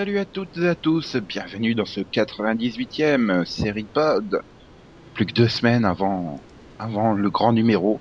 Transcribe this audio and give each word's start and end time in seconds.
Salut 0.00 0.18
à 0.18 0.24
toutes 0.24 0.56
et 0.56 0.66
à 0.66 0.74
tous, 0.74 1.16
bienvenue 1.16 1.74
dans 1.74 1.84
ce 1.84 2.00
98e 2.00 3.44
série 3.44 3.84
pod. 3.84 4.40
Plus 5.12 5.26
que 5.26 5.34
deux 5.34 5.48
semaines 5.48 5.84
avant, 5.84 6.40
avant 6.78 7.12
le 7.12 7.28
grand 7.28 7.52
numéro. 7.52 8.00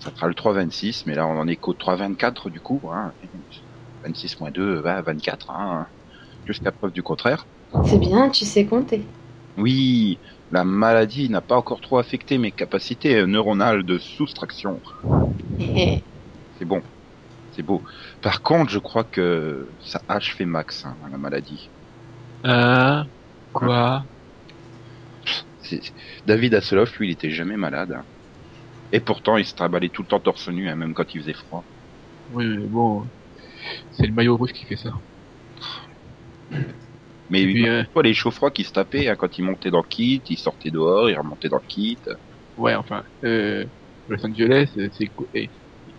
Ça 0.00 0.10
sera 0.10 0.26
le 0.26 0.34
326, 0.34 1.06
mais 1.06 1.14
là 1.14 1.24
on 1.28 1.38
en 1.38 1.46
est 1.46 1.54
qu'au 1.54 1.72
324 1.72 2.50
du 2.50 2.58
coup. 2.58 2.80
Hein. 2.92 3.12
26 4.02 4.40
moins 4.40 4.50
2, 4.50 4.80
bah, 4.82 5.02
24, 5.02 5.50
hein. 5.52 5.86
jusqu'à 6.46 6.72
preuve 6.72 6.90
du 6.90 7.04
contraire. 7.04 7.46
C'est 7.84 8.00
bien, 8.00 8.28
tu 8.28 8.44
sais 8.44 8.64
compter. 8.64 9.02
Oui, 9.56 10.18
la 10.50 10.64
maladie 10.64 11.30
n'a 11.30 11.40
pas 11.40 11.54
encore 11.54 11.80
trop 11.80 11.98
affecté 11.98 12.38
mes 12.38 12.50
capacités 12.50 13.24
neuronales 13.24 13.84
de 13.84 13.98
soustraction. 13.98 14.80
C'est 16.58 16.64
bon, 16.64 16.82
c'est 17.54 17.62
beau. 17.62 17.82
Par 18.24 18.42
contre, 18.42 18.72
je 18.72 18.80
crois 18.80 19.04
que 19.04 19.76
ça 19.80 20.02
a 20.08 20.16
achevé 20.16 20.46
Max, 20.46 20.84
hein, 20.84 20.98
la 21.12 21.18
maladie. 21.18 21.70
Euh, 22.46 23.02
quoi 23.52 24.06
C'est- 25.58 25.92
David 26.24 26.54
Hasselhoff, 26.54 26.96
lui, 26.98 27.08
il 27.08 27.12
était 27.12 27.30
jamais 27.30 27.56
malade. 27.56 27.92
hein. 27.92 28.06
Et 28.92 29.00
pourtant, 29.00 29.36
il 29.38 29.46
se 29.46 29.54
travaillait 29.54 29.90
tout 29.90 30.02
le 30.02 30.08
temps 30.08 30.20
torse 30.20 30.48
nu, 30.48 30.68
hein, 30.68 30.76
même 30.76 30.94
quand 30.94 31.14
il 31.14 31.20
faisait 31.20 31.34
froid. 31.34 31.66
Oui, 32.28 32.46
mais 32.46 32.66
bon, 32.66 33.10
c'est 33.90 34.06
le 34.06 34.12
maillot 34.14 34.36
rouge 34.36 34.52
qui 34.52 34.66
fait 34.66 34.76
ça. 34.76 34.90
Mais 37.28 37.44
puis, 37.44 37.68
euh, 37.68 37.82
les 38.02 38.14
chaud-froids 38.14 38.50
qui 38.50 38.64
se 38.64 38.72
tapaient 38.72 39.08
hein, 39.08 39.16
quand 39.16 39.38
il 39.38 39.42
montait 39.44 39.70
dans 39.70 39.82
le 39.82 39.88
kit, 39.88 40.22
il 40.28 40.38
sortait 40.38 40.70
dehors, 40.70 41.08
il 41.10 41.18
remontait 41.18 41.48
dans 41.48 41.56
le 41.56 41.66
kit. 41.66 42.00
Ouais, 42.56 42.74
enfin, 42.74 43.02
euh, 43.24 43.64
Los 44.08 44.24
Angeles, 44.24 44.72
c'est 44.92 45.10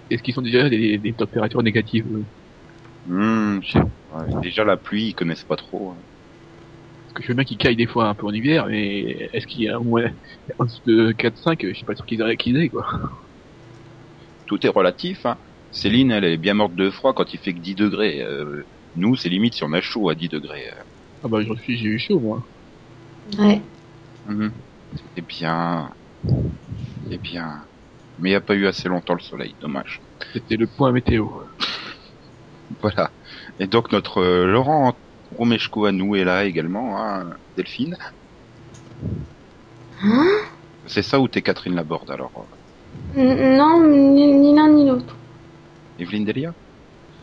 Est-ce 0.10 0.24
qu'ils 0.24 0.34
sont 0.34 0.42
déjà 0.42 0.70
des, 0.70 0.98
des 0.98 1.14
températures 1.14 1.64
négatives 1.64 2.06
eux? 2.12 2.26
Hmm, 3.06 3.60
je 3.62 3.72
sais 3.72 3.80
pas. 3.80 3.90
Ouais, 4.26 4.42
Déjà, 4.42 4.64
la 4.64 4.78
pluie, 4.78 5.10
ils 5.10 5.14
connaissent 5.16 5.44
pas 5.44 5.56
trop. 5.56 5.92
hein. 5.92 5.98
Parce 7.08 7.14
que 7.14 7.24
je 7.24 7.28
veux 7.30 7.36
bien 7.36 7.44
qu'ils 7.46 7.58
caillent 7.58 7.76
des 7.76 7.88
fois 7.88 8.10
un 8.10 8.16
peu 8.16 8.26
en 8.26 8.32
hiver, 8.34 8.68
mais 8.68 9.30
est-ce 9.34 9.48
qu'il 9.48 9.62
y 9.64 9.70
a 9.70 9.80
au 9.80 9.84
moins 9.84 10.06
en 10.60 10.66
dessous 10.66 10.82
de 10.86 11.12
4-5 11.14 11.60
Je 11.66 11.74
suis 11.74 11.86
pas 11.86 11.96
sûr 11.96 12.06
qu'ils 12.06 12.22
aient 12.22 12.38
qu'ils 12.38 12.58
aient, 12.58 12.70
quoi. 12.70 12.86
Tout 14.48 14.66
est 14.66 14.70
relatif. 14.70 15.26
Hein. 15.26 15.38
Céline, 15.72 16.12
elle 16.12 16.24
est 16.26 16.38
bien 16.38 16.54
morte 16.54 16.76
de 16.76 16.90
froid 16.90 17.14
quand 17.14 17.34
il 17.34 17.40
fait 17.40 17.54
que 17.54 17.60
10 17.60 17.76
degrés. 17.76 18.22
Euh, 18.22 18.64
nous, 18.96 19.16
c'est 19.16 19.30
limite 19.30 19.54
si 19.56 19.64
on 19.64 19.74
a 19.74 19.82
chaud 19.82 20.10
à 20.10 20.16
10 20.16 20.30
degrés. 20.30 20.68
euh. 20.70 20.84
Ah 21.24 21.28
bah, 21.28 21.42
j'en 21.42 21.56
suis, 21.58 21.76
j'ai 21.78 21.90
eu 21.90 22.00
chaud, 22.00 22.20
moi. 22.22 22.48
Ouais. 23.38 23.62
Mhm. 24.26 24.54
C'est 25.16 25.22
bien. 25.26 25.90
C'est 27.10 27.18
bien. 27.22 27.65
Mais 28.18 28.30
il 28.30 28.32
n'y 28.34 28.36
a 28.38 28.42
pas 28.42 28.56
eu 28.56 28.68
assez 28.68 28.88
longtemps 28.90 29.14
le 29.14 29.20
soleil, 29.20 29.56
dommage. 29.62 30.02
C'était 30.34 30.58
le 30.58 30.68
point 30.68 30.92
météo. 30.92 31.28
Voilà. 32.82 33.12
Et 33.60 33.68
donc 33.68 33.92
notre 33.92 34.20
euh, 34.22 34.46
Laurent 34.48 35.00
Romeshko 35.32 35.86
à 35.86 35.92
nous 35.92 36.16
est 36.16 36.24
là 36.24 36.46
également, 36.46 36.98
hein, 37.00 37.30
Delphine. 37.56 37.96
Hein? 40.02 40.26
C'est 40.88 41.02
ça 41.04 41.20
ou 41.20 41.28
t'es 41.28 41.42
Catherine 41.42 41.76
Laborde 41.76 42.12
alors 42.12 42.32
euh, 43.16 43.20
N- 43.20 43.58
Non, 43.58 43.88
ni, 43.88 44.26
ni 44.34 44.56
l'un 44.56 44.70
ni 44.70 44.88
l'autre. 44.88 45.16
Evelyne 45.98 46.26
Delia? 46.26 46.54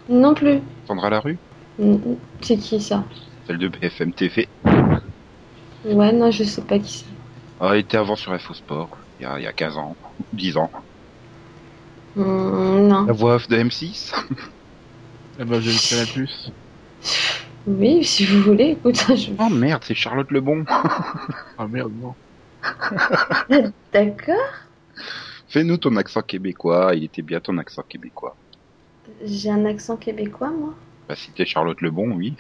Non 0.09 0.35
plus. 0.35 0.61
Sandra 0.87 1.11
Larue? 1.11 1.39
C'est 2.41 2.57
qui 2.57 2.81
ça? 2.81 3.05
Celle 3.47 3.59
de 3.59 3.69
BFM 3.69 4.13
TV. 4.15 4.49
Ouais, 5.85 6.13
non, 6.13 6.31
je 6.31 6.45
sais 6.45 6.63
pas 6.63 6.79
qui 6.79 6.99
c'est. 6.99 7.07
Ah, 7.61 7.71
elle 7.75 7.81
était 7.81 7.97
avant 7.97 8.17
sur 8.17 8.33
Info 8.33 8.55
Sport, 8.55 8.91
il 9.23 9.25
y 9.25 9.29
a, 9.29 9.39
il 9.39 9.45
y 9.45 9.47
a 9.47 9.53
15 9.53 9.77
ans, 9.79 9.97
10 10.33 10.57
ans. 10.57 10.71
Hmm, 12.17 12.89
non. 12.89 13.07
La 13.07 13.13
voix 13.13 13.37
off 13.37 13.49
de 13.49 13.57
M6 13.57 14.13
Ah 15.39 15.45
bah, 15.45 15.61
j'ai 15.61 15.71
Canal 15.89 16.07
Plus. 16.13 16.51
Oui, 17.69 18.05
si 18.05 18.27
vous 18.27 18.43
voulez, 18.43 18.77
écoute, 18.77 18.97
je... 19.15 19.31
Oh 19.39 19.49
merde, 19.49 19.85
c'est 19.85 19.95
Charlotte 19.95 20.31
Lebon 20.33 20.65
Ah 21.59 21.69
merde, 21.69 21.93
non. 21.95 22.15
D'accord. 23.93 24.37
Fais-nous 25.49 25.77
ton 25.77 25.97
accent 25.97 26.23
québécois, 26.23 26.95
il 26.97 27.05
était 27.05 27.23
bien 27.23 27.39
ton 27.41 27.59
accent 27.59 27.83
québécois. 27.83 28.37
J'ai 29.25 29.51
un 29.51 29.65
accent 29.67 29.97
québécois, 29.97 30.51
moi? 30.51 30.75
Bah 31.09 31.15
si 31.15 31.31
t'es 31.31 31.47
Charlotte 31.47 31.81
Lebon, 31.81 32.11
oui. 32.13 32.37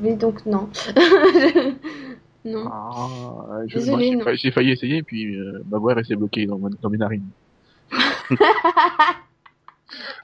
Oui, 0.00 0.16
donc 0.16 0.46
non. 0.46 0.70
non. 2.44 2.68
Ah, 2.70 3.60
je- 3.66 3.78
Désolé, 3.78 3.96
moi, 3.96 4.00
j'ai 4.10 4.16
non. 4.16 4.24
fa- 4.24 4.34
j'ai 4.34 4.50
failli 4.50 4.70
essayer, 4.72 5.02
puis 5.02 5.36
euh, 5.36 5.62
ma 5.70 5.78
voix 5.78 5.92
est 5.92 5.96
restée 5.96 6.16
bloquée 6.16 6.46
dans, 6.46 6.58
dans 6.58 6.90
mes 6.90 6.98
narines. 6.98 7.28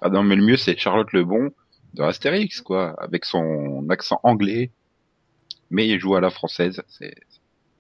Ah 0.03 0.09
non, 0.09 0.23
mais 0.23 0.35
le 0.37 0.43
mieux 0.43 0.57
c'est 0.57 0.77
Charlotte 0.77 1.13
Lebon 1.13 1.51
de 1.95 2.03
Astérix, 2.03 2.61
quoi, 2.61 2.95
avec 3.01 3.25
son 3.25 3.89
accent 3.91 4.19
anglais, 4.23 4.71
mais 5.71 5.87
il 5.89 6.01
joue 6.01 6.15
à 6.17 6.21
la 6.21 6.31
française, 6.31 6.83
c'est 6.89 7.15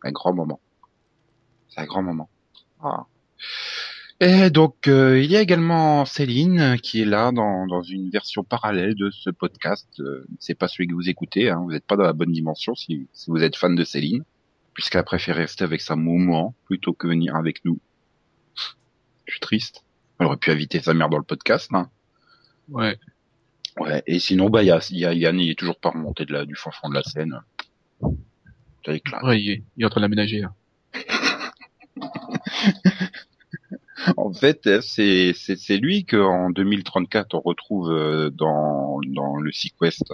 un 0.04 0.12
grand 0.12 0.32
moment. 0.34 0.60
C'est 1.68 1.80
un 1.80 1.86
grand 1.86 2.02
moment. 2.02 2.28
Ah. 2.82 3.06
Et 4.22 4.50
donc, 4.50 4.86
euh, 4.86 5.18
il 5.18 5.30
y 5.30 5.36
a 5.36 5.40
également 5.40 6.04
Céline 6.04 6.76
qui 6.82 7.00
est 7.00 7.06
là 7.06 7.32
dans, 7.32 7.66
dans 7.66 7.80
une 7.80 8.10
version 8.10 8.44
parallèle 8.44 8.94
de 8.94 9.10
ce 9.10 9.30
podcast. 9.30 9.88
Euh, 10.00 10.26
c'est 10.38 10.54
pas 10.54 10.68
celui 10.68 10.88
que 10.88 10.92
vous 10.92 11.08
écoutez, 11.08 11.48
hein, 11.48 11.62
vous 11.64 11.72
n'êtes 11.72 11.86
pas 11.86 11.96
dans 11.96 12.04
la 12.04 12.12
bonne 12.12 12.30
dimension 12.30 12.74
si, 12.74 13.08
si 13.14 13.30
vous 13.30 13.42
êtes 13.42 13.56
fan 13.56 13.74
de 13.74 13.82
Céline, 13.82 14.22
puisqu'elle 14.74 15.00
a 15.00 15.04
préféré 15.04 15.40
rester 15.40 15.64
avec 15.64 15.80
sa 15.80 15.96
maman 15.96 16.54
plutôt 16.66 16.92
que 16.92 17.06
venir 17.06 17.34
avec 17.34 17.64
nous. 17.64 17.80
Je 19.24 19.32
suis 19.32 19.40
triste. 19.40 19.84
Elle 20.18 20.26
aurait 20.26 20.36
pu 20.36 20.50
inviter 20.50 20.80
sa 20.80 20.92
mère 20.92 21.08
dans 21.08 21.16
le 21.16 21.24
podcast, 21.24 21.70
hein. 21.72 21.88
Ouais. 22.68 22.98
Ouais, 23.78 24.02
et 24.06 24.18
sinon, 24.18 24.50
bah, 24.50 24.62
il 24.62 24.66
y 24.66 24.70
a, 24.70 24.86
il 24.90 24.98
y 24.98 25.06
a 25.06 25.14
Yann, 25.14 25.40
il 25.40 25.50
est 25.50 25.58
toujours 25.58 25.80
pas 25.80 25.90
remonté 25.90 26.26
de 26.26 26.34
la, 26.34 26.44
du 26.44 26.56
fond 26.56 26.72
fond 26.72 26.90
de 26.90 26.94
la 26.94 27.02
scène. 27.02 27.40
Ça 28.84 28.92
éclate. 28.92 29.22
Ouais, 29.22 29.40
il 29.40 29.50
est, 29.50 29.62
il 29.78 29.82
est 29.82 29.86
en 29.86 29.88
train 29.88 30.06
là. 30.06 30.52
En 34.16 34.32
fait, 34.32 34.66
euh, 34.66 34.80
c'est, 34.80 35.32
c'est, 35.34 35.56
c'est 35.56 35.76
lui 35.76 36.04
qu'en 36.04 36.50
2034, 36.50 37.34
on 37.34 37.40
retrouve 37.40 37.90
euh, 37.90 38.30
dans, 38.30 39.00
dans 39.06 39.36
le 39.36 39.52
Sequest. 39.52 40.12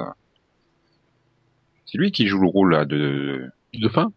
C'est 1.87 1.99
lui 1.99 2.11
qui 2.11 2.27
joue 2.27 2.41
le 2.41 2.49
rôle, 2.49 2.73
là, 2.73 2.85
de, 2.85 3.49
Du 3.73 3.81
dauphin? 3.81 4.13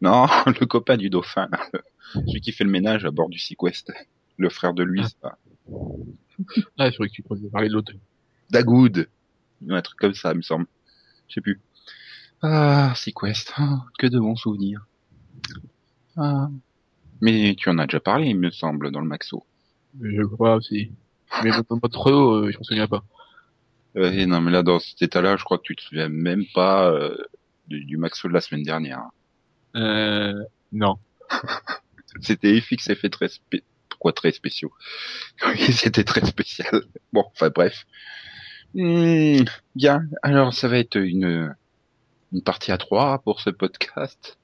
Non, 0.00 0.26
le 0.46 0.66
copain 0.66 0.96
du 0.96 1.10
dauphin. 1.10 1.48
Celui 2.14 2.40
qui 2.40 2.52
fait 2.52 2.64
le 2.64 2.70
ménage 2.70 3.04
à 3.04 3.10
bord 3.10 3.28
du 3.28 3.38
Sequest. 3.38 3.92
Le 4.36 4.48
frère 4.48 4.74
de 4.74 4.82
lui, 4.82 5.00
Ah. 5.02 5.08
c'est 5.08 5.18
pas. 5.18 5.38
Ah, 6.78 6.90
c'est 6.90 6.96
vrai 6.98 7.08
que 7.08 7.14
tu 7.14 7.22
pourrais 7.22 7.40
parler 7.52 7.68
de 7.68 7.74
l'autre. 7.74 7.92
Dagoud. 8.50 9.08
Un 9.68 9.82
truc 9.82 9.98
comme 9.98 10.14
ça, 10.14 10.32
il 10.32 10.36
me 10.38 10.42
semble. 10.42 10.66
Je 11.28 11.34
sais 11.34 11.40
plus. 11.40 11.60
Ah, 12.42 12.92
Sequest. 12.96 13.52
Ah, 13.56 13.84
que 13.98 14.06
de 14.06 14.18
bons 14.18 14.36
souvenirs. 14.36 14.86
Ah. 16.16 16.48
Mais 17.24 17.54
tu 17.56 17.70
en 17.70 17.78
as 17.78 17.86
déjà 17.86 18.00
parlé, 18.00 18.26
il 18.26 18.38
me 18.38 18.50
semble, 18.50 18.90
dans 18.90 19.00
le 19.00 19.06
Maxo. 19.06 19.46
Je 19.98 20.22
crois 20.24 20.56
aussi. 20.56 20.92
Mais 21.42 21.52
pas 21.52 21.88
trop, 21.88 22.34
euh, 22.34 22.50
je 22.50 22.58
m'en 22.58 22.64
souviens 22.64 22.86
pas. 22.86 23.02
Ouais, 23.94 24.26
non, 24.26 24.42
mais 24.42 24.50
là, 24.50 24.62
dans 24.62 24.78
cet 24.78 25.00
état-là, 25.00 25.38
je 25.38 25.44
crois 25.44 25.56
que 25.56 25.62
tu 25.62 25.74
te 25.74 25.80
souviens 25.80 26.10
même 26.10 26.44
pas 26.52 26.90
euh, 26.90 27.16
du, 27.66 27.86
du 27.86 27.96
Maxo 27.96 28.28
de 28.28 28.34
la 28.34 28.42
semaine 28.42 28.62
dernière. 28.62 29.04
Euh, 29.74 30.34
non. 30.70 30.98
C'était 32.20 32.60
FX 32.60 32.90
effet 32.90 33.08
très 33.08 33.28
spé... 33.28 33.64
Pourquoi 33.88 34.12
très 34.12 34.32
spéciaux? 34.32 34.72
Oui, 35.46 35.72
c'était 35.72 36.04
très 36.04 36.26
spécial. 36.26 36.82
Bon, 37.14 37.24
enfin 37.32 37.48
bref. 37.48 37.86
Hmm, 38.74 39.44
bien, 39.74 40.02
alors 40.22 40.52
ça 40.52 40.68
va 40.68 40.78
être 40.78 40.96
une, 40.96 41.56
une 42.34 42.42
partie 42.42 42.70
à 42.70 42.76
trois 42.76 43.18
pour 43.20 43.40
ce 43.40 43.48
podcast. 43.48 44.36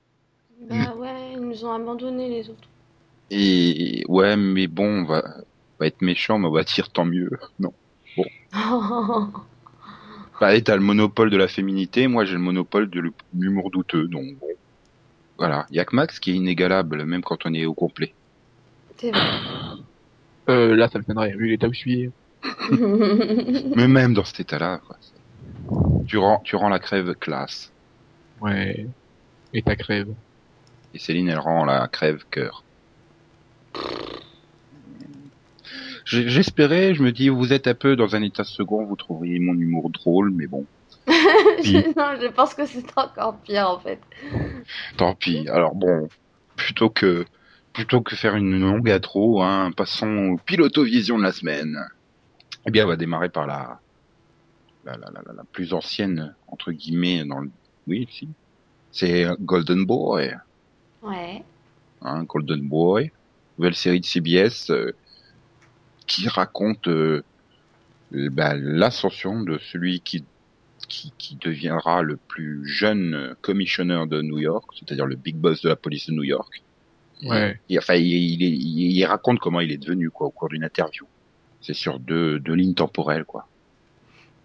Bah 0.62 0.94
ouais, 0.96 1.32
ils 1.32 1.40
nous 1.40 1.64
ont 1.66 1.72
abandonnés, 1.72 2.30
les 2.30 2.48
autres. 2.48 2.69
Et 3.30 4.04
ouais, 4.08 4.36
mais 4.36 4.66
bon, 4.66 5.02
on 5.02 5.04
va, 5.04 5.22
on 5.36 5.76
va 5.80 5.86
être 5.86 6.02
méchant, 6.02 6.38
mais 6.38 6.48
on 6.48 6.52
va 6.52 6.64
dire 6.64 6.90
tant 6.90 7.04
mieux. 7.04 7.30
Non. 7.58 7.72
Bah, 10.40 10.46
allez, 10.46 10.62
t'as 10.62 10.74
le 10.74 10.80
monopole 10.80 11.28
de 11.28 11.36
la 11.36 11.48
féminité, 11.48 12.06
moi 12.06 12.24
j'ai 12.24 12.32
le 12.32 12.38
monopole 12.38 12.88
de 12.88 13.12
l'humour 13.34 13.70
douteux, 13.70 14.08
donc 14.08 14.38
bon. 14.38 14.46
Voilà, 15.36 15.66
y 15.70 15.78
a 15.78 15.84
que 15.84 15.94
Max 15.94 16.18
qui 16.18 16.30
est 16.30 16.34
inégalable, 16.34 17.04
même 17.04 17.22
quand 17.22 17.44
on 17.44 17.52
est 17.52 17.66
au 17.66 17.74
complet. 17.74 18.14
C'est 18.96 19.10
vrai. 19.10 19.20
Euh, 20.48 20.74
là, 20.76 20.88
ça 20.88 20.98
me 20.98 21.04
tiendrait, 21.04 21.32
vu 21.36 21.46
l'état 21.46 21.68
où 21.68 21.74
je 21.74 21.78
suis. 21.78 22.10
Mais 23.76 23.86
même 23.86 24.14
dans 24.14 24.24
cet 24.24 24.40
état-là, 24.40 24.80
quoi. 24.86 24.96
Tu 26.06 26.16
rends, 26.18 26.40
tu 26.42 26.56
rends 26.56 26.68
la 26.68 26.78
crève 26.78 27.14
classe. 27.14 27.70
Ouais. 28.40 28.86
Et 29.52 29.62
ta 29.62 29.76
crève. 29.76 30.08
Et 30.94 30.98
Céline, 30.98 31.28
elle 31.28 31.38
rend 31.38 31.64
la 31.64 31.86
crève 31.88 32.24
cœur. 32.30 32.64
J'espérais, 36.04 36.94
je 36.94 37.02
me 37.02 37.12
dis, 37.12 37.28
vous 37.28 37.52
êtes 37.52 37.66
un 37.66 37.74
peu 37.74 37.94
dans 37.94 38.16
un 38.16 38.22
état 38.22 38.44
second, 38.44 38.84
vous 38.84 38.96
trouveriez 38.96 39.38
mon 39.38 39.54
humour 39.54 39.90
drôle, 39.90 40.32
mais 40.34 40.46
bon, 40.46 40.66
non, 41.06 42.16
je 42.20 42.30
pense 42.30 42.54
que 42.54 42.66
c'est 42.66 42.86
encore 42.96 43.38
pire, 43.42 43.68
en 43.68 43.78
fait. 43.78 44.00
tant 44.96 45.14
pis. 45.14 45.48
Alors 45.48 45.74
bon, 45.74 46.08
plutôt 46.56 46.90
que 46.90 47.24
plutôt 47.72 48.00
que 48.02 48.16
faire 48.16 48.34
une 48.34 48.58
longue 48.58 48.90
intro, 48.90 49.42
hein, 49.42 49.70
passons 49.76 50.32
au 50.34 50.36
piloto 50.38 50.82
vision 50.82 51.18
de 51.18 51.22
la 51.22 51.32
semaine. 51.32 51.78
Eh 52.66 52.70
bien, 52.70 52.84
on 52.84 52.88
va 52.88 52.96
démarrer 52.96 53.28
par 53.28 53.46
la 53.46 53.80
la, 54.84 54.92
la, 54.96 55.10
la, 55.12 55.32
la 55.34 55.44
plus 55.52 55.72
ancienne 55.74 56.34
entre 56.46 56.72
guillemets 56.72 57.24
dans 57.24 57.38
le, 57.40 57.50
oui, 57.86 58.08
si, 58.10 58.28
c'est 58.90 59.26
Golden 59.40 59.84
Boy, 59.84 60.34
Ouais. 61.02 61.42
hein, 62.02 62.24
Golden 62.24 62.66
Boy, 62.68 63.10
nouvelle 63.58 63.74
série 63.74 64.00
de 64.00 64.04
CBS 64.06 64.70
euh, 64.70 64.92
qui 66.06 66.28
raconte 66.28 66.88
bah, 68.12 68.54
l'ascension 68.56 69.42
de 69.42 69.58
celui 69.58 70.00
qui, 70.00 70.24
qui 70.88 71.12
qui 71.18 71.36
deviendra 71.36 72.02
le 72.02 72.16
plus 72.16 72.66
jeune 72.66 73.34
commissioner 73.42 74.04
de 74.08 74.22
New 74.22 74.38
York, 74.38 74.64
c'est-à-dire 74.78 75.06
le 75.06 75.16
big 75.16 75.36
boss 75.36 75.62
de 75.62 75.68
la 75.68 75.76
police 75.76 76.08
de 76.08 76.12
New 76.14 76.24
York. 76.24 76.62
Ouais. 77.22 77.60
Et, 77.68 77.78
enfin, 77.78 77.94
il, 77.94 78.06
il, 78.06 78.42
il- 78.42 78.92
il 78.96 79.04
raconte 79.04 79.38
comment 79.38 79.60
il 79.60 79.70
est 79.70 79.76
devenu 79.76 80.10
quoi 80.10 80.26
au 80.28 80.30
cours 80.30 80.48
d'une 80.48 80.64
interview. 80.64 81.06
C'est 81.60 81.74
sur 81.74 82.00
deux, 82.00 82.40
deux 82.40 82.54
lignes 82.54 82.74
temporelles 82.74 83.24
quoi. 83.24 83.46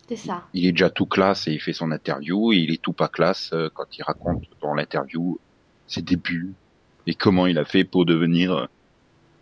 C'est 0.07 0.17
ça. 0.17 0.43
Il 0.53 0.67
est 0.67 0.71
déjà 0.73 0.89
tout 0.91 1.07
classe 1.07 1.47
et 1.47 1.53
il 1.53 1.59
fait 1.61 1.73
son 1.73 1.91
interview 1.91 2.53
et 2.53 2.57
il 2.57 2.71
est 2.71 2.81
tout 2.81 2.93
pas 2.93 3.07
classe 3.07 3.51
quand 3.73 3.97
il 3.97 4.03
raconte 4.03 4.43
dans 4.61 4.75
l'interview 4.75 5.39
ses 5.87 6.01
débuts 6.03 6.53
et 7.07 7.15
comment 7.15 7.47
il 7.47 7.57
a 7.57 7.65
fait 7.65 7.85
pour 7.85 8.05
devenir 8.05 8.51
euh, 8.53 8.65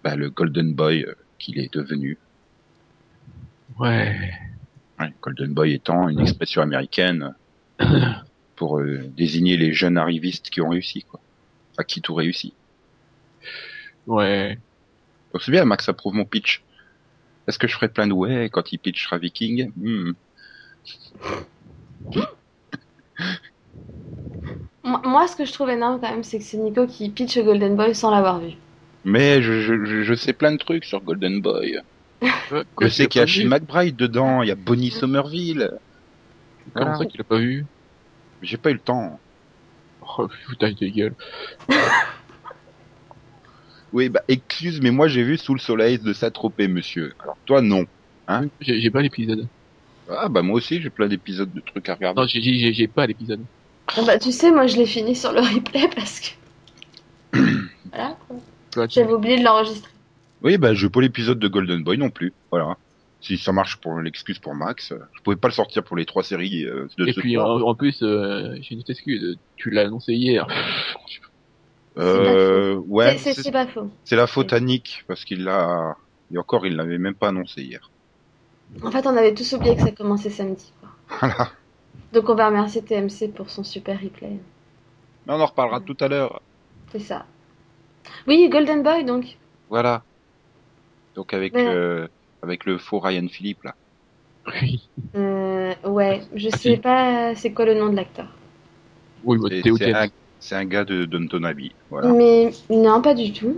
bah, 0.04 0.16
le 0.16 0.30
Golden 0.30 0.74
Boy 0.74 1.04
euh, 1.04 1.16
qu'il 1.40 1.60
est 1.60 1.74
devenu. 1.74 2.18
Ouais. 3.80 4.32
Ouais, 5.00 5.14
Golden 5.22 5.54
Boy 5.54 5.74
étant 5.74 6.10
une 6.10 6.20
expression 6.20 6.62
américaine 6.62 7.34
pour 8.56 8.80
euh, 8.80 9.00
désigner 9.16 9.58
les 9.58 9.74
jeunes 9.74 9.98
arrivistes 9.98 10.50
qui 10.50 10.62
ont 10.62 10.70
réussi 10.70 11.04
quoi. 11.04 11.20
Enfin, 11.72 11.84
qui 11.84 12.02
tout 12.02 12.14
réussi. 12.14 12.54
Ouais. 14.06 14.60
Donc 15.34 15.42
c'est 15.42 15.52
bien, 15.52 15.66
Max 15.66 15.90
approuve 15.90 16.14
mon 16.14 16.26
pitch. 16.26 16.64
Est-ce 17.48 17.58
que 17.58 17.68
je 17.68 17.74
ferai 17.74 17.90
plein 17.90 18.08
de 18.08 18.14
ouais 18.14 18.50
quand 18.52 18.72
il 18.72 18.78
pitchera 18.78 19.18
Viking? 19.18 19.72
Moi, 24.84 25.02
moi, 25.06 25.28
ce 25.28 25.36
que 25.36 25.46
je 25.46 25.54
trouve 25.54 25.70
énorme 25.70 26.00
quand 26.00 26.10
même, 26.10 26.24
c'est 26.24 26.38
que 26.38 26.44
c'est 26.44 26.58
Nico 26.58 26.86
qui 26.88 27.10
pitch 27.10 27.38
Golden 27.40 27.76
Boy 27.76 27.96
sans 27.96 28.12
l'avoir 28.12 28.40
vu. 28.40 28.54
Mais 29.06 29.42
je, 29.42 29.62
je, 29.62 30.04
je- 30.04 30.14
sais 30.16 30.34
plein 30.34 30.52
de 30.54 30.58
trucs 30.58 30.86
sur 30.86 31.02
Golden 31.02 31.42
Boy. 31.42 31.78
Quoi, 32.50 32.64
Je 32.82 32.88
sais 32.88 33.08
qu'il 33.08 33.20
y 33.20 33.24
a 33.24 33.28
Shane 33.28 33.48
McBride 33.50 33.96
dedans, 33.98 34.42
il 34.44 34.48
y 34.48 34.52
a 34.52 34.56
Bonnie 34.56 34.92
Somerville. 34.92 35.72
Comment 36.74 36.86
Voilà. 36.86 36.98
ça 37.00 37.06
qu'il 37.06 37.20
a 37.20 37.26
pas 37.26 37.38
vu? 37.38 37.66
J'ai 38.42 38.58
pas 38.58 38.70
eu 38.70 38.74
le 38.74 38.80
temps. 38.80 39.20
Oh, 40.18 40.28
foutage 40.48 40.76
de 40.76 40.88
gueule. 40.88 41.14
Oui, 43.92 44.10
bah 44.10 44.22
excuse, 44.28 44.82
mais 44.82 44.90
moi 44.90 45.08
j'ai 45.08 45.22
vu 45.24 45.38
Sous 45.38 45.54
le 45.54 45.60
soleil 45.60 46.00
de 46.00 46.14
Saint-Tropez, 46.14 46.68
monsieur. 46.68 47.14
Alors 47.20 47.38
toi 47.46 47.62
non. 47.62 47.86
J'ai 48.60 48.82
j'ai 48.82 48.90
pas 48.90 49.02
l'épisode. 49.04 49.48
Ah 50.10 50.30
bah 50.30 50.42
moi 50.42 50.56
aussi 50.56 50.82
j'ai 50.82 50.90
plein 50.90 51.08
d'épisodes 51.08 51.54
de 51.54 51.60
trucs 51.62 51.88
à 51.90 51.94
regarder. 51.96 52.20
Non, 52.20 52.26
j'ai 52.28 52.40
dit 52.42 52.60
j'ai 52.60 52.74
j'ai 52.74 52.88
pas 52.88 53.06
l'épisode. 53.06 53.42
Ah 53.96 54.02
bah, 54.08 54.18
tu 54.18 54.32
sais, 54.32 54.50
moi, 54.50 54.66
je 54.66 54.78
l'ai 54.78 54.86
fini 54.86 55.14
sur 55.16 55.34
le 55.34 55.42
replay 55.42 55.88
parce 55.94 56.22
que. 56.22 57.38
voilà. 57.92 58.18
J'avais 58.90 59.14
oublié 59.14 59.38
de 59.40 59.44
l'enregistrer. 59.44 59.92
Oui, 60.44 60.58
bah 60.58 60.74
je 60.74 60.86
veux 60.86 60.90
pas 60.92 61.02
l'épisode 61.02 61.40
de 61.40 61.48
Golden 61.48 61.84
Boy 61.84 61.98
non 61.98 62.10
plus. 62.10 62.34
Voilà. 62.52 62.76
Si 63.22 63.38
ça 63.38 63.54
marche 63.54 63.78
pour 63.78 64.00
l'excuse 64.02 64.40
pour 64.40 64.54
Max, 64.54 64.92
euh, 64.92 64.98
je 65.14 65.22
pouvais 65.22 65.38
pas 65.38 65.48
le 65.48 65.54
sortir 65.54 65.84
pour 65.84 65.96
les 65.96 66.06
trois 66.06 66.24
séries 66.24 66.66
euh, 66.66 66.88
de 66.98 67.08
Et 67.08 67.14
ce 67.14 67.20
puis 67.22 67.36
soir. 67.36 67.48
en, 67.50 67.62
en 67.70 67.76
plus, 67.76 68.04
euh, 68.04 68.56
j'ai 68.60 68.74
une 68.74 68.82
autre 68.82 68.90
excuse. 68.92 69.38
Tu 69.56 69.70
l'as 69.70 69.84
annoncé 69.84 70.14
hier. 70.14 70.46
Euh, 71.98 72.76
ouais, 72.88 73.18
c'est 73.18 73.52
pas 73.52 73.68
faux. 73.68 73.90
c'est 74.04 74.16
la 74.16 74.26
faute 74.28 74.52
à 74.52 74.60
Nick 74.60 75.06
parce 75.08 75.24
qu'il 75.26 75.44
l'a 75.44 75.96
et 76.34 76.38
encore 76.40 76.66
il 76.66 76.76
l'avait 76.76 76.98
même 76.98 77.14
pas 77.14 77.28
annoncé 77.30 77.62
hier. 77.62 77.92
En 78.84 78.90
fait, 78.90 79.06
on 79.06 79.16
avait 79.16 79.36
tous 79.36 79.54
oublié 79.54 79.76
que 79.76 79.84
ça 79.84 79.92
commençait 79.92 80.32
samedi. 80.32 80.74
Quoi. 80.82 80.90
Voilà. 81.20 81.52
Donc, 82.12 82.28
on 82.30 82.36
va 82.36 82.48
remercier 82.48 82.82
TMC 82.82 83.32
pour 83.36 83.50
son 83.52 83.64
super 83.64 84.02
replay. 84.02 84.40
Mais 85.28 85.34
on 85.34 85.40
en 85.40 85.46
reparlera 85.46 85.80
tout 85.80 85.96
à 86.00 86.08
l'heure. 86.08 86.42
C'est 86.92 87.00
ça. 87.00 87.26
Oui, 88.28 88.50
Golden 88.50 88.84
Boy, 88.84 89.06
donc. 89.06 89.38
Voilà. 89.70 90.04
Donc 91.16 91.34
avec 91.34 91.54
Ouais. 91.56 91.66
euh, 91.68 92.08
avec 92.42 92.66
le 92.66 92.78
faux 92.78 93.00
Ryan 93.00 93.28
Philippe 93.28 93.64
là. 93.64 93.76
Oui. 94.62 94.88
Euh, 95.16 95.74
ouais, 95.86 96.22
je 96.36 96.50
Ah, 96.52 96.58
sais 96.58 96.72
si. 96.76 96.78
pas 96.78 97.34
c'est 97.36 97.52
quoi 97.54 97.66
le 97.66 97.76
nom 97.76 97.90
de 97.90 97.96
l'acteur. 97.96 98.28
Oui, 99.24 99.38
C'est 100.42 100.54
un, 100.56 100.60
un 100.60 100.66
gars 100.66 100.84
de 100.84 101.06
Downton 101.06 101.46
Abbey. 101.46 101.72
Voilà. 101.90 102.10
Mais 102.12 102.52
non, 102.70 103.02
pas 103.02 103.14
du 103.14 103.32
tout. 103.32 103.58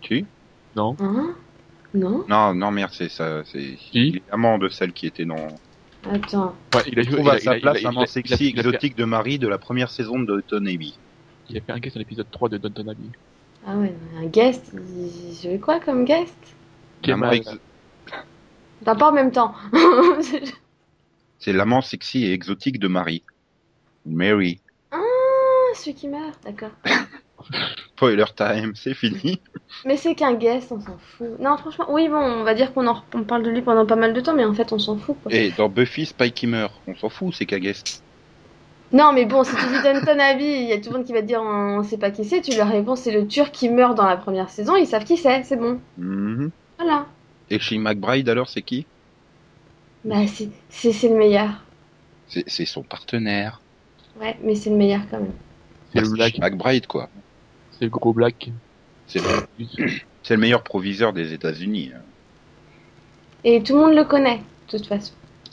Tu? 0.00 0.24
Non. 0.76 0.94
Hein? 1.00 1.34
Non? 1.94 2.24
Non, 2.28 2.54
non 2.54 2.70
merde, 2.70 2.92
c'est 2.92 3.08
ça. 3.08 3.42
C'est 3.44 3.60
Si. 3.60 3.90
il 3.92 4.16
est 4.18 4.22
amant 4.30 4.58
de 4.58 4.68
celle 4.68 4.92
qui 4.92 5.06
était 5.06 5.24
dans. 5.24 5.48
Attends. 6.08 6.54
Ouais, 6.74 6.82
il 6.92 6.98
a 7.00 7.02
joué. 7.02 7.28
à 7.28 7.38
sa 7.38 7.54
place 7.56 7.84
a- 7.84 8.06
sexy 8.06 8.46
exotique 8.48 8.96
de 8.96 9.04
Marie 9.04 9.38
de 9.40 9.48
la 9.48 9.58
première 9.58 9.90
saison 9.90 10.20
de 10.20 10.26
Downton 10.26 10.68
Abbey. 10.68 10.92
Il 11.48 11.56
a 11.56 11.60
fait 11.60 11.72
un 11.72 11.78
guest 11.78 11.94
dans 11.96 12.00
l'épisode 12.00 12.30
3 12.30 12.48
de 12.50 12.58
Downton 12.58 12.90
Abbey. 12.90 13.08
Ah 13.66 13.76
ouais, 13.76 13.94
un 14.18 14.26
guest. 14.26 14.72
Il 14.74 15.34
jouait 15.34 15.58
quoi 15.58 15.80
comme 15.80 16.04
guest? 16.04 16.36
Kemal. 17.02 17.40
T'as 18.84 18.94
pas 18.94 19.10
en 19.10 19.12
même 19.12 19.32
temps. 19.32 19.54
C'est 21.38 21.52
l'amant 21.52 21.80
sexy 21.80 22.24
et 22.24 22.32
exotique 22.32 22.78
de 22.78 22.88
Marie. 22.88 23.22
Mary. 24.06 24.60
ah, 24.90 24.98
celui 25.74 25.94
qui 25.94 26.08
meurt, 26.08 26.42
d'accord. 26.44 26.70
Spoiler 27.96 28.24
time, 28.36 28.72
c'est 28.74 28.94
fini. 28.94 29.40
Mais 29.84 29.96
c'est 29.96 30.14
qu'un 30.14 30.34
guest, 30.34 30.72
on 30.72 30.80
s'en 30.80 30.98
fout. 30.98 31.38
Non, 31.40 31.56
franchement, 31.56 31.86
oui, 31.88 32.08
bon, 32.08 32.16
on 32.16 32.44
va 32.44 32.54
dire 32.54 32.72
qu'on 32.72 32.86
en... 32.86 33.02
on 33.14 33.22
parle 33.24 33.42
de 33.42 33.50
lui 33.50 33.62
pendant 33.62 33.86
pas 33.86 33.96
mal 33.96 34.12
de 34.12 34.20
temps, 34.20 34.34
mais 34.34 34.44
en 34.44 34.54
fait, 34.54 34.72
on 34.72 34.78
s'en 34.78 34.96
fout. 34.96 35.16
Quoi. 35.22 35.32
Et 35.32 35.50
dans 35.52 35.68
Buffy, 35.68 36.06
Spike 36.06 36.34
qui 36.34 36.46
meurt. 36.46 36.72
On 36.86 36.94
s'en 36.96 37.08
fout, 37.08 37.34
c'est 37.34 37.46
qu'un 37.46 37.58
guest. 37.58 38.02
Non, 38.92 39.12
mais 39.12 39.26
bon, 39.26 39.44
si 39.44 39.54
tu 39.54 39.66
dis 39.66 39.82
Downton 39.82 40.18
Abbey, 40.18 40.62
il 40.62 40.68
y 40.68 40.72
a 40.72 40.80
tout 40.80 40.90
le 40.90 40.96
monde 40.98 41.06
qui 41.06 41.12
va 41.12 41.20
te 41.20 41.26
dire 41.26 41.42
on 41.42 41.82
sait 41.82 41.98
pas 41.98 42.10
qui 42.10 42.24
c'est, 42.24 42.40
tu 42.40 42.56
leur 42.56 42.68
réponds 42.68 42.96
c'est 42.96 43.12
le 43.12 43.26
Turc 43.26 43.52
qui 43.52 43.68
meurt 43.68 43.94
dans 43.96 44.06
la 44.06 44.16
première 44.16 44.48
saison, 44.48 44.76
ils 44.76 44.86
savent 44.86 45.04
qui 45.04 45.16
c'est, 45.18 45.42
c'est 45.42 45.56
bon. 45.56 45.78
Mhm. 45.98 46.50
Voilà. 46.78 47.06
Et 47.50 47.58
chez 47.58 47.76
McBride 47.78 48.28
alors, 48.30 48.48
c'est 48.48 48.62
qui? 48.62 48.86
Bah, 50.04 50.26
c'est 50.26 50.48
c'est- 50.70 50.92
c'est 50.92 51.08
le 51.08 51.16
meilleur. 51.16 51.50
C'est 52.28 52.44
c'est 52.46 52.64
son 52.64 52.82
partenaire. 52.82 53.60
Ouais, 54.20 54.36
mais 54.42 54.54
c'est 54.54 54.70
le 54.70 54.76
meilleur 54.76 55.02
quand 55.10 55.18
même. 55.20 55.32
C'est 55.92 56.00
le 56.00 56.06
Shane 56.06 56.14
black. 56.14 56.38
McBride 56.38 56.86
quoi. 56.86 57.08
C'est 57.72 57.84
le 57.84 57.90
gros 57.90 58.12
black. 58.14 58.50
C'est 59.06 59.20
le, 59.20 59.66
c'est 60.22 60.34
le 60.34 60.40
meilleur 60.40 60.62
proviseur 60.62 61.12
des 61.12 61.34
États-Unis. 61.34 61.92
hein. 61.94 62.00
Et 63.44 63.62
tout 63.62 63.74
le 63.74 63.80
monde 63.80 63.94
le 63.94 64.04
connaît, 64.04 64.38
de 64.70 64.78
toute 64.78 64.86
façon. 64.86 65.12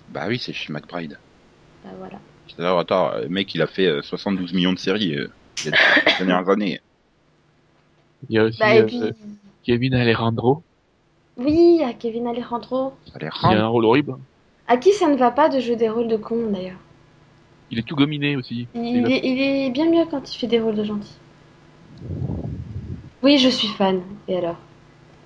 Bah 0.10 0.26
oui, 0.28 0.40
c'est 0.42 0.54
chez 0.54 0.72
McBride. 0.74 1.18
Bah 1.84 1.92
voilà. 2.00 2.18
Alors, 2.58 2.80
attends, 2.80 3.12
le 3.22 3.28
mec, 3.30 3.54
il 3.56 3.62
a 3.62 3.68
fait 3.68 3.88
euh, 3.88 4.02
72 4.02 4.54
millions 4.54 4.74
de 4.74 4.80
séries 4.80 5.16
euh, 5.18 5.28
les 5.66 5.72
dernières 6.26 6.50
années. 6.50 6.80
Il 8.30 8.36
y 8.36 8.40
a 8.40 8.44
aussi 8.46 8.60
Bah, 8.60 8.76
euh, 8.76 8.84
puis. 8.86 9.02
Kevin 9.64 9.94
Alejandro. 9.96 10.64
Oui, 11.38 11.82
à 11.84 11.94
Kevin 11.94 12.28
Alejandro. 12.28 12.94
Ça 13.08 13.14
a 13.16 13.20
l'air 13.20 13.38
Il 13.52 13.58
a 13.58 13.64
un 13.66 13.68
rôle 13.68 13.86
horrible. 13.86 14.16
À 14.68 14.78
qui 14.78 14.94
ça 14.94 15.08
ne 15.10 15.16
va 15.18 15.32
pas 15.32 15.50
de 15.50 15.60
jouer 15.60 15.76
des 15.76 15.90
rôles 15.90 16.08
de 16.08 16.18
con 16.18 16.50
d'ailleurs 16.52 16.78
Il 17.72 17.78
est 17.80 17.84
tout 17.84 17.96
gominé 17.96 18.36
aussi. 18.36 18.68
il 18.74 19.12
est, 19.12 19.22
il 19.24 19.42
est 19.42 19.70
bien 19.72 19.90
mieux 19.90 20.06
quand 20.10 20.34
il 20.34 20.38
fait 20.38 20.48
des 20.48 20.60
rôles 20.60 20.76
de 20.76 20.84
gentil. 20.84 21.14
Oui, 23.22 23.38
je 23.38 23.50
suis 23.50 23.68
fan. 23.70 24.02
Et 24.28 24.38
alors 24.38 24.58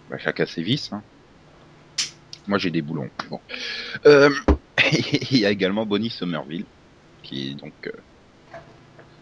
Bah, 0.09 0.17
chacun 0.17 0.45
ses 0.45 0.63
vices. 0.63 0.91
Hein. 0.93 1.01
Moi, 2.47 2.57
j'ai 2.57 2.71
des 2.71 2.81
boulons. 2.81 3.09
Bon. 3.29 3.39
Euh, 4.05 4.29
il 5.31 5.37
y 5.37 5.45
a 5.45 5.51
également 5.51 5.85
Bonnie 5.85 6.09
Somerville, 6.09 6.65
qui 7.23 7.51
est 7.51 7.55
donc 7.55 7.73
euh, 7.87 7.91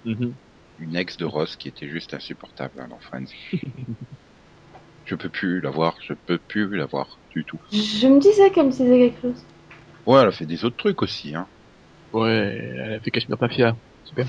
Mhm. 0.05 0.33
une 0.79 0.95
ex 0.95 1.17
de 1.17 1.25
Ross 1.25 1.55
qui 1.55 1.67
était 1.67 1.89
juste 1.89 2.13
insupportable 2.13 2.79
hein, 2.79 2.87
dans 2.87 2.99
Friends. 2.99 3.25
je 5.05 5.15
peux 5.15 5.29
plus 5.29 5.61
la 5.61 5.69
voir, 5.69 5.97
je 6.05 6.13
peux 6.13 6.37
plus 6.37 6.75
la 6.75 6.85
voir 6.85 7.19
du 7.31 7.43
tout. 7.45 7.59
Je 7.71 8.07
me 8.07 8.19
disais 8.19 8.49
qu'elle 8.51 8.67
me 8.67 8.71
disait 8.71 9.09
quelque 9.09 9.21
chose. 9.21 9.43
Ouais, 10.05 10.21
elle 10.21 10.27
a 10.27 10.31
fait 10.31 10.45
des 10.45 10.63
autres 10.63 10.77
trucs 10.77 11.01
aussi. 11.01 11.35
Hein. 11.35 11.47
Ouais, 12.13 12.29
elle 12.31 12.93
a 12.93 12.99
fait 13.01 13.11
Cashmere 13.11 13.37
Mafia. 13.39 13.75
Super. 14.05 14.27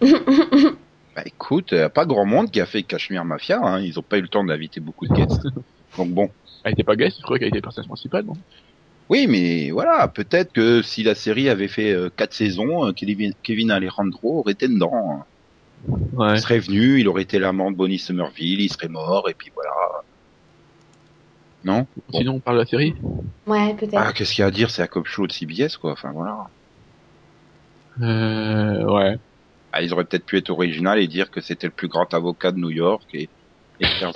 Bah 1.14 1.22
écoute, 1.24 1.72
y 1.72 1.78
a 1.78 1.88
pas 1.88 2.04
grand 2.04 2.26
monde 2.26 2.50
qui 2.50 2.60
a 2.60 2.66
fait 2.66 2.82
Cashmere 2.82 3.24
Mafia. 3.24 3.58
Hein. 3.62 3.80
Ils 3.80 3.98
ont 3.98 4.02
pas 4.02 4.18
eu 4.18 4.20
le 4.20 4.28
temps 4.28 4.44
d'inviter 4.44 4.80
beaucoup 4.80 5.06
de 5.06 5.14
guests. 5.14 5.40
donc 5.96 6.10
bon. 6.10 6.28
Elle 6.62 6.72
était 6.72 6.84
pas 6.84 6.94
guest, 6.94 7.16
je 7.16 7.22
crois 7.22 7.38
qu'elle 7.38 7.48
était 7.48 7.56
le 7.56 7.62
personnage 7.62 7.88
principal, 7.88 8.26
non? 8.26 8.34
Oui, 9.08 9.26
mais 9.28 9.70
voilà, 9.70 10.08
peut-être 10.08 10.52
que 10.52 10.82
si 10.82 11.02
la 11.04 11.14
série 11.14 11.48
avait 11.48 11.68
fait 11.68 11.92
euh, 11.92 12.10
quatre 12.14 12.32
saisons, 12.34 12.86
euh, 12.86 12.92
Kevin, 12.92 13.32
Kevin 13.42 13.70
Alejandro 13.70 14.40
aurait 14.40 14.52
été 14.52 14.66
dedans. 14.68 14.92
hein. 14.94 15.24
Ouais. 16.14 16.34
Il 16.34 16.40
serait 16.40 16.58
venu, 16.58 16.98
il 16.98 17.06
aurait 17.06 17.22
été 17.22 17.38
l'amant 17.38 17.70
de 17.70 17.76
Bonnie 17.76 17.98
Somerville, 17.98 18.60
il 18.60 18.72
serait 18.72 18.88
mort, 18.88 19.28
et 19.28 19.34
puis 19.34 19.52
voilà. 19.54 19.70
Non? 21.64 21.86
Bon. 22.10 22.18
Sinon, 22.18 22.32
on 22.34 22.40
parle 22.40 22.56
de 22.56 22.62
la 22.62 22.66
série 22.66 22.94
Ouais, 23.46 23.74
peut-être. 23.74 23.94
Ah, 23.96 24.12
qu'est-ce 24.12 24.32
qu'il 24.34 24.42
y 24.42 24.44
a 24.44 24.48
à 24.48 24.50
dire? 24.50 24.70
C'est 24.70 24.82
un 24.82 24.86
cop 24.88 25.06
show 25.06 25.26
de 25.26 25.32
CBS, 25.32 25.76
quoi. 25.76 25.92
Enfin, 25.92 26.10
voilà. 26.12 26.48
Euh, 28.02 28.84
ouais. 28.84 29.16
Ah, 29.72 29.82
ils 29.82 29.92
auraient 29.92 30.04
peut-être 30.04 30.26
pu 30.26 30.36
être 30.38 30.50
original 30.50 30.98
et 30.98 31.06
dire 31.06 31.30
que 31.30 31.40
c'était 31.40 31.66
le 31.66 31.72
plus 31.72 31.88
grand 31.88 32.12
avocat 32.14 32.50
de 32.52 32.58
New 32.58 32.70
York 32.70 33.04
et, 33.14 33.28
et 33.80 33.86
faire 33.86 34.12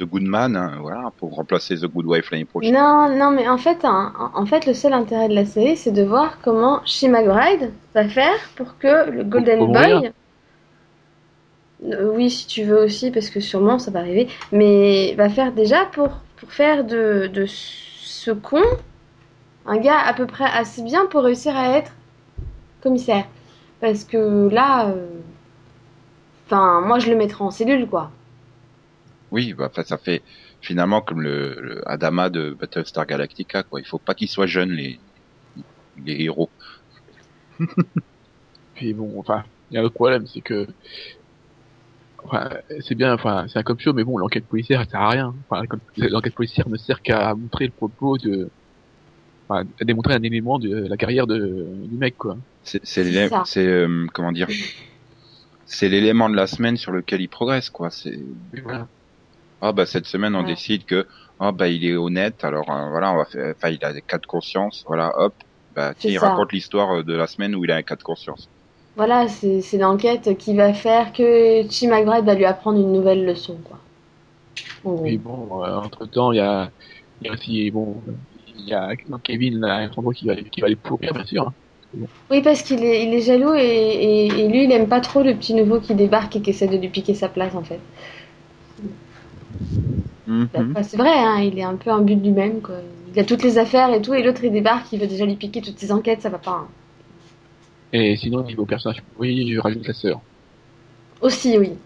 The, 0.00 0.04
Good 0.04 0.22
Man, 0.22 0.56
hein, 0.56 0.78
voilà, 0.80 1.12
pour 1.18 1.34
remplacer 1.34 1.76
The 1.76 1.86
Good 1.86 2.06
Wife 2.06 2.30
l'année 2.30 2.44
prochaine. 2.44 2.74
Non, 2.74 3.08
non, 3.14 3.30
mais 3.30 3.48
en 3.48 3.58
fait, 3.58 3.84
hein, 3.84 4.12
en 4.34 4.46
fait, 4.46 4.66
le 4.66 4.74
seul 4.74 4.92
intérêt 4.92 5.28
de 5.28 5.34
la 5.34 5.44
série, 5.44 5.76
c'est 5.76 5.92
de 5.92 6.02
voir 6.02 6.38
comment 6.42 6.80
She 6.84 7.04
McBride 7.04 7.70
va 7.94 8.08
faire 8.08 8.38
pour 8.56 8.78
que 8.78 9.10
le 9.10 9.24
Golden 9.24 9.58
pour 9.58 9.68
Boy. 9.68 10.12
Euh, 11.84 12.12
oui, 12.14 12.30
si 12.30 12.46
tu 12.46 12.64
veux 12.64 12.84
aussi, 12.84 13.10
parce 13.10 13.30
que 13.30 13.40
sûrement 13.40 13.78
ça 13.78 13.90
va 13.90 14.00
arriver, 14.00 14.28
mais 14.52 15.14
va 15.14 15.28
faire 15.28 15.52
déjà 15.52 15.86
pour, 15.86 16.08
pour 16.36 16.52
faire 16.52 16.84
de, 16.84 17.30
de 17.32 17.46
ce 17.46 18.30
con 18.30 18.62
un 19.66 19.78
gars 19.78 19.98
à 19.98 20.12
peu 20.12 20.26
près 20.26 20.44
assez 20.44 20.82
bien 20.82 21.06
pour 21.06 21.22
réussir 21.22 21.56
à 21.56 21.78
être 21.78 21.92
commissaire. 22.82 23.24
Parce 23.80 24.04
que 24.04 24.48
là, 24.48 24.88
euh, 24.88 25.06
enfin, 26.46 26.82
moi 26.82 26.98
je 26.98 27.10
le 27.10 27.16
mettrais 27.16 27.44
en 27.44 27.50
cellule, 27.50 27.86
quoi. 27.88 28.10
Oui, 29.32 29.54
bah, 29.54 29.68
enfin, 29.70 29.84
ça 29.84 29.98
fait 29.98 30.22
finalement 30.60 31.00
comme 31.00 31.22
le, 31.22 31.56
le 31.60 31.88
Adama 31.88 32.30
de 32.30 32.50
Battlestar 32.58 33.06
Galactica, 33.06 33.62
quoi. 33.62 33.80
Il 33.80 33.86
faut 33.86 33.98
pas 33.98 34.14
qu'ils 34.14 34.28
soient 34.28 34.46
jeunes, 34.46 34.70
les, 34.70 34.98
les 36.04 36.22
héros. 36.24 36.50
Puis 38.74 38.94
bon, 38.94 39.18
enfin, 39.18 39.44
il 39.70 39.74
y 39.74 39.78
a 39.78 39.80
un 39.80 39.84
autre 39.84 39.94
problème, 39.94 40.26
c'est 40.26 40.40
que, 40.40 40.66
enfin, 42.24 42.50
c'est 42.80 42.94
bien, 42.94 43.12
enfin, 43.14 43.46
c'est 43.48 43.58
un 43.58 43.62
cop 43.62 43.80
show, 43.80 43.92
mais 43.92 44.04
bon, 44.04 44.18
l'enquête 44.18 44.46
policière, 44.46 44.80
elle 44.80 44.88
sert 44.88 45.00
à 45.00 45.10
rien. 45.10 45.34
Enfin, 45.48 45.64
l'enquête 45.96 46.34
policière 46.34 46.68
ne 46.68 46.76
sert 46.76 47.02
qu'à 47.02 47.34
montrer 47.34 47.66
le 47.66 47.72
propos 47.72 48.18
de, 48.18 48.48
enfin, 49.48 49.66
à 49.80 49.84
démontrer 49.84 50.14
un 50.14 50.22
élément 50.22 50.58
de 50.58 50.86
la 50.86 50.96
carrière 50.96 51.26
de, 51.26 51.66
du 51.84 51.96
mec, 51.96 52.16
quoi. 52.16 52.36
C'est, 52.62 52.84
c'est, 52.84 53.66
euh, 53.66 54.06
comment 54.12 54.32
dire, 54.32 54.48
c'est 55.66 55.88
l'élément 55.88 56.28
de 56.28 56.36
la 56.36 56.46
semaine 56.46 56.76
sur 56.76 56.92
lequel 56.92 57.20
il 57.20 57.28
progresse, 57.28 57.70
quoi. 57.70 57.90
C'est, 57.90 58.18
voilà. 58.62 58.88
Ah, 59.60 59.72
bah, 59.72 59.86
cette 59.86 60.06
semaine, 60.06 60.34
on 60.36 60.42
Ouais. 60.42 60.44
décide 60.44 60.84
que, 60.84 61.06
ah, 61.38 61.52
bah, 61.52 61.68
il 61.68 61.84
est 61.84 61.96
honnête, 61.96 62.44
alors, 62.44 62.70
euh, 62.70 62.88
voilà, 62.90 63.12
on 63.12 63.16
va 63.18 63.24
faire, 63.26 63.54
enfin, 63.56 63.70
il 63.70 63.84
a 63.84 63.92
des 63.92 64.02
cas 64.02 64.18
de 64.18 64.26
conscience, 64.26 64.82
voilà, 64.86 65.12
hop, 65.16 65.34
bah, 65.70 65.94
tiens, 65.98 66.10
il 66.12 66.18
ça. 66.18 66.18
raconte 66.18 66.52
l'histoire 66.52 66.98
euh, 66.98 67.04
de 67.04 67.14
la 67.14 67.26
semaine 67.26 67.54
où 67.54 67.64
il 67.64 67.70
a 67.70 67.76
un 67.76 67.82
cas 67.82 67.96
de 67.96 68.02
conscience. 68.02 68.50
Voilà, 68.94 69.26
c'est 69.26 69.62
c'est 69.62 69.78
l'enquête 69.78 70.38
qui 70.38 70.54
va 70.54 70.72
faire 70.72 71.12
que 71.12 71.68
Chi 71.68 71.88
McBride 71.88 72.24
va 72.24 72.36
lui 72.36 72.44
apprendre 72.44 72.78
une 72.78 72.92
nouvelle 72.92 73.24
leçon, 73.24 73.58
quoi. 73.64 73.80
En. 74.84 74.96
Puis 75.02 75.18
bon, 75.18 75.62
entre 75.64 76.06
temps, 76.06 76.32
il 76.32 76.36
y 76.36 76.40
a, 76.40 76.70
il 77.20 77.26
y 77.26 77.30
a 77.30 77.32
aussi, 77.32 77.70
bon, 77.70 78.04
il 78.34 78.66
y 78.68 78.74
a 78.74 78.94
Kevin, 79.24 79.60
qui 80.14 80.26
va, 80.26 80.36
qui 80.36 80.60
va 80.60 80.68
les 80.68 80.76
pourrir, 80.76 81.12
bien 81.14 81.24
sûr. 81.24 81.48
hein. 81.48 81.54
Oui, 82.30 82.40
parce 82.42 82.62
qu'il 82.62 82.82
est, 82.84 83.04
il 83.04 83.12
est 83.12 83.20
jaloux 83.22 83.54
et, 83.54 83.60
et, 83.60 84.26
et 84.26 84.48
lui, 84.48 84.64
il 84.64 84.72
aime 84.72 84.88
pas 84.88 85.00
trop 85.00 85.22
le 85.22 85.34
petit 85.36 85.52
nouveau 85.54 85.80
qui 85.80 85.94
débarque 85.94 86.36
et 86.36 86.42
qui 86.42 86.50
essaie 86.50 86.68
de 86.68 86.76
lui 86.76 86.88
piquer 86.88 87.14
sa 87.14 87.28
place, 87.28 87.54
en 87.54 87.64
fait. 87.64 87.80
Mhm. 90.26 90.74
Enfin, 90.74 90.82
c'est 90.84 90.96
vrai, 90.96 91.10
hein, 91.10 91.40
il 91.40 91.58
est 91.58 91.62
un 91.64 91.76
peu 91.76 91.90
un 91.90 92.02
but 92.02 92.14
lui-même, 92.14 92.62
quoi. 92.62 92.76
Il 93.12 93.18
a 93.18 93.24
toutes 93.24 93.42
les 93.42 93.58
affaires 93.58 93.92
et 93.92 94.00
tout, 94.00 94.14
et 94.14 94.22
l'autre, 94.22 94.44
il 94.44 94.52
débarque, 94.52 94.92
il 94.92 95.00
veut 95.00 95.06
déjà 95.08 95.26
lui 95.26 95.36
piquer 95.36 95.60
toutes 95.60 95.78
ses 95.80 95.90
enquêtes, 95.92 96.22
ça 96.22 96.30
va 96.30 96.38
pas. 96.38 96.52
hein. 96.52 96.68
Et 97.92 98.16
sinon, 98.16 98.42
niveau 98.42 98.66
personnage, 98.66 99.00
oui, 99.14 99.48
je 99.52 99.60
rajoute 99.60 99.86
la 99.86 99.94
sœur, 99.94 100.24
Aussi, 101.20 101.56
oui. 101.58 101.78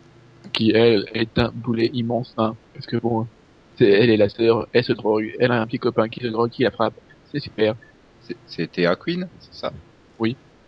qui 0.53 0.71
elle 0.75 1.05
est 1.15 1.39
un 1.39 1.51
boulet 1.55 1.91
immense, 1.93 2.35
hein, 2.37 2.57
parce 2.73 2.87
que 2.87 2.97
bon, 2.99 3.29
c'est 3.77 3.89
elle 3.91 4.11
et 4.11 4.17
la 4.17 4.29
sœur, 4.29 4.67
elle 4.73 4.85
se 4.85 4.93
drogue, 4.93 5.27
elle 5.41 5.53
a 5.53 5.61
un 5.61 5.67
petit 5.67 5.79
copain 5.79 6.09
qui 6.09 6.21
se 6.21 6.27
drogue, 6.29 6.51
qui 6.51 6.63
la 6.63 6.71
frappe, 6.71 6.99
c'est 7.25 7.41
super. 7.41 7.75
C'est- 8.21 8.39
C'était 8.47 8.87
à 8.87 8.97
Queen, 8.97 9.29
c'est 9.39 9.55
ça? 9.55 9.73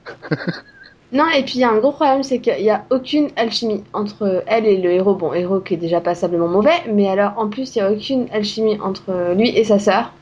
Non, 1.13 1.29
et 1.31 1.43
puis 1.45 1.55
il 1.57 1.61
y 1.61 1.65
a 1.65 1.71
un 1.71 1.79
gros 1.79 1.93
problème, 1.93 2.23
c'est 2.23 2.41
qu'il 2.41 2.63
n'y 2.63 2.71
a 2.71 2.85
aucune 2.91 3.31
alchimie 3.37 3.83
entre 3.93 4.45
elle 4.47 4.67
et 4.67 4.77
le 4.81 4.91
héros. 4.93 5.15
Bon, 5.15 5.33
héros 5.33 5.61
qui 5.61 5.75
est 5.75 5.77
déjà 5.77 6.01
passablement 6.01 6.49
mauvais, 6.49 6.85
mais 6.93 7.09
alors 7.09 7.39
en 7.39 7.49
plus, 7.49 7.75
il 7.77 7.79
n'y 7.79 7.85
a 7.89 7.93
aucune 7.93 8.29
alchimie 8.33 8.79
entre 8.81 9.35
lui 9.35 9.51
et 9.51 9.65
sa 9.65 9.79
sœur. 9.79 10.13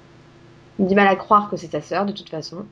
Il 0.79 0.87
du 0.89 0.95
mal 0.97 1.09
à 1.09 1.17
croire 1.17 1.51
que 1.51 1.57
c'est 1.57 1.71
sa 1.73 1.83
sœur, 1.83 2.07
de 2.07 2.13
toute 2.13 2.31
façon. 2.31 2.67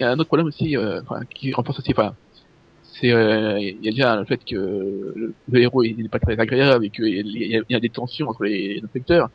Il 0.00 0.02
y 0.02 0.04
a 0.04 0.10
un 0.10 0.14
autre 0.18 0.26
problème 0.28 0.46
aussi, 0.46 0.76
euh, 0.76 1.02
enfin, 1.02 1.20
qui 1.34 1.52
renforce 1.52 1.78
aussi, 1.80 1.92
enfin, 1.92 2.16
c'est, 2.82 3.12
euh, 3.12 3.58
il 3.60 3.84
y 3.84 3.88
a 3.88 3.92
déjà 3.92 4.16
le 4.16 4.26
fait 4.26 4.38
que 4.44 4.56
le, 4.56 5.36
le 5.48 5.60
héros 5.60 5.84
il 5.84 6.02
n'est 6.02 6.08
pas 6.10 6.20
très 6.20 6.38
agréable 6.40 6.86
et 6.86 6.90
qu'il 6.90 7.06
y, 7.08 7.56
a- 7.56 7.62
il 7.68 7.72
y 7.74 7.76
a 7.76 7.80
des 7.80 7.90
tensions 7.90 8.28
entre 8.28 8.44
les 8.44 8.80
inspecteurs. 8.84 9.30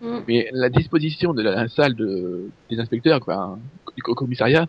mm. 0.00 0.28
Mais 0.28 0.48
la 0.52 0.70
disposition 0.70 1.34
de 1.34 1.42
la 1.42 1.68
salle 1.68 1.94
de, 1.96 2.52
des 2.70 2.80
inspecteurs, 2.80 3.20
quoi, 3.20 3.58
du 3.96 4.02
co- 4.02 4.14
commissariat, 4.14 4.66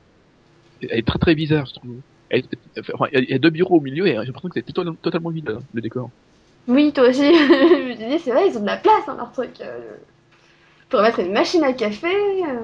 elle 0.82 1.00
est 1.00 1.08
très 1.08 1.20
très 1.20 1.36
bizarre, 1.36 1.66
je 1.66 1.74
trouve. 1.74 1.96
Elle- 2.30 2.44
enfin, 2.94 3.06
il 3.14 3.30
y 3.30 3.34
a- 3.34 3.40
deux 3.40 3.50
bureaux 3.50 3.78
au 3.78 3.82
milieu 3.82 4.06
et 4.08 4.12
j'ai 4.12 4.16
l'impression 4.26 4.50
que 4.50 4.54
c'est 4.56 4.64
totalement, 4.66 4.96
totalement 5.02 5.30
vide, 5.30 5.50
hein, 5.50 5.60
le 5.74 5.82
décor. 5.82 6.10
Oui, 6.68 6.92
toi 6.94 7.10
aussi. 7.10 7.22
je 7.34 7.90
me 7.90 7.96
suis 7.96 8.06
dit, 8.06 8.20
c'est 8.20 8.32
vrai, 8.32 8.48
ils 8.50 8.58
ont 8.58 8.62
de 8.62 8.66
la 8.68 8.78
place 8.78 9.06
dans 9.08 9.16
leur 9.16 9.32
truc. 9.32 9.52
Euh... 9.62 9.80
Pour 10.90 11.02
mettre 11.02 11.20
une 11.20 11.32
machine 11.34 11.64
à 11.64 11.74
café, 11.74 12.08
euh, 12.08 12.58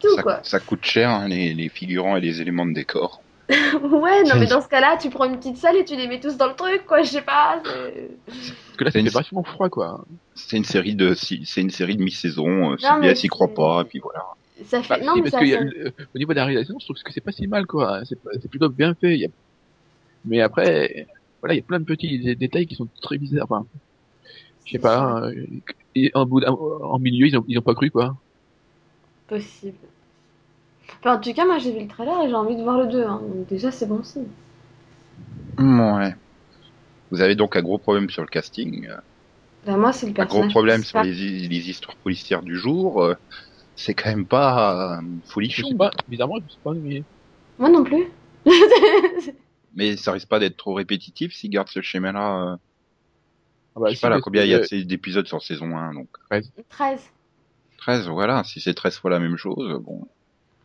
tout 0.00 0.14
ça, 0.16 0.22
quoi. 0.22 0.40
ça 0.44 0.60
coûte 0.60 0.84
cher, 0.84 1.10
hein, 1.10 1.28
les, 1.28 1.54
les 1.54 1.68
figurants 1.68 2.16
et 2.16 2.20
les 2.20 2.40
éléments 2.40 2.66
de 2.66 2.72
décor. 2.72 3.20
ouais, 3.48 4.22
non 4.22 4.36
mais 4.38 4.46
dans 4.46 4.60
ce 4.60 4.68
cas-là, 4.68 4.96
tu 5.00 5.10
prends 5.10 5.24
une 5.24 5.36
petite 5.36 5.56
salle 5.56 5.76
et 5.76 5.84
tu 5.84 5.96
les 5.96 6.06
mets 6.06 6.20
tous 6.20 6.36
dans 6.36 6.46
le 6.46 6.54
truc, 6.54 6.86
quoi, 6.86 7.02
je 7.02 7.10
sais 7.10 7.22
pas. 7.22 7.60
c'est- 7.64 8.10
Parce 8.26 8.76
que 8.78 8.84
là, 8.84 8.90
C'est 8.92 9.00
une- 9.00 9.08
vachement 9.08 9.42
froid, 9.42 9.68
quoi. 9.68 10.04
C'est 10.36 10.56
une 10.56 10.64
série 10.64 10.94
de, 10.94 11.14
si- 11.14 11.42
c'est 11.44 11.60
une 11.60 11.70
série 11.70 11.96
de 11.96 12.02
mi-saison, 12.02 12.72
euh, 12.72 12.76
CBS 12.78 13.24
y 13.24 13.28
croit 13.28 13.48
pas, 13.54 13.82
et 13.82 13.84
puis 13.84 13.98
voilà. 13.98 14.22
Ça 14.64 14.82
fait. 14.82 15.00
Bah, 15.00 15.04
non, 15.04 15.14
si, 15.14 15.22
mais 15.22 15.30
parce 15.30 15.30
ça, 15.30 15.40
que 15.40 15.44
y 15.44 15.54
a 15.54 15.58
ça- 15.58 15.64
le- 15.64 15.86
euh, 15.88 15.90
au 16.14 16.18
niveau 16.18 16.32
de 16.32 16.36
la 16.38 16.44
réalisation, 16.46 16.78
je 16.80 16.86
trouve 16.86 16.96
que 17.02 17.12
c'est 17.12 17.20
pas 17.20 17.32
si 17.32 17.46
mal, 17.46 17.66
quoi. 17.66 18.02
C'est 18.04 18.48
plutôt 18.50 18.68
bien 18.70 18.94
fait. 18.94 19.14
il 19.14 19.20
Y 19.20 19.24
a... 19.26 19.28
Mais 20.24 20.40
après, 20.40 21.06
voilà, 21.42 21.54
il 21.54 21.58
y 21.58 21.60
a 21.60 21.64
plein 21.64 21.80
de 21.80 21.84
petits 21.84 22.20
dé- 22.20 22.36
détails 22.36 22.66
qui 22.66 22.74
sont 22.76 22.90
très 23.02 23.18
bizarres. 23.18 23.46
Enfin, 23.50 23.66
je 24.64 24.72
sais 24.72 24.78
pas. 24.78 25.22
euh, 25.28 25.46
et 25.94 26.10
en, 26.14 26.26
bout 26.26 26.40
d'un- 26.40 26.52
en 26.52 26.98
milieu, 26.98 27.26
ils 27.26 27.36
ont, 27.36 27.44
ils 27.48 27.58
ont 27.58 27.62
pas 27.62 27.74
cru, 27.74 27.90
quoi. 27.90 28.16
Possible. 29.28 29.88
Enfin, 31.00 31.16
en 31.16 31.20
tout 31.20 31.34
cas, 31.34 31.44
moi 31.44 31.58
j'ai 31.58 31.70
vu 31.72 31.80
le 31.80 31.86
trailer 31.88 32.22
et 32.22 32.28
j'ai 32.30 32.34
envie 32.34 32.56
de 32.56 32.62
voir 32.62 32.78
le 32.78 32.86
2. 32.86 33.04
Hein. 33.04 33.20
Donc 33.28 33.46
déjà, 33.46 33.70
c'est 33.70 33.86
bon 33.86 34.02
signe. 34.02 34.24
Ouais. 35.58 36.14
Vous 37.10 37.20
avez 37.22 37.36
donc 37.36 37.56
un 37.56 37.62
gros 37.62 37.78
problème 37.78 38.10
sur 38.10 38.22
le 38.22 38.28
casting, 38.28 38.86
euh, 38.88 38.96
Bah, 39.66 39.76
moi, 39.76 39.92
c'est 39.92 40.06
le 40.06 40.12
un 40.16 40.26
gros 40.26 40.44
problème 40.44 40.84
sur 40.84 41.00
les, 41.00 41.12
les 41.48 41.70
histoires 41.70 41.96
policières 41.98 42.42
du 42.42 42.56
jour. 42.56 43.14
Euh, 43.72 43.76
c'est 43.76 43.94
quand 43.94 44.10
même 44.10 44.26
pas 44.26 44.98
euh, 44.98 45.02
Je 45.24 45.30
folichon. 45.32 45.68
sais 45.68 45.74
pas, 45.76 45.90
bizarrement, 46.08 46.36
je 46.46 46.52
sais 46.52 46.60
pas, 46.62 46.72
mais 46.74 47.02
Moi 47.58 47.68
non 47.70 47.84
plus. 47.84 48.06
Mais 49.74 49.96
ça 49.96 50.12
risque 50.12 50.28
pas 50.28 50.38
d'être 50.38 50.56
trop 50.56 50.74
répétitif 50.74 51.32
s'ils 51.34 51.50
gardent 51.50 51.68
ce 51.68 51.80
schéma-là. 51.80 52.52
euh, 52.52 52.56
ah 53.74 53.80
bah, 53.80 53.86
je 53.88 53.92
sais 53.92 53.96
si, 53.96 54.02
pas 54.02 54.10
là, 54.10 54.20
combien 54.20 54.44
il 54.44 54.50
y 54.50 54.54
a 54.54 54.58
euh, 54.58 54.84
d'épisodes 54.84 55.26
sur 55.26 55.42
saison 55.42 55.76
1, 55.76 55.94
donc 55.94 56.08
13. 56.30 56.50
13, 57.78 58.08
voilà. 58.08 58.44
Si 58.44 58.60
c'est 58.60 58.74
13 58.74 58.96
fois 58.98 59.10
la 59.10 59.18
même 59.18 59.36
chose, 59.36 59.80
bon. 59.82 60.06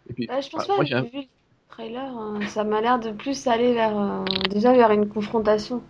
et 0.09 0.13
puis, 0.13 0.27
Bah, 0.27 0.41
je 0.41 0.49
pense 0.49 0.63
ah, 0.69 0.77
pas, 0.77 0.83
j'ai 0.83 0.95
un- 0.95 1.03
vu 1.03 1.09
le 1.13 1.23
trailer, 1.69 2.17
euh, 2.19 2.41
ça 2.47 2.63
m'a 2.63 2.81
l'air 2.81 2.99
de 2.99 3.11
plus 3.11 3.47
aller 3.47 3.73
vers. 3.73 3.97
euh, 3.97 4.25
déjà 4.51 4.73
vers 4.73 4.91
une 4.91 5.07
confrontation 5.07 5.81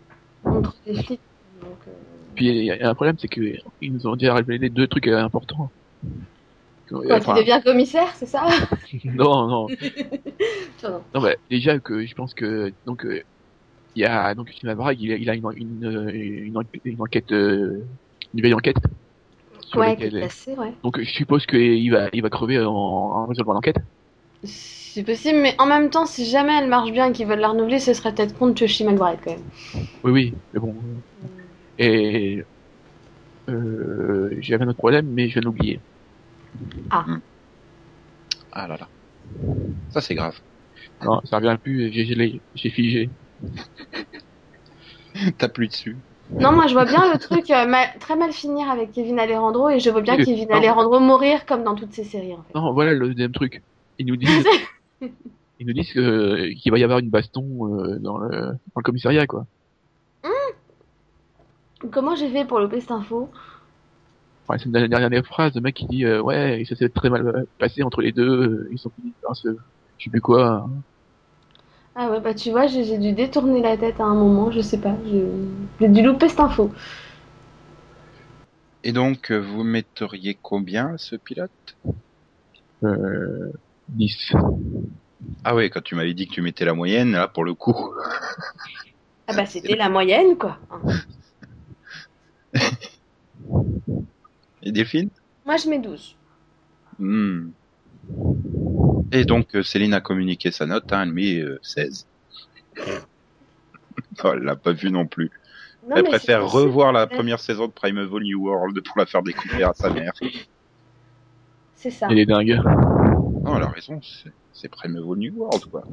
entre 0.45 0.75
les 0.85 0.93
flics. 1.03 1.21
Donc, 1.61 1.71
euh, 1.87 1.91
puis 2.35 2.47
il 2.49 2.65
y 2.65 2.71
a 2.71 2.89
un 2.89 2.93
problème, 2.95 3.15
c'est 3.19 3.27
que 3.27 3.41
ils 3.81 3.93
nous 3.93 4.05
ont 4.07 4.15
déjà 4.15 4.35
révélé 4.35 4.69
deux 4.69 4.87
trucs 4.87 5.07
euh, 5.07 5.17
importants. 5.17 5.71
Enfin, 6.91 7.19
qu'il 7.35 7.43
devient 7.45 7.61
commissaire, 7.63 8.13
c'est 8.15 8.25
ça 8.25 8.45
non, 9.05 9.47
non, 9.47 9.67
non, 10.83 11.21
bah, 11.21 11.35
déjà 11.49 11.79
que 11.79 12.05
je 12.05 12.13
pense 12.13 12.33
que 12.33 12.73
donc 12.85 13.05
euh, 13.05 13.21
il 13.95 14.01
y 14.01 14.05
a 14.05 14.33
donc 14.35 14.49
il 14.61 14.69
a, 14.69 14.73
il 15.17 15.29
a 15.29 15.33
une, 15.35 15.43
une, 15.55 16.09
une, 16.13 16.57
enquête- 16.57 16.81
une 16.83 17.01
enquête, 17.01 17.31
euh, 17.31 17.85
une 18.33 18.41
vieille 18.41 18.53
enquête. 18.53 18.77
sur 19.61 19.79
Ouais, 19.79 19.95
qui 19.95 20.03
est 20.03 20.05
laquelle- 20.05 20.19
placé, 20.21 20.53
ouais. 20.55 20.73
Donc 20.83 20.99
je 21.01 21.09
suppose 21.09 21.45
qu'il 21.45 21.91
va, 21.91 22.09
il 22.13 22.21
va 22.21 22.29
crever 22.29 22.59
en, 22.59 22.71
en 22.73 23.25
résolvant 23.25 23.53
l'enquête. 23.53 23.77
C'est 24.43 25.03
possible, 25.03 25.39
mais 25.39 25.55
en 25.59 25.65
même 25.65 25.89
temps, 25.89 26.05
si 26.05 26.25
jamais 26.25 26.53
elle 26.61 26.69
marche 26.69 26.91
bien 26.91 27.07
et 27.07 27.11
qu'ils 27.11 27.27
veulent 27.27 27.39
la 27.39 27.49
renouveler, 27.49 27.79
ce 27.79 27.93
serait 27.93 28.13
peut-être 28.13 28.37
contre 28.37 28.57
Chushi 28.59 28.83
McBride 28.85 29.19
quand 29.23 29.31
même. 29.31 29.43
Oui, 30.03 30.11
oui, 30.11 30.33
mais 30.53 30.59
bon. 30.59 30.75
Et 31.79 32.41
euh, 33.49 34.29
j'avais 34.41 34.63
un 34.65 34.67
autre 34.69 34.77
problème, 34.77 35.07
mais 35.11 35.27
je 35.27 35.39
viens 35.39 35.49
de 35.51 35.57
l'oublier. 36.53 36.87
Ah 38.51 38.67
là 38.67 38.77
là. 38.77 38.89
Ça, 39.89 40.01
c'est 40.01 40.15
grave. 40.15 40.39
Non, 41.03 41.21
ça 41.25 41.37
revient 41.37 41.57
plus. 41.61 41.91
J'ai 41.91 42.05
gelé, 42.05 42.43
j'ai 42.55 42.69
figé. 42.69 43.11
T'as 45.37 45.49
plus 45.49 45.67
dessus. 45.67 45.97
Non, 46.39 46.51
moi 46.51 46.67
je 46.67 46.73
vois 46.73 46.85
bien 46.85 47.11
le 47.11 47.17
truc 47.19 47.49
euh, 47.49 47.99
très 47.99 48.15
mal 48.15 48.31
finir 48.31 48.69
avec 48.69 48.91
Kevin 48.91 49.19
Alejandro 49.19 49.69
et 49.69 49.79
je 49.79 49.89
vois 49.89 50.01
bien 50.01 50.17
Kevin 50.17 50.47
non. 50.49 50.57
Alejandro 50.57 50.99
mourir 50.99 51.45
comme 51.45 51.63
dans 51.63 51.75
toutes 51.75 51.93
ces 51.93 52.03
séries 52.03 52.33
en 52.33 52.43
fait. 52.43 52.53
Non, 52.53 52.73
voilà 52.73 52.93
le 52.93 53.07
deuxième 53.09 53.31
truc. 53.31 53.63
Ils 53.97 54.05
nous 54.05 54.17
disent, 54.17 54.45
ils 55.59 55.65
nous 55.65 55.73
disent 55.73 55.91
que- 55.93 56.53
qu'il 56.61 56.71
va 56.71 56.77
y 56.77 56.83
avoir 56.83 56.99
une 56.99 57.09
baston 57.09 57.43
euh, 57.67 57.97
dans, 57.99 58.19
le, 58.19 58.29
dans 58.31 58.51
le 58.77 58.83
commissariat, 58.83 59.25
quoi. 59.25 59.45
Comment 61.91 62.15
j'ai 62.15 62.29
fait 62.29 62.45
pour 62.45 62.59
louper 62.59 62.81
cette 62.81 62.91
info? 62.91 63.29
Enfin, 64.47 64.59
c'est 64.63 64.69
la 64.71 64.87
dernière 64.87 65.25
phrase, 65.25 65.53
le 65.55 65.61
mec 65.61 65.75
qui 65.75 65.87
dit 65.87 66.05
euh, 66.05 66.21
ouais, 66.21 66.63
ça 66.69 66.75
s'est 66.75 66.89
très 66.89 67.09
mal 67.09 67.45
passé 67.59 67.83
entre 67.83 68.01
les 68.01 68.11
deux. 68.13 68.27
euh, 68.29 68.69
Ils 68.71 68.79
sont 68.79 68.89
finis 68.91 69.13
par 69.21 69.35
se, 69.35 69.49
je 69.97 70.03
sais 70.05 70.09
plus 70.09 70.21
quoi. 70.21 70.65
hein. 70.65 70.69
Ah 71.95 72.11
ouais, 72.11 72.19
bah 72.21 72.33
tu 72.33 72.51
vois, 72.51 72.67
j'ai 72.67 72.97
dû 72.97 73.11
détourner 73.11 73.61
la 73.61 73.75
tête 73.75 73.99
à 73.99 74.03
un 74.03 74.13
moment, 74.13 74.51
je 74.51 74.61
sais 74.61 74.77
pas, 74.77 74.95
j'ai 75.79 75.87
dû 75.89 76.01
louper 76.03 76.29
cette 76.29 76.39
info. 76.39 76.71
Et 78.83 78.91
donc, 78.91 79.31
euh, 79.31 79.37
vous 79.39 79.63
metteriez 79.63 80.37
combien 80.41 80.93
à 80.93 80.97
ce 80.97 81.15
pilote? 81.15 81.51
Euh, 82.83 83.51
10. 83.89 84.31
Ah 85.43 85.55
ouais, 85.55 85.69
quand 85.69 85.81
tu 85.81 85.95
m'avais 85.95 86.13
dit 86.13 86.27
que 86.27 86.33
tu 86.33 86.41
mettais 86.41 86.65
la 86.65 86.73
moyenne, 86.75 87.13
là, 87.13 87.27
pour 87.27 87.43
le 87.43 87.55
coup. 87.55 87.75
Ah 89.27 89.33
bah 89.35 89.45
c'était 89.45 89.75
la 89.75 89.89
moyenne 89.89 90.37
quoi. 90.37 90.57
Hein. 90.71 90.79
Et 94.67 94.71
Delphine 94.73 95.09
Moi 95.45 95.55
je 95.55 95.69
mets 95.69 95.79
12. 95.79 96.15
Hmm. 96.99 97.51
Et 99.13 99.23
donc, 99.23 99.55
euh, 99.55 99.63
Céline 99.63 99.93
a 99.93 100.01
communiqué 100.01 100.51
sa 100.51 100.65
note, 100.65 100.91
hein, 100.91 101.03
elle 101.03 101.13
met 101.13 101.37
euh, 101.39 101.57
16. 101.63 102.05
non, 102.75 104.33
elle 104.33 104.39
l'a 104.39 104.57
pas 104.57 104.73
vu 104.73 104.91
non 104.91 105.07
plus. 105.07 105.31
Non, 105.87 105.95
elle 105.95 106.03
préfère 106.03 106.41
c'est- 106.49 106.57
revoir 106.57 106.91
la 106.91 107.07
première 107.07 107.39
saison 107.39 107.67
de 107.67 107.71
Primeval 107.71 108.23
New 108.23 108.45
World 108.45 108.83
pour 108.83 108.99
la 108.99 109.05
faire 109.05 109.23
découvrir 109.23 109.69
à 109.69 109.73
sa 109.73 109.89
mère. 109.89 110.11
C'est 111.75 111.91
ça. 111.91 112.07
Elle 112.09 112.19
est 112.19 112.25
dingue. 112.25 112.59
Non, 113.45 113.55
elle 113.55 113.63
a 113.63 113.69
raison, 113.69 114.01
c'est- 114.53 114.67
Primeval 114.67 115.17
New 115.17 115.33
World, 115.37 115.63
quoi. 115.71 115.85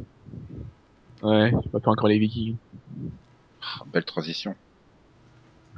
Ouais, 1.23 1.53
j'ai 1.63 1.69
pas 1.71 1.79
fait 1.79 1.89
encore 1.89 2.09
les 2.09 2.19
vikings. 2.19 2.57
Ah, 3.63 3.85
belle 3.87 4.05
transition. 4.05 4.57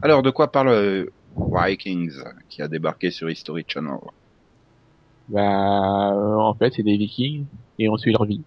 Alors, 0.01 0.23
de 0.23 0.31
quoi 0.31 0.51
parle 0.51 0.69
euh, 0.71 1.11
Vikings, 1.39 2.13
qui 2.49 2.63
a 2.63 2.69
débarqué 2.69 3.11
sur 3.11 3.31
History 3.31 3.65
Channel 3.69 3.99
Bah, 5.29 6.13
euh, 6.13 6.37
en 6.39 6.55
fait, 6.57 6.73
c'est 6.75 6.83
des 6.83 6.97
vikings 6.97 7.49
et 7.79 7.89
on 7.89 7.97
suit 7.97 8.13
leur 8.13 8.25
vie. 8.27 8.45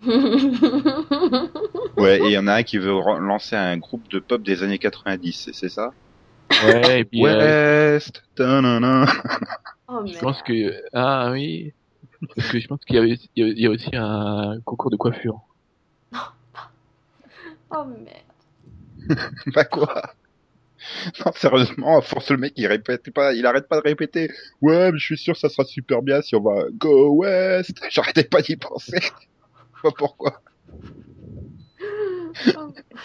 Ouais, 1.96 2.18
et 2.20 2.26
il 2.26 2.32
y 2.32 2.38
en 2.38 2.46
a 2.46 2.54
un 2.54 2.62
qui 2.62 2.78
veut 2.78 2.92
lancer 3.20 3.56
un 3.56 3.76
groupe 3.78 4.08
de 4.08 4.20
pop 4.20 4.42
des 4.42 4.62
années 4.62 4.78
90, 4.78 5.50
c'est 5.52 5.68
ça? 5.68 5.90
Ouais, 6.62 7.00
et 7.00 7.04
puis 7.04 7.26
euh, 7.26 7.52
West 7.94 8.22
oh, 9.88 10.06
je 10.06 10.18
pense 10.18 10.42
que 10.42 10.82
ah 10.92 11.30
oui, 11.32 11.72
parce 12.36 12.50
que 12.50 12.60
je 12.60 12.68
pense 12.68 12.80
qu'il 12.86 12.96
y, 12.96 12.98
avait- 12.98 13.18
il 13.36 13.60
y 13.60 13.66
a 13.66 13.70
aussi 13.70 13.90
un 13.94 14.60
concours 14.64 14.90
de 14.90 14.96
coiffure. 14.96 15.40
Oh 17.70 17.84
merde. 17.84 18.24
Bah 19.54 19.64
quoi 19.64 20.17
Non, 21.24 21.32
sérieusement, 21.34 21.98
à 21.98 22.02
force 22.02 22.30
le 22.30 22.36
mec 22.38 22.52
il 22.56 22.66
répète 22.66 23.10
pas, 23.12 23.32
il 23.34 23.46
arrête 23.46 23.68
pas 23.68 23.76
de 23.76 23.82
répéter. 23.82 24.30
Ouais, 24.60 24.92
mais 24.92 24.98
je 24.98 25.04
suis 25.04 25.18
sûr 25.18 25.34
que 25.34 25.40
ça 25.40 25.48
sera 25.48 25.64
super 25.64 26.02
bien 26.02 26.22
si 26.22 26.34
on 26.36 26.42
va 26.42 26.64
go 26.72 27.10
west. 27.16 27.78
J'arrêtais 27.90 28.24
pas 28.24 28.42
d'y 28.42 28.56
penser. 28.56 28.98
Je 29.00 29.06
sais 29.06 29.12
pas 29.82 29.90
pourquoi. 29.96 30.42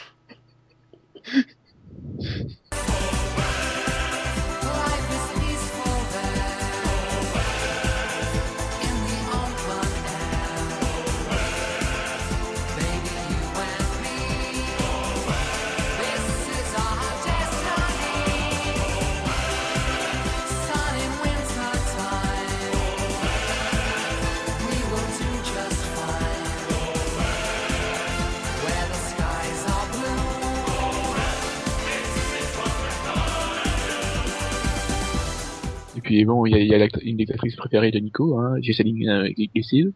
puis 36.03 36.25
bon, 36.25 36.45
il 36.45 36.51
y 36.51 36.55
a, 36.55 36.59
il 36.59 36.67
y 36.67 36.75
a 36.75 36.87
une 37.01 37.17
des 37.17 37.31
actrices 37.31 37.55
préférées 37.55 37.91
de 37.91 37.99
Nico, 37.99 38.37
hein, 38.37 38.55
Jesseline 38.61 39.09
euh. 39.09 39.91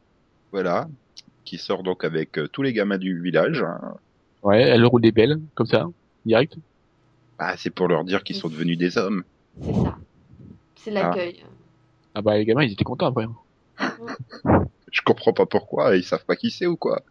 Voilà. 0.52 0.88
Qui 1.46 1.58
sort 1.58 1.84
donc 1.84 2.04
avec 2.04 2.38
euh, 2.38 2.48
tous 2.48 2.62
les 2.62 2.74
gamins 2.74 2.98
du 2.98 3.22
village. 3.22 3.62
hein. 3.62 3.96
Ouais, 4.44 4.62
elle 4.62 4.86
roule 4.86 5.02
des 5.02 5.12
belles, 5.12 5.40
comme 5.56 5.68
ça, 5.68 5.88
direct. 6.26 6.56
Bah, 7.38 7.56
c'est 7.58 7.70
pour 7.70 7.88
leur 7.88 8.04
dire 8.04 8.24
qu'ils 8.24 8.36
sont 8.36 8.50
devenus 8.50 8.78
des 8.78 8.98
hommes. 8.98 9.24
C'est 9.62 9.74
ça. 9.74 9.98
C'est 10.76 10.92
l'accueil. 10.92 11.44
Ah 12.16 12.22
bah 12.22 12.38
les 12.38 12.46
gamins, 12.46 12.64
ils 12.64 12.72
étaient 12.72 12.84
contents 12.84 13.08
après. 13.08 13.26
Je 14.92 15.02
comprends 15.02 15.34
pas 15.34 15.46
pourquoi, 15.46 15.96
ils 15.96 16.04
savent 16.04 16.26
pas 16.26 16.36
qui 16.36 16.50
c'est 16.50 16.66
ou 16.66 16.78
quoi. 16.78 17.04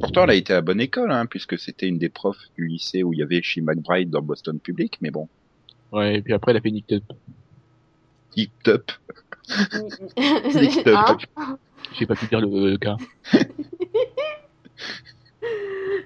Pourtant, 0.00 0.24
elle 0.24 0.30
a 0.30 0.34
été 0.34 0.52
à 0.52 0.60
bonne 0.60 0.80
école, 0.80 1.12
hein, 1.12 1.26
puisque 1.26 1.58
c'était 1.58 1.86
une 1.86 1.98
des 1.98 2.08
profs 2.08 2.50
du 2.56 2.66
lycée 2.66 3.02
où 3.02 3.12
il 3.12 3.20
y 3.20 3.22
avait 3.22 3.42
She 3.42 3.58
McBride 3.58 4.10
dans 4.10 4.22
Boston 4.22 4.58
Public, 4.58 4.98
mais 5.00 5.10
bon, 5.10 5.28
Ouais, 5.92 6.16
et 6.16 6.22
puis 6.22 6.32
après, 6.32 6.52
elle 6.52 6.58
a 6.58 6.60
fait 6.60 6.70
Nick 6.70 6.86
Tup. 6.86 7.04
hip 8.36 8.50
top. 8.62 8.90
Nick 10.54 10.84
Tup. 10.84 10.96
Hein 11.36 11.58
J'ai 11.98 12.06
pas 12.06 12.14
pu 12.14 12.26
dire 12.26 12.40
le, 12.40 12.70
le 12.70 12.78
cas. 12.78 12.96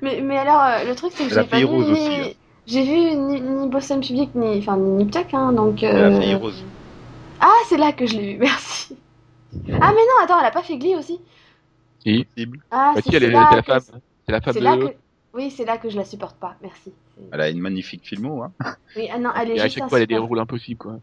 mais, 0.03 0.21
mais 0.21 0.39
alors, 0.39 0.63
euh, 0.63 0.85
le 0.89 0.95
truc, 0.95 1.13
c'est 1.15 1.27
que 1.29 1.35
j'ai 1.35 1.45
pas 1.45 1.59
vu 1.59 1.67
ni... 1.67 1.75
aussi, 1.93 2.01
hein. 2.21 2.29
J'ai 2.67 2.83
vu 2.83 3.15
ni, 3.17 3.41
ni 3.43 3.69
Boston 3.69 4.01
Public, 4.01 4.35
ni, 4.35 4.59
enfin, 4.59 4.77
ni 4.79 5.05
Nip 5.05 5.11
Tuck, 5.11 5.35
hein, 5.35 5.53
donc... 5.53 5.83
Elle 5.83 5.97
a 5.97 6.09
euh, 6.09 6.21
fait 6.21 6.29
Heroes. 6.29 6.53
Ah, 7.41 7.53
c'est 7.69 7.77
là 7.77 7.93
que 7.93 8.07
je 8.07 8.17
l'ai 8.17 8.33
vu, 8.35 8.39
merci. 8.41 8.97
Ah, 9.69 9.93
mais 9.93 10.01
non, 10.01 10.23
attends, 10.25 10.41
elle 10.41 10.47
a 10.47 10.51
pas 10.51 10.63
fait 10.63 10.79
Glee 10.79 10.97
aussi 10.97 11.21
Si. 12.05 12.27
Ah, 12.71 12.93
bah 12.95 13.03
c'est 13.05 13.11
si, 13.11 13.19
la 13.31 13.47
que- 13.57 13.63
femme. 13.63 13.83
C'est 14.27 14.33
la 14.33 14.41
femme 14.41 14.55
C'est 14.55 14.61
de 14.61 14.65
là 14.65 14.77
l'autre. 14.77 14.93
que... 14.93 14.97
Oui, 15.35 15.51
c'est 15.51 15.65
là 15.65 15.77
que 15.77 15.91
je 15.91 15.97
la 15.97 16.05
supporte 16.05 16.37
pas, 16.37 16.55
merci. 16.63 16.93
C'est- 17.17 17.23
Elle 17.33 17.41
a 17.43 17.51
une 17.51 17.61
magnifique 17.61 18.07
filmo, 18.09 18.43
hein. 18.43 18.55
Oui, 18.97 19.09
ah 19.11 19.19
non, 19.19 19.33
elle 19.35 19.51
est 19.51 19.55
Et 19.55 19.61
à 19.63 19.69
chaque 19.69 19.89
fois, 19.89 19.97
elle 19.99 20.05
a 20.05 20.07
des 20.07 20.19
rôles 20.19 20.39
impossibles, 20.39 20.79
quoi. 20.79 21.01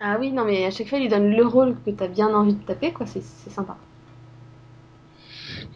Ah 0.00 0.16
oui, 0.18 0.32
non, 0.32 0.44
mais 0.44 0.64
à 0.64 0.72
chaque 0.72 0.88
fois, 0.88 0.98
il 0.98 1.02
lui 1.02 1.08
donne 1.08 1.30
le 1.30 1.46
rôle 1.46 1.80
que 1.84 1.90
t'as 1.90 2.08
bien 2.08 2.34
envie 2.34 2.54
de 2.54 2.64
taper, 2.64 2.92
quoi, 2.92 3.06
c'est 3.06 3.22
c'est 3.22 3.50
sympa. 3.50 3.78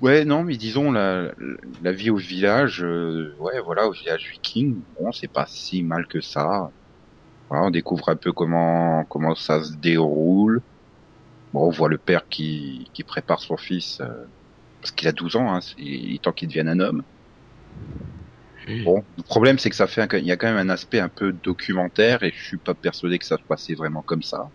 Ouais, 0.00 0.24
non, 0.24 0.42
mais 0.44 0.56
disons, 0.56 0.92
la, 0.92 1.32
la 1.80 1.92
vie 1.92 2.10
au 2.10 2.16
village, 2.16 2.82
euh, 2.82 3.34
ouais, 3.38 3.60
voilà, 3.60 3.86
au 3.88 3.92
village 3.92 4.30
viking, 4.32 4.82
bon, 4.98 5.10
c'est 5.12 5.28
pas 5.32 5.46
si 5.48 5.82
mal 5.82 6.06
que 6.06 6.20
ça. 6.20 6.70
Voilà, 7.50 7.66
on 7.66 7.70
découvre 7.70 8.08
un 8.10 8.16
peu 8.16 8.32
comment, 8.32 9.04
comment 9.06 9.34
ça 9.36 9.64
se 9.64 9.74
déroule. 9.76 10.62
Bon, 11.52 11.66
on 11.68 11.70
voit 11.70 11.88
le 11.88 11.98
père 11.98 12.28
qui, 12.28 12.90
qui 12.94 13.04
prépare 13.04 13.40
son 13.42 13.56
fils, 13.58 14.00
euh, 14.00 14.26
parce 14.82 14.92
qu'il 14.92 15.08
a 15.08 15.12
12 15.12 15.36
ans, 15.36 15.54
hein, 15.54 15.60
il 15.78 16.14
est 16.16 16.24
temps 16.24 16.32
qu'il 16.32 16.48
devienne 16.48 16.68
un 16.68 16.80
homme. 16.80 17.04
Bon, 18.84 19.06
le 19.16 19.22
problème, 19.22 19.58
c'est 19.58 19.70
que 19.70 19.76
ça 19.76 19.86
fait, 19.86 20.02
un- 20.02 20.18
il 20.18 20.24
y 20.26 20.32
a 20.32 20.36
quand 20.36 20.48
même 20.52 20.56
un 20.68 20.72
aspect 20.72 21.00
un 21.00 21.08
peu 21.08 21.32
documentaire, 21.32 22.22
et 22.22 22.32
je 22.32 22.42
suis 22.46 22.58
pas 22.58 22.74
persuadé 22.74 23.18
que 23.18 23.26
ça 23.26 23.38
se 23.38 23.44
passait 23.46 23.74
vraiment 23.74 24.02
comme 24.02 24.22
ça. 24.22 24.50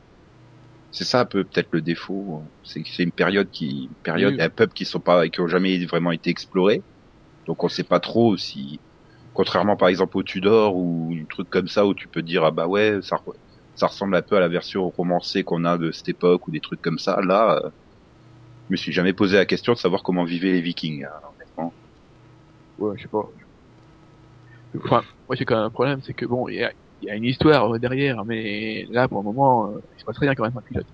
C'est 0.91 1.05
ça 1.05 1.21
un 1.21 1.25
peu 1.25 1.43
peut-être 1.45 1.69
le 1.71 1.81
défaut, 1.81 2.53
c'est 2.63 2.83
que 2.83 2.89
c'est 2.91 3.03
une 3.03 3.11
période 3.11 3.49
qui, 3.51 3.87
une 3.91 3.95
période, 4.03 4.35
Oui. 4.35 4.41
un 4.41 4.49
peuple 4.49 4.73
qui 4.73 4.85
sont 4.85 4.99
pas, 5.01 5.29
qui 5.29 5.41
ont 5.41 5.47
jamais 5.47 5.85
vraiment 5.85 6.11
été 6.11 6.29
explorés. 6.29 6.85
Donc 7.47 7.63
on 7.63 7.69
sait 7.69 7.83
pas 7.85 7.99
trop 8.01 8.37
si, 8.37 8.83
contrairement 9.33 9.77
par 9.77 9.89
exemple 9.89 10.17
au 10.17 10.23
Tudor 10.23 10.77
ou 10.77 11.13
un 11.19 11.25
truc 11.27 11.49
comme 11.49 11.67
ça 11.69 11.85
où 11.87 11.95
tu 11.95 12.09
peux 12.09 12.23
dire 12.23 12.43
ah 12.45 12.51
bah 12.51 12.67
ouais 12.67 12.99
ça, 13.03 13.17
ça 13.75 13.87
ressemble 13.87 14.15
un 14.17 14.23
peu 14.23 14.37
à 14.37 14.41
la 14.41 14.49
version 14.49 14.89
romancée 14.91 15.43
qu'on 15.45 15.65
a 15.65 15.77
de 15.79 15.91
cette 15.91 16.09
époque 16.09 16.47
ou 16.47 16.51
des 16.51 16.61
trucs 16.61 16.81
comme 16.81 16.99
ça. 16.99 17.21
Là, 17.21 17.61
euh, 17.65 17.71
je 18.69 18.73
me 18.73 18.77
suis 18.77 18.93
jamais 18.93 19.13
posé 19.13 19.35
la 19.37 19.45
question 19.45 19.73
de 19.73 19.77
savoir 19.77 20.03
comment 20.03 20.23
vivaient 20.25 20.53
les 20.53 20.61
Vikings. 20.61 21.03
hein, 21.05 21.09
honnêtement. 21.35 21.75
Ouais, 22.77 22.97
je 22.97 23.03
sais 23.03 23.07
pas. 23.09 23.31
Enfin, 24.75 25.03
moi 25.27 25.35
j'ai 25.35 25.45
quand 25.45 25.55
même 25.55 25.65
un 25.65 25.69
problème, 25.71 26.01
c'est 26.01 26.13
que 26.13 26.25
bon, 26.25 26.47
il 26.47 26.55
y 26.55 26.63
a, 26.63 26.71
il 27.01 27.07
y 27.07 27.11
a 27.11 27.15
une 27.15 27.23
histoire 27.25 27.73
euh, 27.75 27.79
derrière, 27.79 28.25
mais 28.25 28.85
là 28.89 29.07
pour 29.07 29.19
le 29.19 29.23
moment, 29.23 29.71
euh, 29.71 29.79
il 29.95 29.99
se 29.99 30.03
passe 30.05 30.17
rien 30.19 30.35
quand 30.35 30.43
même 30.43 30.57
un 30.57 30.61
pilote. 30.61 30.87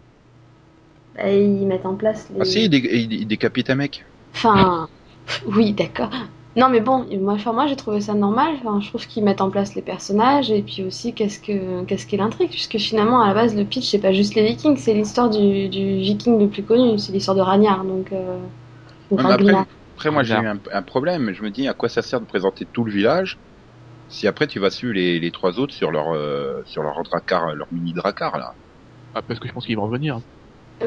Bah, 1.15 1.29
ils 1.31 1.65
mettent 1.67 1.85
en 1.85 1.95
place 1.95 2.27
les... 2.29 2.41
Ah 2.41 2.45
si, 2.45 2.63
il, 2.65 2.69
dé- 2.69 2.89
il- 2.91 3.13
il 3.13 3.27
décapite 3.27 3.69
un 3.69 3.75
mec. 3.75 4.03
Enfin, 4.33 4.87
oui, 5.47 5.73
d'accord. 5.73 6.09
Non, 6.55 6.69
mais 6.69 6.81
bon, 6.81 7.05
moi, 7.19 7.33
enfin, 7.33 7.51
moi 7.51 7.65
j'ai 7.65 7.75
trouvé 7.75 7.99
ça 8.01 8.13
normal. 8.13 8.55
Enfin, 8.59 8.79
je 8.79 8.87
trouve 8.89 9.07
qu'ils 9.07 9.23
mettent 9.23 9.41
en 9.41 9.49
place 9.49 9.73
les 9.73 9.81
personnages 9.81 10.51
et 10.51 10.61
puis 10.61 10.83
aussi 10.83 11.13
qu'est-ce 11.13 11.39
que 11.39 11.83
qu'est-ce 11.85 12.05
qu'est 12.05 12.17
l'intrigue, 12.17 12.49
puisque 12.49 12.77
finalement 12.77 13.21
à 13.21 13.27
la 13.27 13.33
base 13.33 13.55
le 13.55 13.65
pitch 13.65 13.89
c'est 13.89 13.99
pas 13.99 14.13
juste 14.13 14.35
les 14.35 14.45
Vikings, 14.45 14.77
c'est 14.77 14.93
l'histoire 14.93 15.29
du, 15.31 15.67
du 15.69 15.97
Viking 15.97 16.39
le 16.39 16.47
plus 16.47 16.63
connu, 16.63 16.99
c'est 16.99 17.11
l'histoire 17.11 17.35
de 17.37 17.41
Ragnar, 17.41 17.83
donc. 17.85 18.11
Euh... 18.11 18.37
après. 19.17 19.55
Après, 19.95 20.11
moi, 20.11 20.23
j'ai 20.23 20.37
eu 20.37 20.45
un 20.45 20.83
problème. 20.83 21.33
Je 21.33 21.43
me 21.43 21.51
dis, 21.51 21.67
à 21.67 21.73
quoi 21.73 21.89
ça 21.89 22.01
sert 22.01 22.19
de 22.21 22.25
présenter 22.25 22.65
tout 22.65 22.83
le 22.83 22.91
village 22.91 23.39
si 24.13 24.27
après 24.27 24.47
tu 24.47 24.59
vas 24.59 24.69
suivre 24.71 24.93
les, 24.93 25.19
les 25.19 25.31
trois 25.31 25.59
autres 25.59 25.73
sur 25.73 25.91
leur 25.91 26.13
euh, 26.13 26.61
sur 26.65 26.83
leur 26.83 27.01
dracar, 27.03 27.53
leur 27.55 27.67
mini 27.71 27.93
dracar 27.93 28.37
là. 28.37 28.53
Ah, 29.13 29.21
parce 29.23 29.39
que 29.39 29.47
je 29.47 29.53
pense 29.53 29.65
qu'ils 29.65 29.77
vont 29.77 29.85
revenir. 29.87 30.19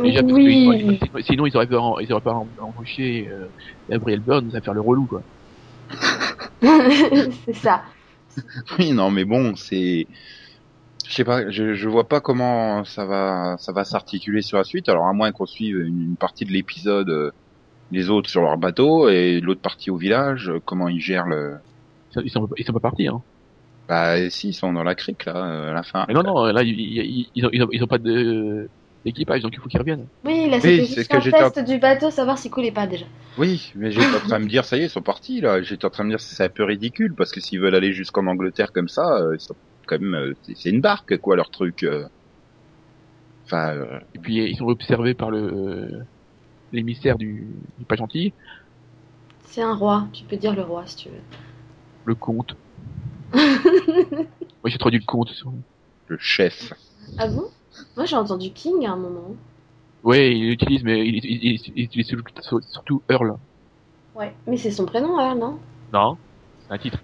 Déjà, 0.02 0.22
parce 0.22 0.38
que 0.38 0.42
oui, 0.46 1.00
ils- 1.02 1.08
ils- 1.18 1.24
sinon 1.24 1.46
ils 1.46 1.56
auraient 1.56 1.68
pas, 1.68 1.76
ils 2.02 2.12
auraient 2.12 2.22
pas 2.22 2.32
em- 2.34 2.54
embauché 2.60 3.28
euh, 3.28 3.48
Gabriel 3.88 4.20
Burns 4.20 4.54
à 4.54 4.60
faire 4.62 4.74
le 4.74 4.82
relou, 4.82 5.06
quoi. 5.06 5.22
c'est 7.44 7.52
ça. 7.54 7.84
Oui, 8.78 8.92
non, 8.92 9.10
mais 9.10 9.24
bon, 9.24 9.54
c'est, 9.56 10.06
je 11.08 11.14
sais 11.14 11.24
pas, 11.24 11.50
je, 11.50 11.74
je 11.74 11.88
vois 11.88 12.08
pas 12.08 12.20
comment 12.20 12.84
ça 12.84 13.04
va 13.06 13.56
ça 13.58 13.72
va 13.72 13.84
s'articuler 13.84 14.42
sur 14.42 14.58
la 14.58 14.64
suite. 14.64 14.88
Alors 14.88 15.06
à 15.06 15.12
moins 15.12 15.32
qu'on 15.32 15.46
suive 15.46 15.78
une, 15.80 16.00
une 16.00 16.16
partie 16.16 16.44
de 16.44 16.52
l'épisode, 16.52 17.10
euh, 17.10 17.30
les 17.90 18.10
autres 18.10 18.30
sur 18.30 18.42
leur 18.42 18.58
bateau 18.58 19.08
et 19.10 19.40
l'autre 19.40 19.62
partie 19.62 19.90
au 19.90 19.98
village, 19.98 20.50
euh, 20.50 20.60
comment 20.64 20.88
ils 20.88 21.00
gèrent 21.00 21.26
le. 21.26 21.56
Ils 22.24 22.30
sont, 22.30 22.48
ils 22.56 22.64
sont 22.66 22.72
pas 22.72 22.80
partis, 22.80 23.08
hein. 23.08 23.22
Bah 23.88 24.30
si, 24.30 24.50
ils 24.50 24.54
sont 24.54 24.72
dans 24.72 24.84
la 24.84 24.94
crique 24.96 25.26
là, 25.26 25.36
euh, 25.36 25.70
à 25.70 25.74
la 25.74 25.82
fin. 25.84 26.06
Mais 26.08 26.14
non, 26.14 26.22
non, 26.24 26.44
là, 26.46 26.62
ils, 26.64 26.78
ils, 26.80 27.30
ils, 27.34 27.46
ont, 27.46 27.50
ils, 27.52 27.62
ont, 27.64 27.68
ils 27.72 27.84
ont 27.84 27.86
pas 27.88 27.98
de 27.98 28.70
d'équipage, 29.04 29.42
donc 29.42 29.52
il 29.54 29.60
faut 29.60 29.68
qu'ils 29.68 29.80
reviennent. 29.80 30.08
Oui, 30.26 30.50
là, 30.50 30.60
Oui, 30.62 30.82
c'était 30.82 30.84
c'est 30.84 31.04
juste 31.04 31.04
ce 31.04 31.08
que 31.08 31.16
un 31.16 31.20
test 31.30 31.58
du 31.60 31.78
bateau, 31.78 32.10
savoir 32.10 32.36
s'il 32.36 32.50
coulait 32.50 32.70
pas 32.70 32.86
déjà. 32.86 33.06
Oui, 33.36 33.70
mais 33.74 33.90
j'étais 33.92 34.14
en 34.16 34.20
train 34.20 34.38
de 34.38 34.44
me 34.44 34.48
dire, 34.48 34.64
ça 34.64 34.76
y 34.76 34.80
est, 34.80 34.84
ils 34.86 34.90
sont 34.90 35.02
partis 35.02 35.40
là. 35.40 35.60
J'étais 35.62 35.84
en 35.84 35.90
train 35.90 36.04
de 36.04 36.08
me 36.08 36.12
dire, 36.12 36.20
c'est 36.20 36.42
un 36.44 36.48
peu 36.48 36.64
ridicule 36.64 37.14
parce 37.14 37.32
que 37.32 37.40
s'ils 37.40 37.60
veulent 37.60 37.74
aller 37.74 37.92
jusqu'en 37.92 38.26
Angleterre 38.26 38.72
comme 38.72 38.88
ça, 38.88 39.02
euh, 39.18 39.34
ils 39.36 39.40
sont 39.40 39.54
quand 39.86 39.98
même, 40.00 40.14
euh, 40.14 40.32
c'est- 40.42 40.70
une 40.70 40.80
barque 40.80 41.18
quoi 41.18 41.36
leur 41.36 41.50
truc. 41.50 41.82
euh. 41.82 42.06
Enfin, 43.46 43.76
euh, 43.76 44.00
Et 44.14 44.18
puis 44.18 44.36
ils 44.50 44.56
sont 44.56 44.64
observés 44.66 45.14
par 45.14 45.30
le 45.30 45.88
l'émissaire 46.72 47.18
du, 47.18 47.54
du 47.78 47.86
pas 47.86 47.96
gentil, 47.96 48.34
C'est 49.46 49.62
un 49.62 49.74
roi, 49.74 50.08
tu 50.12 50.24
peux 50.24 50.36
dire 50.36 50.54
le 50.54 50.60
roi 50.60 50.86
si 50.86 50.96
tu 50.96 51.08
veux. 51.08 51.22
Le 52.06 52.14
comte. 52.14 52.56
Moi 53.34 53.44
j'ai 54.66 54.78
traduit 54.78 55.00
le 55.00 55.04
comte. 55.04 55.30
Sur... 55.30 55.52
le 56.08 56.18
chef. 56.18 56.72
Ah 57.18 57.28
bon? 57.28 57.44
Moi 57.96 58.06
j'ai 58.06 58.16
entendu 58.16 58.50
King 58.50 58.86
à 58.86 58.92
un 58.92 58.96
moment. 58.96 59.34
Ouais, 60.02 60.36
il 60.36 60.48
l'utilise, 60.48 60.84
mais 60.84 61.06
il, 61.06 61.16
il, 61.16 61.44
il, 61.44 61.60
il 61.74 61.84
utilise 61.84 62.06
surtout- 62.06 62.60
surtout 62.70 63.02
Earl. 63.10 63.36
Ouais. 64.14 64.32
Mais 64.46 64.56
c'est 64.56 64.70
son 64.70 64.86
prénom, 64.86 65.18
Earl, 65.18 65.38
non? 65.38 65.58
Non, 65.92 66.16
c'est 66.66 66.74
un 66.74 66.78
titre. 66.78 66.98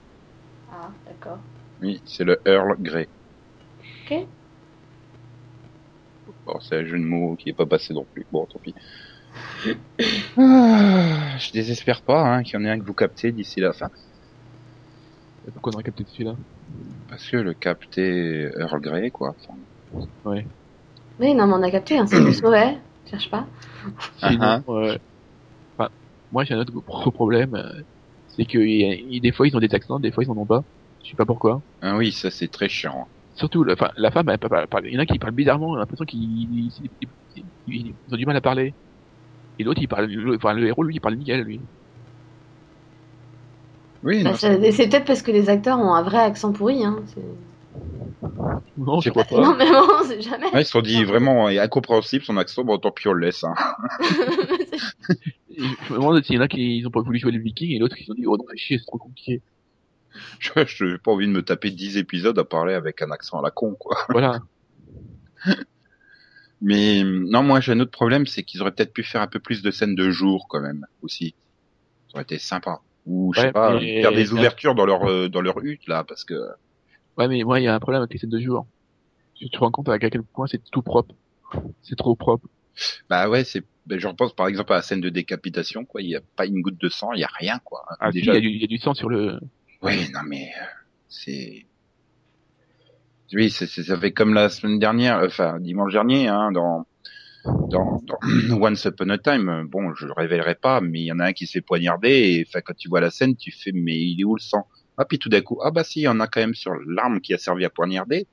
Ah, 0.72 0.88
d'accord. 1.06 1.38
Oui, 1.80 2.00
c'est 2.06 2.24
le 2.24 2.40
Earl 2.46 2.76
Grey. 2.80 3.08
Ok. 4.04 4.26
Bon, 6.46 6.58
c'est 6.60 6.76
un 6.76 6.84
jeu 6.84 6.98
de 6.98 7.04
mots 7.04 7.34
qui 7.36 7.48
est 7.48 7.54
pas 7.54 7.66
passé 7.66 7.92
non 7.92 8.04
plus. 8.04 8.24
Bon, 8.30 8.46
tant 8.46 8.58
pis. 8.60 8.74
Ah, 10.36 11.38
je 11.38 11.52
désespère 11.52 12.02
pas 12.02 12.20
hein, 12.22 12.42
qu'il 12.42 12.54
y 12.54 12.56
en 12.62 12.64
ait 12.64 12.70
un 12.70 12.78
que 12.78 12.84
vous 12.84 12.94
captez 12.94 13.32
d'ici 13.32 13.60
la 13.60 13.72
fin. 13.72 13.90
Pourquoi 15.52 15.72
on 15.72 15.74
aurait 15.74 15.82
capté 15.82 16.04
celui-là 16.06 16.36
Parce 17.08 17.28
que 17.28 17.36
le 17.36 17.54
capter 17.54 18.48
Earl 18.58 18.80
Grey, 18.80 19.10
quoi. 19.10 19.34
Enfin, 19.48 19.58
Ouais. 20.24 20.46
Oui, 21.18 21.34
non, 21.34 21.46
mais 21.46 21.54
on 21.54 21.62
a 21.62 21.70
capté, 21.70 21.98
hein, 21.98 22.06
c'est 22.06 22.16
plus 22.22 22.42
mauvais. 22.42 22.78
Cherche 23.10 23.30
pas. 23.30 23.46
Sinon, 24.18 24.62
euh, 24.68 24.96
enfin, 25.76 25.90
moi 26.30 26.44
j'ai 26.44 26.54
un 26.54 26.60
autre 26.60 26.72
gros 26.72 27.10
problème, 27.10 27.54
euh, 27.54 27.82
c'est 28.28 28.44
que 28.46 28.58
des 28.58 29.32
fois 29.32 29.48
ils 29.48 29.56
ont 29.56 29.60
des 29.60 29.74
accents, 29.74 29.98
des 30.00 30.12
fois 30.12 30.24
ils 30.24 30.30
en 30.30 30.36
ont 30.36 30.46
pas. 30.46 30.64
Je 31.04 31.10
sais 31.10 31.16
pas 31.16 31.26
pourquoi. 31.26 31.62
ah 31.80 31.96
oui, 31.96 32.12
ça 32.12 32.30
c'est 32.30 32.48
très 32.48 32.68
chiant. 32.68 33.08
Surtout, 33.34 33.64
la, 33.64 33.74
enfin, 33.74 33.90
la 33.96 34.10
femme, 34.10 34.28
elle, 34.28 34.38
parle- 34.38 34.68
parle- 34.68 34.86
il 34.86 34.92
y 34.94 34.96
en 34.96 35.00
a 35.00 35.06
qui 35.06 35.18
parlent 35.18 35.34
bizarrement, 35.34 35.70
on 35.70 35.74
a 35.74 35.78
l'impression 35.78 36.04
qu'ils 36.04 36.20
ils, 36.20 36.72
ils- 37.34 37.46
ils- 37.66 37.96
ils 38.06 38.14
ont 38.14 38.16
du 38.16 38.26
mal 38.26 38.36
à 38.36 38.40
parler. 38.40 38.76
Et 39.58 39.64
l'autre, 39.64 39.80
il 39.82 39.88
parle, 39.88 40.06
le, 40.06 40.36
enfin, 40.36 40.52
le 40.54 40.66
héros, 40.66 40.82
lui, 40.84 40.96
il 40.96 41.00
parle 41.00 41.16
nickel, 41.16 41.42
lui. 41.42 41.62
Oui, 44.02 44.24
Bah, 44.24 44.34
c'est 44.36 44.58
peut-être 44.58 45.04
parce 45.04 45.22
que 45.22 45.30
les 45.30 45.48
acteurs 45.48 45.78
ont 45.78 45.94
un 45.94 46.02
vrai 46.02 46.18
accent 46.18 46.52
pourri. 46.52 46.84
Hein. 46.84 47.02
Non, 48.76 49.00
Je 49.00 49.10
crois 49.10 49.24
pas. 49.24 49.40
Non, 49.40 49.54
mais 49.56 49.70
bon, 49.70 49.86
on 50.00 50.04
sait 50.04 50.20
jamais. 50.20 50.46
Ouais, 50.52 50.62
ils 50.62 50.64
se 50.64 50.72
sont 50.72 50.80
dit 50.80 51.04
vraiment 51.04 51.48
et 51.48 51.58
incompréhensible 51.58 52.24
son 52.24 52.36
accent, 52.36 52.64
bon 52.64 52.78
tant 52.78 52.90
pis 52.90 53.08
on 53.08 53.12
le 53.12 53.26
laisse. 53.26 53.44
Hein. 53.44 53.54
Je 55.56 55.92
me 55.92 55.94
demande 55.94 56.24
s'il 56.24 56.36
y 56.36 56.38
en 56.38 56.42
a 56.42 56.48
qui 56.48 56.78
ils 56.78 56.86
ont 56.86 56.90
pas 56.90 57.02
voulu 57.02 57.18
jouer 57.18 57.32
les 57.32 57.38
vikings 57.38 57.70
et 57.70 57.78
l'autre 57.78 57.94
qui 57.94 58.02
se 58.02 58.08
sont 58.08 58.14
dit, 58.14 58.26
oh 58.26 58.36
non, 58.36 58.44
chier, 58.56 58.78
c'est 58.78 58.86
trop 58.86 58.98
compliqué. 58.98 59.42
Je 60.40 60.50
j'ai 60.66 60.98
pas 60.98 61.12
envie 61.12 61.26
de 61.26 61.32
me 61.32 61.42
taper 61.42 61.70
10 61.70 61.96
épisodes 61.98 62.38
à 62.38 62.44
parler 62.44 62.74
avec 62.74 63.02
un 63.02 63.10
accent 63.10 63.38
à 63.38 63.42
la 63.42 63.50
con 63.50 63.74
quoi. 63.78 63.96
Voilà. 64.08 64.40
Mais 66.60 67.02
non, 67.04 67.42
moi 67.42 67.60
j'ai 67.60 67.72
un 67.72 67.80
autre 67.80 67.90
problème, 67.90 68.26
c'est 68.26 68.42
qu'ils 68.42 68.62
auraient 68.62 68.72
peut-être 68.72 68.92
pu 68.92 69.02
faire 69.02 69.20
un 69.20 69.26
peu 69.26 69.40
plus 69.40 69.62
de 69.62 69.70
scènes 69.70 69.94
de 69.94 70.10
jour 70.10 70.46
quand 70.48 70.60
même 70.60 70.86
aussi. 71.02 71.34
Ça 72.08 72.14
aurait 72.14 72.22
été 72.22 72.38
sympa. 72.38 72.80
Ou 73.06 73.32
je 73.34 73.40
sais 73.40 73.46
Ouais, 73.46 73.52
pas, 73.52 73.78
mais- 73.80 74.00
faire 74.00 74.12
des 74.12 74.32
ouvertures 74.32 74.74
dans 74.74 74.86
leur 74.86 75.08
euh, 75.08 75.28
dans 75.28 75.40
leur 75.40 75.58
hutte 75.62 75.86
là, 75.88 76.04
parce 76.04 76.24
que 76.24 76.34
Ouais, 77.18 77.28
mais 77.28 77.42
moi, 77.44 77.60
il 77.60 77.64
y 77.64 77.68
a 77.68 77.74
un 77.74 77.80
problème 77.80 78.00
avec 78.02 78.12
les 78.12 78.18
scènes 78.18 78.30
de 78.30 78.40
jour. 78.40 78.66
Tu 79.34 79.50
te 79.50 79.58
rends 79.58 79.70
compte 79.70 79.88
à 79.88 79.98
quel 79.98 80.22
point 80.22 80.46
c'est 80.46 80.62
tout 80.70 80.82
propre. 80.82 81.14
C'est 81.82 81.96
trop 81.96 82.14
propre. 82.16 82.46
bah 83.10 83.28
ouais, 83.28 83.44
c'est. 83.44 83.62
Ben, 83.86 83.98
je 83.98 84.06
repense 84.06 84.32
par 84.34 84.46
exemple 84.46 84.72
à 84.72 84.76
la 84.76 84.82
scène 84.82 85.00
de 85.00 85.08
décapitation, 85.08 85.84
quoi. 85.84 86.00
Il 86.00 86.08
y 86.08 86.16
a 86.16 86.20
pas 86.36 86.46
une 86.46 86.60
goutte 86.62 86.80
de 86.80 86.88
sang, 86.88 87.12
il 87.12 87.20
y 87.20 87.24
a 87.24 87.30
rien, 87.38 87.58
quoi. 87.64 87.84
Ah, 87.98 88.12
si, 88.12 88.18
il 88.18 88.20
Déjà. 88.20 88.34
y, 88.34 88.36
a 88.36 88.40
du- 88.40 88.48
il 88.50 88.60
y 88.60 88.64
a 88.64 88.68
du 88.68 88.78
sang 88.78 88.94
sur 88.94 89.08
le, 89.08 89.40
Oui, 89.82 90.08
non 90.14 90.20
mais 90.26 90.44
euh, 90.60 90.64
c'est. 91.08 91.66
Oui, 93.34 93.50
c'est 93.50 93.66
ça 93.66 93.98
fait 93.98 94.12
comme 94.12 94.34
la 94.34 94.48
semaine 94.50 94.78
dernière, 94.78 95.22
enfin 95.24 95.58
dimanche 95.58 95.92
dernier, 95.92 96.28
hein, 96.28 96.52
dans 96.52 96.86
dans, 97.44 98.00
dans 98.02 98.18
Once 98.62 98.84
Upon 98.84 99.08
a 99.10 99.18
Time. 99.18 99.66
Bon, 99.70 99.94
je 99.94 100.06
le 100.06 100.12
révélerai 100.12 100.54
pas, 100.56 100.80
mais 100.80 101.00
il 101.00 101.06
y 101.06 101.12
en 101.12 101.18
a 101.20 101.26
un 101.26 101.32
qui 101.32 101.46
s'est 101.46 101.60
poignardé 101.60 102.08
et 102.10 102.44
enfin 102.48 102.60
quand 102.64 102.74
tu 102.76 102.88
vois 102.88 103.00
la 103.00 103.10
scène, 103.10 103.36
tu 103.36 103.50
fais 103.52 103.72
mais 103.72 103.96
il 103.96 104.20
est 104.20 104.24
où 104.24 104.34
le 104.36 104.40
sang? 104.40 104.66
Ah 104.98 105.04
puis 105.04 105.18
tout 105.18 105.28
d'un 105.28 105.40
coup, 105.40 105.58
ah 105.64 105.70
bah 105.70 105.84
si, 105.84 106.00
il 106.00 106.04
y 106.04 106.08
en 106.08 106.20
a 106.20 106.26
quand 106.26 106.40
même 106.40 106.54
sur 106.54 106.72
l'arme 106.86 107.20
qui 107.20 107.32
a 107.34 107.38
servi 107.38 107.64
à 107.64 107.70
poignarder. 107.70 108.26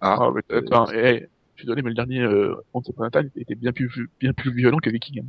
Ah, 0.00 0.16
Ah, 0.20 0.30
mais, 0.34 0.56
attends, 0.56 0.86
eh, 0.92 1.26
je 1.56 1.60
suis 1.62 1.66
désolé, 1.66 1.82
mais 1.82 1.90
le 1.90 1.94
dernier, 1.94 2.20
euh, 2.22 2.54
Once 2.74 2.86
Upon 2.88 3.04
a 3.04 3.10
Time 3.10 3.30
était 3.36 3.54
bien 3.54 3.72
plus, 3.72 3.90
bien 4.20 4.32
plus 4.32 4.52
violent 4.54 4.78
que 4.78 4.90
Viking. 4.90 5.20
hein. 5.20 5.28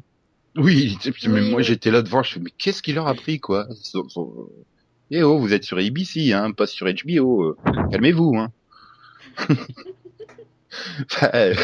oui, 0.57 0.97
mais 1.27 1.41
Oui, 1.41 1.51
moi 1.51 1.61
j'étais 1.61 1.91
là 1.91 2.01
devant, 2.01 2.23
je 2.23 2.33
fais 2.33 2.39
mais 2.39 2.51
qu'est-ce 2.57 2.81
qu'il 2.81 2.95
leur 2.95 3.07
a 3.07 3.13
pris 3.13 3.39
quoi? 3.39 3.67
Sont- 3.83 4.07
Eh 5.11 5.23
oh, 5.23 5.39
vous 5.39 5.53
êtes 5.53 5.63
sur 5.63 5.77
ABC, 5.77 6.33
hein, 6.33 6.51
pas 6.51 6.67
sur 6.67 6.87
HBO. 6.87 7.43
euh, 7.43 7.57
Calmez-vous, 7.91 8.35
hein. 8.37 8.49
Enfin, 11.11 11.29
euh, 11.33 11.55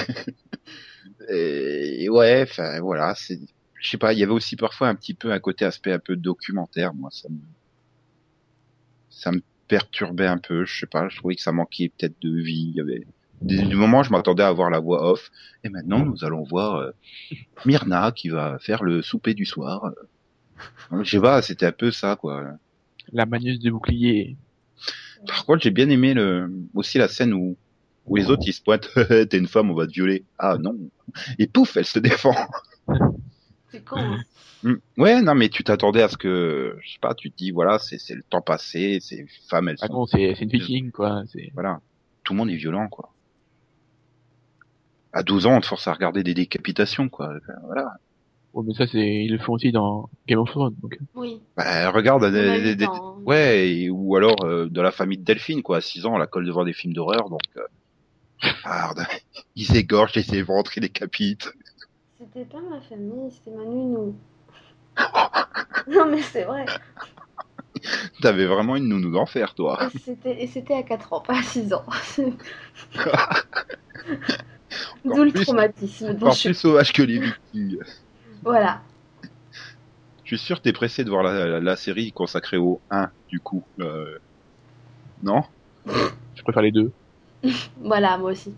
et 1.30 2.10
ouais, 2.10 2.44
enfin 2.44 2.80
voilà, 2.82 3.16
c'est, 3.16 3.40
je 3.76 3.90
sais 3.90 3.98
pas, 3.98 4.14
il 4.14 4.20
y 4.20 4.24
avait 4.24 4.32
aussi 4.32 4.56
parfois 4.56 4.88
un 4.88 4.96
petit 4.96 5.14
peu 5.14 5.32
un 5.32 5.40
côté 5.40 5.66
aspect 5.66 5.92
un 5.92 6.00
peu 6.00 6.16
documentaire, 6.16 6.94
moi 6.94 7.10
ça 7.12 7.30
me, 7.30 7.40
ça 9.10 9.32
me 9.32 9.42
perturbait 9.68 10.28
un 10.28 10.38
peu, 10.38 10.66
je 10.66 10.80
sais 10.80 10.88
pas, 10.88 11.08
je 11.10 11.18
trouvais 11.18 11.36
que 11.36 11.42
ça 11.42 11.52
manquait 11.52 11.90
peut-être 11.90 12.22
de 12.22 12.36
vie, 12.36 12.72
il 12.74 12.76
y 12.76 12.82
avait 12.82 13.06
du 13.42 13.76
moment 13.76 14.02
je 14.02 14.12
m'attendais 14.12 14.44
à 14.44 14.52
voir 14.52 14.70
la 14.70 14.80
voix 14.80 15.12
off, 15.12 15.32
et 15.64 15.70
maintenant 15.70 16.06
nous 16.06 16.24
allons 16.24 16.44
voir 16.44 16.76
euh, 16.76 16.92
Myrna 17.66 18.12
qui 18.12 18.30
va 18.30 18.58
faire 18.60 18.84
le 18.84 19.02
souper 19.02 19.34
du 19.34 19.46
soir. 19.46 19.92
Je 21.04 21.10
sais 21.10 21.20
pas, 21.20 21.42
c'était 21.42 21.66
un 21.66 21.72
peu 21.72 21.92
ça 21.92 22.16
quoi. 22.16 22.46
La 23.12 23.26
manieuse 23.26 23.60
de 23.60 23.70
bouclier. 23.70 24.38
Par 25.28 25.46
contre, 25.46 25.64
j'ai 25.64 25.72
bien 25.72 25.90
aimé 25.90 26.14
le, 26.14 26.52
aussi 26.74 26.98
la 26.98 27.08
scène 27.08 27.34
où, 27.34 27.58
où 28.06 28.16
les 28.16 28.30
autres 28.30 28.44
ils 28.46 28.54
se 28.54 28.62
pointent, 28.62 28.90
t'es 29.30 29.38
une 29.38 29.48
femme, 29.48 29.72
on 29.72 29.76
va 29.76 29.88
te 29.88 29.92
violer. 29.94 30.24
Ah 30.38 30.58
non. 30.60 30.76
Et 31.40 31.48
pouf, 31.48 31.78
elle 31.78 31.86
se 31.86 32.00
défend. 32.00 32.36
C'est 33.72 33.84
con. 33.84 33.98
Hein. 33.98 34.24
Hmm. 34.64 34.76
Ouais, 34.98 35.22
non, 35.22 35.36
mais 35.36 35.50
tu 35.50 35.64
t'attendais 35.64 36.02
à 36.02 36.10
ce 36.10 36.18
que, 36.18 36.76
je 36.82 36.94
sais 36.94 37.00
pas, 37.00 37.14
tu 37.14 37.30
te 37.30 37.38
dis, 37.38 37.52
voilà, 37.52 37.78
c'est, 37.78 38.00
c'est 38.00 38.16
le 38.16 38.24
temps 38.24 38.42
passé, 38.42 39.00
ces 39.00 39.26
femmes, 39.48 39.68
elles 39.70 39.78
Ah 39.82 39.88
sont, 39.88 39.94
non, 39.94 40.06
c'est, 40.08 40.34
c'est 40.36 40.44
une 40.46 40.50
Viking, 40.50 40.92
quoi. 40.92 41.24
C'est, 41.32 41.52
voilà, 41.54 41.82
tout 42.24 42.34
le 42.34 42.38
monde 42.38 42.50
est 42.50 42.56
violent, 42.56 42.88
quoi. 42.88 43.12
À 45.14 45.24
12 45.24 45.46
ans, 45.46 45.58
on 45.58 45.62
te 45.62 45.68
force 45.68 45.88
à 45.88 45.94
regarder 45.94 46.24
des 46.24 46.34
décapitations, 46.34 47.10
quoi. 47.10 47.28
Enfin, 47.38 47.54
Voilà. 47.66 47.94
oh, 48.54 48.64
mais 48.64 48.74
ça, 48.74 48.88
c'est, 48.88 48.98
ils 49.26 49.32
le 49.32 49.38
font 49.38 49.54
aussi 49.54 49.72
dans 49.72 50.10
Game 50.28 50.40
of 50.40 50.50
Thrones, 50.50 50.76
donc. 50.82 50.98
Oui. 51.14 51.42
Bah, 51.56 51.92
regarde, 51.92 52.26
des, 52.32 52.62
des- 52.62 52.76
des- 52.76 52.88
ouais, 53.26 53.70
et- 53.70 53.90
ou 53.92 54.16
alors, 54.16 54.44
euh, 54.46 54.68
de 54.68 54.82
la 54.82 54.92
famille 54.92 55.18
de 55.20 55.24
Delphine, 55.24 55.62
quoi. 55.62 55.78
À 55.78 55.82
6 55.82 56.06
ans, 56.08 56.16
on 56.16 56.18
la 56.18 56.28
colle 56.28 56.46
devant 56.46 56.64
des 56.66 56.74
films 56.74 56.94
d'horreur, 56.94 57.30
donc, 57.30 57.42
euh, 57.58 57.62
regarde, 58.42 59.06
ils 59.56 59.76
égorgent, 59.76 60.16
ils 60.18 60.36
éventrent, 60.36 60.78
ils 60.78 60.82
décapitent. 60.82 61.50
C'était 62.18 62.46
pas 62.46 62.60
ma 62.70 62.80
famille, 62.82 63.32
c'était 63.32 63.52
ma 63.56 63.64
nounou. 63.64 64.16
non, 65.88 66.06
mais 66.10 66.22
c'est 66.22 66.44
vrai. 66.44 66.66
T'avais 68.22 68.46
vraiment 68.46 68.76
une 68.78 68.88
nounou 68.88 69.12
d'enfer, 69.12 69.54
toi. 69.54 69.90
Et 69.94 70.00
c'était- 70.00 70.44
Et 70.44 70.48
c'était 70.48 70.74
à 70.76 70.84
4 70.84 71.14
ans, 71.14 71.20
pas 71.22 71.38
à 71.40 71.44
6 71.44 71.74
ans. 71.74 71.86
D'où 75.06 75.24
le 75.24 75.32
plus- 75.32 75.44
traumatisme. 75.46 76.10
Encore 76.12 76.32
je 76.34 76.44
plus 76.50 76.54
sauvage 76.56 76.92
que 76.94 77.02
les 77.04 77.20
Vikings. 77.20 77.78
Voilà. 78.44 78.82
Je 80.24 80.36
suis 80.36 80.40
sûr 80.46 80.58
que 80.58 80.64
t'es 80.64 80.74
pressé 80.74 81.04
de 81.04 81.10
voir 81.10 81.22
la, 81.24 81.46
la, 81.46 81.60
la 81.60 81.76
série 81.76 82.12
consacrée 82.12 82.58
au 82.58 82.82
1, 82.90 83.10
du 83.30 83.40
coup. 83.40 83.64
Euh, 83.80 84.18
Non? 85.22 85.44
Je 85.86 86.42
préfère 86.44 86.64
les 86.64 86.72
deux. 86.72 86.92
Voilà, 87.82 88.18
moi 88.18 88.32
aussi. 88.32 88.54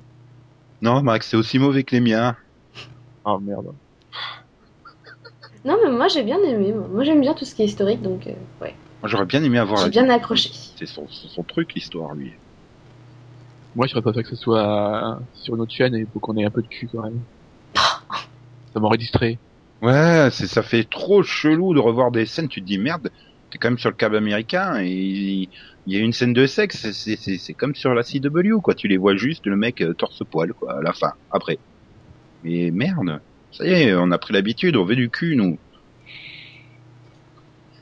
Non, 0.81 1.01
Max, 1.01 1.29
c'est 1.29 1.37
aussi 1.37 1.59
mauvais 1.59 1.83
que 1.83 1.95
les 1.95 2.01
miens. 2.01 2.35
Ah, 3.25 3.37
merde. 3.41 3.73
Non, 5.65 5.77
mais 5.83 5.91
moi 5.91 6.07
j'ai 6.07 6.23
bien 6.23 6.41
aimé. 6.43 6.71
Moi, 6.71 6.87
Moi, 6.87 7.03
j'aime 7.03 7.19
bien 7.21 7.33
tout 7.33 7.45
ce 7.45 7.53
qui 7.53 7.63
est 7.63 7.65
historique, 7.65 8.01
donc 8.01 8.27
euh, 8.27 8.31
ouais. 8.61 8.73
Moi, 9.01 9.09
j'aurais 9.09 9.25
bien 9.25 9.43
aimé 9.43 9.59
avoir 9.59 9.79
J'ai 9.79 9.85
la... 9.85 9.89
bien 9.89 10.09
accroché. 10.09 10.49
C'est 10.77 10.85
son, 10.85 11.07
son, 11.09 11.43
truc, 11.43 11.73
l'histoire, 11.73 12.13
lui. 12.15 12.33
Moi, 13.75 13.85
je 13.85 13.91
serais 13.91 14.01
pas 14.01 14.13
fait 14.13 14.23
que 14.23 14.29
ce 14.29 14.35
soit 14.35 15.19
sur 15.33 15.55
une 15.55 15.61
autre 15.61 15.73
chaîne 15.73 15.93
et 15.95 15.99
il 15.99 16.07
faut 16.07 16.19
qu'on 16.19 16.35
ait 16.37 16.45
un 16.45 16.49
peu 16.49 16.61
de 16.61 16.67
cul, 16.67 16.89
quand 16.91 17.03
même. 17.03 17.19
ça 17.75 18.79
m'aurait 18.79 18.97
distrait. 18.97 19.37
Ouais, 19.81 20.29
ça 20.31 20.63
fait 20.63 20.83
trop 20.83 21.21
chelou 21.21 21.75
de 21.75 21.79
revoir 21.79 22.09
des 22.09 22.25
scènes, 22.25 22.47
tu 22.47 22.61
te 22.61 22.65
dis, 22.65 22.79
merde, 22.79 23.11
t'es 23.49 23.57
quand 23.57 23.69
même 23.69 23.77
sur 23.77 23.89
le 23.89 23.95
câble 23.95 24.15
américain 24.15 24.79
et 24.81 25.49
il 25.87 25.93
y 25.93 25.95
a 25.95 25.99
une 25.99 26.13
scène 26.13 26.33
de 26.33 26.45
sexe, 26.45 26.77
c'est, 26.81 26.93
c'est, 26.93 27.15
c'est, 27.15 27.37
c'est 27.37 27.53
comme 27.53 27.73
sur 27.73 27.93
la 27.93 28.03
CW, 28.03 28.59
quoi. 28.61 28.75
Tu 28.75 28.89
les 28.89 28.97
vois 28.97 29.15
juste, 29.15 29.45
le 29.45 29.55
mec 29.55 29.81
euh, 29.81 29.93
torse-poil, 29.93 30.53
quoi, 30.53 30.79
à 30.79 30.81
la 30.81 30.91
fin, 30.91 31.13
après. 31.31 31.59
Mais 32.43 32.71
merde, 32.71 33.21
ça 33.51 33.65
y 33.65 33.71
est, 33.71 33.95
on 33.95 34.11
a 34.11 34.17
pris 34.17 34.33
l'habitude, 34.33 34.75
on 34.75 34.83
veut 34.83 34.97
du 34.97 35.09
cul, 35.09 35.37
nous. 35.37 35.57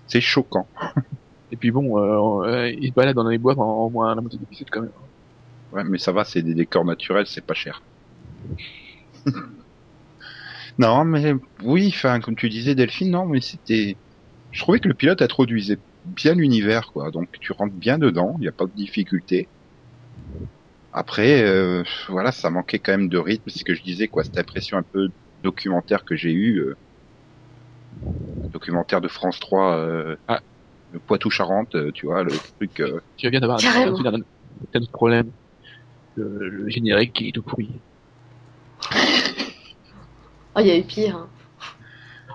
C'est 0.07 0.21
choquant. 0.21 0.67
Et 1.51 1.57
puis 1.57 1.71
bon, 1.71 1.97
euh, 1.97 2.47
euh, 2.47 2.69
il 2.69 2.89
se 2.89 2.93
balade 2.93 3.15
dans 3.15 3.27
les 3.27 3.37
bois 3.37 3.55
pendant 3.55 3.85
au 3.85 3.89
moins 3.89 4.13
la 4.13 4.21
moitié 4.21 4.37
de 4.37 4.43
l'épisode 4.43 4.69
quand 4.69 4.81
même. 4.81 4.91
Ouais, 5.71 5.83
mais 5.83 5.97
ça 5.97 6.11
va, 6.11 6.25
c'est 6.25 6.41
des 6.41 6.53
décors 6.53 6.85
naturels, 6.85 7.25
c'est 7.27 7.45
pas 7.45 7.53
cher. 7.53 7.81
non, 10.77 11.05
mais 11.05 11.33
oui, 11.63 11.91
enfin, 11.93 12.19
comme 12.19 12.35
tu 12.35 12.49
disais, 12.49 12.75
Delphine, 12.75 13.11
non, 13.11 13.25
mais 13.25 13.41
c'était. 13.41 13.97
Je 14.55 14.61
trouvais 14.61 14.79
que 14.79 14.87
le 14.87 14.93
pilote 14.93 15.21
introduisait 15.21 15.77
bien 16.05 16.33
l'univers, 16.33 16.89
quoi. 16.93 17.11
Donc 17.11 17.27
tu 17.41 17.51
rentres 17.51 17.75
bien 17.75 17.97
dedans, 17.97 18.35
il 18.39 18.43
n'y 18.43 18.47
a 18.47 18.53
pas 18.53 18.65
de 18.65 18.71
difficulté. 18.71 19.49
Après, 20.93 21.43
euh, 21.43 21.83
voilà, 22.07 22.31
ça 22.31 22.49
manquait 22.49 22.79
quand 22.79 22.93
même 22.93 23.09
de 23.09 23.17
rythme, 23.17 23.49
c'est 23.49 23.59
ce 23.59 23.65
que 23.65 23.73
je 23.75 23.83
disais, 23.83 24.07
quoi. 24.07 24.23
Cette 24.23 24.37
impression 24.37 24.77
un 24.77 24.83
peu 24.83 25.09
documentaire 25.43 26.05
que 26.05 26.15
j'ai 26.15 26.31
eu, 26.31 26.59
euh, 26.59 26.73
documentaire 28.53 29.01
de 29.01 29.09
France 29.09 29.41
3, 29.41 29.75
euh, 29.77 30.15
Ah. 30.29 30.39
le 30.91 30.99
Poitou-Charentes, 31.01 31.75
euh, 31.75 31.91
tu 31.91 32.05
vois, 32.05 32.23
le 32.23 32.31
truc. 32.31 32.79
euh, 32.79 33.01
Tu 33.17 33.29
viens 33.29 33.41
d'avoir 33.41 33.59
un, 33.59 33.93
un, 34.73 34.85
problème. 34.93 35.31
Le, 36.15 36.47
le 36.47 36.69
générique 36.69 37.11
qui 37.11 37.27
est 37.27 37.31
tout 37.33 37.43
pourri. 37.43 37.81
Oh, 40.55 40.61
il 40.61 40.67
y 40.67 40.71
a 40.71 40.77
eu 40.77 40.83
pire. 40.83 41.17
hein. 41.17 41.29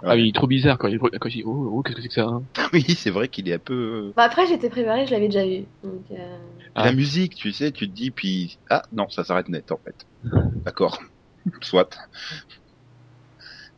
Ah, 0.03 0.17
il 0.17 0.29
est 0.29 0.35
trop 0.35 0.47
bizarre 0.47 0.79
quand 0.79 0.89
il, 0.89 0.99
quand 0.99 1.29
il 1.29 1.33
dit, 1.33 1.43
oh, 1.45 1.71
oh 1.75 1.83
qu'est-ce 1.83 1.97
que 1.97 2.03
c'est 2.03 2.09
que 2.09 2.15
ça 2.15 2.25
hein 2.27 2.43
Oui, 2.73 2.83
c'est 2.97 3.11
vrai 3.11 3.29
qu'il 3.29 3.49
est 3.49 3.55
un 3.55 3.59
peu. 3.59 4.13
Bah, 4.17 4.25
après, 4.25 4.47
j'étais 4.47 4.71
préparée, 4.71 5.07
je 5.07 5.11
l'avais 5.13 5.27
déjà 5.29 5.45
vu. 5.45 5.65
Donc, 5.85 6.03
euh, 6.13 6.39
Ah. 6.75 6.87
La 6.87 6.93
musique, 6.93 7.35
tu 7.35 7.53
sais, 7.53 7.71
tu 7.73 7.89
te 7.89 7.95
dis, 7.95 8.11
puis 8.11 8.59
ah 8.71 8.83
non, 8.93 9.09
ça 9.11 9.25
s'arrête 9.25 9.49
net 9.49 9.73
en 9.73 9.79
fait. 9.85 10.07
D'accord, 10.65 10.99
soit. 11.61 11.97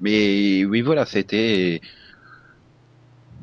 Mais 0.00 0.64
oui, 0.64 0.80
voilà, 0.80 1.06
c'était 1.06 1.80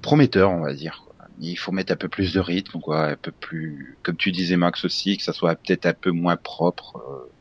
prometteur, 0.02 0.52
on 0.52 0.62
va 0.62 0.74
dire. 0.74 1.04
quoi. 1.06 1.28
Il 1.39 1.56
faut 1.58 1.72
mettre 1.72 1.94
un 1.94 1.96
peu 1.96 2.10
plus 2.10 2.34
de 2.34 2.39
rythme, 2.39 2.80
quoi, 2.80 3.06
un 3.08 3.15
peu 3.15 3.32
plus, 3.32 3.98
comme 4.04 4.15
tu 4.18 4.32
disais 4.32 4.58
Max 4.58 4.84
aussi, 4.86 5.18
que 5.18 5.24
ça 5.24 5.34
soit 5.34 5.56
peut-être 5.56 5.86
un 5.86 5.94
peu 5.94 6.12
moins 6.12 6.36
propre. 6.38 6.98
euh, 6.98 7.32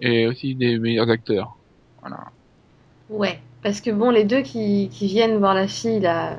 Et 0.00 0.26
aussi 0.26 0.54
des 0.54 0.78
meilleurs 0.78 1.10
acteurs. 1.10 1.56
voilà. 2.00 2.18
Ouais. 3.10 3.40
Parce 3.64 3.80
que 3.80 3.90
bon, 3.90 4.10
les 4.10 4.24
deux 4.24 4.42
qui, 4.42 4.88
qui 4.92 5.06
viennent 5.08 5.38
voir 5.38 5.54
la 5.54 5.66
fille, 5.66 5.98
là. 6.00 6.38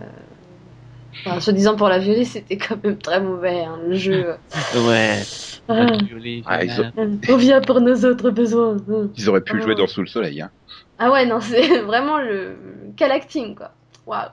Enfin, 1.26 1.40
soi-disant 1.40 1.76
pour 1.76 1.90
la 1.90 1.98
violer, 1.98 2.24
c'était 2.26 2.58
quand 2.58 2.82
même 2.84 2.98
très 2.98 3.20
mauvais, 3.20 3.64
hein, 3.64 3.80
le 3.88 3.96
jeu. 3.96 4.36
Ouais. 4.76 5.22
Ah, 5.68 5.88
Ah, 6.46 6.64
ils 6.64 6.80
ont- 6.82 6.92
on 7.30 7.38
vient 7.38 7.62
pour 7.62 7.82
nos 7.82 7.96
autres 8.06 8.30
besoins. 8.30 8.78
Ils 9.18 9.28
auraient 9.30 9.42
pu 9.42 9.58
Oh. 9.58 9.64
jouer 9.64 9.76
dans 9.76 9.88
Sous 9.88 10.02
le 10.02 10.08
Soleil. 10.08 10.42
Hein. 10.42 10.52
Ah 11.00 11.12
ouais, 11.12 11.26
non, 11.26 11.40
c'est 11.42 11.80
vraiment 11.82 12.20
le. 12.20 12.56
Quel 12.96 13.12
acting, 13.12 13.56
quoi. 13.56 13.72
Waouh. 14.06 14.30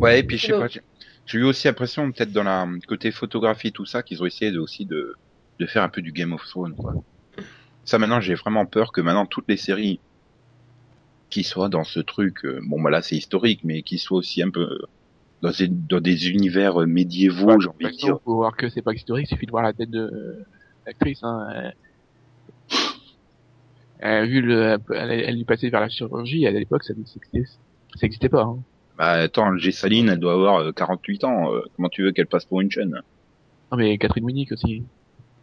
Ouais, 0.00 0.20
et 0.20 0.22
puis 0.22 0.36
je 0.36 0.46
sais 0.48 0.52
pas, 0.52 0.66
j'ai 0.68 0.82
j'ai 1.26 1.38
eu 1.38 1.44
aussi 1.44 1.66
l'impression, 1.66 2.12
peut-être 2.12 2.32
dans 2.32 2.42
la 2.42 2.68
côté 2.86 3.10
photographie, 3.10 3.72
tout 3.72 3.86
ça, 3.86 4.02
qu'ils 4.02 4.22
ont 4.22 4.26
essayé 4.26 4.50
de, 4.52 4.58
aussi 4.58 4.84
de, 4.84 5.14
de 5.58 5.66
faire 5.66 5.82
un 5.82 5.88
peu 5.88 6.02
du 6.02 6.12
Game 6.12 6.34
of 6.34 6.44
Thrones, 6.44 6.74
quoi. 6.76 6.92
Ça, 7.84 7.98
maintenant, 7.98 8.20
j'ai 8.20 8.34
vraiment 8.34 8.66
peur 8.66 8.92
que 8.92 9.00
maintenant, 9.00 9.24
toutes 9.24 9.48
les 9.48 9.56
séries 9.56 10.00
qui 11.34 11.42
soient 11.42 11.68
dans 11.68 11.82
ce 11.82 11.98
truc, 11.98 12.44
euh, 12.44 12.60
bon, 12.64 12.80
bah 12.80 12.90
là, 12.90 13.02
c'est 13.02 13.16
historique, 13.16 13.60
mais 13.64 13.82
qui 13.82 13.98
soient 13.98 14.18
aussi 14.18 14.40
un 14.40 14.50
peu 14.50 14.78
dans 15.42 15.50
des, 15.50 15.66
dans 15.66 16.00
des 16.00 16.30
univers 16.30 16.80
euh, 16.82 16.86
médiévaux, 16.86 17.58
j'ai 17.60 17.68
envie 17.68 17.86
de 17.86 17.90
dire. 17.90 18.20
Pour 18.20 18.36
voir 18.36 18.56
que 18.56 18.68
c'est 18.68 18.82
pas 18.82 18.92
historique, 18.94 19.26
il 19.28 19.34
suffit 19.34 19.46
de 19.46 19.50
voir 19.50 19.64
la 19.64 19.72
tête 19.72 19.90
de 19.90 19.98
euh, 20.00 20.44
l'actrice. 20.86 21.18
Hein. 21.24 21.48
Elle- 21.54 21.74
elle- 23.98 24.28
vu 24.28 24.42
le, 24.42 24.78
elle, 24.94 25.10
elle 25.10 25.40
est 25.40 25.44
passée 25.44 25.70
vers 25.70 25.80
la 25.80 25.88
chirurgie, 25.88 26.46
à 26.46 26.52
l'époque, 26.52 26.84
ça 26.84 26.94
n'existait 26.94 28.28
pas. 28.28 28.42
Hein. 28.42 28.58
Bah, 28.96 29.10
attends, 29.12 29.56
Gessaline, 29.58 30.08
elle 30.08 30.20
doit 30.20 30.34
avoir 30.34 30.58
euh, 30.60 30.70
48 30.72 31.24
ans, 31.24 31.52
euh, 31.52 31.62
comment 31.74 31.88
tu 31.88 32.04
veux 32.04 32.12
qu'elle 32.12 32.28
passe 32.28 32.44
pour 32.44 32.60
une 32.60 32.70
chaîne? 32.70 33.00
Non 33.72 33.78
mais 33.78 33.98
Catherine 33.98 34.24
Winnick 34.24 34.52
aussi. 34.52 34.84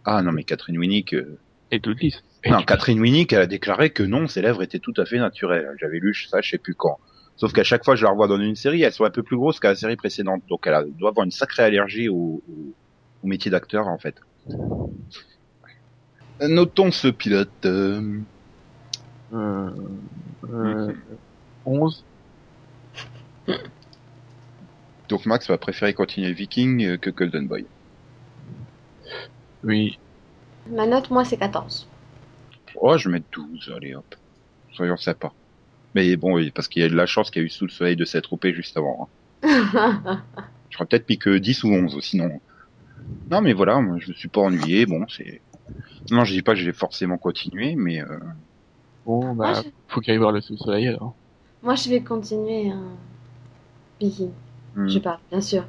Ah, 0.06 0.22
non, 0.22 0.32
mais 0.32 0.46
Catherine 0.46 0.78
Winnick, 0.78 1.14
euh, 1.14 1.38
Et 1.70 1.82
toute 1.82 2.02
lisse. 2.02 2.24
Et 2.44 2.50
Non, 2.50 2.64
Catherine 2.64 3.00
Winnick, 3.00 3.34
elle 3.34 3.42
a 3.42 3.48
déclaré 3.48 3.92
que 3.92 4.02
non, 4.04 4.28
ses 4.28 4.42
lèvres 4.42 4.64
étaient 4.64 4.80
tout 4.80 4.94
à 4.98 5.06
fait 5.06 5.20
naturelles. 5.20 5.70
J'avais 5.80 6.00
lu 6.00 6.14
ça, 6.16 6.42
je 6.42 6.50
sais 6.50 6.58
plus 6.58 6.74
quand. 6.76 6.98
Sauf 7.36 7.54
qu'à 7.54 7.64
chaque 7.64 7.84
fois 7.86 7.94
que 7.94 8.00
je 8.00 8.06
la 8.06 8.12
revois 8.12 8.28
dans 8.28 8.40
une 8.40 8.56
série, 8.56 8.82
elles 8.82 8.92
sont 8.94 9.06
un 9.06 9.10
peu 9.12 9.24
plus 9.24 9.38
grosses 9.38 9.60
qu'à 9.60 9.70
la 9.70 9.76
série 9.76 9.96
précédente. 9.96 10.42
Donc 10.50 10.66
elle 10.66 10.74
a- 10.74 10.84
doit 10.84 11.10
avoir 11.10 11.24
une 11.26 11.32
sacrée 11.32 11.64
allergie 11.64 12.10
au, 12.10 12.42
au- 12.48 12.74
au 13.24 13.28
métier 13.28 13.52
d'acteur, 13.52 13.88
en 13.88 13.98
fait. 13.98 14.16
Notons 16.42 16.92
ce 16.92 17.08
pilote. 17.08 17.50
euh, 17.66 18.20
Euh, 19.34 19.70
euh, 20.52 20.94
11. 21.66 22.04
Donc 25.10 25.26
Max 25.26 25.48
va 25.48 25.58
préférer 25.58 25.94
continuer 25.94 26.34
Viking 26.34 26.84
euh, 26.86 26.98
que 26.98 27.10
Golden 27.10 27.48
Boy. 27.48 27.66
Oui. 29.64 29.98
Ma 30.70 30.86
note, 30.86 31.10
moi, 31.12 31.24
c'est 31.26 31.38
14. 31.38 31.88
Oh, 32.82 32.98
je 32.98 33.08
vais 33.10 33.14
mettre 33.14 33.28
12, 33.32 33.72
allez 33.76 33.96
hop. 33.96 34.16
Soyons 34.74 34.98
sympas. 34.98 35.34
Mais 35.96 36.16
bon, 36.18 36.36
oui, 36.36 36.52
parce 36.52 36.68
qu'il 36.68 36.82
y 36.82 36.86
a 36.86 36.90
de 36.90 36.96
la 36.96 37.06
chance 37.08 37.32
qu'il 37.32 37.42
y 37.42 37.46
a 37.46 37.48
eu 37.48 37.50
sous 37.50 37.66
le 37.66 37.72
soleil 37.72 37.96
de 37.96 38.06
cette 38.06 38.24
troupée 38.26 38.54
juste 38.54 38.78
avant. 38.78 39.10
hein. 39.44 40.24
J'aurais 40.70 40.88
peut-être 40.88 41.10
mis 41.10 41.20
que 41.20 41.38
10 41.38 41.64
ou 41.64 41.70
11, 41.74 42.00
sinon. 42.04 42.42
Non, 43.30 43.42
mais 43.42 43.54
voilà, 43.54 43.80
moi, 43.82 43.98
je 44.00 44.10
me 44.10 44.14
suis 44.16 44.30
pas 44.30 44.42
ennuyé. 44.42 44.86
Bon, 44.86 45.08
c'est. 45.10 45.44
Non, 46.12 46.26
je 46.26 46.34
dis 46.34 46.44
pas 46.44 46.54
que 46.54 46.60
je 46.60 46.66
vais 46.66 46.74
forcément 46.74 47.18
continuer, 47.18 47.76
mais 47.76 48.02
euh, 48.02 48.20
Bon, 49.06 49.34
Moi, 49.42 49.54
bah, 49.54 49.54
je... 49.54 49.70
faut 49.88 50.02
qu'il 50.02 50.12
aille 50.14 50.18
voir 50.20 50.32
le 50.32 50.42
soleil 50.42 50.88
alors. 50.88 51.20
moi, 51.62 51.76
je 51.76 51.90
vais 51.90 52.04
continuer. 52.04 52.70
Hein. 52.70 52.98
Viking. 54.00 54.34
hmm. 54.76 54.88
Je 54.88 55.00
parle, 55.00 55.20
bien 55.30 55.42
sûr. 55.42 55.66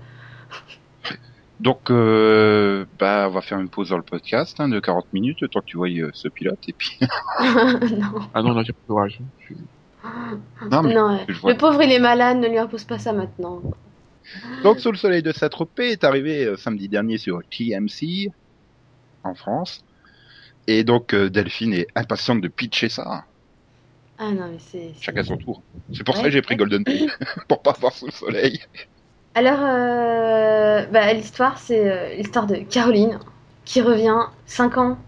Donc, 1.62 1.90
euh, 1.90 2.84
bah, 2.98 3.26
on 3.28 3.32
va 3.32 3.40
faire 3.40 3.58
une 3.58 3.68
pause 3.68 3.90
dans 3.90 3.96
le 3.96 4.02
podcast 4.02 4.58
hein, 4.60 4.68
de 4.68 4.80
40 4.80 5.12
minutes, 5.12 5.40
le 5.40 5.48
temps 5.48 5.60
que 5.60 5.66
tu 5.66 5.76
vois 5.76 5.88
euh, 5.88 6.10
ce 6.12 6.28
pilote, 6.28 6.58
et 6.68 6.72
puis. 6.72 6.98
non. 7.40 8.20
Ah 8.34 8.42
non, 8.42 8.52
là, 8.52 8.62
j'ai 8.62 8.72
pas 8.72 8.80
courage. 8.86 9.18
Je 9.40 9.44
suis- 9.46 9.56
non, 10.70 10.82
mais 10.82 10.94
Non, 10.94 11.12
ouais. 11.14 11.24
je 11.28 11.38
vois. 11.38 11.52
Le 11.52 11.56
pauvre, 11.56 11.80
il 11.82 11.92
est 11.92 12.00
malade, 12.00 12.38
ne 12.38 12.48
lui 12.48 12.58
impose 12.58 12.84
pas 12.84 12.98
ça 12.98 13.12
maintenant. 13.12 13.62
Donc, 14.64 14.80
sous 14.80 14.90
le 14.90 14.96
soleil 14.98 15.22
de 15.22 15.30
Saint-Tropez 15.32 15.90
est 15.92 16.04
arrivé 16.04 16.44
euh, 16.44 16.56
samedi 16.56 16.88
dernier 16.88 17.18
sur 17.18 17.40
TMC 17.50 18.30
en 19.24 19.34
France, 19.34 19.84
et 20.66 20.82
donc 20.84 21.14
euh, 21.14 21.30
Delphine 21.30 21.74
est 21.74 21.86
impatiente 21.94 22.40
de 22.40 22.48
pitcher 22.48 22.88
ça. 22.88 23.24
Ah 24.18 24.30
non, 24.30 24.48
mais 24.50 24.58
c'est. 24.58 24.92
Chacun 25.00 25.22
son 25.24 25.36
tour. 25.36 25.62
C'est 25.92 26.04
pour 26.04 26.14
ça 26.16 26.22
Ouais. 26.22 26.28
que 26.28 26.32
j'ai 26.32 26.42
pris 26.42 26.56
Golden 26.56 26.82
Boy 26.84 27.08
pour 27.48 27.62
pas 27.62 27.72
voir 27.80 27.92
sous 27.92 28.06
le 28.06 28.12
soleil. 28.12 28.60
Alors, 29.34 29.60
euh, 29.60 30.86
bah, 30.92 31.12
l'histoire, 31.12 31.58
c'est 31.58 31.88
euh, 31.88 32.14
l'histoire 32.16 32.46
de 32.46 32.56
Caroline 32.56 33.18
qui 33.64 33.80
revient 33.80 34.26
5 34.46 34.78
ans 34.78 34.98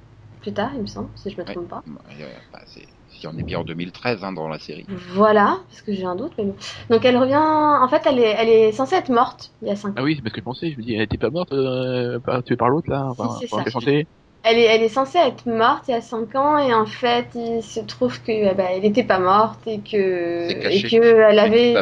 plus 0.40 0.52
tard, 0.52 0.70
il 0.74 0.82
me 0.82 0.86
semble, 0.86 1.08
si 1.14 1.30
je 1.30 1.38
me 1.38 1.44
trompe 1.44 1.68
pas. 1.68 1.82
Euh, 2.20 2.26
bah, 2.52 2.60
si 2.66 3.26
on 3.26 3.38
est 3.38 3.42
bien 3.42 3.60
en 3.60 3.64
2013 3.64 4.22
hein, 4.22 4.32
dans 4.32 4.48
la 4.48 4.58
série. 4.58 4.84
Voilà, 4.88 5.58
parce 5.68 5.82
que 5.82 5.92
j'ai 5.92 6.04
un 6.04 6.14
doute, 6.16 6.32
mais. 6.36 6.44
Donc 6.90 7.04
elle 7.04 7.16
revient, 7.16 7.36
en 7.36 7.88
fait, 7.88 8.02
elle 8.06 8.18
est, 8.18 8.34
elle 8.38 8.48
est 8.48 8.72
censée 8.72 8.96
être 8.96 9.10
morte 9.10 9.52
il 9.62 9.68
y 9.68 9.70
a 9.70 9.76
5 9.76 9.90
ans. 9.90 9.92
Ah 9.96 10.02
oui, 10.02 10.16
c'est 10.16 10.22
parce 10.22 10.34
que 10.34 10.40
je 10.40 10.44
pensais, 10.44 10.70
je 10.70 10.76
me 10.76 10.82
dis, 10.82 10.94
elle 10.94 11.02
était 11.02 11.18
pas 11.18 11.30
morte, 11.30 11.52
euh, 11.52 12.18
pas 12.20 12.42
tuée 12.42 12.56
par 12.56 12.68
l'autre 12.68 12.90
là, 12.90 13.06
enfin, 13.06 13.38
ça. 13.46 13.62
qu'elle 13.62 13.72
chantait. 13.72 14.06
Elle 14.42 14.58
est, 14.58 14.64
elle 14.64 14.82
est 14.82 14.90
censée 14.90 15.16
être 15.18 15.46
morte 15.46 15.84
il 15.88 15.92
y 15.92 15.94
a 15.94 16.02
5 16.02 16.34
ans 16.34 16.58
et 16.58 16.74
en 16.74 16.84
fait, 16.84 17.28
il 17.34 17.62
se 17.62 17.80
trouve 17.80 18.20
que 18.22 18.30
eh 18.30 18.54
ben, 18.54 18.66
elle 18.72 18.82
n'était 18.82 19.04
pas 19.04 19.18
morte 19.18 19.60
et 19.66 19.78
que 19.78 20.70
et 20.70 20.82
que 20.82 21.30
elle 21.30 21.38
avait 21.38 21.74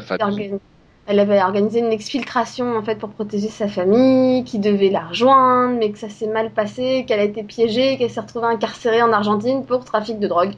elle 1.06 1.18
avait 1.20 1.42
organisé 1.42 1.80
une 1.80 1.92
exfiltration 1.92 2.76
en 2.76 2.82
fait 2.82 2.96
pour 2.96 3.10
protéger 3.10 3.48
sa 3.48 3.66
famille, 3.68 4.44
qui 4.44 4.58
devait 4.58 4.90
la 4.90 5.00
rejoindre, 5.06 5.76
mais 5.78 5.90
que 5.90 5.98
ça 5.98 6.08
s'est 6.08 6.26
mal 6.28 6.50
passé, 6.50 7.04
qu'elle 7.06 7.20
a 7.20 7.24
été 7.24 7.42
piégée, 7.42 7.98
qu'elle 7.98 8.10
s'est 8.10 8.20
retrouvée 8.20 8.46
incarcérée 8.46 9.02
en 9.02 9.12
Argentine 9.12 9.64
pour 9.64 9.84
trafic 9.84 10.18
de 10.20 10.28
drogue. 10.28 10.52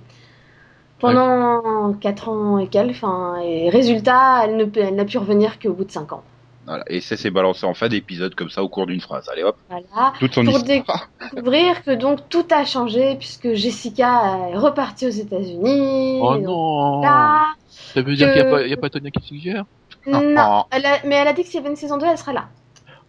Pendant 1.01 1.93
4 2.01 2.29
ans 2.29 2.59
et 2.59 2.69
quelques, 2.69 2.93
enfin, 2.97 3.37
et 3.43 3.69
résultat, 3.69 4.43
elle 4.45 4.57
ne 4.57 4.65
peut, 4.65 4.81
elle 4.81 4.95
n'a 4.95 5.05
pu 5.05 5.19
revenir 5.19 5.59
qu'au 5.59 5.73
bout 5.73 5.85
de 5.85 5.91
5 5.91 6.13
ans. 6.13 6.23
Voilà. 6.67 6.83
Et 6.87 7.01
ça 7.03 7.17
s'est 7.19 7.31
balancé 7.31 7.67
en 7.67 7.75
fin 7.75 7.89
d'épisode 7.89 8.35
comme 8.35 8.49
ça 8.49 8.63
au 8.63 8.71
cours 8.71 8.87
d'une 8.87 9.01
phrase. 9.01 9.29
Allez 9.31 9.43
hop, 9.43 9.57
Voilà. 9.69 10.15
toute 10.19 10.33
son 10.33 10.45
Pour 10.45 10.55
histoire. 10.61 11.11
découvrir 11.35 11.83
que 11.85 11.91
donc 11.91 12.21
tout 12.31 12.47
a 12.51 12.65
changé 12.65 13.17
puisque 13.17 13.53
Jessica 13.53 14.39
est 14.51 14.57
repartie 14.57 15.07
aux 15.07 15.11
États-Unis. 15.11 16.21
Oh 16.23 16.37
non 16.39 17.03
là, 17.03 17.49
Ça 17.69 18.01
veut 18.01 18.15
dire 18.17 18.33
qu'il 18.33 18.41
n'y 18.43 18.49
a, 18.49 18.51
pas- 18.51 18.63
il 18.63 18.71
y 18.71 18.73
a 18.73 18.79
pas 18.79 18.89
Tonya 18.89 19.11
Kissinger 19.11 19.61
non, 20.07 20.49
elle 20.71 20.87
a- 20.87 21.01
mais 21.05 21.17
elle 21.17 21.29
a 21.29 21.33
dit 21.33 21.43
que 21.43 21.49
s'il 21.49 21.57
y 21.57 21.63
avait 21.63 21.71
une 21.71 21.77
saison 21.77 21.99
2, 21.99 22.07
elle 22.07 22.19
sera 22.19 22.33
là. 22.33 22.49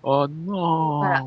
Oh 0.03 0.25
non 0.29 0.65
Voilà. 0.99 1.23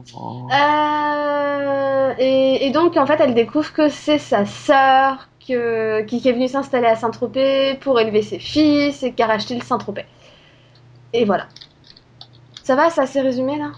Euh, 0.50 2.14
et, 2.18 2.66
et 2.66 2.70
donc 2.70 2.96
en 2.96 3.07
fait, 3.07 3.20
elle 3.20 3.35
découvre 3.35 3.72
que 3.72 3.88
c'est 3.88 4.18
sa 4.18 4.44
sœur 4.46 5.28
que, 5.46 6.02
qui, 6.02 6.20
qui 6.20 6.28
est 6.28 6.33
venue 6.33 6.48
s'installer 6.48 6.87
à 6.87 6.96
Saint-Tropez 6.96 7.76
pour 7.81 8.00
élever 8.00 8.22
ses 8.22 8.38
fils 8.38 9.02
et 9.02 9.14
qui 9.14 9.22
a 9.22 9.26
racheté 9.26 9.54
le 9.54 9.62
Saint-Tropez. 9.62 10.07
Et 11.12 11.24
voilà. 11.24 11.48
Ça 12.62 12.76
va, 12.76 12.88
ça 12.90 13.04
s'est 13.07 13.20
résumé 13.20 13.59
là? 13.59 13.72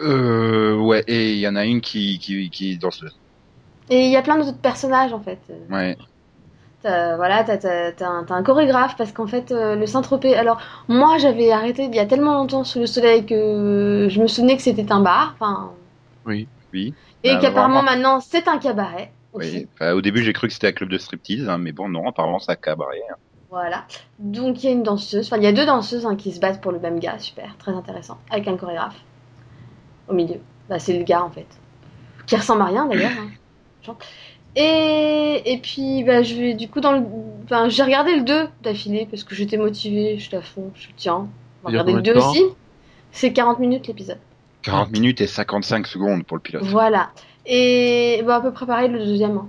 Euh, 0.00 0.76
ouais, 0.76 1.04
et 1.06 1.32
il 1.34 1.38
y 1.38 1.48
en 1.48 1.56
a 1.56 1.64
une 1.64 1.80
qui, 1.80 2.18
qui, 2.18 2.50
qui 2.50 2.72
est 2.72 2.76
danseuse. 2.78 3.20
Et 3.88 4.06
il 4.06 4.10
y 4.10 4.16
a 4.16 4.22
plein 4.22 4.36
d'autres 4.38 4.60
personnages 4.60 5.12
en 5.12 5.20
fait. 5.20 5.40
Ouais. 5.68 5.96
Voilà, 6.84 7.44
t'as, 7.44 7.56
t'as 7.92 8.06
un, 8.08 8.26
un 8.28 8.42
chorégraphe 8.42 8.96
parce 8.96 9.12
qu'en 9.12 9.26
fait, 9.26 9.50
euh, 9.52 9.74
le 9.76 9.86
Saint-Tropez. 9.86 10.36
Alors, 10.36 10.60
moi, 10.88 11.18
j'avais 11.18 11.50
arrêté 11.50 11.84
il 11.84 11.94
y 11.94 11.98
a 11.98 12.06
tellement 12.06 12.34
longtemps 12.34 12.64
sous 12.64 12.80
le 12.80 12.86
soleil 12.86 13.24
que 13.26 14.06
je 14.10 14.20
me 14.20 14.26
souvenais 14.26 14.56
que 14.56 14.62
c'était 14.62 14.92
un 14.92 15.00
bar. 15.00 15.32
Enfin, 15.34 15.72
Oui. 16.26 16.48
Oui. 16.72 16.94
et 17.22 17.30
Bah, 17.34 17.38
qu'apparemment 17.40 17.82
maintenant 17.82 18.20
c'est 18.20 18.48
un 18.48 18.58
cabaret. 18.58 19.12
Aussi. 19.32 19.56
Oui. 19.58 19.68
Enfin, 19.74 19.92
au 19.92 20.00
début, 20.00 20.22
j'ai 20.22 20.32
cru 20.32 20.48
que 20.48 20.52
c'était 20.54 20.68
un 20.68 20.72
club 20.72 20.90
de 20.90 20.98
striptease, 20.98 21.48
hein, 21.48 21.58
mais 21.58 21.72
bon, 21.72 21.88
non, 21.88 22.08
apparemment, 22.08 22.38
ça 22.38 22.52
a 22.52 22.56
cabaret. 22.56 23.00
hein. 23.10 23.16
Voilà. 23.50 23.84
Donc 24.18 24.62
il 24.62 24.66
y 24.66 24.68
a 24.70 24.72
une 24.72 24.82
danseuse, 24.82 25.26
enfin 25.26 25.36
il 25.36 25.44
y 25.44 25.46
a 25.46 25.52
deux 25.52 25.64
danseuses 25.64 26.04
hein, 26.06 26.16
qui 26.16 26.32
se 26.32 26.40
battent 26.40 26.60
pour 26.60 26.72
le 26.72 26.80
même 26.80 26.98
gars, 26.98 27.18
super, 27.20 27.56
très 27.56 27.70
intéressant, 27.72 28.18
avec 28.30 28.48
un 28.48 28.56
chorégraphe 28.56 28.96
au 30.08 30.12
milieu. 30.14 30.40
Bah 30.68 30.78
c'est 30.78 30.96
le 30.98 31.04
gars 31.04 31.22
en 31.22 31.30
fait, 31.30 31.46
qui 32.26 32.36
ressemble 32.36 32.62
à 32.62 32.66
rien 32.66 32.86
d'ailleurs. 32.86 33.12
Et, 34.56 35.42
et 35.52 35.58
puis 35.58 36.04
bah, 36.04 36.22
je 36.22 36.34
vais 36.36 36.54
du 36.54 36.68
coup 36.68 36.80
dans 36.80 36.92
le, 36.92 37.02
enfin 37.44 37.68
j'ai 37.68 37.82
regardé 37.82 38.14
le 38.14 38.22
2 38.22 38.48
d'affilée 38.62 39.06
parce 39.10 39.24
que 39.24 39.34
j'étais 39.34 39.56
motivée, 39.56 40.16
j'étais 40.18 40.36
à 40.36 40.42
fond, 40.42 40.70
je 40.76 40.82
suis 40.82 40.94
tiens, 40.96 41.26
on 41.62 41.64
va 41.64 41.68
regarder 41.70 41.92
le 41.92 41.98
combien 41.98 42.12
2 42.12 42.18
de 42.18 42.20
temps 42.20 42.30
aussi. 42.30 42.44
C'est 43.10 43.32
40 43.32 43.58
minutes 43.58 43.86
l'épisode. 43.88 44.18
40 44.62 44.90
minutes 44.92 45.20
et 45.20 45.26
55 45.26 45.86
secondes 45.86 46.24
pour 46.24 46.36
le 46.36 46.40
pilote. 46.42 46.62
Voilà. 46.64 47.10
Et 47.46 48.22
bah, 48.26 48.36
à 48.36 48.40
peu 48.40 48.52
près 48.52 48.64
pareil 48.66 48.88
le 48.88 48.98
deuxième. 49.00 49.36
hein. 49.36 49.48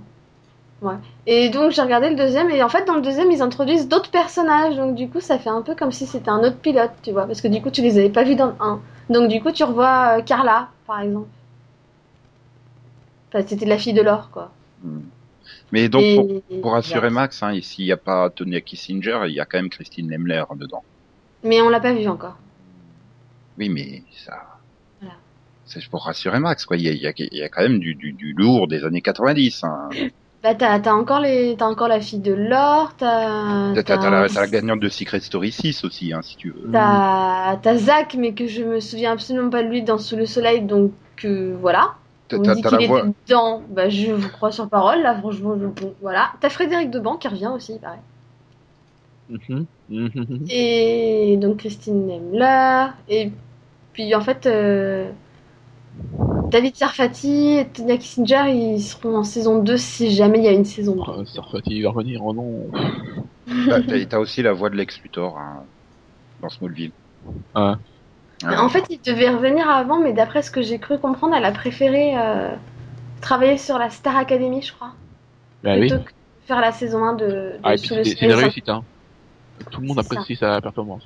Ouais. 0.82 0.94
Et 1.26 1.48
donc 1.48 1.70
j'ai 1.70 1.80
regardé 1.80 2.10
le 2.10 2.16
deuxième 2.16 2.50
et 2.50 2.62
en 2.62 2.68
fait 2.68 2.84
dans 2.84 2.96
le 2.96 3.00
deuxième 3.00 3.30
ils 3.30 3.40
introduisent 3.40 3.88
d'autres 3.88 4.10
personnages 4.10 4.76
donc 4.76 4.94
du 4.94 5.08
coup 5.08 5.20
ça 5.20 5.38
fait 5.38 5.48
un 5.48 5.62
peu 5.62 5.74
comme 5.74 5.90
si 5.90 6.04
c'était 6.06 6.28
un 6.28 6.40
autre 6.40 6.58
pilote 6.58 6.90
tu 7.02 7.12
vois 7.12 7.26
parce 7.26 7.40
que 7.40 7.48
du 7.48 7.62
coup 7.62 7.70
tu 7.70 7.80
les 7.80 7.96
avais 7.96 8.10
pas 8.10 8.24
vus 8.24 8.34
dans 8.34 8.46
le 8.48 8.54
1. 8.60 8.80
Donc 9.08 9.28
du 9.28 9.40
coup 9.40 9.52
tu 9.52 9.64
revois 9.64 10.18
euh, 10.18 10.22
Carla 10.22 10.68
par 10.86 11.00
exemple. 11.00 11.28
Enfin 13.32 13.44
c'était 13.46 13.64
la 13.66 13.78
fille 13.78 13.94
de 13.94 14.02
l'or 14.02 14.28
quoi. 14.30 14.50
Hmm. 14.86 15.00
Mais 15.72 15.88
donc, 15.88 16.02
pour, 16.16 16.42
Et- 16.50 16.60
pour 16.60 16.72
rassurer 16.72 17.00
voilà. 17.08 17.22
Max, 17.22 17.42
hein, 17.42 17.52
ici, 17.52 17.82
il 17.82 17.86
n'y 17.86 17.92
a 17.92 17.96
pas 17.96 18.30
Tonya 18.30 18.60
Kissinger, 18.60 19.20
il 19.26 19.34
y 19.34 19.40
a 19.40 19.44
quand 19.44 19.58
même 19.58 19.68
Christine 19.70 20.10
Lemler 20.10 20.44
dedans. 20.56 20.82
Mais 21.44 21.60
on 21.60 21.68
l'a 21.68 21.80
pas 21.80 21.92
vu 21.92 22.06
encore. 22.08 22.36
Oui, 23.58 23.68
mais 23.68 24.02
ça. 24.24 24.58
Voilà. 25.00 25.14
C'est 25.64 25.86
pour 25.88 26.04
rassurer 26.04 26.38
Max, 26.40 26.66
quoi. 26.66 26.76
Il 26.76 26.82
y 26.84 26.88
a, 26.88 26.92
il 26.92 27.00
y 27.00 27.06
a- 27.06 27.12
il 27.16 27.38
y 27.38 27.42
a 27.42 27.48
quand 27.48 27.62
même 27.62 27.78
du, 27.78 27.94
du, 27.94 28.12
du 28.12 28.32
lourd 28.32 28.68
des 28.68 28.84
années 28.84 29.02
90. 29.02 29.64
Hein. 29.64 29.88
Bah 30.42 30.54
t'as 30.54 30.92
encore 30.92 31.18
les 31.18 31.56
t'as 31.58 31.64
encore 31.64 31.88
la 31.88 31.98
fille 32.00 32.20
de 32.20 32.32
l'or, 32.32 32.94
t'as 32.96 33.72
T'as 33.82 34.10
la, 34.10 34.28
la 34.28 34.46
gagnante 34.46 34.78
de 34.78 34.88
Secret 34.88 35.18
Story 35.18 35.50
6 35.50 35.82
aussi, 35.82 36.12
hein, 36.12 36.20
si 36.22 36.36
tu 36.36 36.50
veux. 36.50 36.70
t'as 36.70 37.56
t'as 37.56 37.76
Zach 37.76 38.14
mais 38.16 38.32
que 38.32 38.46
je 38.46 38.62
me 38.62 38.78
souviens 38.78 39.12
absolument 39.12 39.50
pas 39.50 39.64
de 39.64 39.68
lui 39.68 39.82
dans 39.82 39.98
Sous 39.98 40.14
le 40.14 40.24
soleil 40.26 40.60
donc 40.62 40.92
euh, 41.24 41.56
voilà. 41.60 41.94
T'as 42.28 42.38
On 42.38 42.44
me 42.44 42.54
dit 42.54 42.62
t'as 42.62 42.70
qu'il 42.70 42.82
était 42.82 42.86
voix. 42.86 43.02
dedans, 43.28 43.62
bah 43.70 43.88
je 43.88 44.12
vous 44.12 44.28
crois 44.30 44.50
sur 44.52 44.68
parole, 44.68 45.02
là 45.02 45.14
franchement, 45.18 45.56
je... 45.60 45.66
bon, 45.66 45.94
voilà. 46.02 46.32
T'as 46.40 46.50
Frédéric 46.50 46.90
Deban 46.90 47.16
qui 47.16 47.28
revient 47.28 47.50
aussi, 47.54 47.78
pareil. 47.78 48.00
Mhm. 49.28 49.66
Mhm. 49.88 50.44
Et 50.50 51.36
donc 51.40 51.58
Christine 51.58 52.06
Nemler, 52.06 52.88
et 53.08 53.32
puis 53.92 54.14
en 54.14 54.20
fait, 54.20 54.46
euh, 54.46 55.10
David 56.50 56.76
Sarfati 56.76 57.58
et 57.58 57.66
Tonya 57.68 57.96
Kissinger, 57.96 58.44
ils 58.48 58.80
seront 58.82 59.16
en 59.16 59.24
saison 59.24 59.62
2 59.62 59.76
si 59.76 60.10
jamais 60.10 60.38
il 60.38 60.44
y 60.44 60.48
a 60.48 60.52
une 60.52 60.64
saison 60.64 60.94
2. 60.96 61.02
Oh, 61.06 61.24
Sarfati 61.24 61.82
va 61.82 61.90
revenir, 61.90 62.24
oh 62.24 62.32
non. 62.32 62.66
T'as 64.08 64.18
aussi 64.18 64.42
la 64.42 64.52
voix 64.52 64.70
de 64.70 64.76
Lex 64.76 65.00
Luthor 65.02 65.38
hein, 65.38 65.62
dans 66.40 66.48
Smallville. 66.48 66.92
Ah. 67.54 67.78
Ouais. 68.44 68.56
En 68.56 68.68
fait, 68.68 68.84
il 68.90 69.00
devait 69.00 69.30
revenir 69.30 69.68
avant, 69.68 69.98
mais 70.00 70.12
d'après 70.12 70.42
ce 70.42 70.50
que 70.50 70.62
j'ai 70.62 70.78
cru 70.78 70.98
comprendre, 70.98 71.34
elle 71.34 71.44
a 71.44 71.52
préféré 71.52 72.16
euh, 72.18 72.50
travailler 73.20 73.58
sur 73.58 73.78
la 73.78 73.90
Star 73.90 74.16
Academy, 74.16 74.62
je 74.62 74.72
crois, 74.72 74.92
Bah 75.62 75.74
oui. 75.78 75.88
plutôt 75.88 76.02
que 76.04 76.10
de 76.10 76.46
faire 76.46 76.60
la 76.60 76.72
saison 76.72 77.04
1 77.04 77.14
de, 77.14 77.26
de 77.26 77.60
Ah, 77.62 77.74
et 77.74 77.78
puis 77.78 77.88
c'est 77.88 78.22
une 78.22 78.32
réussite, 78.32 78.68
hein. 78.68 78.82
Tout 79.70 79.80
le 79.80 79.86
monde 79.86 79.96
ça. 79.96 80.02
apprécie 80.02 80.36
sa 80.36 80.60
performance. 80.60 81.04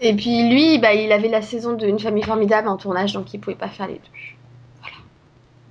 Et 0.00 0.14
puis 0.14 0.48
lui, 0.50 0.78
bah, 0.78 0.94
il 0.94 1.12
avait 1.12 1.28
la 1.28 1.42
saison 1.42 1.74
de 1.74 1.86
Une 1.86 1.98
famille 2.00 2.24
formidable 2.24 2.68
en 2.68 2.76
tournage, 2.76 3.12
donc 3.12 3.32
il 3.32 3.40
pouvait 3.40 3.56
pas 3.56 3.68
faire 3.68 3.86
les 3.86 3.94
deux. 3.94 4.00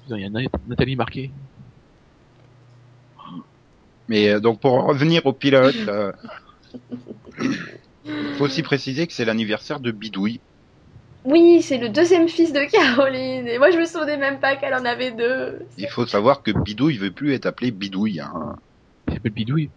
Putain, 0.04 0.18
Il 0.18 0.22
y 0.22 0.26
a 0.26 0.30
Nat- 0.30 0.50
Nathalie 0.68 0.96
Marquet. 0.96 1.32
Mais 4.08 4.30
euh, 4.30 4.40
donc 4.40 4.60
pour 4.62 4.74
en 4.74 4.88
revenir 4.88 5.26
au 5.26 5.34
pilote, 5.34 5.76
euh, 5.88 6.12
faut 8.38 8.46
aussi 8.46 8.64
préciser 8.64 9.08
que 9.08 9.14
c'est 9.14 9.26
l'anniversaire 9.26 9.80
de 9.80 9.92
Bidouille. 9.92 10.42
Oui, 11.24 11.62
c'est 11.62 11.78
le 11.78 11.90
deuxième 11.90 12.28
fils 12.28 12.52
de 12.52 12.64
Caroline. 12.72 13.48
Et 13.48 13.58
moi, 13.60 13.70
je 13.72 13.78
me 13.78 13.86
souvenais 13.86 14.18
même 14.18 14.40
pas 14.40 14.56
qu'elle 14.56 14.74
en 14.74 14.86
avait 14.86 15.12
deux. 15.12 15.60
Il 15.78 15.88
faut 15.88 16.08
savoir 16.08 16.42
que 16.42 16.52
Bidouille 16.52 16.98
veut 16.98 17.12
plus 17.12 17.34
être 17.34 17.46
appelé 17.46 17.72
Bidouille. 17.72 18.20
Hein. 18.20 18.56
Il 19.08 19.14
s'appelle 19.14 19.32
Bidouille. 19.32 19.70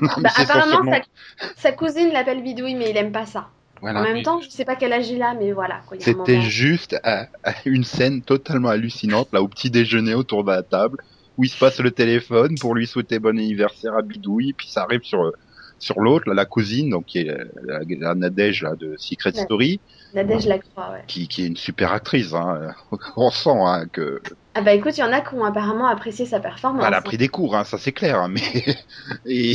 Non, 0.00 0.08
Bah, 0.18 0.30
apparemment, 0.36 0.92
sa, 1.38 1.48
sa 1.56 1.72
cousine 1.72 2.12
l'appelle 2.12 2.42
Bidouille, 2.42 2.74
mais 2.74 2.90
il 2.90 2.96
aime 2.96 3.12
pas 3.12 3.26
ça. 3.26 3.48
Voilà. 3.80 4.00
en 4.00 4.02
même 4.02 4.22
temps, 4.22 4.40
je 4.40 4.48
sais 4.48 4.64
pas 4.64 4.76
quel 4.76 4.92
âge 4.92 5.08
il 5.10 5.22
a, 5.22 5.34
mais 5.34 5.52
voilà. 5.52 5.82
C'était 5.98 6.40
juste 6.40 6.98
euh, 7.04 7.24
une 7.66 7.84
scène 7.84 8.22
totalement 8.22 8.70
hallucinante 8.70 9.28
là 9.32 9.42
au 9.42 9.48
petit 9.48 9.70
déjeuner 9.70 10.14
autour 10.14 10.44
de 10.44 10.50
la 10.50 10.62
table 10.62 10.98
où 11.36 11.44
il 11.44 11.50
se 11.50 11.58
passe 11.58 11.78
le 11.80 11.90
téléphone 11.90 12.56
pour 12.58 12.74
lui 12.74 12.86
souhaiter 12.86 13.18
bon 13.18 13.38
anniversaire 13.38 13.94
à 13.94 14.02
Bidouille 14.02 14.54
puis 14.54 14.68
ça 14.68 14.84
arrive 14.84 15.02
sur 15.02 15.30
sur 15.78 16.00
l'autre 16.00 16.32
la 16.32 16.44
cousine 16.46 16.90
donc 16.90 17.06
qui 17.06 17.18
est 17.18 17.24
la, 17.64 17.80
la 17.88 18.14
Nadège 18.14 18.62
là 18.62 18.74
de 18.76 18.94
Secret 18.96 19.32
Ouais. 19.36 19.42
Story 19.42 19.80
Nadège 20.14 20.46
Lacroix, 20.46 20.92
ouais. 20.92 21.02
qui 21.06 21.28
qui 21.28 21.42
est 21.42 21.46
une 21.46 21.56
super 21.56 21.92
actrice 21.92 22.32
hein. 22.32 22.74
on 23.16 23.30
sent 23.30 23.50
hein, 23.52 23.84
que 23.92 24.20
Ah 24.54 24.62
bah 24.62 24.72
écoute, 24.72 24.96
il 24.96 25.00
y 25.00 25.04
en 25.04 25.12
a 25.12 25.20
qui 25.20 25.34
ont 25.34 25.44
apparemment 25.44 25.86
apprécié 25.88 26.24
sa 26.24 26.40
performance. 26.40 26.82
elle 26.86 26.94
a 26.94 27.02
pris 27.02 27.18
des 27.18 27.28
cours 27.28 27.54
hein, 27.56 27.64
ça 27.64 27.76
c'est 27.76 27.92
clair 27.92 28.18
hein, 28.20 28.28
mais 28.28 28.40
et, 29.26 29.52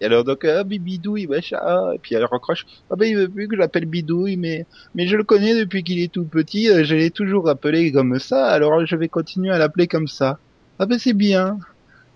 et 0.00 0.04
alors 0.04 0.22
donc 0.22 0.44
ah 0.44 0.62
mais 0.64 0.78
Bidouille 0.78 1.26
machin 1.26 1.58
et 1.94 1.98
puis 1.98 2.14
elle 2.14 2.24
raccroche 2.24 2.66
ah 2.90 2.94
ben 2.96 3.06
il 3.06 3.16
veut 3.16 3.28
plus 3.28 3.48
que 3.48 3.56
j'appelle 3.56 3.86
Bidouille 3.86 4.36
mais 4.36 4.66
mais 4.94 5.06
je 5.08 5.16
le 5.16 5.24
connais 5.24 5.54
depuis 5.58 5.82
qu'il 5.82 5.98
est 6.00 6.12
tout 6.12 6.24
petit 6.24 6.68
euh, 6.70 6.84
je 6.84 6.94
l'ai 6.94 7.10
toujours 7.10 7.48
appelé 7.48 7.90
comme 7.90 8.18
ça 8.20 8.46
alors 8.46 8.86
je 8.86 8.94
vais 8.94 9.08
continuer 9.08 9.50
à 9.50 9.58
l'appeler 9.58 9.88
comme 9.88 10.06
ça 10.08 10.38
ah 10.78 10.86
ben 10.86 10.98
c'est 10.98 11.14
bien 11.14 11.58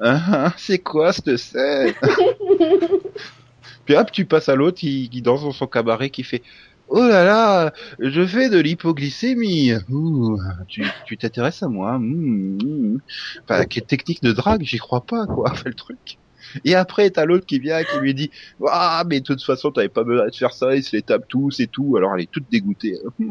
Ah, 0.01 0.53
c'est 0.57 0.79
quoi 0.79 1.13
cette 1.13 1.37
scène 1.37 1.95
puis 3.85 3.97
hop 3.97 4.13
tu 4.13 4.25
passes 4.27 4.49
à 4.49 4.55
l'autre 4.55 4.79
qui, 4.79 5.09
qui 5.09 5.23
danse 5.23 5.43
dans 5.43 5.53
son 5.53 5.67
cabaret 5.67 6.11
qui 6.11 6.23
fait 6.23 6.43
Oh 6.91 7.07
là 7.07 7.23
là, 7.23 7.73
je 7.99 8.27
fais 8.27 8.49
de 8.49 8.59
l'hypoglycémie. 8.59 9.73
Ouh, 9.91 10.39
tu 10.69 10.83
tu 11.05 11.19
t'intéresses 11.19 11.63
à 11.63 11.69
moi. 11.69 11.99
Mmh, 11.99 12.59
mmh. 12.63 13.01
Enfin, 13.43 13.65
quelle 13.67 13.85
technique 13.85 14.23
de 14.23 14.33
drague, 14.33 14.63
j'y 14.63 14.79
crois 14.79 15.03
pas, 15.03 15.27
quoi, 15.27 15.55
fait 15.55 15.69
le 15.69 15.75
truc. 15.75 16.19
Et 16.65 16.75
après, 16.75 17.11
t'as 17.11 17.27
l'autre 17.27 17.45
qui 17.45 17.59
vient, 17.59 17.83
qui 17.85 17.99
lui 17.99 18.15
dit, 18.15 18.31
ah, 18.67 19.05
mais 19.07 19.21
de 19.21 19.25
toute 19.27 19.43
façon, 19.43 19.71
t'avais 19.71 19.91
pas 19.91 20.03
besoin 20.03 20.29
de 20.29 20.35
faire 20.35 20.53
ça, 20.53 20.75
ils 20.75 20.83
se 20.83 20.97
les 20.97 21.03
tapent 21.03 21.29
tous 21.29 21.61
et 21.61 21.67
tout. 21.67 21.97
Alors, 21.97 22.15
elle 22.15 22.23
est 22.23 22.31
toute 22.31 22.51
dégoûtée. 22.51 22.97
mais 23.19 23.29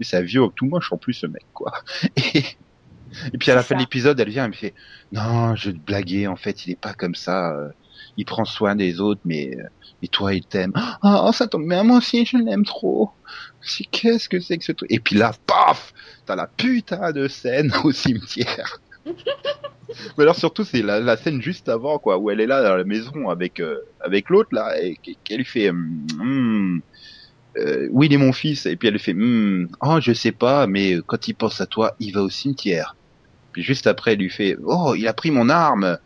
c'est 0.00 0.16
un 0.16 0.22
vieux 0.22 0.42
tout 0.54 0.64
moche, 0.64 0.90
en 0.90 0.96
plus, 0.96 1.12
ce 1.12 1.26
mec, 1.26 1.44
quoi. 1.52 1.72
Et, 2.16 2.44
et 3.32 3.38
puis, 3.38 3.50
à 3.50 3.54
la 3.54 3.62
fin 3.62 3.74
de 3.76 3.80
l'épisode, 3.80 4.18
elle 4.20 4.28
vient, 4.30 4.44
elle 4.44 4.50
me 4.50 4.56
fait, 4.56 4.74
non, 5.12 5.54
je 5.56 5.70
te 5.70 5.78
blaguais, 5.78 6.26
en 6.26 6.36
fait, 6.36 6.66
il 6.66 6.72
est 6.72 6.80
pas 6.80 6.94
comme 6.94 7.14
ça. 7.14 7.52
euh, 7.54 7.68
Il 8.16 8.24
prend 8.24 8.44
soin 8.44 8.76
des 8.76 9.00
autres, 9.00 9.20
mais, 9.24 9.50
euh, 9.58 9.62
mais 10.02 10.08
toi, 10.08 10.34
il 10.34 10.46
t'aime. 10.46 10.72
Ah, 11.02 11.30
ça 11.32 11.46
tombe 11.48 11.68
bien, 11.68 11.82
moi 11.84 11.98
aussi, 11.98 12.24
je 12.26 12.36
l'aime 12.36 12.64
trop. 12.64 13.10
C'est- 13.60 13.84
Qu'est-ce 13.90 14.28
que 14.28 14.40
c'est 14.40 14.58
que 14.58 14.64
ce 14.64 14.72
truc? 14.72 14.90
Et 14.92 15.00
puis 15.00 15.16
là, 15.16 15.32
paf! 15.46 15.92
T'as 16.26 16.36
la 16.36 16.46
putain 16.48 17.12
de 17.12 17.28
scène 17.28 17.72
au 17.84 17.92
cimetière. 17.92 18.78
Mais 20.16 20.22
alors 20.24 20.36
surtout 20.36 20.64
c'est 20.64 20.82
la, 20.82 21.00
la 21.00 21.16
scène 21.16 21.40
juste 21.42 21.68
avant 21.68 21.98
quoi 21.98 22.18
où 22.18 22.30
elle 22.30 22.40
est 22.40 22.46
là 22.46 22.62
dans 22.62 22.76
la 22.76 22.84
maison 22.84 23.28
avec 23.28 23.60
euh, 23.60 23.76
avec 24.00 24.30
l'autre 24.30 24.48
là 24.52 24.80
et 24.82 24.96
qu- 24.96 25.16
qu'elle 25.24 25.38
lui 25.38 25.44
fait 25.44 25.70
euh, 27.58 27.88
où 27.90 28.02
il 28.02 28.12
est 28.12 28.16
mon 28.18 28.32
fils 28.32 28.66
et 28.66 28.76
puis 28.76 28.88
elle 28.88 28.94
lui 28.94 29.00
fait 29.00 29.12
hum, 29.12 29.68
oh 29.80 29.98
je 30.00 30.12
sais 30.12 30.32
pas 30.32 30.66
mais 30.66 30.98
quand 31.06 31.28
il 31.28 31.34
pense 31.34 31.60
à 31.60 31.66
toi 31.66 31.94
il 32.00 32.12
va 32.12 32.22
au 32.22 32.30
cimetière 32.30 32.96
puis 33.54 33.62
juste 33.62 33.86
après 33.86 34.12
elle 34.12 34.18
lui 34.18 34.28
fait 34.30 34.56
oh 34.66 34.94
il 34.94 35.08
a 35.08 35.14
pris 35.14 35.30
mon 35.30 35.48
arme 35.48 35.96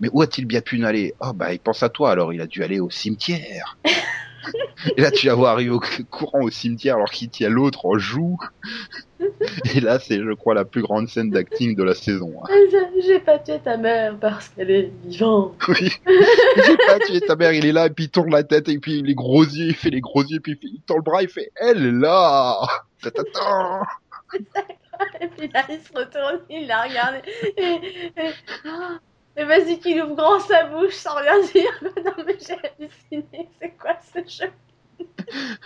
mais 0.00 0.08
où 0.12 0.22
a-t-il 0.22 0.46
bien 0.46 0.62
pu 0.62 0.82
aller 0.86 1.12
oh 1.20 1.32
bah 1.34 1.52
il 1.52 1.58
pense 1.58 1.82
à 1.82 1.90
toi 1.90 2.10
alors 2.12 2.32
il 2.32 2.40
a 2.40 2.46
dû 2.46 2.62
aller 2.62 2.80
au 2.80 2.88
cimetière 2.88 3.76
et 4.96 5.00
là 5.02 5.10
tu 5.10 5.26
la 5.26 5.34
vois 5.34 5.50
arriver 5.50 5.70
au 5.70 5.80
courant 6.10 6.40
au 6.40 6.50
cimetière 6.50 6.96
alors 6.96 7.10
qu'il 7.10 7.28
tient 7.28 7.50
l'autre 7.50 7.84
en 7.86 7.98
joue 7.98 8.38
et 9.74 9.80
là 9.80 9.98
c'est 9.98 10.16
je 10.18 10.32
crois 10.34 10.54
la 10.54 10.64
plus 10.64 10.82
grande 10.82 11.08
scène 11.08 11.30
d'acting 11.30 11.76
de 11.76 11.82
la 11.82 11.94
saison 11.94 12.32
hein. 12.42 12.48
J'ai 13.04 13.18
pas 13.20 13.38
tué 13.38 13.58
ta 13.58 13.76
mère 13.76 14.16
parce 14.20 14.48
qu'elle 14.48 14.70
est 14.70 14.92
vivante. 15.04 15.54
Oui. 15.68 15.90
J'ai 16.56 16.76
pas 16.76 16.98
tué 17.00 17.20
ta 17.20 17.34
mère, 17.34 17.52
il 17.52 17.66
est 17.66 17.72
là, 17.72 17.86
et 17.86 17.90
puis 17.90 18.04
il 18.04 18.10
tourne 18.10 18.30
la 18.30 18.44
tête, 18.44 18.68
et 18.68 18.78
puis 18.78 19.02
les 19.02 19.14
gros 19.14 19.42
yeux, 19.42 19.66
il 19.68 19.74
fait 19.74 19.90
les 19.90 20.00
gros 20.00 20.22
yeux, 20.22 20.38
puis 20.40 20.52
il 20.52 20.56
fait- 20.58 20.72
il 20.72 20.82
tend 20.82 20.96
le 20.96 21.02
bras, 21.02 21.22
il 21.22 21.28
fait, 21.28 21.50
elle 21.56 21.84
est 21.84 21.90
là! 21.92 22.56
Ta-ta-ta. 23.02 23.82
Et 25.20 25.28
puis 25.28 25.48
là, 25.48 25.64
il 25.68 25.80
se 25.80 25.92
retourne, 25.92 26.40
il 26.50 26.66
la 26.66 26.82
regarde. 26.82 27.22
Et, 27.56 28.12
et, 28.16 28.30
ah, 28.66 28.98
et 29.36 29.44
vas-y 29.44 29.78
qu'il 29.80 30.02
ouvre 30.02 30.14
grand 30.16 30.40
sa 30.40 30.64
bouche 30.66 30.94
sans 30.94 31.14
rien 31.16 31.40
dire. 31.52 31.72
Non 32.04 32.12
mais 32.26 32.36
j'ai 32.40 32.54
halluciné, 32.54 33.50
c'est 33.60 33.76
quoi 33.78 33.96
ce 34.14 34.20
jeu? 34.28 34.52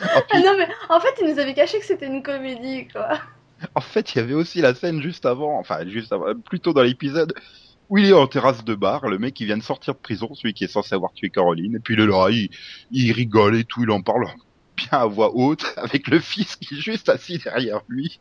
Ah, 0.00 0.22
Ah 0.30 0.40
non 0.40 0.56
mais 0.56 0.68
en 0.88 1.00
fait, 1.00 1.14
il 1.20 1.28
nous 1.32 1.38
avait 1.38 1.54
caché 1.54 1.78
que 1.80 1.84
c'était 1.86 2.06
une 2.06 2.22
comédie 2.22 2.88
quoi. 2.88 3.18
en 3.74 3.80
fait, 3.80 4.14
il 4.14 4.18
y 4.18 4.20
avait 4.20 4.34
aussi 4.34 4.60
la 4.60 4.74
scène 4.74 5.02
juste 5.02 5.26
avant, 5.26 5.58
enfin, 5.58 5.86
juste 5.88 6.12
avant, 6.12 6.34
plutôt 6.34 6.72
dans 6.72 6.82
l'épisode, 6.82 7.34
où 7.88 7.98
il 7.98 8.06
est 8.06 8.12
en 8.12 8.26
terrasse 8.26 8.64
de 8.64 8.74
bar, 8.74 9.08
le 9.08 9.18
mec 9.18 9.34
qui 9.34 9.46
vient 9.46 9.56
de 9.58 9.62
sortir 9.62 9.94
de 9.94 10.00
prison, 10.00 10.34
celui 10.34 10.54
qui 10.54 10.64
est 10.64 10.68
censé 10.68 10.94
avoir 10.94 11.12
tué 11.12 11.30
Caroline, 11.30 11.76
et 11.76 11.80
puis 11.80 11.94
est 11.94 12.06
là, 12.06 12.28
il, 12.30 12.50
il 12.90 13.12
rigole 13.12 13.56
et 13.56 13.64
tout, 13.64 13.82
il 13.82 13.90
en 13.90 14.02
parle 14.02 14.26
bien 14.76 14.88
à 14.92 15.06
voix 15.06 15.32
haute, 15.34 15.74
avec 15.76 16.08
le 16.08 16.20
fils 16.20 16.56
qui 16.56 16.74
est 16.74 16.80
juste 16.80 17.08
assis 17.08 17.38
derrière 17.38 17.82
lui. 17.88 18.20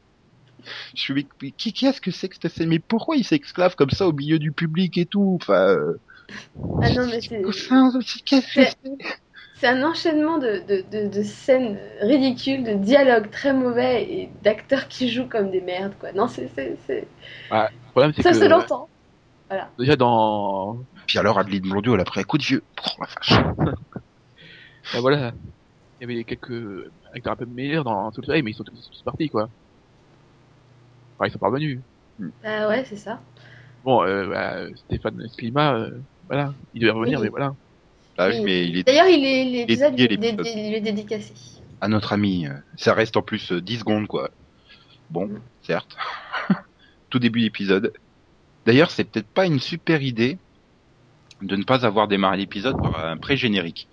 Je 0.95 1.01
suis, 1.01 1.13
mais, 1.13 1.28
mais 1.41 1.51
qui, 1.51 1.74
qu'est-ce 1.74 2.01
que 2.01 2.11
c'est 2.11 2.30
que 2.30 2.36
cette 2.41 2.51
scène? 2.53 2.70
Mais 2.70 2.80
pourquoi 2.80 3.15
il 3.18 3.26
s'esclave 3.26 3.76
comme 3.76 3.89
ça 3.91 4.07
au 4.07 4.13
milieu 4.13 4.39
du 4.39 4.51
public 4.51 4.97
et 4.97 5.05
tout? 5.05 5.38
Enfin, 5.41 5.70
euh, 5.70 6.01
Ah 6.82 6.89
non, 6.89 7.07
mais 7.07 7.22
c'est 7.22 7.45
enfin, 7.45 7.91
qu'est-ce 8.26 8.47
que 8.47 8.63
C'est- 8.63 8.76
c'est 8.84 8.97
c'est 9.55 9.68
un 9.68 9.84
enchaînement 9.84 10.38
de, 10.39 10.59
de, 10.68 10.84
de, 10.91 11.07
de 11.09 11.24
scènes 11.24 11.80
ridicules, 12.01 12.63
de 12.63 12.74
dialogues 12.76 13.32
très 13.32 13.53
mauvais 13.53 14.03
et 14.03 14.30
d'acteurs 14.43 14.88
qui 14.88 15.09
jouent 15.11 15.30
comme 15.30 15.51
des 15.51 15.61
merdes, 15.61 15.95
quoi. 15.99 16.11
Non, 16.13 16.28
c'est. 16.28 16.49
c'est- 16.55 16.78
c'est- 16.88 17.07
Le 17.51 17.91
problème, 17.91 18.13
c'est 18.15 18.24
Ça 18.24 18.34
se 18.34 18.45
l'entend. 18.45 18.89
déjà 19.78 19.95
dans, 19.95 20.86
Puis 21.05 21.18
alors 21.20 21.39
Adeline 21.39 21.61
Blondiot, 21.63 21.95
elle 21.95 22.01
a 22.01 22.05
pris 22.05 22.20
un 22.22 22.24
coup 22.24 22.38
de 22.38 22.43
vieux. 22.43 22.65
Oh 22.86 23.01
la 23.01 23.07
vache. 23.07 23.39
bah, 24.91 24.99
voilà, 25.01 25.34
il 26.01 26.09
y 26.09 26.13
avait 26.13 26.26
quelques 26.26 26.53
acteurs 27.13 27.34
un 27.34 27.38
peu 27.38 27.45
meilleurs 27.45 27.84
dans 27.84 28.11
tout 28.11 28.22
le 28.22 28.28
soleil, 28.28 28.43
mais 28.43 28.51
ils 28.51 28.55
sont 28.55 28.63
tous, 28.63 28.89
tous 28.91 29.03
partis, 29.03 29.30
quoi. 29.30 29.49
Enfin, 31.18 31.28
ils 31.28 31.32
sont 31.32 31.39
parvenus. 31.39 31.80
Ah 32.43 32.68
ouais, 32.68 32.84
c'est 32.86 32.95
ça. 32.97 33.20
Bon, 33.84 34.03
euh, 34.03 34.28
bah, 34.28 34.57
Stéphane 34.76 35.28
Slima, 35.30 35.76
euh, 35.76 35.91
voilà, 36.28 36.53
il 36.74 36.82
devait 36.82 36.91
revenir, 36.91 37.20
Oui. 37.20 37.26
mais 37.26 37.30
voilà. 37.30 37.53
Ah 38.18 38.30
oui, 38.30 38.41
mais 38.43 38.68
il 38.68 38.78
est 38.80 38.84
D'ailleurs, 38.84 39.07
il 39.07 39.24
est 39.26 39.43
lui 39.45 39.59
est 39.61 39.65
dédié- 39.65 40.82
dédicacé. 40.82 41.34
à 41.82 41.88
notre 41.88 42.13
ami. 42.13 42.47
euh, 42.47 42.53
Ça 42.78 42.93
reste 42.93 43.15
en 43.18 43.22
plus 43.22 43.51
euh, 43.51 43.61
10 43.61 43.80
secondes, 43.80 44.07
quoi. 44.07 44.30
Bon, 45.09 45.28
Mm. 45.28 45.39
certes. 45.61 45.95
Tout 47.09 47.20
début 47.20 47.41
d'épisode. 47.41 47.93
D'ailleurs, 48.65 48.91
c'est 48.91 49.03
peut-être 49.05 49.28
pas 49.30 49.45
une 49.45 49.59
super 49.59 50.01
idée 50.01 50.38
de 51.41 51.55
ne 51.55 51.63
pas 51.63 51.86
avoir 51.86 52.07
démarré 52.07 52.38
l'épisode 52.38 52.78
par 52.82 53.05
un 53.05 53.18
pré-générique. 53.18 53.88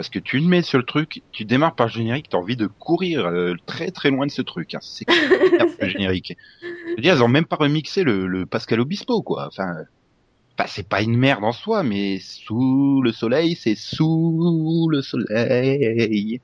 Parce 0.00 0.08
que 0.08 0.18
tu 0.18 0.38
le 0.38 0.46
mets 0.46 0.62
sur 0.62 0.78
le 0.78 0.84
truc, 0.86 1.22
tu 1.30 1.44
démarres 1.44 1.74
par 1.74 1.88
le 1.88 1.92
générique, 1.92 2.30
t'as 2.30 2.38
envie 2.38 2.56
de 2.56 2.66
courir 2.66 3.26
euh, 3.26 3.52
très 3.66 3.90
très 3.90 4.08
loin 4.08 4.24
de 4.24 4.30
ce 4.30 4.40
truc. 4.40 4.74
Hein. 4.74 4.78
C'est 4.80 5.06
le 5.82 5.88
générique. 5.90 6.38
Je 6.62 6.94
veux 6.96 7.02
dire, 7.02 7.16
ils 7.16 7.22
ont 7.22 7.28
même 7.28 7.44
pas 7.44 7.56
remixé 7.56 8.02
le, 8.02 8.26
le 8.26 8.46
Pascal 8.46 8.80
Obispo, 8.80 9.20
quoi. 9.20 9.46
Enfin, 9.46 9.74
c'est 10.66 10.88
pas 10.88 11.02
une 11.02 11.18
merde 11.18 11.44
en 11.44 11.52
soi, 11.52 11.82
mais 11.82 12.18
sous 12.18 13.02
le 13.04 13.12
soleil, 13.12 13.56
c'est 13.56 13.74
sous 13.74 14.88
le 14.90 15.02
soleil. 15.02 16.40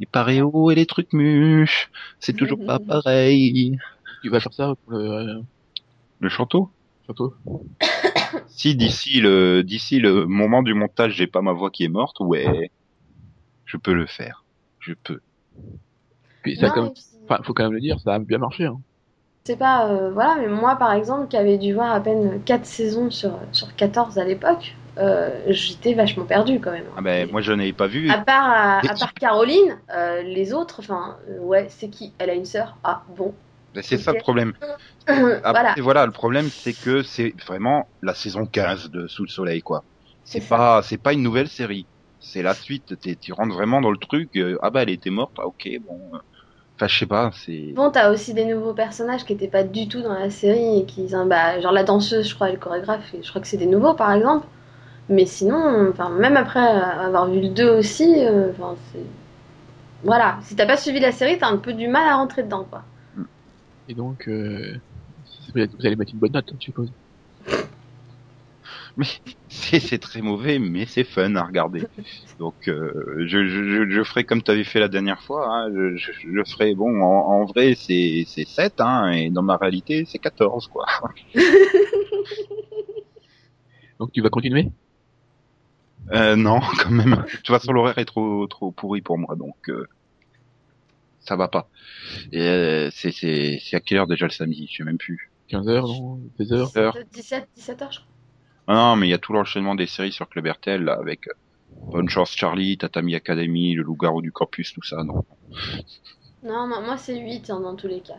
Les 0.00 0.06
paréos 0.06 0.72
et 0.72 0.74
les 0.74 0.86
trucs 0.86 1.12
mûches, 1.12 1.88
c'est 2.18 2.36
toujours 2.36 2.58
pas 2.66 2.80
pareil. 2.80 3.78
Tu 4.24 4.28
vas 4.28 4.40
faire 4.40 4.52
ça 4.52 4.74
pour 4.82 4.98
le 4.98 5.08
euh, 5.08 5.40
Le 6.18 6.28
chanteau? 6.28 6.68
Château. 7.06 7.32
Si 8.48 8.74
d'ici 8.76 9.20
le 9.20 9.62
d'ici 9.62 9.98
le 10.00 10.26
moment 10.26 10.62
du 10.62 10.74
montage, 10.74 11.12
j'ai 11.14 11.26
pas 11.26 11.42
ma 11.42 11.52
voix 11.52 11.70
qui 11.70 11.84
est 11.84 11.88
morte, 11.88 12.20
ouais, 12.20 12.70
je 13.66 13.76
peux 13.76 13.94
le 13.94 14.06
faire. 14.06 14.44
Je 14.80 14.94
peux. 14.94 15.20
Puis 16.42 16.56
ça, 16.56 16.68
Non, 16.68 16.72
comme, 16.72 16.86
et 16.86 16.90
puis, 16.90 17.02
enfin, 17.24 17.42
faut 17.42 17.54
quand 17.54 17.64
même 17.64 17.72
le 17.72 17.80
dire, 17.80 17.98
ça 18.00 18.14
a 18.14 18.18
bien 18.18 18.38
marché. 18.38 18.66
Hein. 18.66 18.80
C'est 19.46 19.56
pas. 19.56 19.88
euh, 19.90 20.10
voilà, 20.10 20.36
mais 20.40 20.48
moi, 20.48 20.76
par 20.76 20.92
exemple, 20.92 21.28
qui 21.28 21.36
avait 21.36 21.58
dû 21.58 21.74
voir 21.74 21.92
à 21.92 22.00
peine 22.00 22.42
4 22.44 22.64
saisons 22.64 23.10
sur, 23.10 23.38
sur 23.52 23.74
14 23.74 24.18
à 24.18 24.24
l'époque, 24.24 24.74
euh, 24.98 25.30
j'étais 25.48 25.94
vachement 25.94 26.24
perdue 26.24 26.60
quand 26.60 26.70
même. 26.70 26.84
Ah 26.96 27.02
ben 27.02 27.28
moi 27.30 27.40
je 27.40 27.52
n'avais 27.52 27.72
pas 27.72 27.86
vu. 27.86 28.10
À 28.10 28.18
part, 28.18 28.50
à, 28.50 28.80
part 28.98 29.12
Caroline, 29.14 29.78
euh, 29.94 30.22
les 30.22 30.54
autres, 30.54 30.76
enfin, 30.80 31.16
ouais, 31.40 31.66
c'est 31.68 31.88
qui? 31.88 32.12
Elle 32.18 32.30
a 32.30 32.34
une 32.34 32.44
sœur 32.44 32.76
Ah, 32.84 33.02
bon. 33.16 33.34
C'est 33.82 33.98
ça 33.98 34.12
le 34.12 34.16
problème. 34.16 34.54
Après, 35.42 35.80
voilà, 35.80 35.82
voilà. 35.82 36.06
le 36.06 36.12
problème 36.12 36.50
c'est 36.50 36.74
que 36.74 37.02
c'est 37.02 37.34
vraiment 37.46 37.90
la 38.02 38.14
saison 38.14 38.46
15 38.46 38.90
de 38.90 39.06
Sous 39.08 39.24
le 39.24 39.28
Soleil 39.28 39.62
quoi. 39.62 39.86
c'est 40.24 40.40
pas 40.46 40.82
c'est 40.82 40.98
pas 40.98 41.12
une 41.12 41.22
nouvelle 41.22 41.48
série. 41.48 41.88
C'est 42.18 42.42
la 42.42 42.54
suite. 42.54 42.94
Tu 43.20 43.32
rentres 43.32 43.54
vraiment 43.54 43.80
dans 43.80 43.90
le 43.90 43.98
truc. 43.98 44.36
euh, 44.36 44.58
ah 44.62 44.70
bah 44.70 44.82
elle 44.82 44.90
était 44.90 45.10
morte. 45.10 45.36
Ah 45.38 45.46
ok 45.46 45.68
bon. 45.82 46.14
euh. 46.14 46.18
Enfin 46.76 46.88
je 46.88 46.98
sais 46.98 47.06
pas. 47.06 47.30
C'est. 47.34 47.74
Bon, 47.74 47.90
t'as 47.90 48.10
aussi 48.12 48.34
des 48.34 48.44
nouveaux 48.44 48.72
personnages 48.74 49.24
qui 49.24 49.32
étaient 49.32 49.48
pas 49.48 49.64
du 49.64 49.88
tout 49.88 50.00
dans 50.02 50.12
la 50.14 50.30
série 50.30 50.78
et 50.80 50.86
qui, 50.86 51.08
bah, 51.26 51.60
genre 51.60 51.72
la 51.72 51.82
danseuse, 51.84 52.28
je 52.28 52.34
crois, 52.34 52.48
et 52.50 52.52
le 52.52 52.58
chorégraphe, 52.58 53.12
et 53.14 53.22
je 53.22 53.28
crois 53.28 53.40
que 53.42 53.48
c'est 53.48 53.56
des 53.56 53.66
nouveaux 53.66 53.94
par 53.94 54.12
exemple. 54.12 54.46
Mais 55.08 55.26
sinon, 55.26 55.90
enfin, 55.90 56.10
même 56.10 56.36
après 56.36 56.60
avoir 56.60 57.28
vu 57.30 57.40
le 57.42 57.50
2 57.50 57.70
aussi, 57.70 58.24
euh, 58.26 58.50
enfin, 58.52 58.76
c'est. 58.92 59.04
Voilà, 60.04 60.38
si 60.42 60.56
t'as 60.56 60.66
pas 60.66 60.76
suivi 60.76 61.00
la 61.00 61.12
série, 61.12 61.38
t'as 61.38 61.48
un 61.48 61.56
peu 61.58 61.72
du 61.74 61.88
mal 61.88 62.08
à 62.08 62.16
rentrer 62.16 62.42
dedans, 62.44 62.64
quoi. 62.64 62.84
Et 63.88 63.94
donc, 63.94 64.28
euh, 64.28 64.76
vous 65.54 65.60
allez- 65.60 65.96
mettre 65.96 66.12
une 66.12 66.18
bonne 66.20 66.32
note, 66.32 66.50
je 66.60 66.64
suppose. 66.64 66.92
Mais 68.96 69.06
c'est 69.48 69.98
très 69.98 70.20
mauvais, 70.22 70.58
mais 70.58 70.86
c'est 70.86 71.04
fun 71.04 71.34
à 71.36 71.44
regarder. 71.44 71.82
Donc 72.38 72.56
euh, 72.68 72.92
je, 73.26 73.46
je, 73.46 73.88
je, 73.90 74.02
ferai 74.04 74.24
comme 74.24 74.42
tu 74.42 74.50
avais 74.50 74.64
fait 74.64 74.80
la 74.80 74.88
dernière 74.88 75.22
fois. 75.22 75.46
Hein, 75.48 75.70
je, 75.74 75.96
je, 75.96 76.10
je 76.22 76.50
ferai 76.52 76.74
bon 76.74 77.00
en, 77.02 77.40
en 77.42 77.44
vrai 77.44 77.74
c'est 77.76 78.24
c'est 78.26 78.46
7 78.46 78.80
hein, 78.80 79.10
et 79.12 79.30
dans 79.30 79.42
ma 79.42 79.56
réalité 79.56 80.04
c'est 80.06 80.18
14 80.18 80.68
quoi. 80.68 80.86
Donc 83.98 84.12
tu 84.12 84.20
vas 84.22 84.30
continuer? 84.30 84.68
Euh, 86.12 86.36
non 86.36 86.60
quand 86.82 86.90
même. 86.90 87.10
De 87.16 87.36
toute 87.36 87.46
façon 87.46 87.72
l'horaire 87.72 87.98
est 87.98 88.04
trop 88.04 88.46
trop 88.46 88.72
pourri 88.72 89.00
pour 89.02 89.18
moi 89.18 89.36
donc 89.36 89.56
euh, 89.68 89.86
ça 91.24 91.36
va 91.36 91.48
pas. 91.48 91.68
Et 92.32 92.40
euh, 92.40 92.90
c'est 92.92 93.12
c'est 93.12 93.58
c'est 93.64 93.76
à 93.76 93.80
quelle 93.80 93.98
heure 93.98 94.06
déjà 94.06 94.26
le 94.26 94.32
samedi? 94.32 94.68
Je 94.70 94.76
sais 94.78 94.84
même 94.84 94.98
plus. 94.98 95.32
15h, 95.48 95.86
non? 95.86 96.20
16h 96.38 96.78
Heure. 96.78 96.94
17, 97.12 97.48
17 97.56 97.82
heures, 97.82 97.92
je 97.92 98.00
crois. 98.00 98.10
Ah 98.66 98.74
non 98.74 98.96
mais 98.96 99.06
il 99.08 99.10
y 99.10 99.14
a 99.14 99.18
tout 99.18 99.32
l'enchaînement 99.32 99.74
des 99.74 99.86
séries 99.86 100.12
sur 100.12 100.28
Club 100.28 100.46
RTL 100.46 100.82
là 100.82 100.94
avec 100.94 101.28
euh, 101.28 101.32
Bonne 101.92 102.08
chance 102.08 102.32
Charlie, 102.34 102.78
Tatami 102.78 103.14
Academy, 103.14 103.74
le 103.74 103.82
loup-garou 103.82 104.22
du 104.22 104.32
campus, 104.32 104.72
tout 104.72 104.82
ça 104.82 105.04
non. 105.04 105.24
Non, 106.42 106.66
moi, 106.66 106.80
moi, 106.80 106.96
c'est 106.96 107.18
8 107.18 107.50
hein, 107.50 107.60
dans 107.60 107.74
tous 107.76 107.88
les 107.88 108.00
cas. 108.00 108.18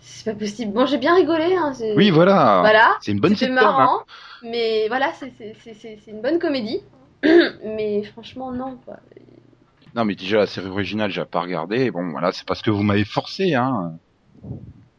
C'est- 0.00 0.24
pas 0.32 0.38
possible. 0.38 0.72
Bon, 0.72 0.86
j'ai 0.86 0.98
bien 0.98 1.14
rigolé. 1.14 1.54
Hein, 1.54 1.72
c'est- 1.74 1.94
Oui 1.96 2.10
voilà. 2.10 2.60
Voilà. 2.60 2.98
C'est 3.02 3.12
une 3.12 3.20
bonne 3.20 3.34
C'était 3.34 3.48
sitcom, 3.48 3.64
hein. 3.68 3.76
marrant, 3.76 4.04
mais 4.42 4.88
voilà, 4.88 5.12
c'est 5.12 5.98
une 6.08 6.20
bonne 6.22 6.38
comédie. 6.38 6.80
mais 7.22 8.02
franchement, 8.04 8.52
non, 8.52 8.76
quoi. 8.84 8.98
Non, 9.94 10.04
mais 10.04 10.14
déjà, 10.14 10.38
la 10.38 10.46
série 10.46 10.68
originale, 10.68 11.10
j'ai 11.10 11.24
pas 11.24 11.40
regardé. 11.40 11.90
Bon, 11.90 12.10
voilà, 12.10 12.32
c'est 12.32 12.46
parce 12.46 12.62
que 12.62 12.70
vous 12.70 12.82
m'avez 12.82 13.04
forcé, 13.04 13.54
hein. 13.54 13.98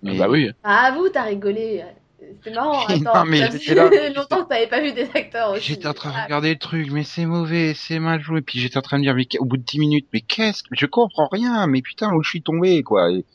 Mais, 0.04 0.18
Bah 0.18 0.28
oui. 0.30 0.52
Ah, 0.64 0.94
vous, 0.96 1.10
t'as 1.10 1.24
rigolé. 1.24 1.84
C'était 2.20 2.56
marrant. 2.56 2.88
Non, 2.89 3.12
Attends, 3.12 3.26
mais 3.26 3.52
j'étais 3.52 3.76
là. 3.76 3.89
longtemps 4.16 4.44
que 4.44 4.50
t'avais 4.50 4.68
pas 4.68 4.82
vu 4.82 4.91
des 4.94 5.10
acteurs 5.16 5.52
aussi. 5.52 5.64
J'étais 5.64 5.88
en 5.88 5.94
train 5.94 6.10
de 6.12 6.16
Ah, 6.18 6.24
regarder 6.26 6.50
le 6.54 6.60
truc, 6.60 6.91
mais 6.91 7.04
c'est 7.04 7.26
mauvais, 7.26 7.74
c'est 7.76 8.00
mal 8.00 8.22
joué. 8.22 8.41
Puis 8.41 8.60
j'étais 8.60 8.78
en 8.78 8.82
train 8.82 8.98
de 9.00 9.04
dire, 9.04 9.16
mais 9.16 9.28
au 9.39 9.46
bout 9.46 9.58
de 9.58 9.64
10 9.64 9.80
minutes, 9.80 10.08
mais 10.14 10.22
qu'est-ce 10.22 10.64
que, 10.64 10.70
je 10.74 10.86
comprends 10.86 11.28
rien, 11.32 11.68
mais 11.68 11.82
putain, 11.82 12.14
où 12.14 12.22
je 12.24 12.30
suis 12.30 12.41
tombé, 12.41 12.84
quoi. 12.84 13.12
Et, 13.12 13.26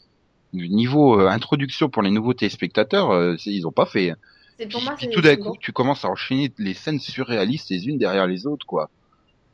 niveau 0.53 1.21
euh, 1.21 1.29
introduction 1.29 1.89
pour 1.91 2.03
les 2.03 2.11
nouveaux 2.11 2.33
téléspectateurs, 2.35 3.11
euh, 3.11 3.37
c'est- 3.37 3.51
ils 3.51 3.67
ont 3.67 3.73
pas 3.73 3.87
fait. 3.87 4.15
c'est 4.59 4.67
Puis, 4.67 4.73
pour 4.73 4.83
moi, 4.83 4.95
puis 4.97 5.07
c'est 5.07 5.13
tout 5.13 5.21
d'un 5.21 5.31
c'est 5.31 5.39
coup, 5.39 5.57
tu 5.61 5.73
commences 5.73 6.05
à 6.05 6.09
enchaîner 6.09 6.53
les 6.59 6.75
scènes 6.75 6.99
surréalistes 7.01 7.71
les 7.71 7.87
unes 7.89 7.99
derrière 7.99 8.27
les 8.27 8.47
autres, 8.47 8.67
quoi. 8.67 8.91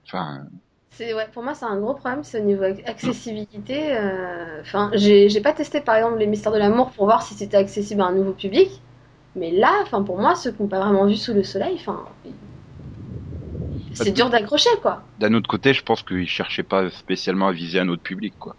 Enfin, 0.06 0.42
C'est 0.50 0.73
ouais, 1.00 1.28
pour 1.32 1.42
moi 1.42 1.54
c'est 1.54 1.64
un 1.64 1.78
gros 1.80 1.94
problème, 1.94 2.22
c'est 2.24 2.40
au 2.40 2.44
niveau 2.44 2.62
ac- 2.64 2.84
accessibilité. 2.86 3.96
euh, 3.96 4.60
Enfin, 4.60 4.90
j'ai 4.94 5.28
j'ai 5.28 5.40
pas 5.40 5.52
testé 5.52 5.80
par 5.80 5.96
exemple 5.96 6.18
les 6.18 6.26
Mystères 6.26 6.52
de 6.52 6.58
l'amour 6.58 6.90
pour 6.92 7.04
voir 7.06 7.22
si 7.22 7.34
c'était 7.34 7.56
accessible 7.56 8.00
à 8.02 8.06
un 8.06 8.12
nouveau 8.12 8.32
public, 8.32 8.70
mais 9.34 9.50
là, 9.50 9.72
enfin 9.82 10.02
pour 10.02 10.18
moi 10.18 10.34
ceux 10.36 10.52
qui 10.52 10.62
n'ont 10.62 10.68
pas 10.68 10.80
vraiment 10.80 11.06
vu 11.06 11.16
sous 11.16 11.34
le 11.34 11.42
soleil, 11.42 11.74
enfin, 11.76 12.06
c'est 13.94 14.12
dur 14.12 14.28
d'accrocher 14.28 14.68
quoi. 14.82 15.04
d'un 15.18 15.34
autre 15.34 15.48
côté, 15.48 15.74
je 15.74 15.82
pense 15.82 16.02
qu'ils 16.02 16.28
cherchaient 16.28 16.62
pas 16.64 16.90
spécialement 16.90 17.48
à 17.48 17.52
viser 17.52 17.78
un 17.80 17.88
autre 17.88 18.02
public, 18.02 18.36
quoi. 18.38 18.56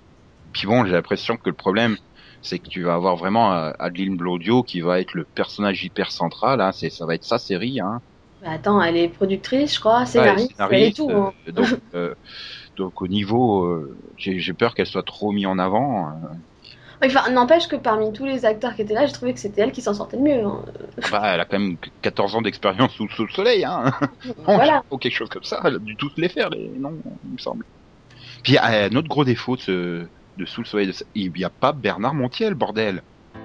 Puis 0.53 0.67
bon, 0.67 0.85
j'ai 0.85 0.93
l'impression 0.93 1.37
que 1.37 1.49
le 1.49 1.55
problème, 1.55 1.97
c'est 2.41 2.59
que 2.59 2.67
tu 2.69 2.83
vas 2.83 2.95
avoir 2.95 3.17
vraiment 3.17 3.53
euh, 3.53 3.71
Adeline 3.79 4.17
Blodio 4.17 4.63
qui 4.63 4.81
va 4.81 4.99
être 5.01 5.13
le 5.15 5.25
personnage 5.25 5.83
hyper 5.83 6.11
central, 6.11 6.61
hein, 6.61 6.71
c'est, 6.73 6.89
ça 6.91 7.05
va 7.07 7.15
être 7.15 7.25
sa 7.25 7.39
série, 7.39 7.79
hein. 7.81 8.01
Attends, 8.45 8.81
elle 8.81 8.95
est 8.95 9.09
productrice, 9.09 9.73
je 9.75 9.79
crois, 9.81 10.05
Ouais, 10.13 10.37
scénariste, 10.37 10.55
elle 10.69 10.83
est 10.83 10.95
scénariste, 10.95 10.95
tout. 10.95 11.17
hein. 11.17 11.33
euh, 11.47 11.51
donc, 11.51 11.73
euh, 11.93 12.15
donc 12.77 13.01
au 13.01 13.07
niveau, 13.07 13.65
euh, 13.65 13.99
j'ai, 14.17 14.39
j'ai 14.39 14.53
peur 14.53 14.75
qu'elle 14.75 14.87
soit 14.87 15.03
trop 15.03 15.31
mise 15.33 15.47
en 15.47 15.59
avant. 15.59 16.11
Enfin, 17.03 17.29
n'empêche 17.31 17.67
que 17.67 17.75
parmi 17.75 18.11
tous 18.13 18.25
les 18.25 18.45
acteurs 18.45 18.75
qui 18.75 18.81
étaient 18.81 18.93
là, 18.93 19.05
j'ai 19.05 19.13
trouvé 19.13 19.33
que 19.33 19.39
c'était 19.39 19.61
elle 19.61 19.71
qui 19.71 19.81
s'en 19.81 19.93
sortait 19.93 20.17
le 20.17 20.23
mieux. 20.23 20.45
hein. 20.45 20.65
Bah, 21.09 21.33
elle 21.33 21.39
a 21.41 21.45
quand 21.45 21.59
même 21.59 21.77
14 22.01 22.35
ans 22.35 22.41
d'expérience 22.41 22.93
sous, 22.93 23.07
sous 23.09 23.25
le 23.25 23.31
soleil, 23.31 23.63
hein. 23.65 23.91
voilà. 24.47 24.81
Ou 24.91 24.97
quelque 24.97 25.13
chose 25.15 25.29
comme 25.29 25.43
ça, 25.43 25.61
elle 25.65 25.75
a 25.75 25.79
dû 25.79 25.95
tous 25.97 26.11
les 26.17 26.29
faire, 26.29 26.49
les 26.49 26.69
non, 26.79 27.01
il 27.23 27.33
me 27.33 27.37
semble. 27.37 27.65
Puis 28.43 28.57
euh, 28.57 28.89
un 28.91 28.95
autre 28.95 29.09
gros 29.09 29.25
défaut 29.25 29.57
de, 29.57 29.61
ce- 29.61 30.09
de 30.37 30.45
Sous 30.45 30.61
le 30.61 30.67
soleil, 30.67 30.87
de 30.87 30.93
il 31.15 31.31
n'y 31.33 31.43
a 31.45 31.51
pas 31.51 31.73
Bernard 31.73 32.15
Montiel, 32.15 32.55
bordel. 32.55 33.03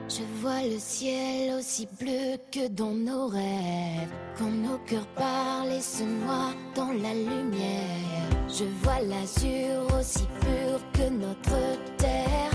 Je 0.09 0.23
vois 0.41 0.63
le 0.63 0.79
ciel 0.79 1.53
aussi 1.59 1.87
bleu 2.01 2.37
que 2.51 2.69
dans 2.69 2.93
nos 2.93 3.29
rêves. 3.29 4.11
Quand 4.37 4.51
nos 4.51 4.79
cœurs 4.79 5.07
parlent 5.15 5.73
et 5.73 5.81
se 5.81 6.03
noient 6.03 6.55
dans 6.75 6.93
la 6.93 7.15
lumière. 7.15 8.31
Je 8.49 8.65
vois 8.83 9.01
l'azur 9.01 9.87
aussi 9.99 10.27
pur 10.41 10.81
que 10.93 11.09
notre 11.11 11.97
terre. 11.97 12.50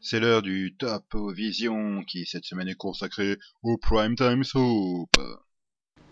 C'est 0.00 0.20
l'heure 0.20 0.42
du 0.42 0.74
Top 0.78 1.16
Vision 1.34 2.02
qui 2.04 2.26
cette 2.26 2.44
semaine 2.44 2.68
est 2.68 2.76
consacré 2.76 3.36
au 3.62 3.76
Prime 3.76 4.14
Time 4.14 4.44
Soap. 4.44 5.10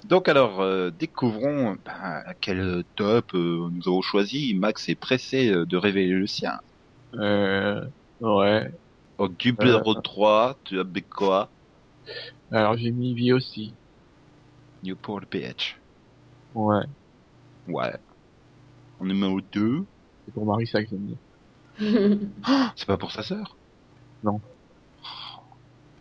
Donc 0.04 0.28
alors, 0.28 0.60
euh, 0.60 0.90
découvrons 0.90 1.76
bah, 1.84 2.24
quel 2.40 2.84
top 2.96 3.34
euh, 3.34 3.68
nous 3.70 3.88
avons 3.88 4.02
choisi. 4.02 4.54
Max 4.54 4.88
est 4.88 4.94
pressé 4.96 5.48
euh, 5.48 5.64
de 5.64 5.76
révéler 5.76 6.14
le 6.14 6.26
sien. 6.26 6.60
Euh, 7.14 7.84
ouais. 8.20 8.70
Donc 9.18 9.44
numéro 9.44 9.94
3, 9.94 10.58
tu 10.64 10.80
as 10.80 10.84
mis 10.84 11.02
quoi? 11.02 11.48
Alors 12.50 12.76
j'ai 12.76 12.90
mis 12.90 13.14
vie 13.14 13.32
aussi. 13.32 13.74
New 14.82 14.96
pour 14.96 15.20
le 15.20 15.26
PH. 15.26 15.78
Ouais. 16.54 16.84
Ouais. 17.68 17.94
En 19.00 19.04
numéro 19.04 19.40
2, 19.40 19.84
C'est 20.24 20.34
pour 20.34 20.46
Marissa 20.46 20.82
que 20.82 20.90
j'aime 20.90 20.98
bien. 20.98 21.16
C'est 21.78 22.86
pas 22.86 22.96
pour 22.96 23.12
sa 23.12 23.22
sœur 23.22 23.56
Non. 24.22 24.40
Oh, 25.02 25.40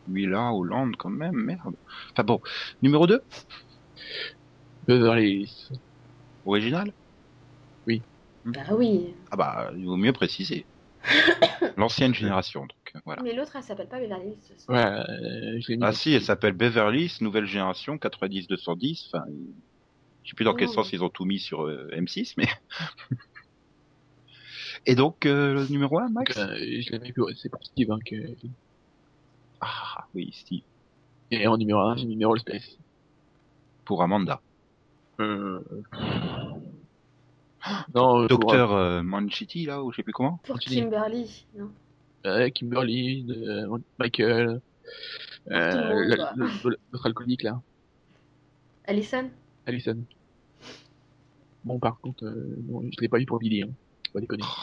Lui 0.08 0.26
là, 0.26 0.52
Hollande 0.54 0.96
quand 0.98 1.10
même, 1.10 1.36
merde. 1.36 1.76
Enfin 2.12 2.24
bon, 2.24 2.42
numéro 2.82 3.08
2, 3.08 3.22
Beverly 4.88 5.42
Hills. 5.42 5.80
original? 6.46 6.94
Bah 8.46 8.62
oui. 8.74 9.16
Ah 9.32 9.38
bah, 9.38 9.72
il 9.76 9.86
vaut 9.86 9.98
mieux 9.98 10.14
préciser. 10.14 10.68
L'ancienne 11.78 12.14
génération, 12.14 12.62
donc 12.62 13.04
voilà. 13.04 13.24
Mais 13.24 13.34
l'autre, 13.34 13.56
elle 13.56 13.64
s'appelle 13.64 13.90
pas 13.90 14.00
Beverly 14.00 14.30
Hills. 14.30 14.56
Ouais, 14.70 14.86
euh, 14.86 15.60
je. 15.60 15.74
Ah 15.82 15.92
si, 15.92 16.14
elle 16.14 16.22
s'appelle 16.22 16.54
Beverly 16.54 17.06
Hills, 17.06 17.18
nouvelle 17.22 17.46
génération, 17.46 17.96
90-210. 17.98 19.10
Enfin, 19.12 19.26
je 20.24 20.30
sais 20.30 20.36
plus 20.36 20.46
dans 20.46 20.54
quel 20.54 20.68
Non, 20.68 20.74
sens 20.74 20.94
ils 20.94 21.04
ont 21.04 21.10
tout 21.10 21.26
mis 21.26 21.40
sur 21.40 21.64
euh, 21.66 21.90
M6, 21.94 22.34
mais... 22.38 22.48
Et 24.86 24.96
donc, 24.96 25.26
euh, 25.26 25.54
le 25.54 25.68
numéro 25.68 26.00
1, 26.00 26.06
Donc, 26.06 26.14
Max 26.14 26.38
euh, 26.38 26.56
je 26.58 26.92
l'ai 26.92 27.00
mis 27.00 27.12
pour, 27.12 27.30
c'est 27.36 27.50
pour 27.50 27.64
Steve, 27.64 27.92
hein, 27.92 28.00
que... 28.06 28.16
Ah 29.62 30.06
oui, 30.14 30.32
Steve. 30.34 30.62
Et 31.32 31.48
en 31.48 31.58
numéro 31.58 31.80
1, 31.80 31.98
j'ai 31.98 32.06
mis 32.06 32.12
numéro 32.12 32.36
Space. 32.38 32.78
Pour 33.86 34.02
Amanda. 34.04 34.42
Euh... 35.20 35.60
Non, 37.96 38.22
euh, 38.22 38.28
pour, 38.28 38.40
Docteur 38.40 38.74
euh, 38.74 39.02
Manchiti, 39.02 39.66
là, 39.66 39.84
ou 39.84 39.92
je 39.92 39.98
sais 39.98 40.04
plus 40.04 40.14
comment 40.14 40.40
Pour. 40.44 40.60
Kimberly, 40.60 41.46
non 41.58 41.72
euh, 42.28 42.50
Kimberly, 42.50 43.26
euh, 43.30 43.78
Michael, 43.98 44.62
euh, 45.52 45.72
quoi. 45.72 46.06
la- 46.06 46.34
le- 46.36 46.78
notre 46.92 47.06
alcoolique 47.08 47.44
là, 47.44 47.60
Allison 48.86 49.30
Allison. 49.66 49.98
Bon, 51.64 51.80
par 51.80 52.00
contre, 52.00 52.24
euh, 52.26 52.56
non, 52.68 52.84
je 52.92 53.02
l'ai 53.02 53.10
pas 53.10 53.20
eu 53.20 53.26
pour 53.26 53.40
Billy, 53.40 53.64
hein. 53.64 53.70
Pas 54.16 54.22
déconner. 54.22 54.44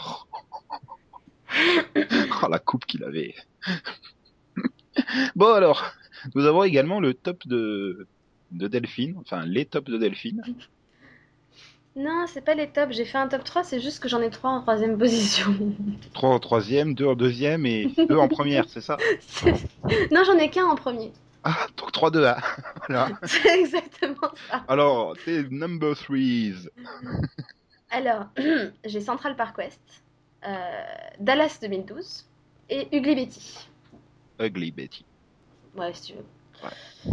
Oh, 2.42 2.48
la 2.50 2.58
coupe 2.58 2.86
qu'il 2.86 3.04
avait. 3.04 3.34
bon 5.36 5.52
alors, 5.52 5.92
nous 6.34 6.46
avons 6.46 6.64
également 6.64 6.98
le 6.98 7.12
top 7.12 7.46
de, 7.46 8.08
de 8.52 8.68
Delphine, 8.68 9.16
enfin 9.20 9.44
les 9.44 9.66
tops 9.66 9.90
de 9.90 9.98
Delphine. 9.98 10.42
Non, 11.94 12.24
c'est 12.26 12.40
pas 12.40 12.54
les 12.54 12.68
tops. 12.68 12.96
J'ai 12.96 13.04
fait 13.04 13.18
un 13.18 13.28
top 13.28 13.44
3, 13.44 13.64
c'est 13.64 13.80
juste 13.80 14.02
que 14.02 14.08
j'en 14.08 14.22
ai 14.22 14.30
3 14.30 14.50
en 14.50 14.62
troisième 14.62 14.96
position. 14.98 15.54
3 16.14 16.30
en 16.30 16.38
troisième, 16.38 16.94
2 16.94 17.06
en 17.06 17.14
deuxième 17.14 17.66
et 17.66 17.92
2 18.08 18.16
en 18.16 18.28
première, 18.28 18.64
c'est 18.70 18.80
ça? 18.80 18.96
Non, 20.10 20.24
j'en 20.24 20.38
ai 20.38 20.48
qu'un 20.48 20.64
en 20.64 20.74
premier. 20.74 21.12
Ah, 21.44 21.66
donc 21.76 21.92
3 21.92 22.10
2 22.10 22.24
1. 22.24 22.36
Voilà. 22.88 23.10
C'est 23.24 23.60
exactement 23.60 24.32
ça. 24.50 24.64
Alors, 24.68 25.14
tes 25.22 25.44
number 25.50 25.94
threes. 25.94 26.70
Alors, 27.92 28.26
j'ai 28.84 29.00
Central 29.00 29.36
Park 29.36 29.58
West, 29.58 29.80
euh, 30.46 30.82
Dallas 31.20 31.58
2012 31.60 32.26
et 32.70 32.88
Ugly 32.96 33.14
Betty. 33.14 33.68
Ugly 34.40 34.70
Betty. 34.72 35.04
Ouais, 35.76 35.92
si 35.94 36.12
tu 36.12 36.18
veux. 36.18 37.12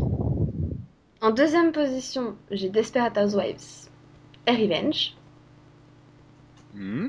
En 1.22 1.32
deuxième 1.32 1.72
position, 1.74 2.38
j'ai 2.50 2.70
Desperate 2.70 3.18
Housewives 3.18 3.90
et 4.48 4.52
Revenge. 4.52 5.16
Hmm, 6.74 7.08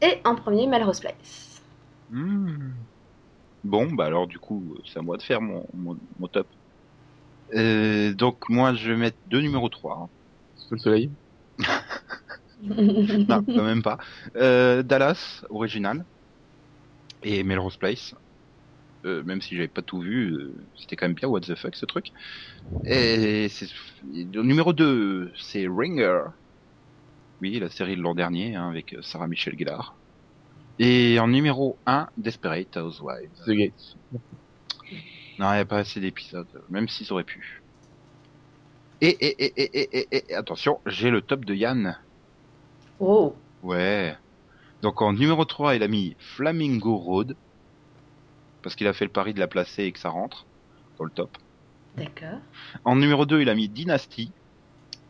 Et 0.00 0.20
en 0.24 0.34
premier, 0.34 0.66
Melrose 0.66 1.00
Place. 1.00 1.62
hmm. 2.10 2.70
Bon, 3.64 3.90
bah 3.92 4.06
alors 4.06 4.26
du 4.26 4.38
coup, 4.38 4.76
c'est 4.86 4.98
à 4.98 5.02
moi 5.02 5.16
de 5.16 5.22
faire 5.22 5.40
mon, 5.40 5.66
mon, 5.74 5.98
mon 6.18 6.28
top. 6.28 6.46
Euh, 7.54 8.14
donc 8.14 8.48
moi, 8.48 8.74
je 8.74 8.90
vais 8.92 8.96
mettre 8.96 9.18
deux 9.26 9.40
numéros 9.40 9.68
3. 9.68 9.94
hein. 10.04 10.08
Sous 10.56 10.74
le 10.74 10.80
soleil. 10.80 11.10
Non, 13.28 13.44
quand 13.44 13.64
même 13.64 13.82
pas. 13.82 13.98
Euh, 14.36 14.82
Dallas, 14.82 15.44
original. 15.50 16.04
Et 17.22 17.42
Melrose 17.42 17.76
Place. 17.76 18.14
Euh, 19.04 19.22
même 19.22 19.42
si 19.42 19.54
j'avais 19.54 19.68
pas 19.68 19.82
tout 19.82 20.00
vu, 20.00 20.32
euh, 20.32 20.54
c'était 20.78 20.96
quand 20.96 21.06
même 21.06 21.14
bien 21.14 21.28
what 21.28 21.40
the 21.40 21.54
fuck 21.54 21.74
ce 21.74 21.84
truc. 21.84 22.12
Et 22.84 23.48
c'est 23.50 23.66
le 24.04 24.42
numéro 24.42 24.72
2, 24.72 25.30
c'est 25.38 25.66
Ringer. 25.68 26.20
Oui, 27.42 27.58
la 27.58 27.68
série 27.68 27.96
de 27.96 28.02
l'an 28.02 28.14
dernier 28.14 28.56
hein, 28.56 28.68
avec 28.68 28.96
Sarah 29.02 29.26
Michelle 29.26 29.58
Gellar. 29.58 29.94
Et 30.78 31.18
en 31.20 31.28
numéro 31.28 31.76
1, 31.86 32.08
Desperate 32.16 32.76
Housewives. 32.76 33.30
The 33.46 33.50
Gates. 33.50 33.96
Non, 35.38 35.50
il 35.50 35.54
n'y 35.54 35.60
a 35.60 35.64
pas 35.64 35.78
assez 35.78 36.00
d'épisodes, 36.00 36.46
même 36.70 36.88
s'ils 36.88 37.12
auraient 37.12 37.24
pu. 37.24 37.62
Et, 39.00 39.08
et, 39.08 39.44
et, 39.44 39.52
et, 39.56 39.70
et, 39.74 40.08
et, 40.10 40.24
et, 40.30 40.34
attention, 40.34 40.80
j'ai 40.86 41.10
le 41.10 41.20
top 41.20 41.44
de 41.44 41.54
Yann. 41.54 41.98
Oh, 43.00 43.34
Ouais. 43.62 44.16
Donc 44.82 45.00
en 45.00 45.12
numéro 45.12 45.44
3, 45.44 45.76
il 45.76 45.82
a 45.82 45.88
mis 45.88 46.14
Flamingo 46.18 46.96
Road. 46.96 47.36
Parce 48.62 48.76
qu'il 48.76 48.86
a 48.86 48.92
fait 48.92 49.04
le 49.04 49.10
pari 49.10 49.34
de 49.34 49.40
la 49.40 49.46
placer 49.48 49.84
et 49.84 49.92
que 49.92 49.98
ça 49.98 50.10
rentre 50.10 50.46
dans 50.98 51.04
le 51.04 51.10
top. 51.10 51.36
d'accord. 51.96 52.38
En 52.84 52.96
numéro 52.96 53.26
2, 53.26 53.40
il 53.42 53.48
a 53.48 53.54
mis 53.54 53.68
Dynasty. 53.68 54.30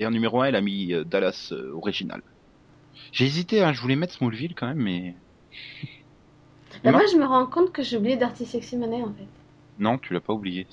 Et 0.00 0.06
en 0.06 0.10
numéro 0.10 0.40
1, 0.42 0.48
il 0.48 0.56
a 0.56 0.60
mis 0.60 0.92
euh, 0.92 1.04
Dallas 1.04 1.50
euh, 1.52 1.72
Original. 1.74 2.22
J'ai 3.12 3.26
hésité, 3.26 3.62
hein, 3.62 3.72
je 3.72 3.80
voulais 3.80 3.96
mettre 3.96 4.14
Smallville 4.14 4.54
quand 4.54 4.66
même, 4.66 4.78
mais... 4.78 5.14
Bah, 6.82 6.90
moi, 6.90 7.02
je 7.10 7.16
me 7.16 7.24
rends 7.24 7.46
compte 7.46 7.70
que 7.72 7.82
j'ai 7.82 7.96
oublié 7.96 8.16
Dirty 8.16 8.44
Sexy 8.44 8.76
Money 8.76 9.02
en 9.02 9.12
fait. 9.12 9.26
Non, 9.78 9.98
tu 9.98 10.12
l'as 10.12 10.20
pas 10.20 10.32
oublié. 10.32 10.66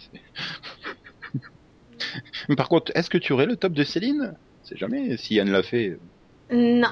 Par 2.58 2.68
contre, 2.70 2.92
est-ce 2.96 3.10
que 3.10 3.18
tu 3.18 3.34
aurais 3.34 3.46
le 3.46 3.56
top 3.56 3.74
de 3.74 3.84
Céline? 3.84 4.34
C'est 4.64 4.78
jamais 4.78 5.18
si 5.18 5.36
Yann 5.36 5.50
l'a 5.50 5.64
fait. 5.64 5.98
Non. 6.52 6.90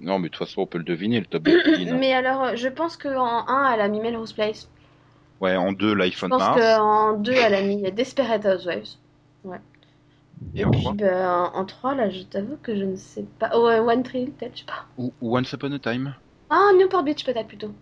Non, 0.00 0.18
mais 0.18 0.28
de 0.28 0.34
toute 0.34 0.46
façon, 0.46 0.62
on 0.62 0.66
peut 0.66 0.78
le 0.78 0.84
deviner, 0.84 1.20
le 1.20 1.26
top 1.26 1.44
de 1.44 1.50
Céline. 1.64 1.90
hein. 1.90 1.96
Mais 1.98 2.12
alors, 2.12 2.42
euh, 2.44 2.56
je 2.56 2.68
pense 2.68 2.96
qu'en 2.96 3.48
1, 3.48 3.72
elle 3.72 3.80
a 3.80 3.88
mis 3.88 4.00
Melrose 4.00 4.32
Place. 4.32 4.68
Ouais, 5.40 5.56
en 5.56 5.72
2, 5.72 5.90
Je 5.90 5.94
l'iPhone 5.94 6.30
pense 6.30 6.38
Mars. 6.40 6.60
qu'en 6.60 7.12
2, 7.14 7.32
elle 7.32 7.54
a 7.54 7.62
mis 7.62 7.90
Desperate 7.92 8.44
Housewives. 8.44 8.96
Et 10.54 10.64
en 10.64 10.70
Puis 10.70 10.80
3, 10.82 10.92
bah, 10.94 11.50
en 11.54 11.64
3, 11.64 11.94
là, 11.94 12.10
je 12.10 12.22
t'avoue 12.22 12.58
que 12.62 12.76
je 12.76 12.84
ne 12.84 12.96
sais 12.96 13.24
pas. 13.38 13.50
Oh, 13.54 13.66
ouais, 13.66 13.78
One 13.78 14.02
Tree, 14.02 14.26
peut-être, 14.26 14.54
je 14.54 14.60
sais 14.60 14.66
pas. 14.66 14.84
ou 14.98 15.12
Once 15.22 15.50
Upon 15.52 15.72
a 15.72 15.78
Time. 15.78 16.14
Ah, 16.50 16.70
Newport 16.78 17.02
Beach, 17.02 17.24
peut-être 17.24 17.48
plutôt. 17.48 17.72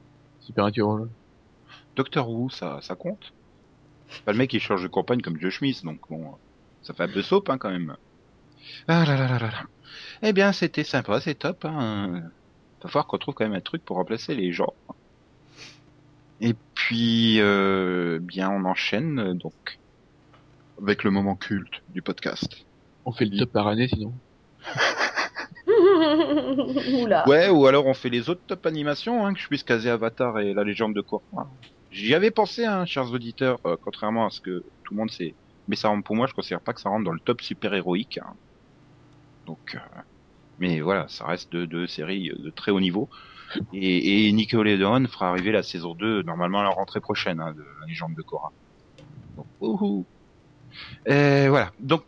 Supernatural. 0.40 1.08
Doctor 1.96 2.28
Who, 2.30 2.50
ça, 2.50 2.78
ça 2.80 2.94
compte 2.94 3.32
Pas 4.24 4.32
le 4.32 4.38
mec 4.38 4.50
qui 4.50 4.60
change 4.60 4.82
de 4.82 4.88
campagne 4.88 5.20
comme 5.20 5.38
Joe 5.40 5.52
Schmidt, 5.52 5.84
donc 5.84 6.00
bon, 6.08 6.34
ça 6.82 6.92
fait 6.94 7.04
un 7.04 7.08
peu 7.08 7.22
soap 7.22 7.48
hein, 7.50 7.58
quand 7.58 7.70
même. 7.70 7.96
Ah 8.88 9.04
là 9.04 9.16
là 9.16 9.26
là 9.28 9.38
là 9.38 9.46
là. 9.48 9.62
Eh 10.22 10.32
bien, 10.32 10.52
c'était 10.52 10.84
sympa, 10.84 11.20
c'est 11.20 11.34
top. 11.34 11.64
Hein. 11.64 12.22
Va 12.82 12.88
falloir 12.90 13.06
qu'on 13.06 13.18
trouve 13.18 13.34
quand 13.34 13.44
même 13.44 13.54
un 13.54 13.60
truc 13.60 13.84
pour 13.84 13.96
remplacer 13.96 14.34
les 14.34 14.52
gens. 14.52 14.74
Et 16.40 16.54
puis, 16.74 17.40
euh, 17.40 18.18
bien, 18.20 18.50
on 18.50 18.64
enchaîne 18.64 19.34
donc 19.38 19.78
avec 20.82 21.04
le 21.04 21.10
moment 21.10 21.36
culte 21.36 21.82
du 21.90 22.02
podcast. 22.02 22.64
On 23.06 23.12
fait 23.12 23.24
le 23.24 23.38
top 23.38 23.52
par 23.52 23.68
année 23.68 23.88
sinon. 23.88 24.12
Oula. 25.66 27.26
Ouais, 27.28 27.48
ou 27.48 27.66
alors 27.66 27.86
on 27.86 27.94
fait 27.94 28.10
les 28.10 28.28
autres 28.28 28.42
top 28.46 28.66
animations, 28.66 29.24
hein, 29.24 29.32
que 29.34 29.40
je 29.40 29.46
puisse 29.46 29.62
caser 29.62 29.90
Avatar 29.90 30.38
et 30.40 30.52
la 30.52 30.64
légende 30.64 30.94
de 30.94 31.00
Korra. 31.00 31.48
J'y 31.90 32.14
avais 32.14 32.30
pensé, 32.30 32.64
hein, 32.64 32.84
chers 32.86 33.10
auditeurs, 33.12 33.60
euh, 33.66 33.76
contrairement 33.82 34.26
à 34.26 34.30
ce 34.30 34.40
que 34.40 34.64
tout 34.82 34.92
le 34.94 34.98
monde 34.98 35.10
sait. 35.10 35.34
Mais 35.68 35.76
ça 35.76 35.88
rentre 35.88 36.04
pour 36.04 36.16
moi, 36.16 36.26
je 36.26 36.34
considère 36.34 36.60
pas 36.60 36.72
que 36.74 36.80
ça 36.80 36.88
rentre 36.88 37.04
dans 37.04 37.12
le 37.12 37.20
top 37.20 37.40
super 37.40 37.72
héroïque. 37.72 38.18
hein. 38.18 38.34
Donc, 39.46 39.60
euh, 39.74 39.78
mais 40.58 40.80
voilà, 40.82 41.08
ça 41.08 41.26
reste 41.26 41.52
deux, 41.52 41.66
deux 41.66 41.86
séries 41.86 42.30
de 42.36 42.50
très 42.50 42.72
haut 42.72 42.80
niveau. 42.80 43.10
Et, 43.72 44.28
et 44.28 44.32
Nickelodeon 44.32 45.06
fera 45.08 45.30
arriver 45.30 45.52
la 45.52 45.62
saison 45.64 45.94
2 45.94 46.22
normalement 46.24 46.60
à 46.60 46.64
la 46.64 46.70
rentrée 46.70 47.00
prochaine 47.02 47.40
hein, 47.40 47.54
de 47.54 47.62
la 47.62 47.86
légende 47.88 48.14
de 48.16 48.22
Korra. 48.22 48.54
Donc. 49.36 49.48
Et 51.06 51.48
voilà. 51.48 51.72
Donc, 51.78 52.04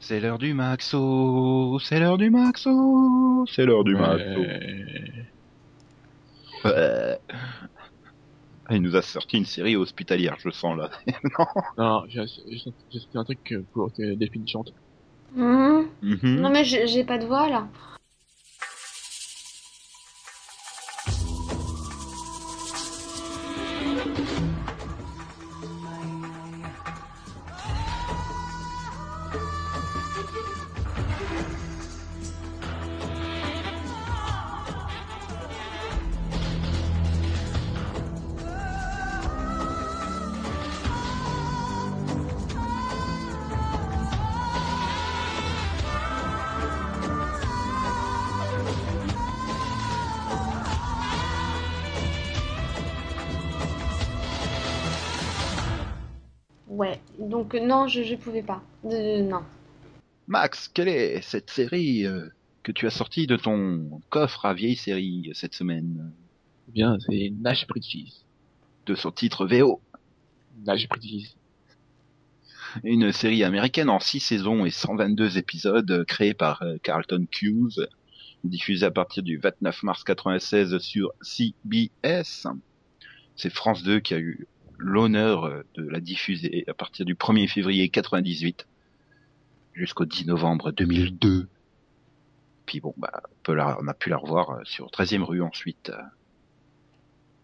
c'est 0.00 0.20
l'heure 0.20 0.38
du 0.38 0.54
Maxo, 0.54 1.78
c'est 1.80 2.00
l'heure 2.00 2.18
du 2.18 2.30
Maxo, 2.30 3.44
c'est 3.48 3.66
l'heure 3.66 3.84
du 3.84 3.96
Maxo. 3.96 4.52
Ouais. 6.64 7.18
Ah, 8.64 8.74
Il 8.74 8.82
nous 8.82 8.96
a 8.96 9.02
sorti 9.02 9.36
une 9.36 9.44
série 9.44 9.76
hospitalière, 9.76 10.36
je 10.40 10.50
sens 10.50 10.76
là. 10.76 10.90
non. 11.38 11.46
Non, 11.76 12.04
j'ai 12.08 12.26
j'ai- 12.26 12.74
j'ai 12.90 12.98
sorti 13.00 13.18
un 13.18 13.24
truc 13.24 13.54
pour 13.72 13.92
que 13.92 14.14
Delphine 14.14 14.48
chante. 14.48 14.70
Mhm. 15.34 15.86
Mhm. 16.02 16.40
Non, 16.40 16.50
mais 16.50 16.64
j'ai 16.64 17.04
pas 17.04 17.18
de 17.18 17.26
voix 17.26 17.48
là. 17.48 17.68
Non, 57.82 57.88
je, 57.88 58.02
je 58.04 58.14
pouvais 58.14 58.42
pas. 58.42 58.62
Euh, 58.84 59.22
non. 59.22 59.42
Max, 60.28 60.68
quelle 60.68 60.88
est 60.88 61.20
cette 61.20 61.50
série 61.50 62.06
euh, 62.06 62.28
que 62.62 62.70
tu 62.70 62.86
as 62.86 62.90
sortie 62.90 63.26
de 63.26 63.36
ton 63.36 64.00
coffre 64.08 64.46
à 64.46 64.54
vieille 64.54 64.76
série 64.76 65.26
euh, 65.28 65.34
cette 65.34 65.54
semaine? 65.54 66.12
Eh 66.68 66.72
Bien, 66.72 66.96
c'est 67.00 67.32
Nash 67.40 67.66
Bridges. 67.66 68.12
De 68.86 68.94
son 68.94 69.10
titre 69.10 69.46
VO 69.46 69.80
Nash 70.64 70.88
Bridges. 70.88 71.34
Une 72.84 73.10
série 73.10 73.42
américaine 73.42 73.90
en 73.90 73.98
6 73.98 74.20
saisons 74.20 74.64
et 74.64 74.70
122 74.70 75.36
épisodes 75.36 75.90
euh, 75.90 76.04
créée 76.04 76.34
par 76.34 76.62
euh, 76.62 76.76
Carlton 76.84 77.26
Hughes, 77.40 77.88
diffusée 78.44 78.86
à 78.86 78.92
partir 78.92 79.24
du 79.24 79.38
29 79.38 79.82
mars 79.82 80.04
96 80.04 80.78
sur 80.78 81.10
CBS. 81.20 82.46
C'est 83.34 83.50
France 83.50 83.82
2 83.82 83.98
qui 83.98 84.14
a 84.14 84.18
eu 84.18 84.46
l'honneur 84.82 85.44
euh, 85.44 85.62
de 85.74 85.88
la 85.88 86.00
diffuser 86.00 86.64
à 86.68 86.74
partir 86.74 87.06
du 87.06 87.14
1er 87.14 87.48
février 87.48 87.88
98 87.88 88.66
jusqu'au 89.74 90.04
10 90.04 90.26
novembre 90.26 90.72
2002. 90.72 91.48
Puis 92.66 92.80
bon, 92.80 92.94
bah, 92.96 93.22
on, 93.48 93.88
a 93.88 93.94
pu 93.94 94.10
la 94.10 94.16
revoir 94.16 94.50
euh, 94.50 94.60
sur 94.64 94.88
13e 94.88 95.22
rue 95.22 95.42
ensuite. 95.42 95.90
euh. 95.90 96.02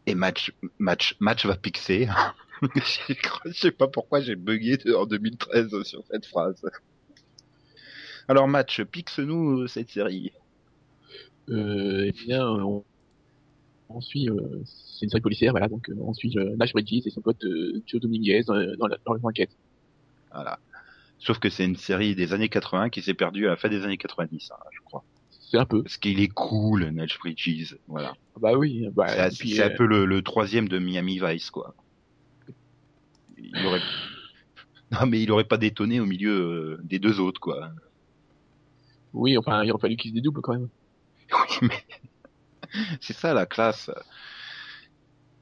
Et 0.07 0.15
match, 0.15 0.53
match, 0.79 1.17
match 1.21 1.47
va 1.47 1.57
pixer. 1.57 2.09
Je 2.75 3.53
sais 3.53 3.71
pas 3.71 3.89
pourquoi 3.89 4.21
j'ai 4.21 4.35
bugué 4.35 4.79
en 4.93 5.07
2013 5.07 5.83
sur 5.85 6.03
cette 6.11 6.27
phrase. 6.27 6.65
Alors 8.27 8.49
match, 8.49 8.83
pixe-nous 8.83 9.69
cette 9.69 9.91
série. 9.91 10.33
Eh 11.49 12.13
bien, 12.13 12.49
on, 12.49 12.85
on 13.89 14.01
suit, 14.01 14.29
euh, 14.29 14.35
c'est 14.65 15.05
une 15.07 15.11
série 15.11 15.21
policière, 15.23 15.53
voilà, 15.53 15.69
donc 15.69 15.89
euh, 15.89 15.95
on 16.01 16.13
suit 16.15 16.37
euh, 16.39 16.55
Nash 16.57 16.73
Bridges 16.73 17.07
et 17.07 17.11
son 17.11 17.21
pote 17.21 17.43
euh, 17.45 17.83
Joe 17.87 18.01
Dominguez 18.01 18.43
dans, 18.47 18.55
la, 18.55 18.97
dans 19.05 19.17
enquête. 19.23 19.51
Voilà. 20.33 20.59
Sauf 21.19 21.39
que 21.39 21.49
c'est 21.49 21.65
une 21.65 21.77
série 21.77 22.15
des 22.15 22.33
années 22.33 22.49
80 22.49 22.91
qui 22.91 23.03
s'est 23.03 23.15
perdue 23.15 23.47
à 23.47 23.51
la 23.51 23.57
fin 23.57 23.69
des 23.69 23.85
années 23.85 23.97
90, 23.97 24.51
hein, 24.53 24.57
je 24.73 24.81
crois. 24.85 25.05
C'est 25.31 25.57
un 25.59 25.65
peu. 25.65 25.83
Parce 25.83 25.97
qu'il 25.97 26.21
est 26.21 26.29
cool, 26.29 26.85
Nash 26.91 27.19
Bridges. 27.19 27.77
Voilà. 27.89 28.15
Bah 28.41 28.57
oui, 28.57 28.87
bah, 28.93 29.31
c'est 29.31 29.63
un- 29.63 29.71
peu 29.71 29.87
le, 29.87 30.05
le 30.05 30.23
troisième 30.23 30.69
de 30.69 30.79
Miami 30.79 31.19
Vice, 31.25 31.51
quoi. 31.51 31.75
Il 33.39 33.67
aurait... 33.67 33.81
Non, 34.91 35.07
mais 35.07 35.21
il 35.23 35.31
aurait 35.33 35.45
pas 35.45 35.59
détonné 35.59 36.01
au 36.01 36.07
milieu 36.07 36.79
des 36.83 36.99
deux 36.99 37.21
autres, 37.21 37.41
quoi. 37.41 37.71
oui, 39.13 39.37
enfin, 39.37 39.63
il 39.63 39.71
aurait 39.71 39.81
fallu 39.81 39.97
qu'ils 39.97 40.11
se 40.11 40.15
dédoublent 40.15 40.41
quand 40.41 40.53
même. 40.53 40.69
Oui, 41.61 41.69
mais 41.69 41.85
c'est 43.01 43.15
ça 43.15 43.35
la 43.35 43.47
classe. 43.47 43.91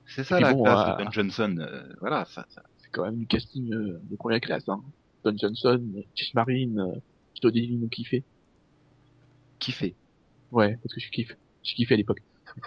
C'est 0.07 0.25
ça 0.25 0.41
la 0.41 0.55
bon, 0.55 0.63
classe 0.63 0.89
euh, 0.89 0.93
de 0.93 0.97
Ben 1.05 1.13
Johnson. 1.13 1.57
euh, 1.59 1.93
voilà, 2.01 2.25
ça, 2.27 2.47
ça. 2.49 2.63
C'est 2.79 2.91
quand 2.91 3.05
même 3.05 3.19
du 3.19 3.27
casting 3.27 3.73
euh, 3.73 4.01
de 4.03 4.17
première 4.17 4.41
classe, 4.41 4.69
hein. 4.69 4.83
Don 5.25 5.37
Johnson, 5.37 5.83
Chris 6.15 6.31
Marine, 6.35 6.79
euh, 6.79 7.01
Joe 7.43 7.53
nous 7.53 7.89
kiffé. 7.89 8.23
Kiffé. 9.59 9.95
Ouais, 10.53 10.79
parce 10.83 10.95
que 10.95 11.01
je 11.01 11.11
kiffe. 11.11 11.37
Je 11.65 11.75
kiffais 11.75 11.95
à 11.95 11.97
l'époque. 11.97 12.23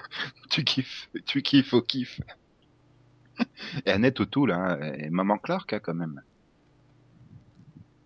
Tu 0.50 0.64
kiffes, 0.64 1.10
tu 1.26 1.42
kiffes 1.42 1.74
au 1.74 1.82
kiff. 1.82 2.20
Et 3.86 3.92
Annette 3.92 4.20
O'Toole, 4.20 4.52
hein, 4.52 4.80
et 4.98 5.10
Maman 5.10 5.38
Clark, 5.38 5.72
hein, 5.74 5.80
quand 5.80 5.94
même. 5.94 6.22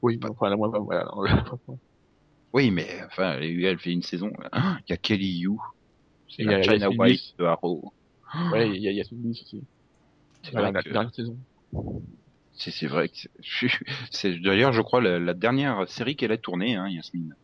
Oui, 0.01 0.19
mais 0.21 0.29
enfin, 0.29 0.49
là, 0.49 0.57
moi, 0.57 0.67
voilà. 0.67 1.09
Oui, 2.51 2.69
mais 2.69 3.01
enfin, 3.05 3.37
elle, 3.39 3.79
fait 3.79 3.93
une 3.93 4.03
saison. 4.03 4.31
Ah, 4.51 4.77
Il 4.87 4.91
y 4.91 4.93
a 4.93 4.97
Kelly 4.97 5.39
You. 5.39 5.61
C'est 6.35 6.43
la 6.43 6.61
China 6.63 6.89
Bliss. 6.89 7.35
de 7.37 7.43
Arrow. 7.45 7.93
ouais, 8.51 8.69
il 8.69 8.81
y 8.81 8.87
a 8.87 8.91
Yasmin 8.91 9.29
aussi. 9.31 9.63
C'est 10.43 10.53
la 10.53 10.71
dernière 10.71 11.13
saison. 11.13 11.37
C'est 12.55 12.87
vrai 12.87 13.09
que 13.09 13.15
c'est- 14.11 14.39
d'ailleurs 14.39 14.73
je 14.73 14.81
crois 14.81 15.01
la, 15.01 15.19
la 15.19 15.33
dernière 15.33 15.87
série 15.89 16.15
qu'elle 16.15 16.31
a 16.31 16.37
tournée, 16.37 16.75
hein, 16.75 16.87
Yasmine. 16.87 17.35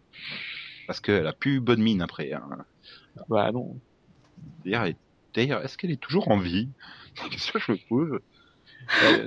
Parce 0.88 1.00
qu'elle 1.00 1.26
a 1.28 1.34
plus 1.34 1.60
bonne 1.60 1.82
mine 1.82 2.02
après. 2.02 2.34
Hein. 2.34 2.48
Bah 3.28 3.52
non. 3.52 3.78
D'ailleurs, 4.66 5.64
est-ce 5.64 5.78
qu'elle 5.78 5.92
est 5.92 6.02
toujours 6.02 6.30
en 6.30 6.38
vie? 6.40 6.70
Qu'est-ce 7.32 7.52
que 7.52 7.60
je 7.60 7.72
me 7.74 7.78
pose 7.88 8.20
Euh, 9.04 9.26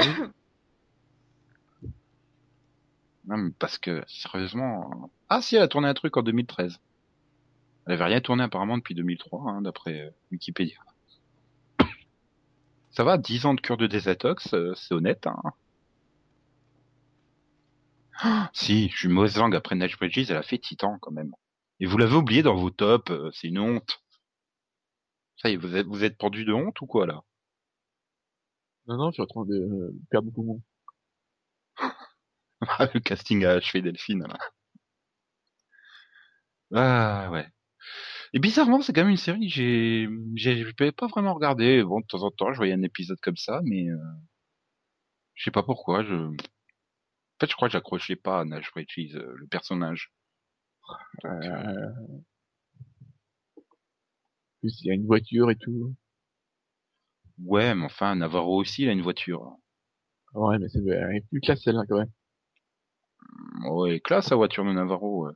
Non, 3.27 3.37
mais 3.37 3.51
parce 3.59 3.79
que 3.79 4.03
sérieusement, 4.09 5.11
ah 5.29 5.41
si, 5.43 5.55
elle 5.57 5.63
a 5.63 5.69
tourné 5.69 5.89
un 5.89 5.95
truc 5.95 6.17
en 6.17 6.23
2013. 6.23 6.81
Elle 7.87 7.95
avait 7.95 8.05
rien 8.05 8.20
tourné 8.20 8.45
apparemment 8.45 8.78
depuis 8.78 8.95
2003, 8.95 9.51
hein, 9.51 9.62
d'après 9.62 10.01
euh, 10.01 10.11
Wikipédia. 10.30 10.78
Ça 12.93 13.05
va, 13.05 13.16
10 13.18 13.47
ans 13.47 13.55
de 13.55 13.61
cure 13.61 13.78
de 13.78 13.87
désintox, 13.87 14.53
euh, 14.55 14.74
c'est 14.74 14.95
honnête. 14.95 15.26
Hein. 15.26 15.41
Ah, 18.20 18.51
si, 18.53 18.89
je 18.91 18.97
suis 18.97 19.09
mauvaise 19.09 19.37
langue 19.37 19.57
après 19.57 19.74
Nash 19.74 19.99
Bridges, 19.99 20.30
elle 20.30 20.37
a 20.37 20.43
fait 20.43 20.59
Titan 20.59 20.99
quand 21.01 21.11
même. 21.11 21.33
Et 21.80 21.87
vous 21.87 21.99
l'avez 21.99 22.14
oublié 22.14 22.43
dans 22.43 22.55
vos 22.55 22.70
tops, 22.70 23.11
euh, 23.11 23.30
c'est 23.33 23.49
une 23.49 23.59
honte. 23.59 24.03
Ça 25.37 25.51
y 25.51 25.55
est, 25.55 25.57
vous 25.57 25.74
êtes, 25.76 25.87
vous 25.87 26.05
êtes 26.05 26.16
pendu 26.18 26.45
de 26.45 26.53
honte 26.53 26.80
ou 26.80 26.87
quoi 26.87 27.07
là? 27.07 27.22
Non, 28.87 28.97
non, 28.97 29.11
je 29.11 29.14
suis 29.14 29.22
en 29.22 29.26
train 29.26 29.45
de 29.45 29.55
euh, 29.55 29.93
perdre 30.11 30.30
beaucoup 30.30 30.45
mon. 30.45 30.62
Le 32.95 33.01
casting 33.01 33.45
a 33.45 33.53
achevé 33.53 33.83
Delphine 33.83 34.26
là. 34.28 34.39
Ah 36.74 37.30
ouais. 37.30 37.47
Et 38.35 38.39
bizarrement, 38.39 38.80
c'est 38.80 38.93
quand 38.93 39.03
même 39.03 39.11
une 39.11 39.16
série 39.16 39.47
que 39.47 39.53
j'ai, 39.55 40.09
j'ai 40.37 40.64
j'ai 40.64 40.93
pas 40.93 41.07
vraiment 41.07 41.35
regardé. 41.35 41.83
Bon, 41.83 42.01
de 42.01 42.07
temps 42.07 42.22
en 42.22 42.30
temps, 42.30 42.53
je 42.53 42.57
voyais 42.57 42.72
un 42.72 42.83
épisode 42.83 43.20
comme 43.20 43.37
ça, 43.37 43.61
mais 43.64 43.89
euh, 43.91 43.97
je 45.35 45.45
sais 45.45 45.51
pas 45.51 45.62
pourquoi. 45.62 46.03
Je, 46.03 46.14
en 46.14 46.35
fait, 47.41 47.51
je 47.51 47.55
crois 47.55 47.68
que 47.68 47.72
j'accrochais 47.72 48.16
pas 48.16 48.41
à 48.41 48.45
Nash 48.45 48.72
euh, 48.76 49.35
le 49.37 49.47
personnage. 49.49 50.12
Euh... 51.24 51.91
en 53.57 53.62
plus, 54.61 54.80
il 54.80 54.87
y 54.87 54.91
a 54.91 54.95
une 54.95 55.07
voiture 55.07 55.51
et 55.51 55.57
tout. 55.57 55.95
Ouais, 57.45 57.74
mais 57.74 57.85
enfin, 57.85 58.14
Navarro 58.14 58.61
aussi, 58.61 58.83
il 58.83 58.89
a 58.89 58.93
une 58.93 59.03
voiture. 59.03 59.57
Ouais, 60.35 60.59
mais 60.59 60.68
c'est 60.68 60.78
elle 60.87 61.16
est 61.16 61.28
plus 61.28 61.41
classe 61.41 61.62
celle-là 61.62 61.83
quand 61.89 61.99
même. 61.99 62.12
Ouais, 63.70 64.01
classe 64.01 64.30
la 64.30 64.37
voiture 64.37 64.64
de 64.64 64.72
Navarro. 64.72 65.26
ouais. 65.26 65.33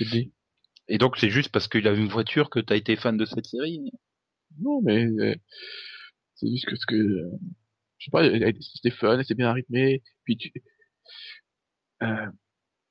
Le 0.00 0.10
dis? 0.10 0.32
Et 0.92 0.98
donc, 0.98 1.16
c'est 1.18 1.28
juste 1.30 1.48
parce 1.50 1.66
qu'il 1.66 1.88
a 1.88 1.92
une 1.92 2.06
voiture 2.08 2.48
que 2.48 2.60
t'as 2.60 2.76
été 2.76 2.94
fan 2.94 3.16
de 3.16 3.24
cette 3.24 3.46
série? 3.46 3.90
Non, 4.60 4.82
mais 4.82 5.06
euh, 5.06 5.34
c'est 6.34 6.48
juste 6.48 6.66
que 6.66 6.76
ce 6.76 6.86
que 6.86 6.94
euh, 6.96 7.30
je 7.98 8.06
sais 8.06 8.10
pas, 8.12 8.24
c'était 8.60 8.90
fun, 8.96 9.22
c'est 9.26 9.34
bien 9.36 9.52
rythmé. 9.52 10.02
Puis 10.24 10.36
tu 10.38 10.52
euh, 12.02 12.26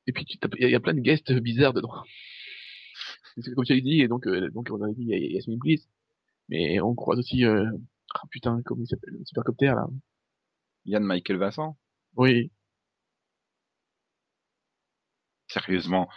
et 0.08 0.14
puis 0.14 0.26
il 0.30 0.62
y, 0.62 0.66
a- 0.66 0.70
il 0.70 0.72
y 0.72 0.76
a 0.76 0.80
plein 0.80 0.94
de 0.96 1.02
guests 1.02 1.32
bizarres 1.34 1.74
dedans. 1.74 1.92
C'est 3.38 3.54
comme 3.54 3.66
tu 3.66 3.74
l'as 3.74 3.82
dit, 3.82 4.02
et 4.02 4.08
donc 4.08 4.28
euh, 4.28 4.50
donc 4.52 4.70
on 4.72 4.82
a 4.84 4.90
dit 4.90 5.02
il 5.04 5.08
y 5.10 5.14
a 5.14 5.18
Yasmin 5.18 5.58
Bliss, 5.58 5.88
mais 6.50 6.80
on 6.82 6.96
croise 6.96 7.20
aussi 7.20 7.46
euh, 7.46 7.66
ah, 8.16 8.22
putain 8.32 8.62
comment 8.66 8.84
il 8.84 8.88
s'appelle 8.88 9.16
le 9.16 9.26
supercopter 9.26 9.68
là. 9.68 9.88
Yann 10.86 11.04
Michael 11.04 11.38
Vincent? 11.40 11.76
Oui, 12.16 12.52
Sérieusement? 15.48 16.10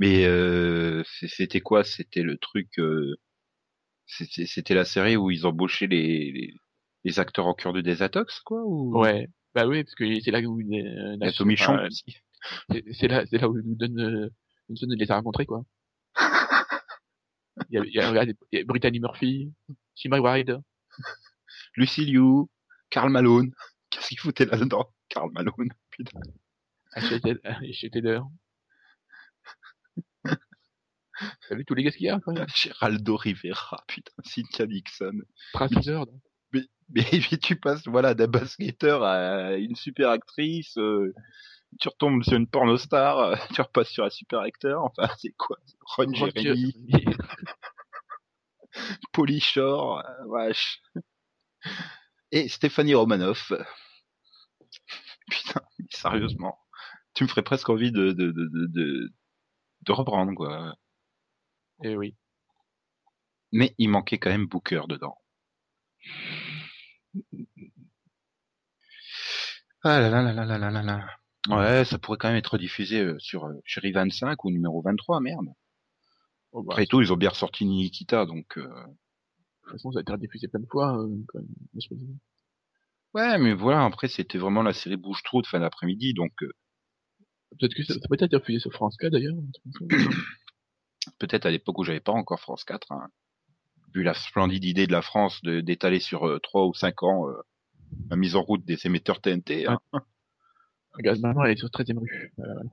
Mais 0.00 0.24
euh, 0.24 1.04
c'était 1.28 1.60
quoi? 1.60 1.84
C'était 1.84 2.22
le 2.22 2.38
truc. 2.38 2.68
euh, 2.80 3.14
c'était 4.06 4.74
la 4.74 4.84
série 4.84 5.16
où 5.16 5.30
ils 5.30 5.46
embauchaient 5.46 5.86
les, 5.86 6.32
les, 6.32 6.54
les 7.04 7.20
acteurs 7.20 7.46
en 7.46 7.54
cure 7.54 7.72
de 7.72 7.80
désintox, 7.80 8.40
quoi 8.40 8.62
ou... 8.64 8.98
ouais. 8.98 9.28
Bah 9.54 9.66
oui, 9.66 9.84
parce 9.84 9.94
que 9.94 10.20
c'est 10.20 10.30
là 10.32 10.40
où 10.40 10.60
euh, 10.60 11.30
Tommy 11.36 11.56
Chong 11.56 11.76
enfin, 11.76 11.86
aussi. 11.86 12.16
c'est 12.92 13.08
là 13.08 13.24
c'est 13.26 13.38
là 13.38 13.48
où 13.48 13.58
il 13.58 13.64
nous 13.64 13.74
donne 13.76 14.00
euh, 14.00 14.30
Johnson 14.68 14.86
les 14.96 15.10
a 15.10 15.16
rencontrés 15.16 15.46
quoi. 15.46 15.64
Il 17.68 17.76
y 17.76 17.78
a, 17.78 17.84
il 17.84 17.92
y 17.94 18.00
a, 18.00 18.08
regarde, 18.08 18.32
il 18.52 18.58
y 18.58 18.62
a 18.62 18.64
Brittany 18.64 19.00
Murphy, 19.00 19.52
Jim 19.96 20.18
White. 20.18 20.50
Lucy 21.76 22.06
Liu, 22.06 22.46
Karl 22.90 23.10
Malone. 23.10 23.52
Qu'est-ce 23.90 24.08
qu'il 24.08 24.18
foutait 24.18 24.46
là-dedans 24.46 24.88
Karl 25.08 25.30
Malone, 25.32 25.70
putain. 25.90 26.20
Chez 27.72 27.90
Taylor. 27.90 28.28
T'as 31.48 31.54
vu 31.54 31.64
tous 31.64 31.74
les 31.74 31.82
gars 31.82 31.90
qu'il 31.90 32.06
y 32.06 32.10
a 32.10 32.18
quand 32.20 32.32
même? 32.32 32.46
Geraldo 32.54 33.16
Rivera, 33.16 33.84
putain. 33.86 34.12
Cynthia 34.24 34.66
Nixon. 34.66 35.20
Travis 35.52 35.86
Lord. 35.86 36.08
Mais, 36.52 36.62
mais 37.30 37.38
tu 37.38 37.56
passes 37.56 37.86
voilà 37.86 38.14
d'un 38.14 38.26
basketteur 38.26 39.02
à 39.04 39.54
une 39.54 39.76
super 39.76 40.10
actrice, 40.10 40.76
euh, 40.78 41.14
tu 41.80 41.88
retombes 41.88 42.22
sur 42.24 42.36
une 42.36 42.48
pornostar, 42.48 43.18
euh, 43.18 43.36
tu 43.54 43.60
repasses 43.60 43.90
sur 43.90 44.04
un 44.04 44.10
super 44.10 44.40
acteur. 44.40 44.84
Enfin, 44.84 45.08
c'est 45.18 45.34
quoi? 45.36 45.56
Ron 45.96 46.12
Jeremy, 46.12 46.74
Pauly 49.12 49.40
Shore, 49.40 50.04
euh, 50.04 50.26
wesh. 50.26 50.82
Et 52.32 52.48
Stéphanie 52.48 52.94
Romanoff. 52.94 53.52
Putain, 55.30 55.60
sérieusement, 55.90 56.58
tu 57.14 57.24
me 57.24 57.28
ferais 57.28 57.42
presque 57.42 57.68
envie 57.68 57.92
de 57.92 58.12
de, 58.12 58.32
de, 58.32 59.12
de 59.82 59.92
reprendre 59.92 60.34
quoi. 60.34 60.74
Et 61.82 61.96
oui. 61.96 62.14
Mais 63.52 63.74
il 63.78 63.88
manquait 63.88 64.18
quand 64.18 64.30
même 64.30 64.46
Booker 64.46 64.82
dedans. 64.88 65.16
Ah 69.82 69.98
là 69.98 70.10
là 70.10 70.22
là 70.22 70.44
là 70.44 70.58
là 70.58 70.70
là 70.70 70.82
là 70.82 71.06
Ouais, 71.48 71.84
ça 71.86 71.98
pourrait 71.98 72.18
quand 72.18 72.28
même 72.28 72.36
être 72.36 72.58
diffusé 72.58 73.00
euh, 73.00 73.18
sur 73.18 73.46
euh, 73.46 73.54
Chérie 73.64 73.92
25 73.92 74.44
ou 74.44 74.50
numéro 74.50 74.82
23, 74.82 75.20
merde. 75.20 75.46
Oh, 76.52 76.62
bah. 76.62 76.74
Après 76.74 76.86
tout, 76.86 77.00
ils 77.00 77.12
ont 77.12 77.16
bien 77.16 77.30
ressorti 77.30 77.64
Nikita, 77.64 78.26
donc... 78.26 78.58
Euh... 78.58 78.62
De 78.62 79.72
toute 79.72 79.72
façon, 79.72 79.92
ça 79.92 80.00
a 80.00 80.02
été 80.02 80.12
rediffusé 80.12 80.48
plein 80.48 80.60
de 80.60 80.66
fois, 80.66 80.98
euh, 80.98 81.08
quand 81.28 81.38
même. 81.38 82.18
Ouais, 83.14 83.38
mais 83.38 83.54
voilà, 83.54 83.84
après, 83.84 84.08
c'était 84.08 84.36
vraiment 84.36 84.62
la 84.62 84.74
série 84.74 84.96
bouche-trou 84.96 85.40
de 85.40 85.46
fin 85.46 85.60
d'après-midi, 85.60 86.12
donc... 86.12 86.32
Peut-être 87.58 87.74
que 87.74 87.82
ça, 87.84 87.94
ça 87.94 88.00
peut 88.08 88.16
être 88.20 88.36
diffusé 88.36 88.60
sur 88.60 88.72
France 88.72 88.96
4, 88.98 89.12
d'ailleurs. 89.12 89.36
peut-être 91.20 91.46
à 91.46 91.50
l'époque 91.50 91.78
où 91.78 91.84
j'avais 91.84 92.00
pas 92.00 92.12
encore 92.12 92.40
France 92.40 92.64
4, 92.64 92.90
hein, 92.90 93.08
vu 93.94 94.02
la 94.02 94.14
splendide 94.14 94.64
idée 94.64 94.88
de 94.88 94.92
la 94.92 95.02
France 95.02 95.40
de 95.42 95.60
d'étaler 95.60 96.00
sur 96.00 96.26
euh, 96.26 96.40
3 96.40 96.66
ou 96.66 96.74
5 96.74 97.04
ans 97.04 97.28
euh, 97.28 97.40
la 98.10 98.16
mise 98.16 98.34
en 98.34 98.42
route 98.42 98.64
des 98.64 98.86
émetteurs 98.86 99.20
TNT. 99.20 99.66
hein. 99.68 99.78
Regarde, 100.94 101.20
maintenant, 101.20 101.44
elle 101.44 101.52
est 101.52 101.56
sur 101.56 101.68
13ème 101.68 101.98
rue. 101.98 102.32
Euh, 102.40 102.64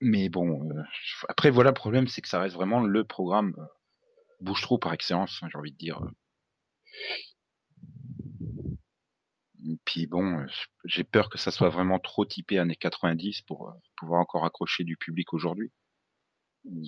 Mais 0.00 0.28
bon, 0.28 0.70
euh, 0.70 0.82
après 1.28 1.50
voilà, 1.50 1.70
le 1.70 1.74
problème, 1.74 2.06
c'est 2.08 2.22
que 2.22 2.28
ça 2.28 2.40
reste 2.40 2.54
vraiment 2.54 2.80
le 2.80 3.04
programme 3.04 3.54
euh, 3.58 3.64
Bouche-Trou 4.40 4.78
par 4.78 4.92
excellence, 4.92 5.40
hein, 5.42 5.48
j'ai 5.50 5.58
envie 5.58 5.72
de 5.72 5.76
dire. 5.76 6.00
Et 9.66 9.78
Puis 9.84 10.06
bon, 10.06 10.46
j'ai 10.84 11.04
peur 11.04 11.28
que 11.28 11.36
ça 11.36 11.50
soit 11.50 11.68
vraiment 11.68 11.98
trop 11.98 12.24
typé 12.24 12.58
années 12.58 12.76
90 12.76 13.42
pour 13.42 13.74
pouvoir 13.98 14.20
encore 14.20 14.46
accrocher 14.46 14.84
du 14.84 14.96
public 14.96 15.34
aujourd'hui. 15.34 15.70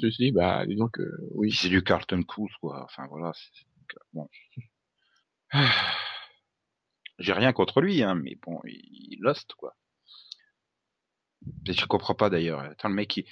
Ceci, 0.00 0.32
bah, 0.32 0.66
disons 0.66 0.88
que, 0.88 1.02
oui. 1.32 1.52
C'est 1.52 1.68
du 1.68 1.82
Carlton 1.82 2.22
Cool, 2.22 2.50
quoi. 2.60 2.84
Enfin 2.84 3.06
voilà, 3.08 3.32
bon. 4.12 4.28
J'ai 7.18 7.32
rien 7.32 7.52
contre 7.52 7.80
lui, 7.80 8.02
hein, 8.02 8.14
mais 8.14 8.36
bon, 8.44 8.60
il, 8.64 9.18
lost, 9.20 9.54
quoi. 9.54 9.76
Je 11.66 11.86
comprends 11.86 12.14
pas 12.14 12.30
d'ailleurs. 12.30 12.60
Attends, 12.60 12.88
le 12.88 12.94
mec, 12.94 13.16
il, 13.16 13.24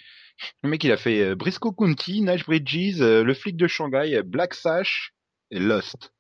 le 0.63 0.71
mec, 0.71 0.85
a 0.85 0.97
fait 0.97 1.23
euh, 1.23 1.35
Briscoe 1.35 1.73
County, 1.73 2.23
Nash 2.23 2.45
Bridges, 2.47 3.01
euh, 3.01 3.23
le 3.25 3.35
flic 3.35 3.57
de 3.57 3.67
Shanghai, 3.67 4.17
euh, 4.17 4.23
Black 4.23 4.55
Sash 4.55 5.15
et 5.51 5.59
Lost. 5.59 6.13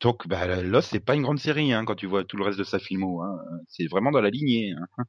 Donc, 0.00 0.26
bah, 0.26 0.62
Lost, 0.62 0.90
c'est 0.90 1.00
pas 1.00 1.14
une 1.14 1.22
grande 1.22 1.38
série, 1.38 1.72
hein, 1.72 1.84
quand 1.84 1.94
tu 1.94 2.06
vois 2.06 2.24
tout 2.24 2.36
le 2.36 2.44
reste 2.44 2.58
de 2.58 2.64
sa 2.64 2.78
filmo. 2.78 3.22
Hein. 3.22 3.38
C'est 3.68 3.86
vraiment 3.86 4.10
dans 4.10 4.20
la 4.20 4.30
lignée. 4.30 4.72
Hein. 4.72 5.04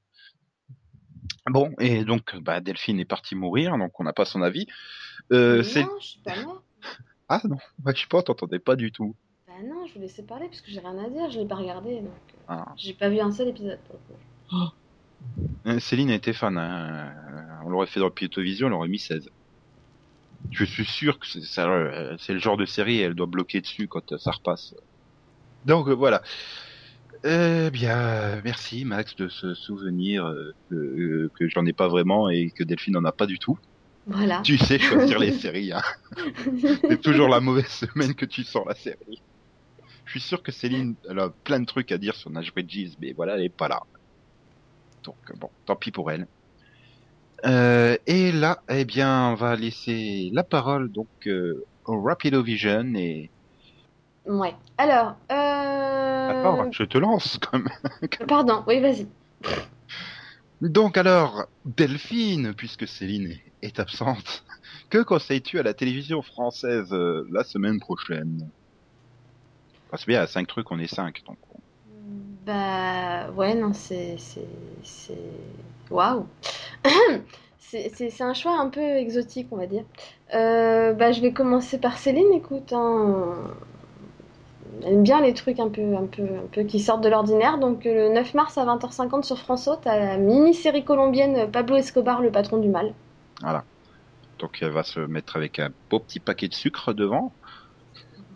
Bon, 1.47 1.71
et 1.79 2.05
donc, 2.05 2.35
bah, 2.37 2.61
Delphine 2.61 2.99
est 2.99 3.05
partie 3.05 3.35
mourir, 3.35 3.77
donc 3.77 3.99
on 3.99 4.03
n'a 4.03 4.13
pas 4.13 4.25
son 4.25 4.41
avis. 4.41 4.65
Euh, 5.31 5.61
c'est 5.63 5.83
non, 5.83 5.89
je 5.99 6.05
suis 6.05 6.19
pas 6.19 6.41
morte. 6.41 6.63
ah 7.29 7.41
non, 7.43 7.57
bah, 7.79 7.91
je 7.95 8.01
sais 8.01 8.07
pas, 8.07 8.21
t'entendais 8.23 8.59
pas 8.59 8.75
du 8.75 8.91
tout. 8.91 9.15
Bah 9.47 9.53
non, 9.63 9.85
je 9.85 9.93
vous 9.93 9.99
laissais 9.99 10.23
parler 10.23 10.47
parce 10.47 10.61
que 10.61 10.71
j'ai 10.71 10.79
rien 10.79 10.97
à 11.03 11.09
dire, 11.09 11.29
je 11.29 11.39
l'ai 11.39 11.45
pas 11.47 11.55
regardé 11.55 11.95
donc. 11.97 12.07
euh, 12.07 12.37
Ah. 12.47 12.73
J'ai 12.77 12.93
pas 12.93 13.09
vu 13.09 13.19
un 13.19 13.31
seul 13.31 13.49
épisode 13.49 13.79
pour 13.87 13.99
le 14.09 14.15
coup. 14.15 14.71
Euh, 15.67 15.79
Céline 15.79 16.09
était 16.09 16.33
fan. 16.33 16.57
Hein. 16.57 17.11
On 17.65 17.69
l'aurait 17.69 17.87
fait 17.87 17.99
dans 17.99 18.07
le 18.07 18.13
Piétovision, 18.13 18.67
elle 18.67 18.73
aurait 18.73 18.87
mis 18.89 18.99
16. 18.99 19.29
Je 20.51 20.65
suis 20.65 20.85
sûr 20.85 21.19
que 21.19 21.25
c'est 21.27 21.41
ça, 21.41 21.69
euh, 21.69 22.15
c'est 22.19 22.33
le 22.33 22.39
genre 22.39 22.57
de 22.57 22.65
série, 22.65 22.99
elle 22.99 23.13
doit 23.15 23.27
bloquer 23.27 23.61
dessus 23.61 23.87
quand 23.87 24.17
ça 24.17 24.31
repasse. 24.31 24.75
Donc 25.65 25.87
voilà. 25.89 26.21
Euh, 27.25 27.69
bien, 27.69 28.41
merci 28.43 28.83
Max 28.83 29.15
de 29.15 29.29
ce 29.29 29.53
souvenir 29.53 30.25
euh, 30.25 30.53
que, 30.69 30.75
euh, 30.75 31.31
que 31.37 31.47
j'en 31.47 31.65
ai 31.65 31.73
pas 31.73 31.87
vraiment 31.87 32.29
et 32.29 32.49
que 32.49 32.63
Delphine 32.63 32.93
n'en 32.93 33.05
a 33.05 33.13
pas 33.13 33.25
du 33.25 33.39
tout. 33.39 33.57
Voilà. 34.07 34.41
Tu 34.43 34.57
sais 34.57 34.79
choisir 34.79 35.19
les 35.19 35.31
séries. 35.39 35.71
Hein. 35.71 35.81
C'est 36.81 37.01
toujours 37.01 37.29
la 37.29 37.39
mauvaise 37.39 37.67
semaine 37.67 38.13
que 38.13 38.25
tu 38.25 38.43
sors 38.43 38.67
la 38.67 38.75
série. 38.75 39.21
Je 40.05 40.11
suis 40.11 40.19
sûr 40.19 40.43
que 40.43 40.51
Céline, 40.51 40.95
elle 41.09 41.19
a 41.19 41.29
plein 41.29 41.61
de 41.61 41.65
trucs 41.65 41.91
à 41.91 41.97
dire 41.97 42.15
sur 42.15 42.29
Nash 42.29 42.53
Bridges, 42.53 42.91
mais 43.01 43.13
voilà, 43.13 43.35
elle 43.35 43.43
est 43.43 43.49
pas 43.49 43.69
là. 43.69 43.81
Donc 45.03 45.15
euh, 45.29 45.33
bon, 45.39 45.49
tant 45.65 45.77
pis 45.77 45.91
pour 45.91 46.11
elle. 46.11 46.27
Euh, 47.45 47.97
et 48.05 48.31
là, 48.31 48.61
eh 48.69 48.85
bien, 48.85 49.29
on 49.29 49.35
va 49.35 49.55
laisser 49.55 50.29
la 50.33 50.43
parole 50.43 50.91
donc 50.91 51.07
euh, 51.27 51.65
au 51.85 52.01
Rapido 52.01 52.41
Vision 52.43 52.93
et 52.95 53.29
Ouais. 54.25 54.55
Alors, 54.77 55.17
euh... 55.31 56.02
attends, 56.27 56.67
je 56.71 56.83
te 56.83 56.97
lance 56.97 57.37
quand 57.51 57.59
même. 57.59 57.69
Pardon, 58.27 58.63
oui, 58.67 58.79
vas-y. 58.79 59.07
Donc 60.61 60.97
alors, 60.97 61.45
Delphine, 61.65 62.53
puisque 62.55 62.87
Céline 62.87 63.37
est, 63.61 63.79
absente, 63.79 64.43
que 64.89 65.03
conseilles-tu 65.03 65.59
à 65.59 65.63
la 65.63 65.73
télévision 65.75 66.21
française 66.23 66.91
euh, 66.93 67.27
la 67.31 67.43
semaine 67.43 67.79
prochaine? 67.79 68.49
Ah, 69.91 69.97
C'est 69.97 70.07
bien, 70.07 70.21
à 70.21 70.27
5 70.27 70.45
trucs, 70.47 70.69
on 70.71 70.79
est 70.79 70.93
5, 70.93 71.21
donc 71.25 71.37
on- 71.49 71.61
Bah 72.45 73.29
ouais, 73.31 73.55
non, 73.55 73.73
c'est 73.73 74.17
c'est 74.17 74.47
waouh. 75.89 76.27
C'est 77.59 78.21
un 78.21 78.35
choix 78.35 78.59
un 78.59 78.69
peu 78.69 78.81
exotique, 78.81 79.47
on 79.51 79.57
va 79.57 79.65
dire. 79.65 79.83
Euh, 80.35 80.93
bah 80.93 81.11
je 81.11 81.21
vais 81.21 81.33
commencer 81.33 81.79
par 81.79 81.97
Céline, 81.97 82.31
écoute, 82.33 82.71
hein. 82.71 83.35
Elle 84.81 84.93
aime 84.93 85.03
bien 85.03 85.21
les 85.21 85.33
trucs 85.33 85.59
un 85.59 85.69
peu 85.69 85.95
un 85.95 86.07
peu 86.07 86.23
un 86.23 86.47
peu 86.51 86.63
qui 86.63 86.79
sortent 86.79 87.03
de 87.03 87.09
l'ordinaire. 87.09 87.57
Donc 87.59 87.85
euh, 87.85 88.09
le 88.09 88.13
9 88.13 88.33
mars 88.33 88.57
à 88.57 88.65
20h50 88.65 89.23
sur 89.23 89.37
France 89.39 89.67
O, 89.67 89.75
t'as 89.75 89.97
la 89.97 90.17
mini-série 90.17 90.83
colombienne 90.85 91.51
Pablo 91.51 91.75
Escobar, 91.75 92.21
le 92.21 92.31
patron 92.31 92.57
du 92.57 92.69
mal. 92.69 92.93
Donc 94.37 94.61
elle 94.61 94.69
va 94.71 94.83
se 94.83 94.99
mettre 94.99 95.37
avec 95.37 95.57
un 95.59 95.71
beau 95.89 95.99
petit 95.99 96.19
paquet 96.19 96.47
de 96.47 96.53
sucre 96.53 96.93
devant. 96.93 97.35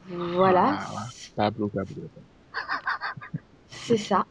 Voilà. 0.09 0.79
Ah, 0.95 1.09
Pablo, 1.35 1.69
Pablo. 1.69 2.09
C'est 3.69 3.97
ça. 3.97 4.25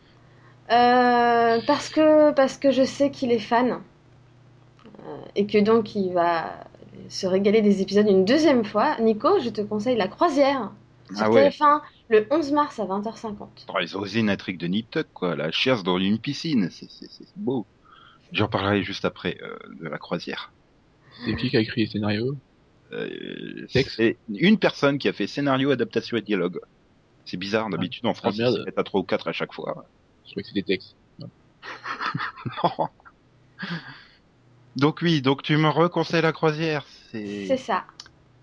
Euh, 0.72 1.60
parce 1.66 1.90
que 1.90 2.32
parce 2.32 2.58
que 2.58 2.70
je 2.72 2.84
sais 2.84 3.10
qu'il 3.10 3.32
est 3.32 3.38
fan 3.40 3.84
Euh, 5.00 5.24
et 5.34 5.46
que 5.46 5.58
donc 5.58 5.94
il 5.94 6.12
va 6.12 6.64
se 7.08 7.26
régaler 7.26 7.62
des 7.62 7.82
épisodes 7.82 8.08
une 8.08 8.24
deuxième 8.24 8.64
fois. 8.64 8.96
Nico, 9.00 9.38
je 9.40 9.50
te 9.50 9.60
conseille 9.60 9.96
La 9.96 10.08
Croisière 10.08 10.72
sur 11.12 11.26
Ah 11.26 11.30
ouais. 11.30 11.50
TF1 12.10 12.12
le 12.14 12.26
11 12.30 12.52
mars 12.52 12.78
à 12.80 12.84
20h50. 12.84 13.36
Oh, 13.68 13.72
ils 13.80 13.96
ont 13.96 14.00
osé 14.00 14.20
une 14.20 14.30
intrigue 14.30 14.58
de 14.58 14.66
Nip 14.66 14.90
Tuck, 14.90 15.06
quoi. 15.12 15.36
La 15.36 15.50
chiasse 15.50 15.82
dans 15.82 15.98
une 15.98 16.18
piscine. 16.18 16.68
C'est, 16.70 16.90
c'est, 16.90 17.10
c'est 17.10 17.26
beau. 17.36 17.66
J'en 18.32 18.48
parlerai 18.48 18.82
juste 18.82 19.04
après 19.04 19.38
euh, 19.42 19.56
de 19.80 19.88
la 19.88 19.98
croisière. 19.98 20.52
C'est 21.24 21.34
qui 21.36 21.48
qui 21.50 21.56
a 21.56 21.60
écrit 21.60 21.82
les 21.82 21.86
scénarios? 21.90 22.36
Euh, 22.92 23.66
Texte. 23.72 23.96
c'est 23.96 24.16
une 24.28 24.58
personne 24.58 24.98
qui 24.98 25.08
a 25.08 25.12
fait 25.12 25.26
scénario, 25.26 25.70
adaptation 25.70 26.16
et 26.16 26.22
dialogue. 26.22 26.60
C'est 27.24 27.36
bizarre, 27.36 27.68
d'habitude 27.70 28.06
en 28.06 28.14
France, 28.14 28.36
Ah, 28.38 28.48
ils 28.50 28.52
se 28.56 28.64
mettent 28.64 28.78
à 28.78 28.84
trois 28.84 29.00
ou 29.00 29.04
quatre 29.04 29.26
à 29.28 29.32
chaque 29.32 29.52
fois. 29.52 29.86
Je 30.24 30.30
crois 30.32 30.42
que 30.42 30.48
c'est 30.48 30.54
des 30.54 30.62
textes. 30.62 30.94
Non. 32.62 32.88
donc 34.76 35.00
oui, 35.02 35.20
donc 35.22 35.42
tu 35.42 35.56
me 35.56 35.68
reconseilles 35.68 36.22
la 36.22 36.32
croisière. 36.32 36.86
C'est, 37.10 37.46
C'est 37.46 37.56
ça. 37.56 37.84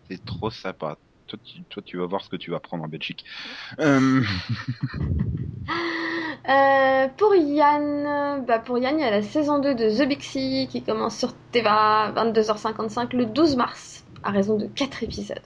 c'est 0.09 0.24
trop 0.26 0.49
sympa. 0.49 0.97
Toi 1.28 1.40
tu, 1.44 1.64
toi, 1.64 1.84
tu 1.86 1.98
vas 1.98 2.06
voir 2.06 2.24
ce 2.24 2.30
que 2.30 2.36
tu 2.36 2.52
vas 2.52 2.60
prendre 2.60 2.84
en 2.84 2.88
Belgique. 2.88 3.26
Euh, 3.80 4.22
Euh, 6.50 7.08
pour 7.16 7.34
Yann, 7.36 8.44
bah 8.46 8.60
pour 8.60 8.78
Yann, 8.78 9.00
il 9.00 9.02
y 9.02 9.06
a 9.06 9.12
la 9.12 9.22
saison 9.22 9.60
2 9.60 9.76
de 9.76 9.90
The 9.90 10.22
Sea 10.22 10.68
qui 10.70 10.84
commence 10.84 11.18
sur 11.18 11.34
TVA 11.52 12.12
22h55 12.14 13.16
le 13.16 13.26
12 13.28 13.56
mars 13.56 14.06
à 14.24 14.32
raison 14.32 14.58
de 14.58 14.68
4 14.68 15.04
épisodes. 15.04 15.40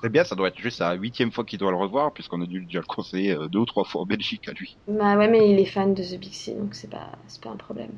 c'est 0.00 0.08
bien, 0.08 0.22
ça 0.22 0.36
doit 0.36 0.48
être 0.48 0.58
juste 0.58 0.78
la 0.78 0.94
huitième 0.94 1.32
fois 1.32 1.44
qu'il 1.44 1.58
doit 1.58 1.72
le 1.72 1.76
revoir, 1.76 2.12
puisqu'on 2.12 2.40
a 2.42 2.46
dû 2.46 2.64
déjà 2.64 2.78
le 2.78 2.86
conseiller 2.86 3.32
euh, 3.32 3.48
deux 3.48 3.58
ou 3.58 3.66
trois 3.66 3.84
fois 3.84 4.02
en 4.02 4.06
Belgique 4.06 4.48
à 4.48 4.52
lui. 4.52 4.78
Bah 4.86 5.16
ouais, 5.16 5.28
mais 5.28 5.50
il 5.50 5.58
est 5.58 5.64
fan 5.64 5.94
de 5.94 6.02
The 6.02 6.24
Sea, 6.32 6.54
donc 6.54 6.74
c'est 6.76 6.90
pas, 6.90 7.18
c'est 7.26 7.42
pas 7.42 7.50
un 7.50 7.56
problème. 7.56 7.92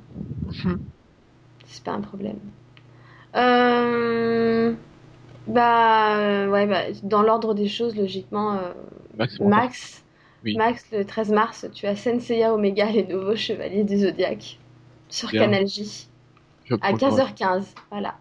C'est 1.67 1.85
pas 1.85 1.93
un 1.93 2.01
problème. 2.01 2.39
Euh... 3.37 4.75
Bah, 5.47 6.16
euh, 6.16 6.49
ouais, 6.49 6.66
bah, 6.66 6.82
dans 7.03 7.22
l'ordre 7.22 7.55
des 7.55 7.68
choses, 7.68 7.95
logiquement, 7.97 8.55
euh, 8.55 8.72
Max, 9.16 9.34
c'est 9.36 9.45
Max, 9.45 10.05
Oui. 10.45 10.57
Max, 10.57 10.84
le 10.92 11.05
13 11.05 11.30
mars, 11.30 11.66
tu 11.74 11.86
as 11.86 11.97
Senseiya 11.97 12.55
Omega, 12.55 12.86
les 12.90 13.05
nouveaux 13.07 13.36
chevaliers 13.36 13.84
du 13.84 13.99
Zodiac, 13.99 14.59
sur 15.11 15.28
Bien. 15.30 15.42
Canal 15.45 15.66
J, 15.66 16.09
à 16.70 16.76
prends 16.78 16.90
le 16.92 16.99
temps. 16.99 17.09
15h15. 17.16 17.64
Voilà, 17.90 18.14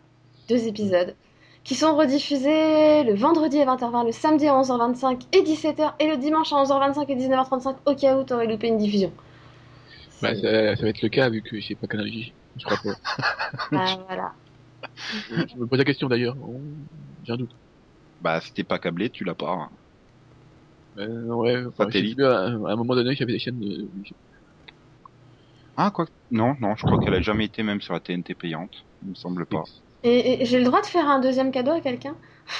deux 0.49 0.67
épisodes 0.67 1.15
qui 1.63 1.75
sont 1.75 1.95
rediffusés 1.95 3.03
le 3.05 3.13
vendredi 3.15 3.61
à 3.61 3.65
20h20, 3.65 4.05
le 4.05 4.11
samedi 4.11 4.47
à 4.49 4.53
11h25 4.53 5.21
et 5.31 5.43
17h, 5.43 5.93
et 5.99 6.07
le 6.07 6.17
dimanche 6.17 6.51
à 6.51 6.57
11h25 6.57 7.05
et 7.09 7.15
19h35, 7.15 7.75
au 7.85 7.95
cas 7.95 8.17
où 8.17 8.23
t'aurais 8.25 8.47
loupé 8.47 8.67
une 8.67 8.77
diffusion. 8.77 9.13
Bah, 10.21 10.35
C'est- 10.35 10.41
ça, 10.41 10.75
ça 10.75 10.81
va 10.83 10.89
être 10.89 11.01
le 11.01 11.07
cas 11.07 11.29
vu 11.29 11.41
que 11.41 11.57
j'ai 11.61 11.75
pas 11.75 11.87
Canal 11.87 12.07
J. 12.07 12.33
Je 12.57 12.65
crois 12.65 12.77
pas. 12.83 12.99
Ah, 13.71 13.97
voilà. 14.07 14.33
Je 15.11 15.57
me 15.57 15.67
pose 15.67 15.79
la 15.79 15.85
question 15.85 16.07
d'ailleurs. 16.07 16.35
J'ai 17.23 17.33
un 17.33 17.37
doute. 17.37 17.51
Bah, 18.21 18.41
si 18.41 18.53
t'es 18.53 18.63
pas 18.63 18.79
câblé, 18.79 19.09
tu 19.09 19.23
l'as 19.23 19.35
pas. 19.35 19.51
hein. 19.53 19.69
Euh, 20.97 21.23
ouais, 21.33 21.65
enfin, 21.65 21.85
Satellite. 21.85 22.19
à, 22.21 22.43
à 22.45 22.47
un 22.47 22.75
moment 22.75 22.95
donné, 22.95 23.15
j'avais 23.15 23.33
des 23.33 23.39
chaînes 23.39 23.59
de... 23.59 23.89
Ah, 25.75 25.91
quoi 25.91 26.05
Non, 26.31 26.55
non, 26.59 26.75
je 26.75 26.83
crois 26.83 26.99
qu'elle 26.99 27.13
a 27.13 27.21
jamais 27.21 27.45
été 27.45 27.63
même 27.63 27.81
sur 27.81 27.93
la 27.93 27.99
TNT 27.99 28.35
payante. 28.35 28.73
Il 29.03 29.09
me 29.09 29.15
semble 29.15 29.45
pas. 29.45 29.63
Et, 30.03 30.41
et 30.41 30.45
j'ai 30.45 30.59
le 30.59 30.65
droit 30.65 30.81
de 30.81 30.85
faire 30.85 31.07
un 31.09 31.19
deuxième 31.19 31.51
cadeau 31.51 31.71
à 31.71 31.81
quelqu'un? 31.81 32.15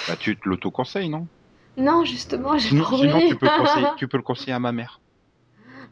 Bah, 0.08 0.16
tu 0.16 0.40
te 0.40 0.48
l'auto-conseilles, 0.48 1.10
non? 1.10 1.28
Non, 1.78 2.04
justement, 2.06 2.58
j'ai 2.58 2.70
Sinon, 2.70 2.84
pas 2.86 2.96
sinon 2.98 3.18
envie. 3.18 3.30
tu, 3.30 3.38
peux 3.38 3.46
le 3.46 3.52
conseiller, 3.52 3.88
tu 3.98 4.08
peux 4.08 4.18
le 4.18 4.24
conseiller 4.24 4.54
à 4.54 4.60
ma 4.60 4.72
mère. 4.72 5.02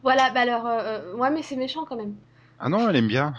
Voilà, 0.02 0.30
bah 0.30 0.40
alors, 0.40 0.66
euh, 0.66 0.80
euh, 1.12 1.14
ouais, 1.16 1.30
mais 1.30 1.42
c'est 1.42 1.56
méchant 1.56 1.84
quand 1.84 1.96
même. 1.96 2.16
Ah 2.58 2.68
non, 2.68 2.88
elle 2.88 2.96
aime 2.96 3.08
bien. 3.08 3.34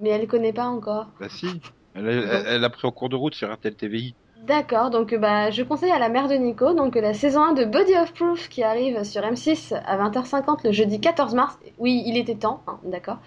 Mais 0.00 0.10
elle 0.10 0.26
connaît 0.26 0.52
pas 0.52 0.66
encore. 0.66 1.06
Bah 1.20 1.28
si. 1.28 1.46
Elle, 1.94 2.08
elle- 2.08 2.44
elle 2.48 2.64
a 2.64 2.70
pris 2.70 2.86
en 2.86 2.90
cours 2.90 3.08
de 3.08 3.16
route 3.16 3.34
sur 3.34 3.52
RTL 3.52 3.74
TVI. 3.74 4.14
D'accord, 4.46 4.90
donc 4.90 5.14
bah, 5.14 5.50
je 5.50 5.62
conseille 5.62 5.92
à 5.92 5.98
la 5.98 6.10
mère 6.10 6.28
de 6.28 6.34
Nico, 6.34 6.74
donc 6.74 6.96
la 6.96 7.14
saison 7.14 7.42
1 7.44 7.52
de 7.54 7.64
Body 7.64 7.94
of 7.96 8.12
Proof 8.12 8.48
qui 8.50 8.62
arrive 8.62 9.02
sur 9.04 9.22
M6 9.22 9.72
à 9.72 9.96
20h50 9.96 10.64
le 10.64 10.72
jeudi 10.72 11.00
14 11.00 11.34
mars. 11.34 11.58
Oui, 11.78 12.02
il 12.04 12.18
était 12.18 12.34
temps, 12.34 12.62
hein, 12.66 12.78
d'accord. 12.84 13.18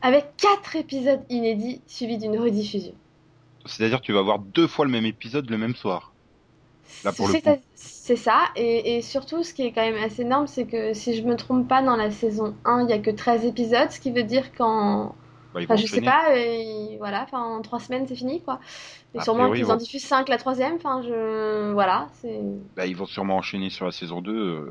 Avec 0.00 0.26
4 0.38 0.76
épisodes 0.76 1.20
inédits 1.28 1.82
suivis 1.86 2.16
d'une 2.16 2.38
rediffusion. 2.38 2.94
C'est-à-dire 3.66 4.00
que 4.00 4.06
tu 4.06 4.12
vas 4.12 4.22
voir 4.22 4.38
deux 4.38 4.66
fois 4.66 4.84
le 4.86 4.90
même 4.90 5.04
épisode 5.06 5.50
le 5.50 5.58
même 5.58 5.74
soir. 5.74 6.12
C'est- 7.74 8.16
ça, 8.16 8.40
et, 8.56 8.96
et 8.96 9.02
surtout 9.02 9.42
ce 9.42 9.52
qui 9.54 9.62
est 9.62 9.72
quand 9.72 9.82
même 9.82 10.02
assez 10.02 10.22
énorme, 10.22 10.46
c'est 10.46 10.64
que 10.66 10.92
si 10.94 11.14
je 11.16 11.22
me 11.22 11.36
trompe 11.36 11.66
pas, 11.68 11.82
dans 11.82 11.96
la 11.96 12.10
saison 12.10 12.54
1, 12.64 12.84
il 12.84 12.90
y 12.90 12.92
a 12.92 12.98
que 12.98 13.10
13 13.10 13.44
épisodes, 13.44 13.90
ce 13.90 14.00
qui 14.00 14.10
veut 14.12 14.22
dire 14.22 14.52
qu'en 14.54 15.14
Bah, 15.54 15.60
Enfin, 15.64 15.76
je 15.76 15.86
sais 15.86 16.00
pas, 16.00 16.24
euh, 16.36 16.96
voilà, 16.98 17.22
enfin, 17.22 17.40
en 17.42 17.62
trois 17.62 17.78
semaines, 17.80 18.06
c'est 18.08 18.16
fini, 18.16 18.42
quoi. 18.42 18.60
Et 19.14 19.20
sûrement 19.20 19.50
qu'ils 19.52 19.60
ils 19.60 19.70
en 19.70 19.76
diffusent 19.76 20.04
5 20.04 20.28
la 20.28 20.36
troisième, 20.38 20.74
enfin, 20.76 21.00
je... 21.02 21.72
Voilà, 21.72 22.08
c'est... 22.20 22.40
Bah, 22.76 22.86
ils 22.86 22.96
vont 22.96 23.06
sûrement 23.06 23.36
enchaîner 23.36 23.70
sur 23.70 23.84
la 23.86 23.92
saison 23.92 24.20
2. 24.20 24.32
euh. 24.32 24.70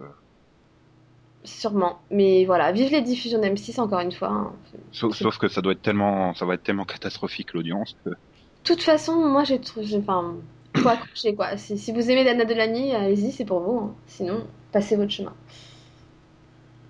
Sûrement. 1.46 2.00
Mais 2.10 2.46
voilà, 2.46 2.72
vive 2.72 2.92
les 2.92 3.02
diffusions 3.02 3.40
d'M6, 3.40 3.80
encore 3.80 4.00
une 4.00 4.12
fois. 4.14 4.30
hein. 4.30 4.54
Sauf, 4.92 5.38
que 5.38 5.48
ça 5.50 5.62
doit 5.62 5.74
être 5.74 5.82
tellement, 5.82 6.34
ça 6.36 6.46
va 6.46 6.54
être 6.56 6.64
tellement 6.64 6.86
catastrophique 6.86 7.54
l'audience 7.54 7.96
que. 8.06 8.10
De 8.12 8.16
toute 8.64 8.82
façon, 8.82 9.16
moi, 9.28 9.44
j'ai 9.44 9.60
trouvé... 9.60 9.98
Enfin, 9.98 10.36
faut 10.78 10.88
accrocher, 10.90 11.36
quoi. 11.36 11.58
Si, 11.58 11.78
si 11.78 11.92
vous 11.92 12.10
aimez 12.10 12.24
Dana 12.24 12.46
Delany, 12.46 12.94
allez-y, 12.96 13.32
c'est 13.32 13.46
pour 13.46 13.60
vous. 13.60 13.78
hein. 13.80 13.96
Sinon, 14.08 14.48
passez 14.72 14.96
votre 14.96 15.12
chemin. 15.12 15.34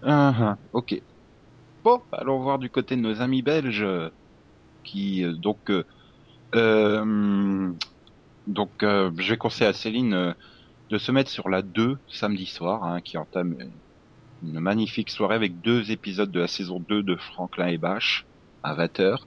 Ah, 0.04 0.34
ah, 0.38 0.58
ok. 0.74 1.02
Bon, 1.84 2.02
allons 2.14 2.40
voir 2.40 2.60
du 2.60 2.70
côté 2.70 2.96
de 2.96 3.02
nos 3.02 3.22
amis 3.22 3.42
belges 3.42 3.84
euh, 3.84 4.10
qui 4.86 5.26
euh, 5.26 5.34
donc 5.34 5.70
euh, 5.70 5.84
donc 8.48 8.70
je 8.80 9.30
vais 9.30 9.36
conseiller 9.36 9.70
à 9.70 9.74
Céline 9.74 10.34
de 10.90 10.98
se 10.98 11.12
mettre 11.12 11.30
sur 11.30 11.50
la 11.50 11.62
2 11.62 11.98
samedi 12.08 12.46
soir 12.46 12.86
hein, 12.86 13.02
qui 13.02 13.18
entame 13.18 13.58
une 14.44 14.60
magnifique 14.62 15.10
soirée 15.10 15.36
avec 15.36 15.60
deux 15.60 15.92
épisodes 15.92 16.32
de 16.32 16.40
la 16.40 16.48
saison 16.48 16.80
2 16.80 17.04
de 17.04 17.18
Franklin 17.18 17.68
et 17.68 17.78
Bash 17.78 18.26
à 18.64 18.76
20h 18.76 19.18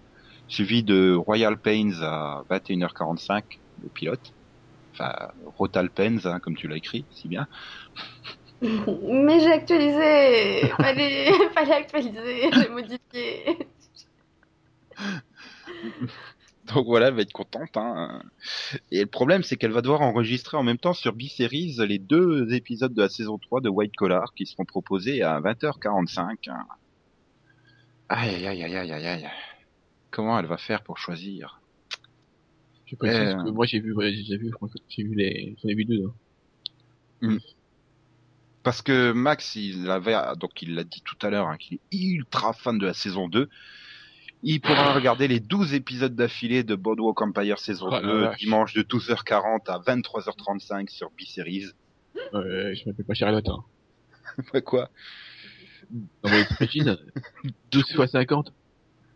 suivi 0.49 0.83
de 0.83 1.15
Royal 1.15 1.59
Pains 1.59 2.01
à 2.01 2.43
21h45 2.49 3.43
le 3.83 3.89
pilote. 3.91 4.33
Enfin 4.95 5.15
Rotal 5.59 5.91
Pains 5.91 6.25
hein, 6.25 6.41
comme 6.41 6.57
tu 6.57 6.69
l'as 6.69 6.77
écrit 6.77 7.05
si 7.11 7.29
bien 7.29 7.49
Mais 8.63 9.41
j'ai 9.41 9.53
actualisé 9.53 10.69
Fallait, 10.77 11.31
Fallait 11.55 11.73
actualiser, 11.75 12.51
j'ai 12.53 12.69
modifié. 12.69 13.59
Donc 16.75 16.87
voilà, 16.87 17.09
elle 17.09 17.15
va 17.15 17.23
être 17.23 17.33
contente. 17.33 17.77
Hein. 17.77 18.23
Et 18.91 19.01
le 19.01 19.07
problème, 19.07 19.43
c'est 19.43 19.57
qu'elle 19.57 19.71
va 19.73 19.83
devoir 19.83 20.01
enregistrer 20.03 20.57
en 20.57 20.63
même 20.65 20.79
temps 20.79 20.95
sur 20.95 21.13
B-Series 21.13 21.77
les 21.87 21.99
deux 21.99 22.53
épisodes 22.55 22.93
de 22.93 23.03
la 23.03 23.09
saison 23.09 23.39
3 23.39 23.61
de 23.61 23.69
White 23.69 23.95
Collar 23.97 24.35
qui 24.35 24.47
seront 24.47 24.65
proposés 24.65 25.23
à 25.23 25.41
20h45. 25.41 26.51
hein. 26.51 26.67
Aïe, 28.09 28.47
aïe, 28.47 28.63
aïe, 28.65 28.77
aïe, 28.77 28.93
aïe, 28.93 29.07
aïe. 29.07 29.29
Comment 30.11 30.39
elle 30.39 30.47
va 30.47 30.57
faire 30.57 30.83
pour 30.83 30.99
choisir? 30.99 31.61
Je 32.87 32.91
sais 32.91 32.97
pas 32.97 33.07
Euh. 33.09 33.45
que 33.45 33.51
moi 33.51 33.67
j'ai 33.67 33.81
vu, 33.81 33.95
j'ai 34.01 34.37
vu, 34.39 34.51
j'ai 34.89 35.03
vu 35.05 35.15
les, 35.15 35.57
j'en 35.63 35.69
ai 35.69 35.75
vu 35.75 35.85
deux. 35.85 36.05
hein. 37.23 37.37
Parce 38.67 38.83
que 38.83 39.12
Max, 39.12 39.55
il 39.55 39.89
avait, 39.93 40.17
donc 40.41 40.61
il 40.61 40.75
l'a 40.75 40.83
dit 40.83 41.01
tout 41.05 41.14
à 41.25 41.31
l'heure, 41.31 41.47
hein, 41.47 41.57
qu'il 41.57 41.77
est 41.93 41.97
ultra 41.97 42.53
fan 42.53 42.79
de 42.79 42.85
la 42.87 42.95
saison 42.95 43.29
2. 43.29 43.49
Il 44.43 44.61
pourra 44.61 44.93
regarder 44.93 45.29
les 45.29 45.39
12 45.39 45.73
épisodes 45.73 46.17
d'affilée 46.17 46.64
de 46.64 46.75
Boardwalk 46.75 47.23
Empire 47.23 47.61
saison 47.61 47.87
Oh 47.87 47.91
la 47.93 48.01
2 48.03 48.21
vache. 48.23 48.39
dimanche 48.41 48.75
de 48.75 48.83
12h40 48.83 49.69
à 49.71 49.79
23h35 49.79 50.89
sur 50.91 51.11
B-Series. 51.11 51.67
Ouais, 52.33 52.75
je 52.75 52.89
m'appelle 52.89 53.07
pas 53.07 53.14
Charlotte. 53.14 53.49
Hein. 53.49 53.62
Bah 54.53 54.61
quoi? 54.62 54.91
Non 55.93 56.31
mais 56.33 56.45
t'imagines 56.45 56.99
12 57.71 57.93
fois 57.95 58.09
50 58.09 58.53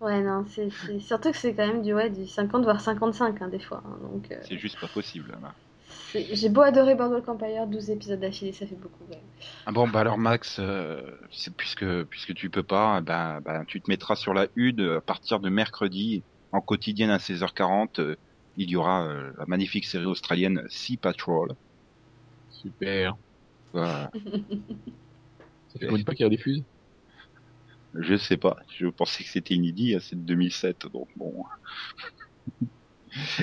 Ouais, 0.01 0.23
non, 0.23 0.45
c'est 0.47 0.71
c'est- 0.71 1.01
surtout 1.01 1.33
que 1.33 1.37
c'est 1.37 1.55
quand 1.57 1.67
même 1.67 1.83
du, 1.83 1.93
ouais, 1.93 2.09
du 2.09 2.25
50 2.29 2.63
voire 2.63 2.81
55 2.81 3.43
hein, 3.43 3.49
des 3.49 3.59
fois. 3.59 3.83
hein, 3.85 3.99
donc, 4.01 4.31
euh, 4.31 4.41
C'est 4.49 4.59
juste 4.59 4.79
pas 4.81 4.87
possible. 4.87 5.37
Là. 5.43 5.53
J'ai 6.15 6.49
beau 6.49 6.63
adorer 6.63 6.95
Boardwalk 6.95 7.29
Empire, 7.29 7.67
12 7.67 7.91
épisodes 7.91 8.21
d'affilée, 8.21 8.53
ça 8.53 8.67
fait 8.67 8.75
beaucoup. 8.77 9.05
Ah 9.67 9.73
bon, 9.73 9.89
bah 9.89 10.01
alors 10.01 10.19
Max, 10.19 10.57
euh, 10.59 11.03
puisque 11.57 12.05
puisque 12.05 12.35
tu 12.35 12.51
peux 12.51 12.63
pas, 12.63 13.01
ben 13.01 13.41
ben 13.41 13.65
tu 13.67 13.81
te 13.81 13.91
mettras 13.91 14.17
sur 14.17 14.35
la 14.35 14.49
HUD 14.57 14.81
à 14.81 15.01
partir 15.01 15.41
de 15.41 15.49
mercredi 15.49 16.25
en 16.53 16.61
quotidienne 16.61 17.11
à 17.11 17.19
16h40. 17.19 18.01
euh, 18.01 18.17
il 18.57 18.69
y 18.71 18.77
aura 18.77 19.07
euh, 19.07 19.33
la 19.39 19.45
magnifique 19.47 19.87
série 19.87 20.07
australienne 20.07 20.63
Sea 20.69 20.97
Patrol. 20.97 21.55
Super. 22.51 23.15
Voilà. 23.73 24.11
Ça 25.69 25.79
fait 25.79 25.87
combien 25.87 26.01
de 26.01 26.05
fois 26.05 26.15
qu'il 26.15 26.27
rediffuse? 26.27 26.65
Je 27.95 28.17
sais 28.17 28.37
pas. 28.37 28.57
Je 28.77 28.87
pensais 28.89 29.23
que 29.25 29.31
c'était 29.31 29.55
inédit. 29.55 29.95
hein, 29.95 30.01
C'est 30.01 30.17
de 30.17 30.23
2007, 30.23 30.87
donc 30.93 31.09
bon. 31.17 31.45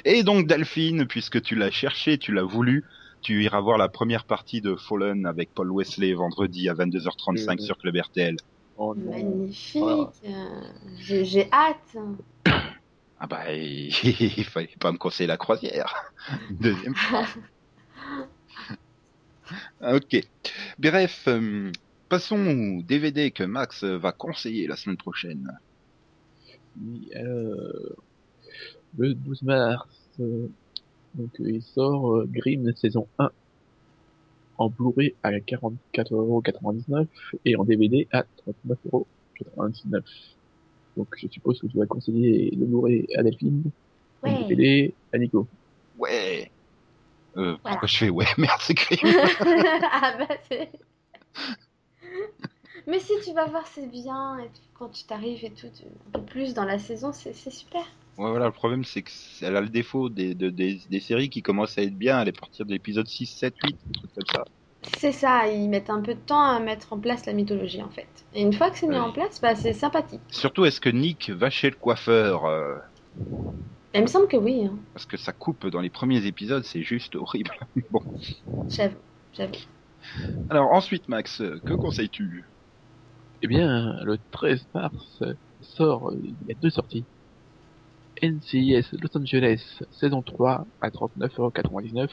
Et 0.06 0.24
donc 0.24 0.48
Delphine, 0.48 1.06
puisque 1.08 1.42
tu 1.42 1.56
l'as 1.56 1.72
cherché, 1.72 2.18
tu 2.18 2.34
l'as 2.34 2.44
voulu, 2.44 2.86
tu 3.22 3.44
iras 3.44 3.60
voir 3.62 3.78
la 3.78 3.90
première 3.90 4.26
partie 4.26 4.62
de 4.62 4.76
Fallen 4.76 5.26
avec 5.26 5.54
Paul 5.54 5.72
Wesley 5.72 6.14
vendredi 6.14 6.70
à 6.70 6.74
22h35 6.74 7.60
Mhm. 7.60 7.60
sur 7.60 7.78
Club 7.78 7.96
RTL. 7.98 8.36
Oh 8.78 8.94
non. 8.96 9.12
Magnifique. 9.12 9.82
Voilà. 9.82 10.12
euh, 10.26 10.62
J'ai 11.00 11.48
hâte. 11.52 11.98
Ah 13.20 13.26
bah, 13.26 13.52
il 13.52 14.44
fallait 14.46 14.70
pas 14.80 14.92
me 14.92 15.00
conseiller 15.00 15.26
la 15.26 15.38
croisière. 15.38 15.92
Deuxième 16.52 16.94
fois. 16.94 17.26
ok. 19.82 20.18
Bref, 20.78 21.24
euh, 21.28 21.72
passons 22.10 22.46
au 22.78 22.84
DVD 22.84 23.32
que 23.32 23.44
Max 23.44 23.84
va 23.84 24.12
conseiller 24.12 24.68
la 24.68 24.76
semaine 24.76 24.98
prochaine. 24.98 25.50
Oui, 26.80 27.10
alors, 27.16 27.96
le 28.98 29.14
12 29.14 29.44
mars, 29.44 29.88
euh, 30.20 30.48
donc 31.16 31.30
euh, 31.40 31.52
il 31.52 31.62
sort 31.62 32.16
euh, 32.16 32.26
Grimm 32.30 32.74
saison 32.76 33.08
1 33.20 33.30
en 34.60 34.70
Blu-ray 34.70 35.14
à 35.24 35.32
44,99€ 35.32 37.06
et 37.46 37.56
en 37.56 37.64
DVD 37.64 38.08
à 38.12 38.24
39,99€. 38.68 40.02
Donc 40.96 41.08
je 41.16 41.28
suppose 41.28 41.60
que 41.60 41.68
tu 41.68 41.78
vas 41.78 41.86
conseiller 41.86 42.52
le 42.52 42.66
Blu-ray 42.66 43.08
à 43.16 43.24
Delphine, 43.24 43.64
et 44.26 44.30
le 44.30 44.34
Ouais. 44.38 44.48
DVD 44.48 44.94
à 45.14 45.18
Nico. 45.20 45.48
Ouais. 46.00 46.52
Euh, 47.38 47.56
Voilà. 47.62 47.76
Pourquoi 47.78 47.88
je 47.88 47.98
fais 47.98 48.10
ouais, 48.10 48.26
merde, 48.38 48.60
c'est 48.62 48.74
Grimm. 48.74 49.00
ah 49.92 50.16
bah 50.18 50.36
c'est... 50.50 50.72
Mais 52.88 53.00
si 53.00 53.14
tu 53.24 53.34
vas 53.34 53.46
voir, 53.46 53.68
c'est 53.68 53.86
bien. 53.92 54.40
Et 54.40 54.48
puis, 54.48 54.62
quand 54.74 54.88
tu 54.90 55.04
t'arrives 55.04 55.44
et 55.44 55.52
tout, 55.52 55.68
un 56.08 56.20
peu 56.20 56.26
plus 56.26 56.54
dans 56.54 56.64
la 56.64 56.80
saison, 56.80 57.12
c'est 57.12 57.34
super. 57.52 57.84
Ouais, 58.18 58.30
voilà, 58.32 58.48
le 58.48 58.52
problème, 58.52 58.84
c'est 58.84 59.04
que 59.04 59.12
c'est- 59.12 59.46
elle 59.46 59.56
a 59.56 59.62
le 59.62 59.70
défaut 59.70 60.10
des, 60.10 60.34
de- 60.36 60.50
des, 60.50 60.82
des 60.90 61.00
séries 61.00 61.30
qui 61.30 61.42
commencent 61.44 61.78
à 61.78 61.84
être 61.84 61.96
bien, 61.98 62.20
elle 62.22 62.28
est 62.28 62.32
partir 62.40 62.66
de 62.66 62.72
l'épisode 62.72 63.08
6, 63.08 63.28
7, 63.28 63.56
8, 63.64 63.78
un 63.90 63.94
truc 64.00 64.12
comme 64.16 64.26
ça. 64.26 64.44
C'est 64.98 65.12
ça, 65.12 65.48
ils 65.48 65.70
mettent 65.70 65.90
un 65.92 66.02
peu 66.02 66.16
de 66.16 66.20
temps 66.20 66.42
à 66.42 66.60
mettre 66.60 66.92
en 66.94 67.00
place 67.00 67.26
la 67.28 67.34
mythologie 67.34 67.84
en 67.84 67.90
fait. 67.90 68.26
Et 68.34 68.42
une 68.42 68.54
fois 68.54 68.72
que 68.72 68.78
c'est 68.78 68.88
mis 68.88 68.96
Oui. 68.96 69.02
en 69.02 69.12
place, 69.12 69.40
bah 69.40 69.56
c'est 69.56 69.74
sympathique. 69.74 70.22
Surtout, 70.32 70.64
est-ce 70.64 70.80
que 70.80 70.88
Nick 70.90 71.30
va 71.32 71.50
chez 71.50 71.70
le 71.70 71.76
coiffeur 71.76 72.46
euh, 72.46 72.78
Et 73.94 73.98
il 74.00 74.02
me 74.04 74.08
semble 74.08 74.30
que 74.30 74.38
oui, 74.38 74.66
hein. 74.66 74.80
Parce 74.94 75.06
que 75.06 75.16
ça 75.16 75.32
coupe 75.32 75.68
dans 75.68 75.80
les 75.80 75.90
premiers 75.90 76.26
épisodes, 76.26 76.64
c'est 76.66 76.82
juste 76.84 77.16
horrible. 77.16 77.52
bon. 77.90 78.02
j'avoue, 78.70 79.02
j'avoue. 79.34 79.60
Alors 80.50 80.72
ensuite, 80.74 81.08
Max, 81.08 81.42
euh, 81.42 81.62
que 81.66 81.74
conseilles-tu? 81.74 82.46
Eh 83.42 83.48
bien, 83.48 84.04
le 84.04 84.18
13 84.32 84.68
mars 84.74 85.22
euh, 85.24 85.34
sort, 85.62 86.12
euh, 86.12 86.20
il 86.24 86.38
y 86.48 86.52
a 86.52 86.56
deux 86.56 86.70
sorties. 86.72 87.08
NCIS 88.22 88.86
Los 89.02 89.18
Angeles 89.18 89.80
saison 89.92 90.22
3 90.22 90.66
à 90.82 90.90
39,99€ 90.90 92.10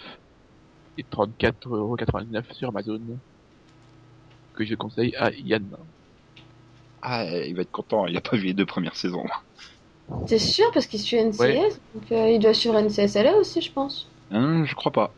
et 0.98 1.02
34,99€ 1.04 2.52
sur 2.52 2.68
Amazon 2.68 3.00
que 4.54 4.64
je 4.64 4.74
conseille 4.74 5.14
à 5.16 5.30
Yann. 5.32 5.68
Ah, 7.02 7.24
il 7.24 7.54
va 7.54 7.62
être 7.62 7.70
content, 7.72 8.06
il 8.06 8.16
a 8.16 8.20
pas 8.20 8.36
vu 8.36 8.44
les 8.46 8.54
deux 8.54 8.66
premières 8.66 8.96
saisons. 8.96 9.24
T'es 10.26 10.38
sûr 10.38 10.70
Parce 10.72 10.86
qu'il 10.86 11.00
suit 11.00 11.16
NCS, 11.16 11.38
Ouais. 11.40 11.68
donc 11.94 12.12
euh, 12.12 12.30
il 12.30 12.38
doit 12.40 12.54
suivre 12.54 12.78
NCSLA 12.80 13.36
aussi, 13.36 13.60
je 13.60 13.72
pense. 13.72 14.06
Hein, 14.30 14.64
je 14.64 14.74
crois 14.74 14.92
pas. 14.92 15.12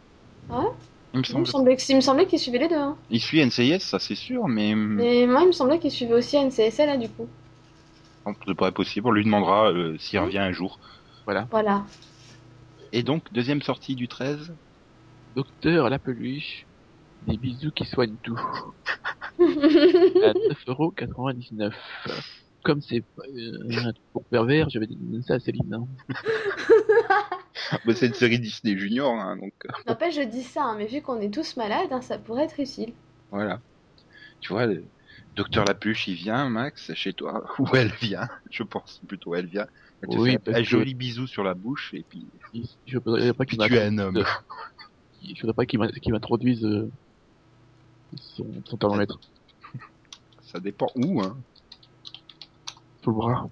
Ah 0.50 0.60
ouais? 0.60 0.66
Il 1.14 1.20
me 1.20 1.24
Il 1.24 1.38
me 1.38 1.44
semble. 1.44 1.46
semblait, 1.46 1.76
que- 1.76 1.82
il 1.88 1.96
me 1.96 2.00
semblait 2.00 2.26
qu'il 2.26 2.38
suivait 2.38 2.58
les 2.58 2.68
deux. 2.68 2.76
Hein. 2.76 2.96
Il 3.10 3.20
suit 3.20 3.40
NCIS, 3.40 3.80
ça 3.80 3.98
c'est 3.98 4.14
sûr, 4.14 4.48
mais 4.48 4.72
hum, 4.74 4.94
Mais 4.96 5.26
moi, 5.26 5.40
il 5.42 5.46
me 5.48 5.52
semblait 5.52 5.78
qu'il 5.78 5.90
suivait 5.90 6.14
aussi 6.14 6.36
NCSLA, 6.36 6.96
du 6.96 7.08
coup. 7.08 7.26
Non, 8.26 8.34
c'est 8.46 8.54
pas 8.54 8.72
possible. 8.72 9.06
On 9.06 9.12
lui 9.12 9.24
demandera 9.24 9.70
euh, 9.72 9.96
s'il 9.98 10.18
revient 10.18 10.38
un 10.38 10.52
jour. 10.52 10.78
Voilà. 11.24 11.46
Et 12.92 13.02
donc, 13.02 13.24
deuxième 13.32 13.62
sortie 13.62 13.94
du 13.94 14.08
13. 14.08 14.54
Docteur 15.34 15.90
la 15.90 15.98
peluche, 15.98 16.66
des 17.26 17.36
bisous 17.36 17.70
qui 17.72 17.84
soignent 17.84 18.16
tout. 18.22 18.38
à 19.38 19.42
9,99€. 19.42 21.72
Comme 22.64 22.80
c'est 22.80 23.04
euh, 23.18 23.78
un 23.78 23.92
truc 23.92 24.04
pour 24.12 24.24
pervers, 24.24 24.70
je 24.70 24.78
vais 24.78 24.86
donner 24.86 25.22
ça 25.22 25.34
à 25.34 25.40
Céline. 25.40 25.74
hein. 25.74 25.86
Bah, 27.84 27.94
c'est 27.94 28.06
une 28.06 28.14
série 28.14 28.38
Disney 28.38 28.78
Junior, 28.78 29.12
hein, 29.12 29.36
donc 29.36 29.52
euh, 29.64 29.68
N'empêche, 29.88 30.14
je 30.14 30.22
dis 30.22 30.44
ça, 30.44 30.62
hein, 30.62 30.76
mais 30.78 30.86
vu 30.86 31.02
qu'on 31.02 31.20
est 31.20 31.34
tous 31.34 31.56
malades, 31.56 31.88
hein, 31.90 32.00
ça 32.00 32.16
pourrait 32.16 32.44
être 32.44 32.60
utile. 32.60 32.92
voilà. 33.30 33.60
Tu 34.40 34.52
vois, 34.52 34.66
le 34.66 34.84
docteur 35.36 35.64
Lapuche, 35.64 36.08
il 36.08 36.14
vient, 36.14 36.48
Max, 36.48 36.92
chez 36.94 37.12
toi. 37.12 37.44
Ou 37.60 37.68
elle 37.76 37.92
vient, 37.92 38.28
je 38.50 38.62
pense 38.62 39.00
plutôt, 39.06 39.34
elle 39.34 39.46
vient. 39.46 39.66
Elle 40.02 40.08
te 40.08 40.16
Oui, 40.16 40.32
fait 40.44 40.54
un 40.54 40.58
que- 40.58 40.64
joli 40.64 40.94
bisou 40.94 41.26
sur 41.26 41.44
la 41.44 41.54
bouche, 41.54 41.94
et 41.94 42.04
puis, 42.08 42.26
Je 42.86 42.98
voudrais 42.98 43.32
pas 43.32 43.44
qu'il 43.46 43.58
tu 43.58 43.74
es 43.74 43.82
un 43.82 43.98
homme. 43.98 44.14
m'introduise- 45.22 45.34
je 45.34 45.40
voudrais 45.40 45.54
pas 45.54 45.66
qu'il 45.66 45.78
m'in- 45.78 45.88
qu'il 45.88 46.12
m'introduise 46.12 46.64
euh, 46.64 46.90
son, 48.16 48.46
son 48.66 48.76
thermomètre 48.76 49.18
Ça 50.42 50.60
dépend 50.60 50.88
où, 50.94 51.20
hein. 51.22 51.36
le 53.02 53.12
bras. 53.12 53.48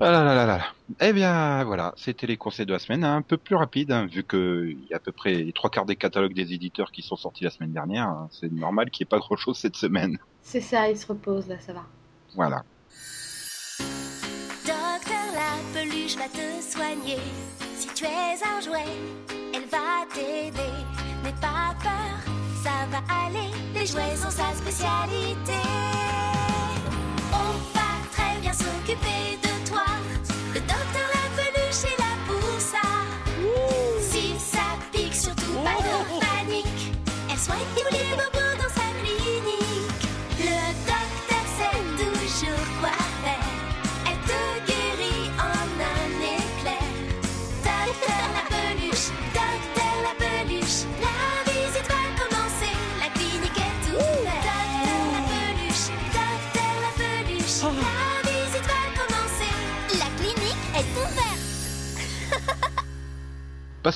Ah 0.00 0.10
là 0.10 0.24
là 0.24 0.34
là 0.34 0.46
là. 0.46 0.60
Eh 1.00 1.12
bien, 1.12 1.64
voilà, 1.64 1.92
c'était 1.96 2.26
les 2.26 2.36
conseils 2.36 2.66
de 2.66 2.72
la 2.72 2.78
semaine, 2.78 3.04
hein, 3.04 3.16
un 3.16 3.22
peu 3.22 3.36
plus 3.36 3.54
rapide, 3.56 3.92
hein, 3.92 4.06
vu 4.06 4.24
que 4.24 4.66
il 4.68 4.86
y 4.90 4.92
a 4.94 4.96
à 4.96 5.00
peu 5.00 5.12
près 5.12 5.34
les 5.34 5.52
trois 5.52 5.70
quarts 5.70 5.84
des 5.86 5.96
catalogues 5.96 6.34
des 6.34 6.52
éditeurs 6.52 6.90
qui 6.92 7.02
sont 7.02 7.16
sortis 7.16 7.44
la 7.44 7.50
semaine 7.50 7.72
dernière. 7.72 8.08
hein. 8.08 8.28
C'est 8.32 8.50
normal 8.52 8.90
qu'il 8.90 9.04
n'y 9.04 9.08
ait 9.08 9.10
pas 9.10 9.18
grand 9.18 9.36
chose 9.36 9.58
cette 9.58 9.76
semaine. 9.76 10.18
C'est 10.42 10.60
ça, 10.60 10.88
il 10.90 10.96
se 10.98 11.06
repose, 11.06 11.48
là, 11.48 11.58
ça 11.60 11.72
va. 11.72 11.84
Voilà. 12.34 12.62
Docteur 14.64 15.26
la 15.34 15.80
peluche 15.80 16.16
va 16.16 16.28
te 16.28 16.62
soigner. 16.62 17.18
Si 17.76 17.88
tu 17.94 18.04
es 18.04 18.42
un 18.44 18.60
jouet, 18.60 18.92
elle 19.54 19.66
va 19.66 20.06
t'aider. 20.12 20.72
N'aie 21.24 21.34
pas 21.40 21.74
peur, 21.80 22.34
ça 22.62 22.86
va 22.90 22.98
aller. 23.26 23.50
Les 23.74 23.86
jouets 23.86 24.16
sont 24.16 24.30
sa 24.30 24.52
spécialité. 24.54 25.52
S'occuper 28.92 29.38
de 29.42 29.68
toi. 29.68 29.84
Le 30.54 30.60
docteur 30.60 31.08
la 31.14 31.42
peluche 31.42 31.84
est 31.84 31.98
là 31.98 32.12
pour 32.26 32.60
ça. 32.60 32.78
Si 34.00 34.34
ça 34.38 34.60
pique, 34.92 35.14
surtout 35.14 35.54
pas 35.64 35.78
de 35.82 36.20
panique. 36.20 36.92
Elle 37.30 37.38
soigne 37.38 37.58
tous 37.76 37.92
les 37.92 38.16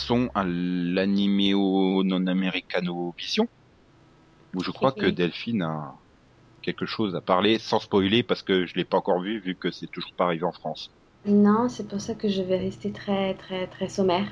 Passons 0.06 0.30
à 0.36 0.44
l'animéo 0.44 2.04
non 2.04 2.28
americano 2.28 3.12
vision, 3.18 3.48
où 4.54 4.62
je 4.62 4.70
crois 4.70 4.92
que. 4.92 5.06
Delphine 5.06 5.62
a 5.62 5.94
quelque 6.62 6.86
chose 6.86 7.16
à 7.16 7.20
parler, 7.20 7.58
sans 7.58 7.80
spoiler, 7.80 8.22
parce 8.22 8.42
que 8.44 8.66
je 8.66 8.76
l'ai 8.76 8.84
pas 8.84 8.98
encore 8.98 9.20
vu, 9.20 9.40
vu 9.40 9.56
que 9.56 9.72
c'est 9.72 9.88
toujours 9.88 10.12
pas 10.16 10.26
arrivé 10.26 10.44
en 10.44 10.52
France. 10.52 10.92
Non, 11.26 11.68
c'est 11.68 11.88
pour 11.88 12.00
ça 12.00 12.14
que 12.14 12.28
je 12.28 12.40
vais 12.40 12.56
rester 12.56 12.92
très, 12.92 13.34
très, 13.34 13.66
très 13.66 13.88
sommaire. 13.88 14.28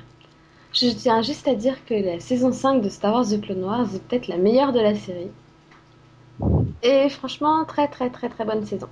Je 0.71 0.87
tiens 0.91 1.21
juste 1.21 1.45
à 1.45 1.55
dire 1.55 1.83
que 1.83 1.93
la 1.93 2.21
saison 2.21 2.53
5 2.53 2.81
de 2.81 2.87
Star 2.87 3.13
Wars 3.13 3.25
The 3.27 3.41
Clone 3.41 3.65
Wars 3.65 3.93
est 3.93 4.07
peut-être 4.07 4.29
la 4.29 4.37
meilleure 4.37 4.71
de 4.71 4.79
la 4.79 4.95
série. 4.95 5.31
Et 6.83 7.09
franchement, 7.09 7.65
très, 7.65 7.89
très, 7.89 8.09
très, 8.09 8.29
très 8.29 8.45
bonne 8.45 8.65
saison. 8.65 8.87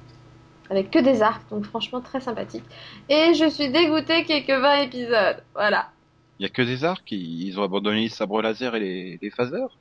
Avec 0.70 0.92
que 0.92 1.00
des 1.00 1.22
arcs, 1.22 1.50
donc 1.50 1.64
franchement 1.64 2.02
très 2.02 2.20
sympathique. 2.20 2.66
Et 3.08 3.34
je 3.36 3.50
suis 3.50 3.70
dégoûtée 3.70 4.26
qu'il 4.26 4.36
y 4.36 4.40
ait 4.40 4.44
que 4.44 4.62
20 4.62 4.82
épisodes. 4.82 5.44
Voilà. 5.54 5.88
Il 6.40 6.44
y 6.44 6.46
a 6.46 6.50
que 6.50 6.62
des 6.62 6.84
arcs, 6.84 7.12
ils 7.12 7.60
ont 7.60 7.64
abandonné 7.64 8.02
les 8.02 8.10
sabres 8.10 8.42
laser 8.42 8.76
et 8.76 8.80
les, 8.80 9.20
les 9.22 9.30
phasers. 9.30 9.78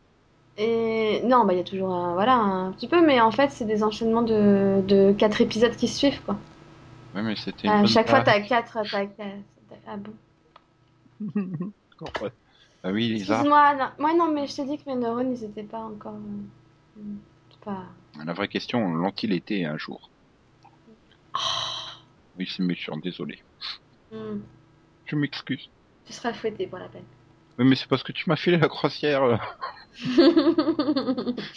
Et 0.59 1.23
non, 1.25 1.45
bah 1.45 1.55
il 1.55 1.57
y 1.57 1.61
a 1.61 1.65
toujours 1.65 1.93
un, 1.93 2.13
voilà, 2.13 2.35
un 2.35 2.73
petit 2.73 2.87
peu, 2.89 3.05
mais 3.05 3.21
en 3.21 3.31
fait, 3.31 3.51
c'est 3.51 3.65
des 3.65 3.83
enchaînements 3.83 4.23
de, 4.23 4.83
de 4.87 5.13
4 5.17 5.41
épisodes 5.41 5.75
qui 5.75 5.89
se 5.89 5.99
suivent, 5.99 6.21
quoi. 6.23 6.37
Ouais, 7.15 7.23
mais 7.23 7.37
c'était. 7.37 7.69
À 7.69 7.79
bonne 7.79 7.87
chaque 7.89 8.09
fois, 8.09 8.21
t'as 8.21 8.41
4, 8.41 8.73
t'as 8.73 9.07
4. 9.07 9.13
Ah 9.87 9.97
bon. 9.97 10.13
Ah 12.85 12.91
oui, 12.91 13.09
les 13.09 13.31
arcs. 13.31 13.47
Excuse-moi, 13.47 13.75
non. 13.77 13.89
Moi 13.99 14.15
non, 14.15 14.33
mais 14.33 14.47
je 14.47 14.57
t'ai 14.57 14.65
dit 14.65 14.77
que 14.77 14.91
mes 14.91 14.97
neurones, 14.97 15.33
ils 15.33 15.45
étaient 15.45 15.63
pas 15.63 15.81
encore. 15.81 16.15
euh, 16.99 17.01
pas. 17.65 17.85
La 18.25 18.33
vraie 18.33 18.49
question, 18.49 18.93
l'ont-ils 18.95 19.33
été 19.33 19.65
un 19.65 19.79
jour? 19.79 20.11
Oui, 22.39 22.49
c'est 22.51 22.63
méchant, 22.63 22.97
désolé. 22.97 23.39
Hmm. 24.11 24.41
Je 25.07 25.17
m'excuse. 25.17 25.69
Tu 26.07 26.13
seras 26.13 26.33
fouetté 26.33 26.69
pour 26.69 26.79
la 26.79 26.89
peine. 26.89 27.05
Oui, 27.59 27.65
mais 27.67 27.77
c'est 27.77 27.87
parce 27.89 28.03
que 28.03 28.13
tu 28.13 28.29
m'as 28.29 28.37
filé 28.37 28.59
la 28.59 28.69
croisière. 28.69 29.27
là. 29.27 29.41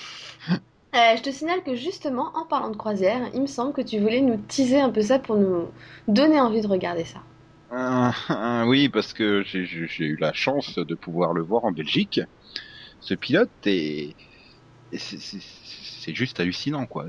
Euh, 0.95 1.15
je 1.15 1.21
te 1.21 1.29
signale 1.29 1.61
que 1.63 1.75
justement, 1.75 2.31
en 2.35 2.43
parlant 2.45 2.71
de 2.71 2.75
croisière, 2.75 3.29
il 3.35 3.41
me 3.41 3.45
semble 3.45 3.71
que 3.71 3.81
tu 3.81 3.99
voulais 3.99 4.21
nous 4.21 4.37
teaser 4.37 4.79
un 4.81 4.89
peu 4.89 5.01
ça 5.03 5.19
pour 5.19 5.35
nous 5.35 5.67
donner 6.07 6.39
envie 6.41 6.61
de 6.61 6.67
regarder 6.67 7.05
ça. 7.05 7.21
Ah, 7.69 8.13
ah, 8.29 8.65
oui, 8.67 8.89
parce 8.89 9.13
que 9.13 9.43
j'ai 9.43 9.59
eu 10.05 10.17
la 10.17 10.33
chance 10.33 10.75
de 10.75 10.95
pouvoir 10.95 11.33
le 11.33 11.41
voir 11.43 11.65
en 11.65 11.71
Belgique. 11.71 12.19
Ce 12.99 13.13
pilote 13.15 13.53
et 13.67 14.17
c'est- 14.93 16.15
juste 16.15 16.39
hallucinant, 16.39 16.87
quoi. 16.87 17.07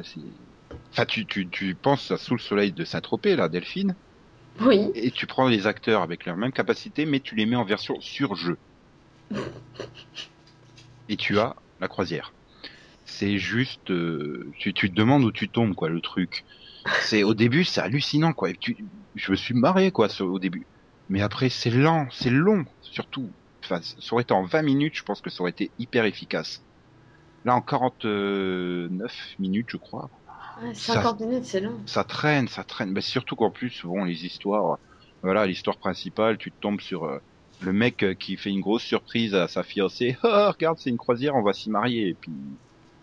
Enfin, 0.92 1.06
tu, 1.06 1.26
tu, 1.26 1.50
tu 1.50 1.76
penses 1.76 2.10
à 2.10 2.18
Sous 2.18 2.34
le 2.34 2.40
soleil 2.40 2.72
de 2.72 2.84
Saint-Tropez, 2.84 3.36
là, 3.36 3.48
Delphine, 3.48 3.96
Oui. 4.60 4.90
et 4.94 5.10
tu 5.10 5.26
prends 5.26 5.48
les 5.48 5.66
acteurs 5.66 6.02
avec 6.02 6.24
leur 6.24 6.36
même 6.36 6.52
capacité, 6.52 7.06
mais 7.06 7.20
tu 7.20 7.34
les 7.34 7.46
mets 7.46 7.56
en 7.56 7.64
version 7.64 8.00
sur 8.00 8.34
jeu. 8.34 8.58
Et 11.08 11.16
tu 11.16 11.38
as 11.38 11.54
la 11.78 11.88
croisière. 11.88 12.34
C'est 13.04 13.38
juste, 13.38 13.90
euh, 13.90 14.50
tu, 14.58 14.74
tu 14.74 14.90
te 14.90 14.94
demandes 14.94 15.22
où 15.24 15.30
tu 15.30 15.48
tombes, 15.48 15.74
quoi, 15.74 15.88
le 15.88 16.00
truc. 16.00 16.44
C'est 17.00 17.22
au 17.22 17.34
début, 17.34 17.64
c'est 17.64 17.80
hallucinant, 17.80 18.32
quoi. 18.32 18.50
Et 18.50 18.56
tu, 18.56 18.76
je 19.14 19.30
me 19.30 19.36
suis 19.36 19.54
marré, 19.54 19.92
quoi, 19.92 20.08
sur- 20.08 20.26
au 20.26 20.38
début. 20.38 20.66
Mais 21.08 21.22
après, 21.22 21.48
c'est 21.48 21.70
lent, 21.70 22.08
c'est 22.10 22.30
long, 22.30 22.64
surtout. 22.80 23.36
Enfin, 23.64 23.80
ça 23.82 24.12
aurait 24.12 24.22
été 24.22 24.34
en 24.34 24.42
20 24.42 24.62
minutes, 24.62 24.96
je 24.96 25.02
pense 25.04 25.20
que 25.20 25.30
ça 25.30 25.42
aurait 25.42 25.52
été 25.52 25.72
hyper 25.78 26.04
efficace. 26.04 26.64
Là, 27.44 27.54
en 27.54 27.62
49 27.62 29.34
minutes, 29.38 29.68
je 29.70 29.76
crois, 29.76 30.10
Ouais, 30.60 30.74
50 30.74 31.20
minutes, 31.20 31.44
c'est 31.44 31.60
long. 31.60 31.80
ça 31.86 32.04
traîne, 32.04 32.48
ça 32.48 32.64
traîne. 32.64 32.92
Mais 32.92 33.00
surtout 33.00 33.36
qu'en 33.36 33.50
plus, 33.50 33.80
bon, 33.84 34.04
les 34.04 34.24
histoires, 34.24 34.78
voilà, 35.22 35.46
l'histoire 35.46 35.78
principale, 35.78 36.38
tu 36.38 36.52
tombes 36.52 36.80
sur 36.80 37.04
euh, 37.04 37.18
le 37.60 37.72
mec 37.72 38.02
euh, 38.02 38.14
qui 38.14 38.36
fait 38.36 38.50
une 38.50 38.60
grosse 38.60 38.82
surprise 38.84 39.34
à 39.34 39.48
sa 39.48 39.62
fiancée. 39.62 40.16
Oh, 40.24 40.50
regarde, 40.52 40.78
c'est 40.80 40.90
une 40.90 40.96
croisière, 40.98 41.34
on 41.34 41.42
va 41.42 41.52
s'y 41.52 41.70
marier. 41.70 42.08
Et 42.08 42.14
puis, 42.14 42.32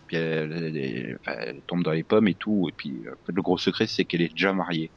puis 0.06 0.16
elle, 0.16 0.52
elle- 0.52 0.76
elle- 0.76 1.18
enfin, 1.26 1.38
elle 1.40 1.62
tombe 1.66 1.82
dans 1.84 1.92
les 1.92 2.04
pommes 2.04 2.28
et 2.28 2.34
tout. 2.36 2.68
Et 2.70 2.72
puis, 2.76 3.06
euh, 3.06 3.14
le 3.28 3.42
gros 3.42 3.58
secret, 3.58 3.86
c'est 3.86 4.04
qu'elle 4.06 4.22
est 4.22 4.30
déjà 4.30 4.52
mariée. 4.52 4.92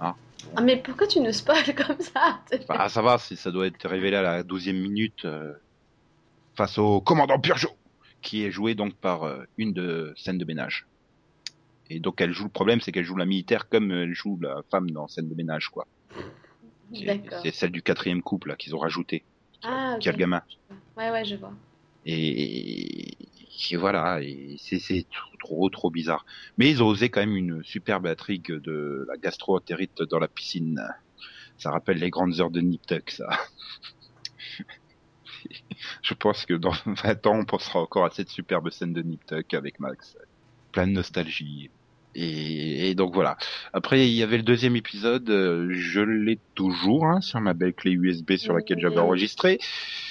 Ah, 0.00 0.16
mais 0.62 0.76
pourquoi 0.80 1.06
tu 1.06 1.20
nous 1.20 1.32
spoil 1.32 1.74
comme 1.74 2.00
ça? 2.00 2.44
Bah, 2.68 2.88
ça 2.88 3.02
va, 3.02 3.18
ça 3.18 3.50
doit 3.50 3.66
être 3.66 3.86
révélé 3.88 4.16
à 4.16 4.22
la 4.22 4.42
douzième 4.42 4.80
minute 4.80 5.24
euh, 5.26 5.52
face 6.56 6.78
au 6.78 7.00
commandant 7.00 7.40
Purgeot, 7.40 7.76
qui 8.22 8.44
est 8.44 8.50
joué 8.52 8.74
donc 8.74 8.96
par 9.00 9.24
euh, 9.24 9.42
une 9.56 9.72
de 9.72 10.12
scène 10.16 10.38
de 10.38 10.44
ménage. 10.44 10.86
Et 11.90 12.00
donc 12.00 12.20
elle 12.20 12.32
joue 12.32 12.44
le 12.44 12.50
problème, 12.50 12.80
c'est 12.80 12.92
qu'elle 12.92 13.04
joue 13.04 13.16
la 13.16 13.26
militaire 13.26 13.68
comme 13.68 13.90
elle 13.90 14.14
joue 14.14 14.38
la 14.40 14.62
femme 14.70 14.90
dans 14.90 15.08
scène 15.08 15.28
de 15.28 15.34
ménage, 15.34 15.68
quoi. 15.68 15.86
C'est- 17.42 17.52
celle 17.52 17.72
du 17.72 17.82
quatrième 17.82 18.22
couple 18.22 18.56
qu'ils 18.56 18.74
ont 18.74 18.78
rajouté, 18.78 19.26
Ah, 19.62 19.96
qui 20.00 20.08
a 20.08 20.12
le 20.12 20.18
gamin. 20.18 20.42
Ouais, 20.96 21.10
ouais, 21.10 21.24
je 21.24 21.36
vois. 21.36 21.52
Et, 22.04 23.16
et 23.70 23.76
voilà, 23.76 24.22
et 24.22 24.56
c'est 24.58 25.06
trop, 25.10 25.36
trop 25.38 25.70
trop 25.70 25.90
bizarre. 25.90 26.24
Mais 26.56 26.70
ils 26.70 26.82
ont 26.82 26.86
osé 26.86 27.10
quand 27.10 27.20
même 27.20 27.36
une 27.36 27.62
superbe 27.62 28.06
intrigue 28.06 28.52
de 28.52 29.04
la 29.08 29.16
gastro-entérite 29.18 30.02
dans 30.02 30.18
la 30.18 30.28
piscine. 30.28 30.82
Ça 31.58 31.70
rappelle 31.70 31.98
les 31.98 32.10
grandes 32.10 32.40
heures 32.40 32.50
de 32.50 32.60
Nip 32.60 32.86
Tuck, 32.86 33.10
ça. 33.10 33.28
Je 36.02 36.14
pense 36.14 36.46
que 36.46 36.54
dans 36.54 36.72
20 36.86 37.26
ans, 37.26 37.38
on 37.38 37.44
pensera 37.44 37.80
encore 37.80 38.04
à 38.04 38.10
cette 38.10 38.30
superbe 38.30 38.70
scène 38.70 38.92
de 38.92 39.02
Nip 39.02 39.24
Tuck 39.26 39.54
avec 39.54 39.78
Max. 39.78 40.16
Plein 40.72 40.86
de 40.86 40.92
nostalgie. 40.92 41.70
Et, 42.14 42.90
et 42.90 42.94
donc 42.94 43.14
voilà. 43.14 43.36
Après, 43.72 44.06
il 44.06 44.12
y 44.14 44.22
avait 44.22 44.36
le 44.36 44.42
deuxième 44.42 44.74
épisode. 44.76 45.28
euh, 45.30 45.68
Je 45.72 46.00
l'ai 46.00 46.38
toujours 46.54 47.06
hein, 47.06 47.20
sur 47.20 47.40
ma 47.40 47.54
belle 47.54 47.72
clé 47.74 47.92
USB 47.92 48.36
sur 48.36 48.52
laquelle 48.54 48.78
j'avais 48.80 48.98
enregistré. 48.98 49.58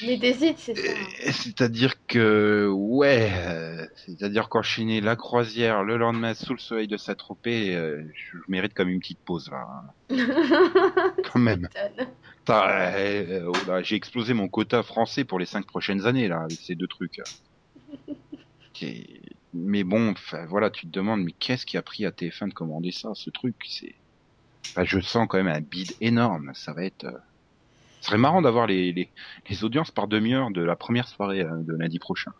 Mais 0.05 0.17
t'hésites, 0.17 0.59
c'est 0.59 0.75
ça. 0.75 0.93
C'est-à-dire 1.31 1.93
que, 2.07 2.67
ouais, 2.71 3.29
euh, 3.33 3.85
c'est-à-dire 4.05 4.49
qu'enchaîner 4.49 5.01
la 5.01 5.15
croisière 5.15 5.83
le 5.83 5.97
lendemain 5.97 6.33
sous 6.33 6.53
le 6.53 6.59
soleil 6.59 6.87
de 6.87 6.97
Saint-Tropez, 6.97 7.75
euh, 7.75 8.01
je 8.13 8.37
je 8.37 8.43
mérite 8.47 8.73
comme 8.73 8.89
une 8.89 8.99
petite 8.99 9.19
pause 9.25 9.49
là, 9.51 9.67
hein, 10.09 10.15
quand 11.31 11.39
même. 11.39 11.67
Euh, 12.49 13.43
oh 13.47 13.53
J'ai 13.83 13.95
explosé 13.95 14.33
mon 14.33 14.47
quota 14.47 14.81
français 14.83 15.23
pour 15.23 15.37
les 15.39 15.45
cinq 15.45 15.65
prochaines 15.67 16.05
années 16.07 16.27
là 16.27 16.41
avec 16.41 16.59
ces 16.59 16.75
deux 16.75 16.87
trucs. 16.87 17.21
Mais 19.53 19.83
bon, 19.83 20.13
voilà, 20.47 20.69
tu 20.69 20.87
te 20.87 20.91
demandes, 20.91 21.23
mais 21.23 21.33
qu'est-ce 21.33 21.65
qui 21.65 21.77
a 21.77 21.81
pris 21.81 22.05
à 22.05 22.11
TF1 22.11 22.47
de 22.47 22.53
commander 22.53 22.91
ça, 22.91 23.09
ce 23.15 23.29
truc 23.31 23.55
C'est, 23.67 23.95
enfin, 24.75 24.85
je 24.85 24.99
sens 25.01 25.27
quand 25.29 25.37
même 25.37 25.47
un 25.55 25.61
bid 25.61 25.95
énorme. 26.01 26.51
Ça 26.55 26.73
va 26.73 26.85
être, 26.85 27.05
euh, 27.05 27.11
ce 28.01 28.07
serait 28.09 28.19
marrant 28.19 28.41
d'avoir 28.43 28.67
les, 28.67 28.93
les 28.93 29.13
les 29.49 29.63
audiences 29.65 29.91
par 29.91 30.07
demi-heure 30.09 30.51
de 30.51 30.61
la 30.63 30.75
première 30.77 31.07
soirée 31.09 31.41
euh, 31.43 31.63
de 31.63 31.73
lundi 31.75 31.99
prochain. 31.99 32.31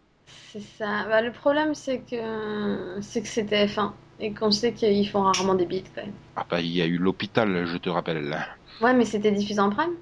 C'est 0.52 0.60
ça. 0.62 1.06
Bah, 1.08 1.22
le 1.22 1.32
problème, 1.32 1.76
c'est 1.76 2.00
que 2.00 2.98
c'est 3.02 3.22
que 3.22 3.28
c'est 3.28 3.46
TF1 3.46 3.94
et 4.20 4.32
qu'on 4.34 4.52
sait 4.52 4.74
qu'ils 4.74 5.08
font 5.08 5.22
rarement 5.22 5.56
des 5.56 5.66
beats 5.66 5.84
quand 5.96 6.02
même. 6.02 6.14
Ah 6.36 6.44
bah 6.50 6.60
il 6.62 6.72
y 6.72 6.82
a 6.82 6.88
eu 6.88 6.98
l'hôpital, 6.98 7.68
je 7.68 7.78
te 7.78 7.90
rappelle. 7.90 8.36
Ouais, 8.82 8.94
mais 8.94 9.06
c'était 9.06 9.32
diffusé 9.32 9.60
en 9.60 9.70
prime, 9.70 9.96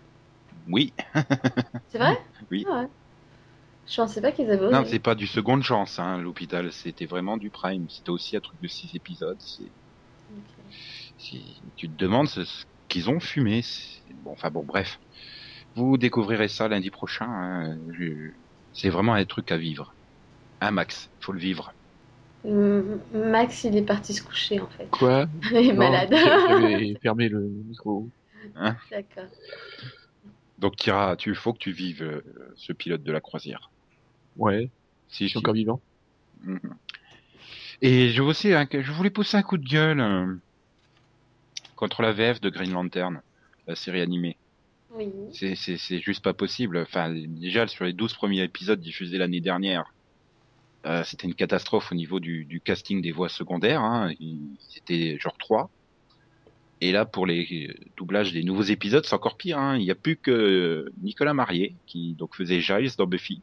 Oui, 0.68 0.94
c'est 1.90 1.98
vrai? 1.98 2.18
Oui. 2.52 2.66
Ah 2.70 2.82
ouais. 2.82 2.88
Je 3.90 3.96
pensais 4.02 4.22
pas 4.22 4.32
qu'ils 4.32 4.52
avaient 4.52 4.66
osé. 4.66 4.74
non, 4.74 4.86
c'est 4.86 5.00
pas 5.00 5.16
du 5.16 5.28
seconde 5.28 5.64
chance, 5.64 6.00
hein, 6.00 6.18
l'hôpital. 6.22 6.72
C'était 6.72 7.06
vraiment 7.06 7.38
du 7.38 7.50
prime. 7.52 7.90
C'était 7.90 8.10
aussi 8.12 8.36
un 8.38 8.42
truc 8.42 8.60
de 8.62 8.68
six 8.68 8.94
épisodes. 8.96 9.40
C'est, 9.42 9.72
tu 11.76 11.90
te 11.90 11.96
demandes 11.96 12.28
ce 12.28 12.44
ce 12.46 12.66
qu'ils 12.88 13.10
ont 13.10 13.20
fumé. 13.20 13.62
c'est- 13.62 14.14
Bon, 14.16 14.32
enfin 14.32 14.50
bon, 14.52 14.64
bref. 14.64 15.00
Vous 15.76 15.98
découvrirez 15.98 16.48
ça 16.50 16.68
lundi 16.70 16.92
prochain. 16.92 17.28
hein. 17.30 17.78
Je- 18.00 18.32
C'est 18.74 18.90
vraiment 18.90 19.14
un 19.16 19.26
truc 19.26 19.52
à 19.52 19.58
vivre. 19.58 19.96
Un 20.62 20.72
max, 20.72 21.12
faut 21.22 21.34
le 21.34 21.40
vivre. 21.40 21.74
Hum, 22.44 23.02
Max, 23.14 23.64
il 23.66 23.76
est 23.76 23.82
parti 23.84 24.14
se 24.14 24.22
coucher 24.24 24.60
en 24.60 24.68
fait. 24.68 24.90
Quoi? 24.92 25.28
Il 25.52 25.70
est 25.70 25.74
Non, 25.74 25.92
malade. 25.92 26.16
J'avais 26.48 26.96
fermé 27.02 27.30
le 27.30 27.40
micro. 27.42 28.10
D'accord. 28.92 29.30
Donc 30.60 30.76
Kira, 30.76 31.16
tu 31.18 31.34
faut 31.36 31.54
que 31.54 31.58
tu 31.60 31.72
vives 31.72 32.04
euh, 32.04 32.54
ce 32.56 32.72
pilote 32.74 33.02
de 33.04 33.12
la 33.12 33.22
croisière. 33.22 33.72
Ouais, 34.38 34.70
Si, 35.10 35.26
je 35.26 35.30
suis 35.30 35.32
si. 35.32 35.38
encore 35.38 35.54
vivant. 35.54 35.82
Mhm. 36.44 36.60
Et 37.82 38.10
je 38.10 38.22
aussi, 38.22 38.54
hein, 38.54 38.66
que 38.66 38.82
je 38.82 38.92
voulais 38.92 39.10
pousser 39.10 39.38
un 39.38 39.44
coup 39.44 39.58
de 39.58 39.68
gueule 39.68 40.00
euh, 40.00 40.34
contre 41.76 42.02
la 42.02 42.12
VF 42.12 42.42
de 42.42 42.50
Green 42.50 42.72
Lantern, 42.72 43.22
la 43.68 43.76
série 43.76 44.02
animée. 44.02 44.38
Oui. 44.92 45.10
C'est, 45.32 46.00
juste 46.00 46.24
pas 46.24 46.34
possible. 46.34 46.78
Enfin, 46.80 47.14
déjà 47.14 47.68
sur 47.68 47.86
les 47.86 47.94
12 47.94 48.14
premiers 48.14 48.42
épisodes 48.42 48.80
diffusés 48.80 49.18
l'année 49.18 49.42
dernière, 49.42 49.94
euh, 50.86 51.04
c'était 51.04 51.28
une 51.28 51.36
catastrophe 51.36 51.92
au 51.92 51.96
niveau 51.96 52.20
du, 52.20 52.46
du 52.46 52.62
casting 52.62 53.02
des 53.02 53.12
voix 53.12 53.30
secondaires. 53.30 53.82
Hein. 53.82 54.12
Ils 54.20 54.58
étaient 54.78 55.20
genre 55.20 55.38
3. 55.38 55.70
Et 56.82 56.92
là, 56.92 57.06
pour 57.06 57.26
les 57.26 57.76
doublages 57.96 58.34
des 58.34 58.44
nouveaux 58.44 58.64
épisodes, 58.64 59.06
c'est 59.06 59.16
encore 59.16 59.38
pire. 59.38 59.58
Hein. 59.58 59.78
Il 59.78 59.84
n'y 59.84 59.92
a 59.92 59.96
plus 59.96 60.16
que 60.16 60.92
Nicolas 61.02 61.34
Marié 61.34 61.76
qui 61.86 62.14
donc 62.14 62.36
faisait 62.36 62.62
Giles 62.62 62.92
dans 62.98 63.08
Buffy. 63.08 63.42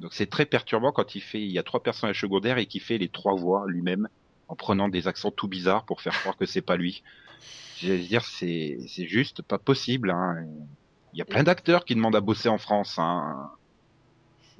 Donc 0.00 0.14
c'est 0.14 0.26
très 0.26 0.46
perturbant 0.46 0.92
quand 0.92 1.14
il 1.14 1.20
fait, 1.20 1.40
il 1.40 1.50
y 1.50 1.58
a 1.58 1.62
trois 1.62 1.82
personnages 1.82 2.20
secondaires 2.20 2.58
et 2.58 2.66
qui 2.66 2.80
fait 2.80 2.98
les 2.98 3.08
trois 3.08 3.34
voix 3.34 3.64
lui-même 3.66 4.08
en 4.48 4.54
prenant 4.54 4.88
des 4.88 5.08
accents 5.08 5.30
tout 5.30 5.48
bizarres 5.48 5.84
pour 5.84 6.00
faire 6.00 6.18
croire 6.18 6.36
que 6.36 6.46
c'est 6.46 6.62
pas 6.62 6.76
lui. 6.76 7.02
Je 7.78 7.92
veux 7.92 7.98
dire, 7.98 8.24
c'est 8.24 8.78
c'est 8.88 9.06
juste 9.06 9.42
pas 9.42 9.58
possible. 9.58 10.10
Hein. 10.10 10.44
Il 11.12 11.18
y 11.18 11.22
a 11.22 11.24
plein 11.24 11.42
d'acteurs 11.42 11.84
qui 11.84 11.94
demandent 11.94 12.16
à 12.16 12.20
bosser 12.20 12.48
en 12.48 12.58
France. 12.58 12.98
Hein. 12.98 13.50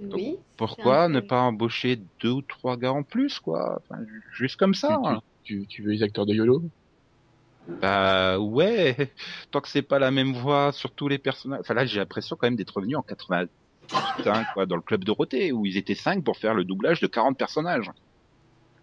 Oui. 0.01 0.37
Pourquoi 0.57 1.09
ne 1.09 1.21
pas 1.21 1.41
embaucher 1.41 2.01
deux 2.21 2.31
ou 2.31 2.43
trois 2.43 2.77
gars 2.77 2.93
en 2.93 3.03
plus, 3.03 3.41
quoi? 3.41 3.81
Enfin, 3.83 4.03
Juste 4.33 4.57
comme 4.57 4.75
ça. 4.75 5.01
Tu, 5.03 5.09
hein. 5.09 5.23
tu, 5.43 5.61
tu, 5.61 5.67
tu 5.67 5.83
veux 5.83 5.93
les 5.93 6.03
acteurs 6.03 6.27
de 6.27 6.35
YOLO? 6.35 6.63
Bah 7.69 8.39
ouais, 8.39 9.13
tant 9.51 9.61
que 9.61 9.69
c'est 9.69 9.83
pas 9.83 9.99
la 9.99 10.11
même 10.11 10.33
voix 10.33 10.73
sur 10.73 10.91
tous 10.91 11.09
les 11.09 11.19
personnages. 11.19 11.61
Enfin 11.61 11.75
là, 11.75 11.85
j'ai 11.85 11.99
l'impression 11.99 12.37
quand 12.37 12.47
même 12.47 12.57
d'être 12.57 12.75
revenu 12.75 12.97
en 12.97 13.03
88, 13.03 13.51
hein, 13.93 14.45
quoi, 14.55 14.67
dans 14.67 14.77
le 14.77 14.83
club 14.83 15.05
Dorothée, 15.05 15.53
où 15.53 15.67
ils 15.67 15.77
étaient 15.77 15.95
cinq 15.95 16.25
pour 16.25 16.37
faire 16.37 16.55
le 16.55 16.65
doublage 16.65 17.01
de 17.01 17.07
40 17.07 17.39
personnages. 17.39 17.91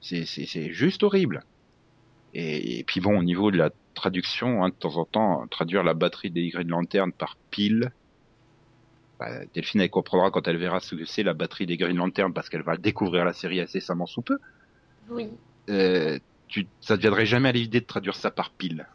C'est 0.01 0.71
juste 0.71 1.03
horrible. 1.03 1.43
Et, 2.33 2.79
et 2.79 2.83
puis 2.83 2.99
bon, 2.99 3.17
au 3.17 3.23
niveau 3.23 3.49
de 3.49 3.57
la 3.57 3.71
traduction, 3.95 4.63
hein, 4.63 4.69
de 4.69 4.75
temps 4.75 4.97
en 4.97 5.05
temps, 5.05 5.47
traduire 5.49 5.83
la 5.83 5.93
batterie 5.93 6.29
des 6.31 6.49
Green 6.49 6.67
Lantern 6.67 7.11
par 7.11 7.37
pile. 7.49 7.91
Bah, 9.19 9.45
Delphine 9.53 9.81
elle 9.81 9.89
comprendra 9.89 10.29
quand 10.29 10.47
elle 10.47 10.57
verra 10.57 10.81
ce 10.81 10.95
que 10.95 11.05
c'est 11.05 11.23
la 11.23 11.33
batterie 11.33 11.65
des 11.65 11.77
Green 11.77 11.95
Lantern 11.95 12.33
parce 12.33 12.49
qu'elle 12.49 12.63
va 12.63 12.75
découvrir 12.75 13.23
la 13.23 13.33
série 13.33 13.61
incessamment 13.61 14.05
sous 14.05 14.21
peu. 14.21 14.37
Oui. 15.09 15.29
Euh, 15.69 16.19
tu, 16.47 16.67
ça 16.81 16.97
ne 16.97 17.01
viendrait 17.01 17.25
jamais 17.25 17.49
à 17.49 17.53
l'idée 17.53 17.79
de 17.79 17.85
traduire 17.85 18.15
ça 18.15 18.29
par 18.31 18.51
pile. 18.51 18.85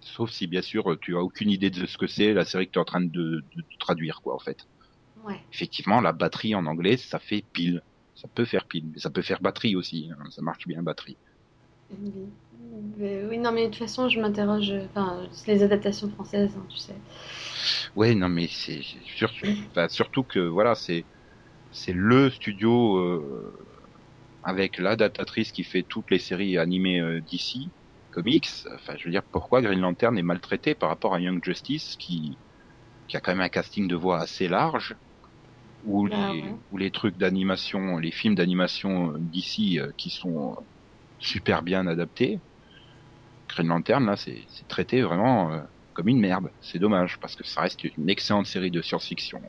Sauf 0.00 0.30
si, 0.32 0.48
bien 0.48 0.62
sûr, 0.62 0.98
tu 1.00 1.16
as 1.16 1.20
aucune 1.20 1.50
idée 1.50 1.70
de 1.70 1.86
ce 1.86 1.96
que 1.96 2.08
c'est 2.08 2.32
la 2.34 2.44
série 2.44 2.66
que 2.66 2.72
tu 2.72 2.78
es 2.78 2.82
en 2.82 2.84
train 2.84 3.00
de, 3.00 3.08
de- 3.08 3.42
de 3.54 3.78
traduire, 3.78 4.20
quoi, 4.20 4.34
en 4.34 4.40
fait. 4.40 4.58
Ouais. 5.24 5.40
Effectivement, 5.52 6.00
la 6.00 6.12
batterie 6.12 6.56
en 6.56 6.66
anglais, 6.66 6.96
ça 6.96 7.20
fait 7.20 7.46
pile. 7.52 7.84
Ça 8.14 8.26
peut 8.34 8.44
faire 8.44 8.66
pile, 8.66 8.88
mais 8.92 8.98
ça 8.98 9.10
peut 9.10 9.22
faire 9.22 9.40
batterie 9.40 9.76
aussi. 9.76 10.10
hein. 10.12 10.24
Ça 10.30 10.42
marche 10.42 10.66
bien, 10.66 10.82
batterie. 10.82 11.18
Oui. 11.90 12.12
Mais 12.96 13.24
oui, 13.24 13.38
non, 13.38 13.52
mais 13.52 13.66
de 13.66 13.70
toute 13.70 13.78
façon, 13.78 14.08
je 14.08 14.20
m'interroge. 14.20 14.72
Enfin, 14.90 15.26
les 15.46 15.62
adaptations 15.62 16.08
françaises, 16.10 16.52
hein, 16.56 16.66
tu 16.70 16.78
sais. 16.78 16.94
Ouais, 17.94 18.14
non, 18.14 18.28
mais 18.28 18.48
c'est 18.48 18.82
sur- 18.82 19.32
enfin, 19.70 19.88
surtout 19.88 20.24
que, 20.24 20.38
voilà, 20.40 20.74
c'est 20.74 21.06
c'est 21.72 21.92
le 21.94 22.30
studio 22.30 22.98
euh, 22.98 23.52
avec 24.42 24.78
la 24.78 24.96
datatrice 24.96 25.52
qui 25.52 25.64
fait 25.64 25.84
toutes 25.84 26.10
les 26.10 26.18
séries 26.20 26.58
animées 26.58 27.00
euh, 27.00 27.20
d'ici, 27.22 27.72
comics. 28.10 28.48
Enfin, 28.74 28.96
je 28.98 29.04
veux 29.06 29.12
dire, 29.12 29.24
pourquoi 29.32 29.62
Green 29.62 29.80
Lantern 29.80 30.18
est 30.18 30.22
maltraité 30.22 30.74
par 30.74 30.88
rapport 30.90 31.14
à 31.14 31.20
Young 31.20 31.44
Justice, 31.44 31.96
qui 31.98 32.40
qui 33.08 33.16
a 33.16 33.20
quand 33.20 33.32
même 33.32 33.40
un 33.42 33.48
casting 33.50 33.88
de 33.88 33.96
voix 33.96 34.20
assez 34.20 34.48
large, 34.48 34.96
ou 35.84 36.08
Bah 36.08 36.32
les 36.32 36.42
ouais. 36.42 36.60
ou 36.70 36.76
les 36.78 36.90
trucs 36.90 37.16
d'animation, 37.16 37.98
les 37.98 38.10
films 38.12 38.34
d'animation 38.34 39.12
euh, 39.14 39.18
d'ici 39.18 39.78
euh, 39.80 39.92
qui 39.96 40.10
sont 40.10 40.52
euh, 40.52 40.56
super 41.18 41.62
bien 41.62 41.86
adaptés. 41.86 42.40
Green 43.48 43.68
Lantern, 43.68 44.04
là, 44.06 44.16
c'est 44.16 44.46
traité 44.68 45.02
vraiment 45.02 45.52
euh, 45.52 45.60
comme 45.94 46.08
une 46.08 46.20
merde. 46.20 46.50
C'est 46.60 46.78
dommage, 46.78 47.18
parce 47.20 47.36
que 47.36 47.44
ça 47.44 47.62
reste 47.62 47.84
une 47.84 48.08
excellente 48.10 48.46
série 48.46 48.70
de 48.70 48.80
science-fiction. 48.82 49.40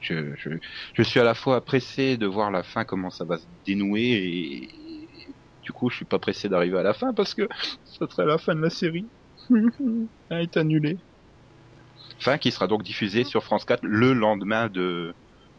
Je, 0.00 0.34
je, 0.36 0.50
je 0.94 1.02
suis 1.02 1.20
à 1.20 1.24
la 1.24 1.34
fois 1.34 1.64
pressé 1.64 2.16
de 2.16 2.26
voir 2.26 2.50
la 2.50 2.62
fin, 2.64 2.84
comment 2.84 3.10
ça 3.10 3.24
va 3.24 3.38
se 3.38 3.46
dénouer, 3.64 4.00
et 4.12 5.08
du 5.62 5.72
coup, 5.72 5.90
je 5.90 5.96
suis 5.96 6.04
pas 6.04 6.18
pressé 6.18 6.48
d'arriver 6.48 6.78
à 6.78 6.82
la 6.82 6.94
fin, 6.94 7.14
parce 7.14 7.34
que 7.34 7.48
ça 7.84 8.08
serait 8.08 8.26
la 8.26 8.38
fin 8.38 8.54
de 8.56 8.60
la 8.62 8.70
série. 8.70 9.10
Elle 9.50 10.08
est 10.42 10.56
annulée. 10.56 10.98
Fin 12.18 12.38
qui 12.38 12.50
sera 12.52 12.66
donc 12.68 12.82
diffusée 12.82 13.24
sur 13.24 13.42
France 13.44 13.64
4 13.64 13.80
le 13.84 14.12
lendemain 14.14 14.68
de, 14.68 15.14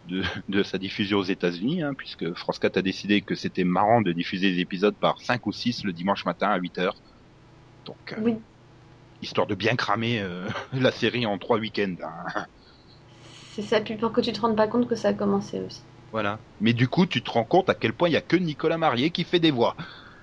de, 0.05 0.23
de 0.47 0.63
sa 0.63 0.77
diffusion 0.77 1.19
aux 1.19 1.23
États-Unis, 1.23 1.81
hein, 1.84 1.91
puisque 1.97 2.34
France 2.35 2.59
4 2.59 2.77
a 2.77 2.81
décidé 2.81 3.21
que 3.23 3.35
c'était 3.35 3.63
marrant 3.63 4.01
de 4.01 4.11
diffuser 4.13 4.51
des 4.51 4.59
épisodes 4.61 4.97
par 4.99 5.19
5 5.21 5.45
ou 5.47 5.51
6 5.51 5.84
le 5.84 5.93
dimanche 5.93 6.25
matin 6.25 6.49
à 6.49 6.57
8 6.57 6.77
heures. 6.80 6.95
Donc, 7.85 8.13
euh, 8.13 8.21
Oui. 8.21 8.35
histoire 9.21 9.47
de 9.47 9.55
bien 9.55 9.75
cramer 9.75 10.19
euh, 10.21 10.47
la 10.73 10.91
série 10.91 11.25
en 11.25 11.38
trois 11.39 11.57
week-ends. 11.59 11.95
hein. 12.03 12.45
C'est 13.55 13.61
ça, 13.61 13.80
puis 13.80 13.95
pour 13.95 14.11
que 14.11 14.19
tu 14.21 14.34
te 14.34 14.41
rendes 14.41 14.57
pas 14.57 14.67
compte 14.67 14.89
que 14.89 14.95
ça 14.95 15.09
a 15.09 15.13
commencé 15.13 15.61
aussi. 15.61 15.81
Voilà. 16.13 16.39
Mais 16.61 16.71
du 16.73 16.88
coup, 16.88 17.05
tu 17.05 17.21
te 17.23 17.30
rends 17.31 17.43
compte 17.43 17.69
à 17.69 17.75
quel 17.75 17.91
point 17.93 18.07
il 18.07 18.13
y 18.13 18.17
a 18.17 18.21
que 18.21 18.38
Nicolas 18.38 18.77
Marié 18.77 19.11
qui 19.11 19.23
fait 19.25 19.39
des 19.41 19.51
voix. 19.51 19.75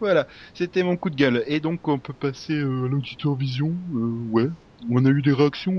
voilà, 0.00 0.26
c'était 0.54 0.82
mon 0.82 0.96
coup 0.96 1.10
de 1.10 1.16
gueule. 1.16 1.44
Et 1.46 1.60
donc, 1.60 1.86
on 1.88 1.98
peut 2.00 2.14
passer 2.14 2.54
euh, 2.54 2.86
à 2.86 2.88
l'auditeur 2.88 3.36
vision. 3.36 3.76
Ouais, 3.90 4.46
on 4.90 5.04
a 5.04 5.10
eu 5.10 5.22
des 5.22 5.32
réactions. 5.32 5.72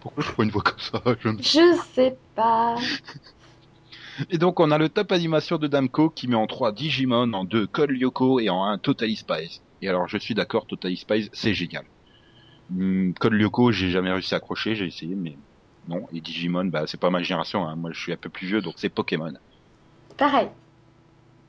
Euh. 0.00 0.02
Pourquoi 0.02 0.22
je 0.24 0.32
prends 0.32 0.42
une 0.42 0.50
voix 0.50 0.62
comme 0.62 0.78
ça? 0.78 1.02
Je 1.38 1.76
sais 1.94 2.18
pas. 2.34 2.76
Et 4.30 4.38
donc, 4.38 4.60
on 4.60 4.70
a 4.70 4.78
le 4.78 4.88
top 4.88 5.12
animation 5.12 5.58
de 5.58 5.66
Damco 5.66 6.10
qui 6.10 6.28
met 6.28 6.36
en 6.36 6.46
3 6.46 6.72
Digimon, 6.72 7.32
en 7.32 7.44
2 7.44 7.66
Code 7.66 7.90
Lyoko 7.90 8.40
et 8.40 8.48
en 8.50 8.64
1 8.64 8.78
Totally 8.78 9.16
Spies. 9.16 9.62
Et 9.80 9.88
alors, 9.88 10.08
je 10.08 10.18
suis 10.18 10.34
d'accord, 10.34 10.66
Totally 10.66 10.96
Spies, 10.96 11.28
c'est 11.32 11.54
génial. 11.54 11.84
Hum, 12.70 13.14
Code 13.20 13.34
Lyoko, 13.34 13.72
j'ai 13.72 13.90
jamais 13.90 14.12
réussi 14.12 14.34
à 14.34 14.38
accrocher, 14.38 14.74
j'ai 14.74 14.86
essayé, 14.86 15.14
mais 15.16 15.38
non. 15.88 16.06
Et 16.12 16.20
Digimon, 16.20 16.66
bah, 16.66 16.84
c'est 16.86 17.00
pas 17.00 17.10
ma 17.10 17.22
génération, 17.22 17.66
hein. 17.66 17.76
moi 17.76 17.90
je 17.92 18.00
suis 18.00 18.12
un 18.12 18.16
peu 18.16 18.30
plus 18.30 18.46
vieux, 18.46 18.60
donc 18.60 18.74
c'est 18.78 18.90
Pokémon. 18.90 19.32
Pareil. 20.16 20.48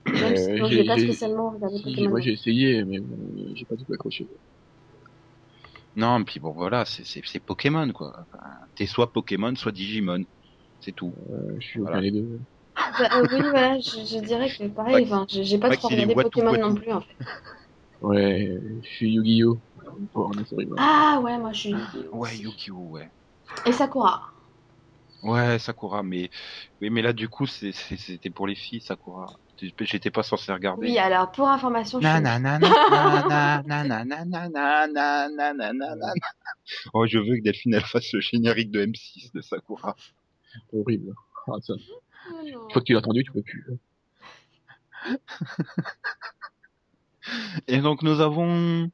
Même 0.07 0.35
si 0.35 0.49
Euh, 0.51 0.67
j'ai- 0.69 0.83
pas 0.83 0.97
spécialement 0.97 1.51
regardé 1.51 1.79
Pokémon. 1.79 2.09
moi 2.09 2.21
j'ai 2.21 2.31
essayé, 2.33 2.83
mais 2.85 2.97
euh, 2.97 3.53
j'ai 3.55 3.65
pas 3.65 3.75
du 3.75 3.85
tout 3.85 3.93
accroché. 3.93 4.27
Non, 5.95 6.19
et 6.19 6.23
puis 6.23 6.39
bon, 6.39 6.51
voilà, 6.53 6.85
c'est 6.85 7.39
Pokémon, 7.39 7.91
quoi. 7.91 8.13
Enfin, 8.21 8.43
T'es 8.75 8.85
soit 8.85 9.11
Pokémon, 9.11 9.55
soit 9.55 9.71
Digimon. 9.71 10.23
C'est 10.79 10.93
tout. 10.93 11.13
Euh, 11.29 11.55
je 11.59 11.67
suis 11.67 11.79
Voilà. 11.79 11.97
aucun 11.97 12.01
des 12.01 12.11
deux. 12.11 12.39
Bah, 12.75 13.09
euh, 13.13 13.27
oui, 13.31 13.41
voilà, 13.41 13.79
je, 13.79 13.89
je 14.05 14.19
dirais 14.25 14.49
que 14.49 14.67
pareil, 14.67 15.05
enfin, 15.05 15.25
j'ai 15.29 15.57
pas 15.57 15.75
trop 15.75 15.89
regardé 15.89 16.15
Pokémon 16.15 16.57
non 16.57 16.75
plus 16.75 16.91
en 16.91 17.01
fait. 17.01 17.15
Ouais, 18.01 18.49
je 18.81 18.89
suis 18.89 19.13
Yu-Gi-Oh! 19.13 19.61
Ah 20.77 21.19
ouais, 21.23 21.37
moi 21.37 21.53
je 21.53 21.59
suis. 21.59 21.75
Ouais, 22.11 22.35
Yu-Gi-Oh, 22.37 22.89
ouais. 22.89 23.09
Et 23.65 23.71
Sakura. 23.71 24.31
Ouais, 25.21 25.59
Sakura, 25.59 26.01
mais 26.01 26.31
oui, 26.81 26.89
mais 26.89 27.03
là 27.03 27.13
du 27.13 27.29
coup, 27.29 27.45
c'est- 27.45 27.71
c'est- 27.73 27.97
c'était 27.97 28.31
pour 28.31 28.47
les 28.47 28.55
filles, 28.55 28.81
Sakura. 28.81 29.27
J'étais 29.81 30.11
pas 30.11 30.23
censé 30.23 30.51
regarder. 30.51 30.87
Oui, 30.87 30.97
alors 30.97 31.31
pour 31.31 31.47
information. 31.47 31.99
Oh, 36.93 37.05
je 37.07 37.17
veux 37.17 37.37
que 37.37 37.43
Delphine 37.43 37.73
elle 37.73 37.85
fasse 37.85 38.11
le 38.13 38.21
générique 38.21 38.71
de 38.71 38.85
M6 38.85 39.33
de 39.33 39.41
Sakura. 39.41 39.95
Horrible. 40.73 41.13
Ah, 41.47 41.59
ça. 41.61 41.73
Oh. 42.31 42.43
Une 42.45 42.53
fois 42.71 42.81
que 42.81 42.85
tu 42.85 42.93
l'as 42.93 42.99
entendu, 42.99 43.23
tu 43.23 43.31
peux 43.31 43.41
plus. 43.41 43.65
Et 47.67 47.79
donc 47.79 48.03
nous 48.03 48.19
avons 48.21 48.89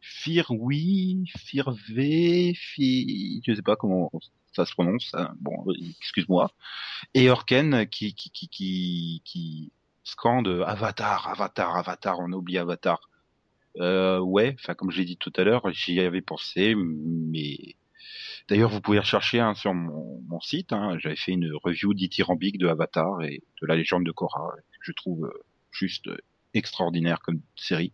Fir 0.00 0.50
oui, 0.50 1.30
Fir 1.38 1.70
V, 1.90 2.54
je 2.54 3.54
sais 3.54 3.62
pas 3.62 3.76
comment 3.76 4.10
ça 4.52 4.64
se 4.66 4.72
prononce. 4.72 5.10
hein. 5.14 5.32
Bon, 5.40 5.64
excuse-moi. 6.00 6.50
Et 7.14 7.30
Orken 7.30 7.86
qui 7.86 8.14
qui 8.14 8.30
qui 8.30 8.48
qui, 8.48 9.22
qui 9.24 9.72
scande 10.02 10.62
Avatar, 10.66 11.28
Avatar, 11.28 11.76
Avatar. 11.76 12.18
On 12.20 12.32
a 12.32 12.36
oublié 12.36 12.58
Avatar. 12.58 13.00
Euh, 13.76 14.18
ouais, 14.18 14.56
enfin 14.58 14.74
comme 14.74 14.90
j'ai 14.90 15.04
dit 15.04 15.16
tout 15.16 15.32
à 15.36 15.44
l'heure, 15.44 15.70
j'y 15.70 16.00
avais 16.00 16.22
pensé, 16.22 16.74
mais 16.74 17.76
d'ailleurs 18.48 18.70
vous 18.70 18.80
pouvez 18.80 18.98
rechercher 18.98 19.38
hein, 19.40 19.54
sur 19.54 19.74
mon, 19.74 20.22
mon 20.28 20.40
site. 20.40 20.72
Hein, 20.72 20.98
J'avais 20.98 21.16
fait 21.16 21.32
une 21.32 21.52
review 21.62 21.94
dithyrambique 21.94 22.58
de 22.58 22.66
Avatar 22.66 23.22
et 23.22 23.42
de 23.60 23.66
la 23.66 23.76
légende 23.76 24.04
de 24.04 24.12
Korra. 24.12 24.54
que 24.56 24.78
Je 24.80 24.92
trouve 24.92 25.26
euh, 25.26 25.44
juste 25.70 26.08
euh, 26.08 26.18
extraordinaire 26.54 27.20
comme 27.20 27.40
série. 27.54 27.92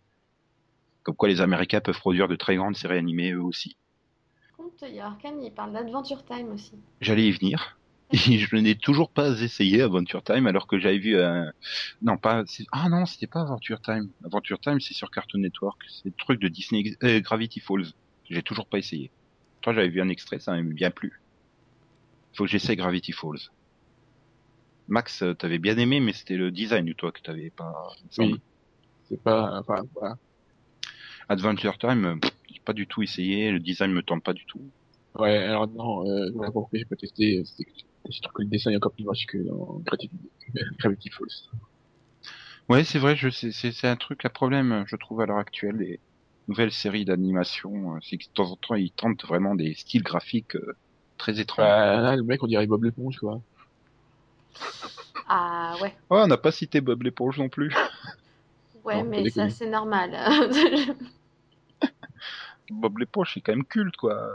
Comme 1.03 1.15
quoi 1.15 1.29
les 1.29 1.41
Américains 1.41 1.81
peuvent 1.81 1.99
produire 1.99 2.27
de 2.27 2.37
très 2.37 2.57
grandes 2.57 2.77
séries 2.77 2.99
animées 2.99 3.33
eux 3.33 3.43
aussi. 3.43 3.77
Par 4.57 4.67
contre, 4.67 4.85
il 4.89 4.95
y 4.95 5.01
a 5.01 5.07
Arkane, 5.07 5.43
il 5.43 5.53
parle 5.53 5.73
d'Adventure 5.73 6.25
Time 6.25 6.51
aussi. 6.53 6.73
J'allais 7.01 7.29
y 7.29 7.33
venir. 7.33 7.79
Et 8.13 8.39
je 8.39 8.57
n'ai 8.57 8.77
toujours 8.77 9.11
pas 9.11 9.41
essayé 9.41 9.83
Adventure 9.83 10.23
Time 10.23 10.47
alors 10.47 10.67
que 10.67 10.79
j'avais 10.79 10.99
vu 10.99 11.21
un... 11.21 11.51
Non, 12.03 12.17
pas... 12.17 12.45
c'est- 12.47 12.65
Ah 12.73 12.89
non, 12.89 13.05
c'était 13.05 13.27
pas 13.27 13.43
Adventure 13.43 13.81
Time. 13.81 14.09
Adventure 14.25 14.61
Time, 14.61 14.81
c'est 14.81 14.95
sur 14.95 15.11
Cartoon 15.11 15.41
Network. 15.41 15.81
C'est 15.89 16.07
le 16.09 16.15
truc 16.17 16.41
de 16.41 16.49
Disney... 16.49 16.97
euh, 17.03 17.21
Gravity 17.21 17.61
Falls. 17.61 17.87
J'ai 18.31 18.43
toujours 18.43 18.67
pas 18.69 18.79
essayé. 18.79 19.11
Toi, 19.61 19.73
j'avais 19.73 19.89
vu 19.89 20.01
un 20.01 20.09
extrait, 20.09 20.39
ça 20.39 20.53
m'avait 20.53 20.63
bien 20.73 20.91
plu. 20.91 21.21
Faut 22.37 22.45
que 22.45 22.51
j'essaie 22.51 22.77
Gravity 22.77 23.13
Falls. 23.13 23.41
Max, 24.89 25.23
euh, 25.23 25.35
t'avais 25.35 25.59
bien 25.59 25.77
aimé, 25.79 25.99
mais 25.99 26.13
c'était 26.13 26.37
le 26.37 26.53
design, 26.53 26.95
toi, 26.95 27.11
que 27.11 27.21
t'avais 27.21 27.51
pas... 27.51 27.75
Oui. 28.19 28.37
C'est 29.09 29.21
pas, 29.23 29.59
enfin, 29.59 29.83
voilà. 29.95 30.17
Adventure 31.29 31.79
Time, 31.79 32.05
euh, 32.05 32.29
j'ai 32.53 32.61
pas 32.65 32.73
du 32.73 32.87
tout 32.87 33.03
essayé, 33.03 33.51
le 33.51 33.59
design 33.59 33.93
me 33.93 34.03
tente 34.03 34.23
pas 34.23 34.33
du 34.33 34.45
tout. 34.47 34.61
Ouais, 35.19 35.39
alors 35.39 35.67
non, 35.69 36.07
euh, 36.09 36.31
j'ai 36.73 36.85
pas 36.85 36.97
testé, 36.97 37.43
c'est 37.45 37.65
que 37.65 37.71
je 38.11 38.21
trouve 38.21 38.33
que 38.33 38.43
le 38.43 38.49
dessin 38.49 38.71
est 38.71 38.77
encore 38.77 38.93
plus 38.93 39.05
moche 39.05 39.27
que 39.27 39.39
dans 39.39 39.81
Gravity, 40.79 41.11
Falls. 41.11 41.27
Ouais, 42.69 42.85
c'est 42.85 42.99
vrai, 42.99 43.15
je 43.17 43.29
c'est 43.29 43.87
un 43.87 43.97
truc, 43.97 44.25
un 44.25 44.29
problème, 44.29 44.85
je 44.87 44.97
trouve 44.97 45.21
à 45.21 45.27
l'heure 45.27 45.39
actuelle 45.39 45.79
des 45.79 46.01
nouvelles 46.49 46.73
séries 46.73 47.05
d'animation, 47.05 47.95
euh, 47.95 47.99
c'est 48.03 48.17
que 48.19 48.25
de 48.25 48.33
temps 48.35 48.51
en 48.51 48.57
temps 48.57 48.75
ils 48.75 48.91
tentent 48.91 49.25
vraiment 49.25 49.55
des 49.55 49.75
styles 49.75 50.03
graphiques 50.03 50.57
euh, 50.57 50.77
très 51.17 51.39
étranges. 51.41 51.67
Là, 51.67 52.17
le 52.17 52.23
mec, 52.23 52.43
on 52.43 52.47
dirait 52.47 52.67
Bob 52.67 52.85
l'éponge, 52.85 53.19
quoi. 53.19 53.41
Ah 55.29 55.75
ouais, 55.83 55.93
Oh, 56.09 56.21
on 56.23 56.29
n'a 56.29 56.37
pas 56.37 56.53
cité 56.53 56.81
Bob 56.81 57.03
l'éponge 57.03 57.39
non 57.39 57.49
plus. 57.49 57.75
ouais, 58.85 59.03
Non, 59.03 59.11
mais 59.11 59.29
ça 59.29 59.51
c'est 59.51 59.69
normal. 59.69 60.17
Bob 62.71 62.99
l'éponge, 62.99 63.33
c'est 63.35 63.41
quand 63.41 63.53
même 63.53 63.65
culte, 63.65 63.97
quoi. 63.97 64.31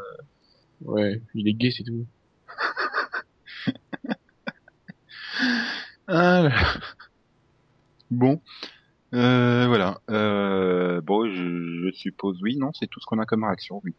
Ouais, 0.81 1.21
il 1.33 1.47
est 1.47 1.53
gay, 1.53 1.71
c'est 1.71 1.83
tout. 1.83 2.05
Ah, 6.07 6.49
bon, 8.09 8.41
euh, 9.13 9.65
voilà. 9.67 9.99
Euh, 10.09 11.01
bon, 11.01 11.25
je, 11.29 11.85
je 11.87 11.91
suppose 11.95 12.41
oui, 12.41 12.57
non, 12.57 12.71
c'est 12.73 12.87
tout 12.87 12.99
ce 12.99 13.05
qu'on 13.05 13.19
a 13.19 13.25
comme 13.25 13.43
réaction, 13.43 13.81
oui. 13.83 13.93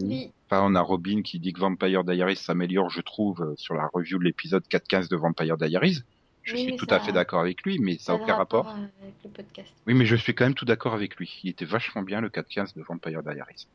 oui, 0.00 0.32
Enfin, 0.50 0.62
on 0.64 0.74
a 0.74 0.80
Robin 0.80 1.22
qui 1.22 1.38
dit 1.38 1.52
que 1.52 1.60
Vampire 1.60 2.04
Diaries 2.04 2.36
s'améliore, 2.36 2.90
je 2.90 3.00
trouve, 3.00 3.42
euh, 3.42 3.54
sur 3.56 3.74
la 3.74 3.88
review 3.92 4.18
de 4.18 4.24
l'épisode 4.24 4.64
4.15 4.68 5.08
de 5.08 5.16
Vampire 5.16 5.56
Diaries. 5.56 6.02
Je 6.42 6.54
Oui, 6.54 6.62
suis 6.64 6.76
tout 6.76 6.86
ça- 6.88 6.96
à 6.96 7.00
fait 7.00 7.12
d'accord 7.12 7.40
avec 7.40 7.62
lui, 7.62 7.78
mais 7.78 7.96
ça 7.98 8.12
a 8.12 8.16
n'a 8.18 8.22
aucun 8.22 8.34
rapport. 8.36 8.68
avec 8.68 9.14
le 9.24 9.30
podcast. 9.30 9.72
Oui, 9.86 9.94
mais 9.94 10.04
je 10.04 10.16
suis 10.16 10.34
quand 10.34 10.44
même 10.44 10.54
tout 10.54 10.66
d'accord 10.66 10.92
avec 10.92 11.16
lui. 11.16 11.40
Il 11.42 11.50
était 11.50 11.64
vachement 11.64 12.02
bien 12.02 12.20
le 12.20 12.28
4.15 12.28 12.74
de 12.76 12.82
Vampire 12.82 13.22
Diaries. 13.22 13.66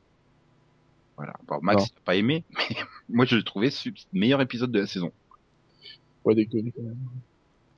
Voilà. 1.17 1.33
Bon, 1.47 1.59
Max 1.63 1.81
n'a 1.83 2.01
pas 2.05 2.15
aimé, 2.15 2.43
mais 2.69 2.75
moi 3.09 3.25
je 3.25 3.35
l'ai 3.35 3.43
trouvé 3.43 3.69
le 3.85 3.91
meilleur 4.13 4.39
épisode 4.41 4.71
de 4.71 4.79
la 4.81 4.87
saison. 4.87 5.11
Ouais, 6.25 6.35
déconner, 6.35 6.71
quand 6.71 6.83
même. 6.83 6.97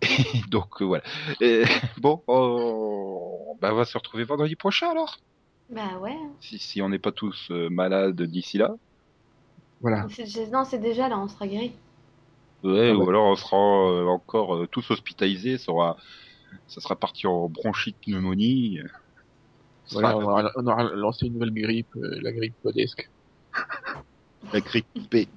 Donc 0.49 0.81
euh, 0.81 0.85
voilà. 0.85 1.03
Et, 1.39 1.63
bon, 1.99 2.23
on... 2.27 3.55
bah, 3.61 3.69
on 3.71 3.75
va 3.75 3.85
se 3.85 3.97
retrouver 3.97 4.23
vendredi 4.23 4.55
prochain 4.55 4.89
alors. 4.89 5.17
Bah 5.69 5.97
ouais. 5.99 6.17
Si, 6.41 6.57
si 6.57 6.81
on 6.81 6.89
n'est 6.89 6.99
pas 6.99 7.11
tous 7.11 7.47
euh, 7.51 7.69
malades 7.69 8.21
d'ici 8.21 8.57
là. 8.57 8.75
Voilà. 9.81 10.07
Non, 10.51 10.63
c'est 10.65 10.79
déjà 10.79 11.07
là, 11.07 11.17
on 11.19 11.27
sera 11.27 11.47
guéri. 11.47 11.73
Ouais, 12.63 12.91
Ah 12.91 12.95
ou 12.95 13.01
ouais. 13.01 13.09
alors 13.09 13.25
on 13.27 13.35
sera 13.35 13.57
euh, 13.57 14.05
encore 14.07 14.55
euh, 14.55 14.67
tous 14.67 14.89
hospitalisés. 14.91 15.57
Ça, 15.57 15.71
aura... 15.71 15.97
ça 16.67 16.81
sera 16.81 16.95
parti 16.95 17.27
en 17.27 17.47
bronchite, 17.49 17.97
pneumonie. 18.05 18.79
Voilà, 19.91 20.17
on 20.17 20.23
aura, 20.23 20.51
on 20.55 20.67
aura 20.67 20.83
lancé 20.83 21.27
une 21.27 21.33
nouvelle 21.33 21.53
grippe, 21.53 21.95
euh, 21.95 22.19
la 22.21 22.31
grippe 22.31 22.55
podesque. 22.61 23.09
la 24.53 24.61
grippe 24.61 24.87
P. 25.09 25.27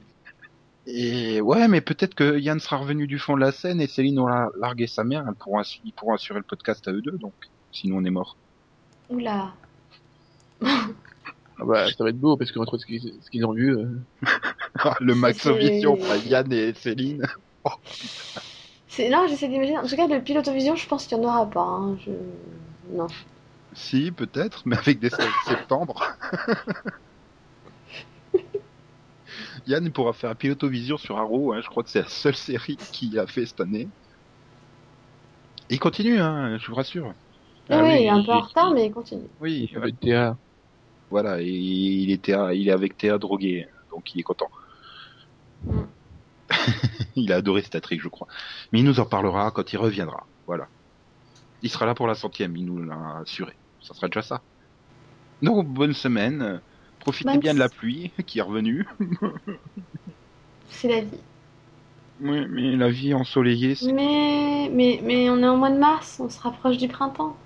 Et 0.86 1.40
ouais, 1.40 1.66
mais 1.68 1.80
peut-être 1.80 2.14
que 2.14 2.38
Yann 2.38 2.60
sera 2.60 2.76
revenu 2.76 3.06
du 3.06 3.18
fond 3.18 3.34
de 3.36 3.40
la 3.40 3.52
scène 3.52 3.80
et 3.80 3.86
Céline 3.86 4.18
aura 4.18 4.50
largué 4.60 4.86
sa 4.86 5.02
mère. 5.04 5.24
Pourront 5.38 5.62
ils 5.84 5.92
pourront 5.92 6.14
assurer 6.14 6.38
le 6.40 6.44
podcast 6.44 6.86
à 6.88 6.92
eux 6.92 7.00
deux, 7.00 7.18
donc. 7.18 7.32
Sinon 7.72 7.96
on 7.98 8.04
est 8.04 8.10
mort. 8.10 8.36
Oula. 9.10 9.52
Ah 10.62 11.64
bah, 11.64 11.86
ça 11.90 12.04
va 12.04 12.10
être 12.10 12.18
beau, 12.18 12.36
parce 12.36 12.52
que 12.52 12.58
entre 12.58 12.78
ce 12.78 12.86
qu'ils 12.86 13.00
ce 13.22 13.30
qu'ils 13.30 13.44
ont 13.46 13.52
vu, 13.52 13.76
euh, 13.76 13.86
le 15.00 15.14
Max 15.14 15.46
Vision, 15.46 15.96
Yann 16.26 16.52
et 16.52 16.74
Céline. 16.74 17.26
C'est... 18.88 19.08
Non, 19.10 19.26
j'essaie 19.28 19.48
d'imaginer. 19.48 19.78
En 19.78 19.86
tout 19.86 19.96
cas, 19.96 20.06
le 20.06 20.20
pilotovision, 20.22 20.76
je 20.76 20.86
pense 20.86 21.06
qu'il 21.06 21.18
n'y 21.18 21.24
en 21.26 21.28
aura 21.28 21.50
pas. 21.50 21.60
hein. 21.62 21.96
Je... 22.04 22.10
Non. 22.96 23.08
Si, 23.72 24.12
peut-être, 24.12 24.62
mais 24.66 24.76
avec 24.76 25.00
des 25.00 25.10
sept- 25.10 25.28
septembre. 25.48 26.04
Yann 29.66 29.90
pourra 29.90 30.12
faire 30.12 30.30
un 30.30 30.34
pilotovision 30.34 30.98
sur 30.98 31.16
Arrow, 31.18 31.52
hein, 31.52 31.60
je 31.62 31.68
crois 31.68 31.82
que 31.82 31.90
c'est 31.90 32.02
la 32.02 32.08
seule 32.08 32.34
série 32.34 32.76
qu'il 32.76 33.18
a 33.18 33.26
fait 33.26 33.46
cette 33.46 33.60
année. 33.60 33.88
Il 35.70 35.80
continue, 35.80 36.20
hein, 36.20 36.58
je 36.58 36.66
vous 36.66 36.74
rassure. 36.74 37.12
Ah 37.70 37.82
oui, 37.82 37.96
il 38.00 38.02
est 38.04 38.08
un 38.10 38.22
peu 38.22 38.32
en 38.32 38.40
retard, 38.40 38.72
mais 38.72 38.86
il 38.86 38.92
continue. 38.92 39.26
Oui, 39.40 39.70
il 39.72 39.80
de 39.80 39.90
Théa. 39.90 40.36
voilà, 41.10 41.40
et 41.40 41.48
il 41.48 42.10
était, 42.10 42.34
à- 42.34 42.52
il 42.52 42.68
est 42.68 42.72
avec 42.72 42.98
Théa 42.98 43.16
drogué, 43.16 43.66
donc 43.90 44.14
il 44.14 44.20
est 44.20 44.24
content. 44.24 44.50
Mm. 45.64 45.80
il 47.16 47.32
a 47.32 47.36
adoré 47.36 47.62
Star 47.62 47.80
Trek, 47.80 47.98
je 47.98 48.08
crois. 48.08 48.26
Mais 48.72 48.80
il 48.80 48.84
nous 48.84 49.00
en 49.00 49.06
parlera 49.06 49.50
quand 49.50 49.72
il 49.72 49.78
reviendra, 49.78 50.26
voilà. 50.46 50.68
Il 51.62 51.70
sera 51.70 51.86
là 51.86 51.94
pour 51.94 52.06
la 52.06 52.14
centième, 52.14 52.54
il 52.56 52.66
nous 52.66 52.82
l'a 52.82 53.20
assuré. 53.22 53.54
Ça 53.80 53.94
sera 53.94 54.08
déjà 54.08 54.20
ça. 54.20 54.42
Donc, 55.40 55.66
bonne 55.66 55.94
semaine. 55.94 56.60
Profitez 57.04 57.38
bien 57.38 57.54
de 57.54 57.58
la 57.58 57.68
pluie 57.68 58.10
qui 58.26 58.38
est 58.38 58.42
revenue. 58.42 58.86
C'est 60.70 60.88
la 60.88 61.00
vie. 61.02 61.20
Oui, 62.20 62.46
mais 62.48 62.76
la 62.76 62.88
vie 62.90 63.12
ensoleillée, 63.14 63.74
c'est... 63.74 63.92
Mais... 63.92 64.70
mais 64.72 65.00
mais 65.02 65.28
on 65.30 65.38
est 65.42 65.48
au 65.48 65.56
mois 65.56 65.70
de 65.70 65.78
mars, 65.78 66.18
on 66.20 66.28
se 66.28 66.40
rapproche 66.40 66.78
du 66.78 66.88
printemps. 66.88 67.36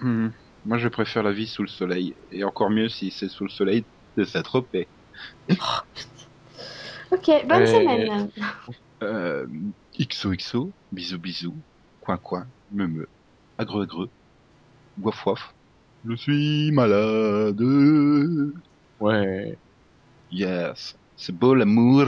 Hmm. 0.00 0.28
Moi, 0.64 0.78
je 0.78 0.88
préfère 0.88 1.22
la 1.22 1.32
vie 1.32 1.46
sous 1.46 1.62
le 1.62 1.68
soleil. 1.68 2.14
Et 2.30 2.44
encore 2.44 2.70
mieux 2.70 2.88
si 2.88 3.10
c'est 3.10 3.28
sous 3.28 3.44
le 3.44 3.50
soleil 3.50 3.84
de 4.16 4.24
Saint-Tropez. 4.24 4.86
Ok, 7.10 7.26
bonne 7.46 7.62
Euh, 7.62 7.66
semaine. 7.66 8.30
Euh, 9.02 9.46
XOXO, 10.00 10.70
bisous 10.92 11.18
bisous, 11.18 11.54
coin 12.00 12.16
coin, 12.16 12.46
me 12.70 12.86
me, 12.86 13.08
agreux 13.58 13.82
agreux, 13.82 14.08
waf 15.00 15.26
waf. 15.26 15.54
Je 16.08 16.14
suis 16.14 16.70
malade. 16.72 17.60
Ouais. 19.02 19.58
Yes, 20.30 20.96
c'est 21.16 21.32
beau 21.36 21.54
l'amour. 21.54 22.06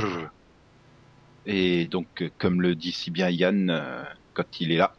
Et 1.45 1.87
donc, 1.87 2.23
euh, 2.23 2.31
comme 2.39 2.63
le 2.63 2.75
dit 2.75 2.93
si 2.93 3.11
bien 3.11 3.29
Yann 3.29 3.69
euh, 3.69 4.05
quand 4.33 4.61
il 4.61 4.73
est 4.73 4.77
là, 4.77 4.95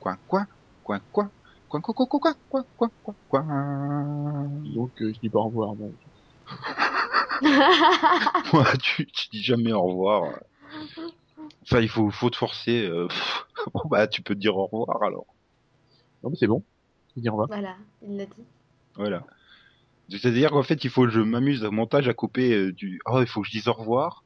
coin 0.00 0.18
coin, 0.26 0.46
Coin, 0.82 1.00
coin, 1.12 1.30
coin, 1.68 1.80
coin, 1.80 1.94
coin, 1.94 2.06
coin, 2.18 2.34
coin, 2.50 2.64
coin, 2.76 2.90
coin, 3.02 3.14
coin. 3.28 4.48
Donc, 4.74 4.90
euh, 5.00 5.12
je 5.14 5.20
dis 5.20 5.30
pas 5.30 5.38
au 5.38 5.44
revoir. 5.44 5.74
Bon. 5.76 5.94
Moi, 8.52 8.66
tu, 8.82 9.06
tu 9.06 9.28
dis 9.30 9.42
jamais 9.42 9.72
au 9.72 9.82
revoir. 9.82 10.40
Enfin, 11.62 11.80
il 11.80 11.88
faut, 11.88 12.10
faut 12.10 12.30
te 12.30 12.36
forcer. 12.36 12.84
euh. 12.86 13.06
Bon, 13.72 13.82
bah, 13.88 14.08
tu 14.08 14.22
peux 14.22 14.34
te 14.34 14.40
dire 14.40 14.56
au 14.56 14.66
revoir 14.66 15.00
alors. 15.04 15.26
Non, 16.22 16.30
mais 16.30 16.36
c'est 16.36 16.48
bon. 16.48 16.64
Je 17.14 17.20
dis 17.20 17.28
au 17.28 17.32
revoir. 17.32 17.46
voilà, 17.48 17.76
il 18.02 18.16
l'a 18.16 18.26
dit. 18.26 18.44
Voilà. 18.96 19.24
C'est-à-dire 20.18 20.50
qu'en 20.50 20.62
fait, 20.62 20.84
il 20.84 20.90
faut 20.90 21.04
que 21.04 21.10
je 21.10 21.20
m'amuse 21.20 21.64
au 21.64 21.70
montage 21.70 22.08
à 22.08 22.14
couper 22.14 22.52
euh, 22.54 22.72
du. 22.72 23.00
Oh, 23.06 23.20
il 23.20 23.26
faut 23.26 23.40
que 23.42 23.46
je 23.48 23.52
dise 23.52 23.68
au 23.68 23.72
revoir. 23.72 24.24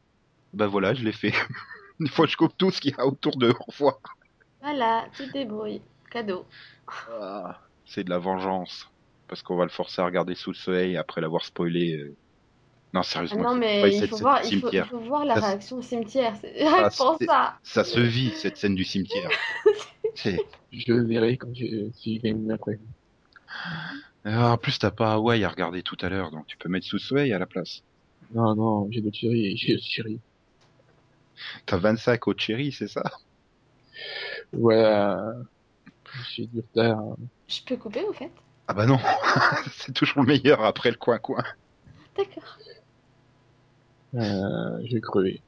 Ben 0.53 0.67
voilà, 0.67 0.95
je 0.95 1.05
l'ai 1.05 1.13
fait. 1.13 1.33
il 2.01 2.09
faut 2.09 2.25
que 2.25 2.31
je 2.31 2.37
coupe 2.37 2.57
tout 2.57 2.71
ce 2.71 2.81
qu'il 2.81 2.93
y 2.93 3.01
a 3.01 3.07
autour 3.07 3.37
de 3.37 3.51
au 3.51 3.65
revoir. 3.71 3.99
Voilà, 4.63 5.05
tu 5.17 5.27
te 5.27 5.33
débrouilles. 5.33 5.83
Cadeau. 6.11 6.45
Ah, 7.21 7.61
c'est 7.85 8.05
de 8.05 8.11
la 8.11 8.19
vengeance. 8.19 8.89
Parce 9.29 9.43
qu'on 9.43 9.57
va 9.57 9.65
le 9.65 9.71
forcer 9.71 10.01
à 10.03 10.07
regarder 10.07 10.35
sous 10.35 10.51
le 10.51 10.57
soleil 10.57 10.97
après 10.97 11.21
l'avoir 11.21 11.45
spoilé. 11.45 11.97
euh. 11.97 12.15
Non, 12.95 13.01
Ah 13.01 13.03
sérieusement. 13.03 13.43
non, 13.43 13.53
c'est 13.55 13.59
mais 13.59 13.81
pas 13.83 13.89
il 13.89 13.99
cette 13.99 14.11
faut, 14.11 14.17
voir, 14.19 14.41
il, 14.45 14.45
faut, 14.45 14.51
il 14.53 14.61
cimetière. 14.61 14.89
faut 14.89 14.99
voir 15.01 15.25
la 15.25 15.35
Ça, 15.41 15.49
réaction 15.49 15.77
au 15.79 15.83
cimetière. 15.83 16.35
Ah, 16.65 16.89
pour 16.97 17.19
ça. 17.27 17.59
Ça 17.63 17.85
se 17.85 18.01
vit, 18.01 18.31
cette 18.31 18.57
scène 18.57 18.75
du 18.75 18.85
cimetière. 18.85 19.31
Je 20.73 20.93
verrai 20.93 21.37
quand 21.37 21.55
j'ai, 21.55 21.91
si 21.93 22.21
j'ai 22.23 22.29
une 22.31 22.51
après. 22.51 22.79
Ah, 24.29 24.53
en 24.53 24.59
plus, 24.59 24.79
t'as 24.79 24.91
pas 24.91 25.15
Hawaï 25.15 25.45
à 25.45 25.49
regarder 25.49 25.83
tout 25.85 25.97
à 26.01 26.09
l'heure, 26.09 26.33
donc 26.33 26.47
tu 26.49 26.57
peux 26.57 26.69
mettre 26.69 26.87
sous 26.87 26.97
le 26.97 27.01
soleil 27.01 27.33
à 27.33 27.39
la 27.39 27.47
place. 27.47 27.83
Non, 28.35 28.57
non, 28.57 28.89
j'ai 28.91 29.01
d'autres 29.01 29.17
chéris, 29.21 29.57
j'ai 29.57 29.75
d'autres 29.75 29.87
chéris. 29.87 30.21
T'as 31.65 31.77
25 31.77 32.27
au 32.27 32.35
cherry, 32.37 32.73
c'est 32.73 32.89
ça? 32.89 33.03
Voilà. 34.53 35.33
J'ai 36.35 36.47
du 36.47 36.61
retard. 36.61 37.17
Je 37.49 37.61
peux 37.67 37.77
couper 37.77 38.05
au 38.05 38.13
fait? 38.13 38.31
Ah 38.69 38.75
bah 38.75 38.87
non, 38.87 38.99
c'est 39.77 39.93
toujours 39.93 40.23
le 40.23 40.27
meilleur 40.27 40.65
après 40.65 40.91
le 40.91 40.97
coin-coin. 40.97 41.43
D'accord. 42.17 42.59
Euh, 44.15 44.81
je 44.87 44.95
vais 44.95 45.01
crever. 45.01 45.43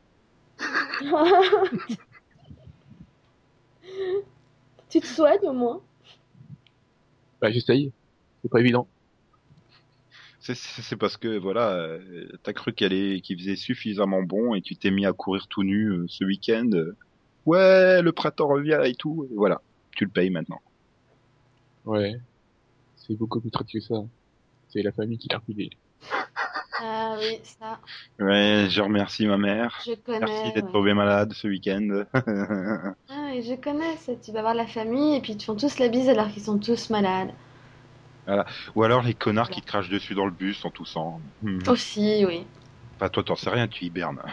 tu 4.88 5.00
te 5.00 5.06
soignes 5.06 5.48
au 5.48 5.52
moins? 5.52 5.80
Bah, 7.40 7.50
j'essaye. 7.50 7.92
C'est 8.42 8.50
pas 8.50 8.60
évident. 8.60 8.86
C'est- 10.40 10.96
parce 10.96 11.16
que 11.16 11.36
voilà, 11.36 11.72
euh, 11.72 12.26
t'as 12.42 12.52
cru 12.54 12.72
qu'elle 12.72 12.92
est, 12.94 13.20
qu'il 13.20 13.38
faisait 13.38 13.56
suffisamment 13.56 14.22
bon 14.22 14.54
et 14.54 14.62
tu 14.62 14.76
t'es 14.76 14.90
mis 14.90 15.04
à 15.04 15.12
courir 15.12 15.46
tout 15.48 15.62
nu 15.62 15.88
euh, 15.90 16.06
ce 16.08 16.24
week-end. 16.24 16.68
euh, 16.72 16.96
Ouais, 17.44 18.00
le 18.02 18.12
printemps 18.12 18.48
revient 18.48 18.80
et 18.84 18.94
tout. 18.94 19.26
Et 19.30 19.34
voilà, 19.34 19.60
tu 19.96 20.04
le 20.04 20.10
payes 20.10 20.30
maintenant. 20.30 20.60
Ouais. 21.84 22.14
C'est 22.96 23.16
beaucoup 23.16 23.40
plus 23.40 23.50
traité 23.50 23.78
que 23.78 23.84
ça. 23.84 24.02
C'est 24.68 24.82
la 24.82 24.92
famille 24.92 25.18
qui 25.18 25.28
l'a 25.28 25.38
refusé. 25.38 25.70
Ah 26.80 27.16
oui, 27.18 27.40
ça, 27.42 27.80
Ouais, 28.20 28.66
je 28.70 28.80
remercie 28.80 29.26
ma 29.26 29.36
mère. 29.38 29.78
je 29.84 29.94
connais. 29.94 30.20
Merci 30.20 30.52
d'être 30.52 30.66
ouais. 30.66 30.72
tombé 30.72 30.94
malade 30.94 31.32
ce 31.32 31.48
week-end. 31.48 32.04
Ah 32.14 33.30
oui, 33.32 33.42
je 33.42 33.54
connais 33.60 33.96
ça. 33.96 34.14
Tu 34.14 34.30
vas 34.32 34.42
voir 34.42 34.54
la 34.54 34.66
famille 34.66 35.16
et 35.16 35.20
puis 35.20 35.32
ils 35.32 35.38
te 35.38 35.44
font 35.44 35.56
tous 35.56 35.78
la 35.78 35.88
bise 35.88 36.08
alors 36.08 36.28
qu'ils 36.30 36.42
sont 36.44 36.58
tous 36.58 36.90
malades. 36.90 37.30
Ou 38.74 38.82
alors 38.82 39.02
les 39.02 39.14
connards 39.14 39.50
qui 39.50 39.60
te 39.60 39.66
crachent 39.66 39.88
dessus 39.88 40.14
dans 40.14 40.26
le 40.26 40.30
bus 40.30 40.64
en 40.64 40.70
toussant. 40.70 41.20
Hmm. 41.42 41.58
Aussi, 41.68 42.24
oui. 42.26 42.46
Enfin, 42.96 43.08
toi, 43.08 43.22
t'en 43.24 43.36
sais 43.36 43.50
rien, 43.50 43.68
tu 43.68 43.84
hibernes. 43.84 44.22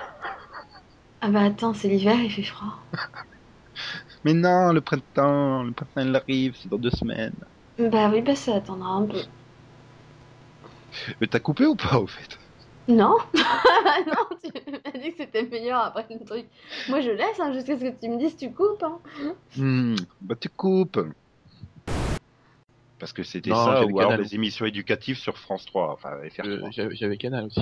Ah 1.22 1.30
bah 1.30 1.42
attends, 1.42 1.74
c'est 1.74 1.88
l'hiver, 1.88 2.16
il 2.22 2.30
fait 2.30 2.44
froid. 2.44 2.74
Mais 4.24 4.34
non, 4.34 4.72
le 4.74 4.82
printemps, 4.82 5.64
le 5.64 5.72
printemps 5.72 6.02
il 6.02 6.16
arrive, 6.16 6.56
c'est 6.56 6.70
dans 6.70 6.78
deux 6.78 6.92
semaines. 6.92 7.34
Bah 7.80 8.10
oui, 8.12 8.22
bah 8.22 8.36
ça 8.36 8.56
attendra 8.56 8.90
un 8.90 9.06
peu. 9.08 9.22
Mais 11.20 11.28
t'as 11.28 11.40
coupé 11.40 11.66
ou 11.66 11.76
pas 11.76 12.00
au 12.00 12.08
fait? 12.08 12.38
Non 12.88 13.18
Non, 13.34 14.38
tu 14.44 14.52
m'as 14.72 15.00
dit 15.00 15.12
que 15.12 15.18
c'était 15.18 15.44
meilleur 15.44 15.80
après 15.82 16.06
le 16.10 16.24
truc. 16.24 16.46
Moi 16.90 17.02
je 17.02 17.10
laisse 17.10 17.40
hein, 17.40 17.52
jusqu'à 17.54 17.78
ce 17.78 17.84
que 17.86 18.00
tu 18.00 18.10
me 18.10 18.20
dises 18.20 18.38
tu 18.38 18.52
coupes. 18.54 18.84
Hein. 18.84 19.00
Hmm, 19.58 19.96
Bah 20.22 20.36
tu 20.40 20.50
coupes. 20.50 21.00
Parce 23.06 23.14
que 23.14 23.22
c'était 23.22 23.52
ça, 23.52 23.86
ou 23.86 24.00
alors 24.00 24.18
des 24.18 24.34
émissions 24.34 24.66
éducatives 24.66 25.18
sur 25.18 25.38
France 25.38 25.64
3, 25.68 25.92
enfin 25.92 26.14
Euh, 26.14 26.28
FR3. 26.28 26.72
J'avais 26.72 26.96
j'avais 26.96 27.18
Canal 27.18 27.46
aussi. 27.46 27.62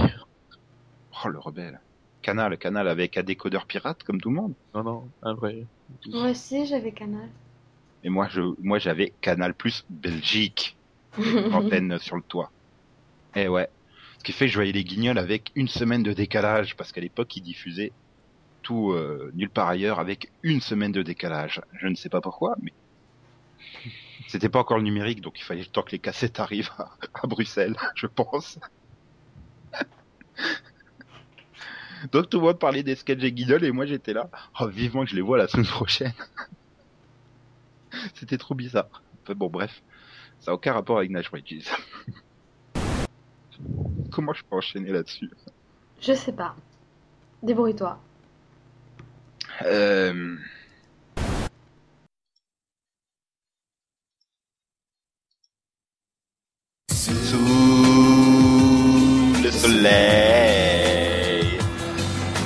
Oh 1.21 1.27
le 1.27 1.37
rebelle. 1.37 1.81
Canal, 2.21 2.57
Canal 2.57 2.87
avec 2.87 3.17
un 3.17 3.23
décodeur 3.23 3.65
pirate 3.65 4.03
comme 4.03 4.21
tout 4.21 4.29
le 4.29 4.35
monde. 4.35 4.53
Non, 4.73 4.83
non, 4.83 5.09
un 5.21 5.33
vrai. 5.33 5.65
Moi 6.07 6.29
aussi 6.29 6.65
j'avais 6.65 6.93
Canal. 6.93 7.27
Et 8.05 8.09
moi 8.09 8.29
je 8.31 8.41
moi 8.61 8.79
j'avais 8.79 9.11
Canal 9.19 9.53
Plus 9.53 9.85
Belgique, 9.89 10.77
antenne 11.51 11.99
sur 11.99 12.15
le 12.15 12.21
toit. 12.21 12.49
Eh 13.35 13.49
ouais. 13.49 13.67
Ce 14.19 14.23
qui 14.23 14.31
fait 14.31 14.45
que 14.45 14.51
je 14.51 14.57
voyais 14.57 14.71
les 14.71 14.85
guignols 14.85 15.17
avec 15.17 15.51
une 15.55 15.67
semaine 15.67 16.03
de 16.03 16.13
décalage, 16.13 16.77
parce 16.77 16.93
qu'à 16.93 17.01
l'époque 17.01 17.35
ils 17.35 17.41
diffusaient 17.41 17.91
tout 18.61 18.93
euh, 18.93 19.29
nulle 19.35 19.49
part 19.49 19.67
ailleurs 19.67 19.99
avec 19.99 20.31
une 20.41 20.61
semaine 20.61 20.93
de 20.93 21.01
décalage. 21.01 21.59
Je 21.73 21.87
ne 21.87 21.95
sais 21.95 22.07
pas 22.07 22.21
pourquoi, 22.21 22.55
mais 22.61 22.71
c'était 24.27 24.49
pas 24.49 24.59
encore 24.59 24.77
le 24.77 24.83
numérique, 24.83 25.21
donc 25.21 25.39
il 25.39 25.43
fallait 25.43 25.61
le 25.61 25.67
temps 25.67 25.83
que 25.83 25.91
les 25.91 25.99
cassettes 25.99 26.39
arrivent 26.39 26.71
à, 26.77 26.91
à 27.13 27.27
Bruxelles, 27.27 27.75
je 27.95 28.07
pense. 28.07 28.59
donc 32.11 32.29
tout 32.29 32.39
le 32.39 32.45
monde 32.45 32.59
parlait 32.59 32.83
des 32.83 32.95
sketchs 32.95 33.23
et 33.23 33.31
guignols 33.31 33.63
et 33.63 33.71
moi 33.71 33.85
j'étais 33.85 34.13
là. 34.13 34.29
Oh 34.59 34.67
vivement 34.67 35.03
que 35.03 35.09
je 35.09 35.15
les 35.15 35.21
vois 35.21 35.37
la 35.37 35.47
semaine 35.47 35.65
prochaine. 35.67 36.13
c'était 38.13 38.37
trop 38.37 38.55
bizarre. 38.55 39.01
Enfin, 39.23 39.33
bon 39.35 39.49
bref, 39.49 39.81
ça 40.39 40.51
n'a 40.51 40.55
aucun 40.55 40.73
rapport 40.73 40.97
avec 40.97 41.09
Nash 41.09 41.31
Bridges. 41.31 41.69
Comment 44.11 44.33
je 44.33 44.43
peux 44.43 44.55
enchaîner 44.55 44.91
là-dessus? 44.91 45.29
Je 46.01 46.13
sais 46.13 46.33
pas. 46.33 46.55
Débrouille-toi. 47.41 47.99
Euh... 49.63 50.35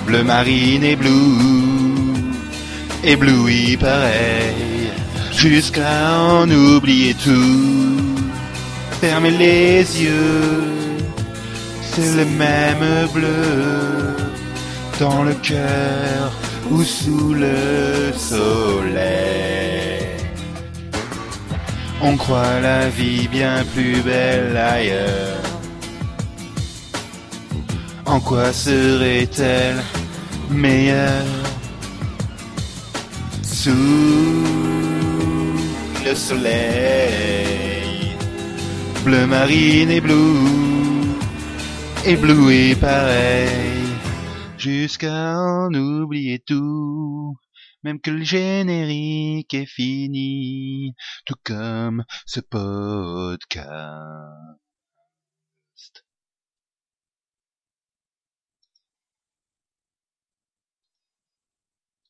bleu 0.05 0.23
marine 0.23 0.84
et 0.84 0.95
bleu, 0.95 1.11
ébloui 3.03 3.77
pareil, 3.77 4.91
jusqu'à 5.35 6.19
en 6.22 6.49
oublier 6.49 7.14
tout. 7.14 8.01
Fermez 9.01 9.31
les 9.31 10.03
yeux, 10.03 10.64
c'est 11.81 12.15
le 12.15 12.26
même 12.26 13.07
bleu 13.14 14.15
dans 14.99 15.23
le 15.23 15.34
cœur 15.35 16.31
ou 16.72 16.84
sous 16.84 17.34
le 17.34 18.11
soleil. 18.15 19.77
On 22.01 22.15
croit 22.15 22.59
la 22.61 22.89
vie 22.89 23.27
bien 23.27 23.64
plus 23.73 24.01
belle 24.01 24.55
ailleurs. 24.55 25.46
En 28.07 28.21
quoi 28.21 28.53
serait-elle 28.53 29.84
meilleure? 30.49 31.25
Sous 33.43 33.73
le 36.05 36.15
soleil, 36.15 38.15
bleu 39.03 39.27
marine 39.27 39.89
et 39.89 39.99
bleu, 39.99 40.35
ébloui 42.05 42.75
pareil, 42.75 43.49
jusqu'à 44.57 45.38
en 45.38 45.73
oublier 45.73 46.39
tout, 46.39 47.35
même 47.84 47.99
que 47.99 48.11
le 48.11 48.23
générique 48.23 49.53
est 49.53 49.65
fini, 49.65 50.93
tout 51.25 51.35
comme 51.43 52.05
ce 52.25 52.39
podcast. 52.39 53.67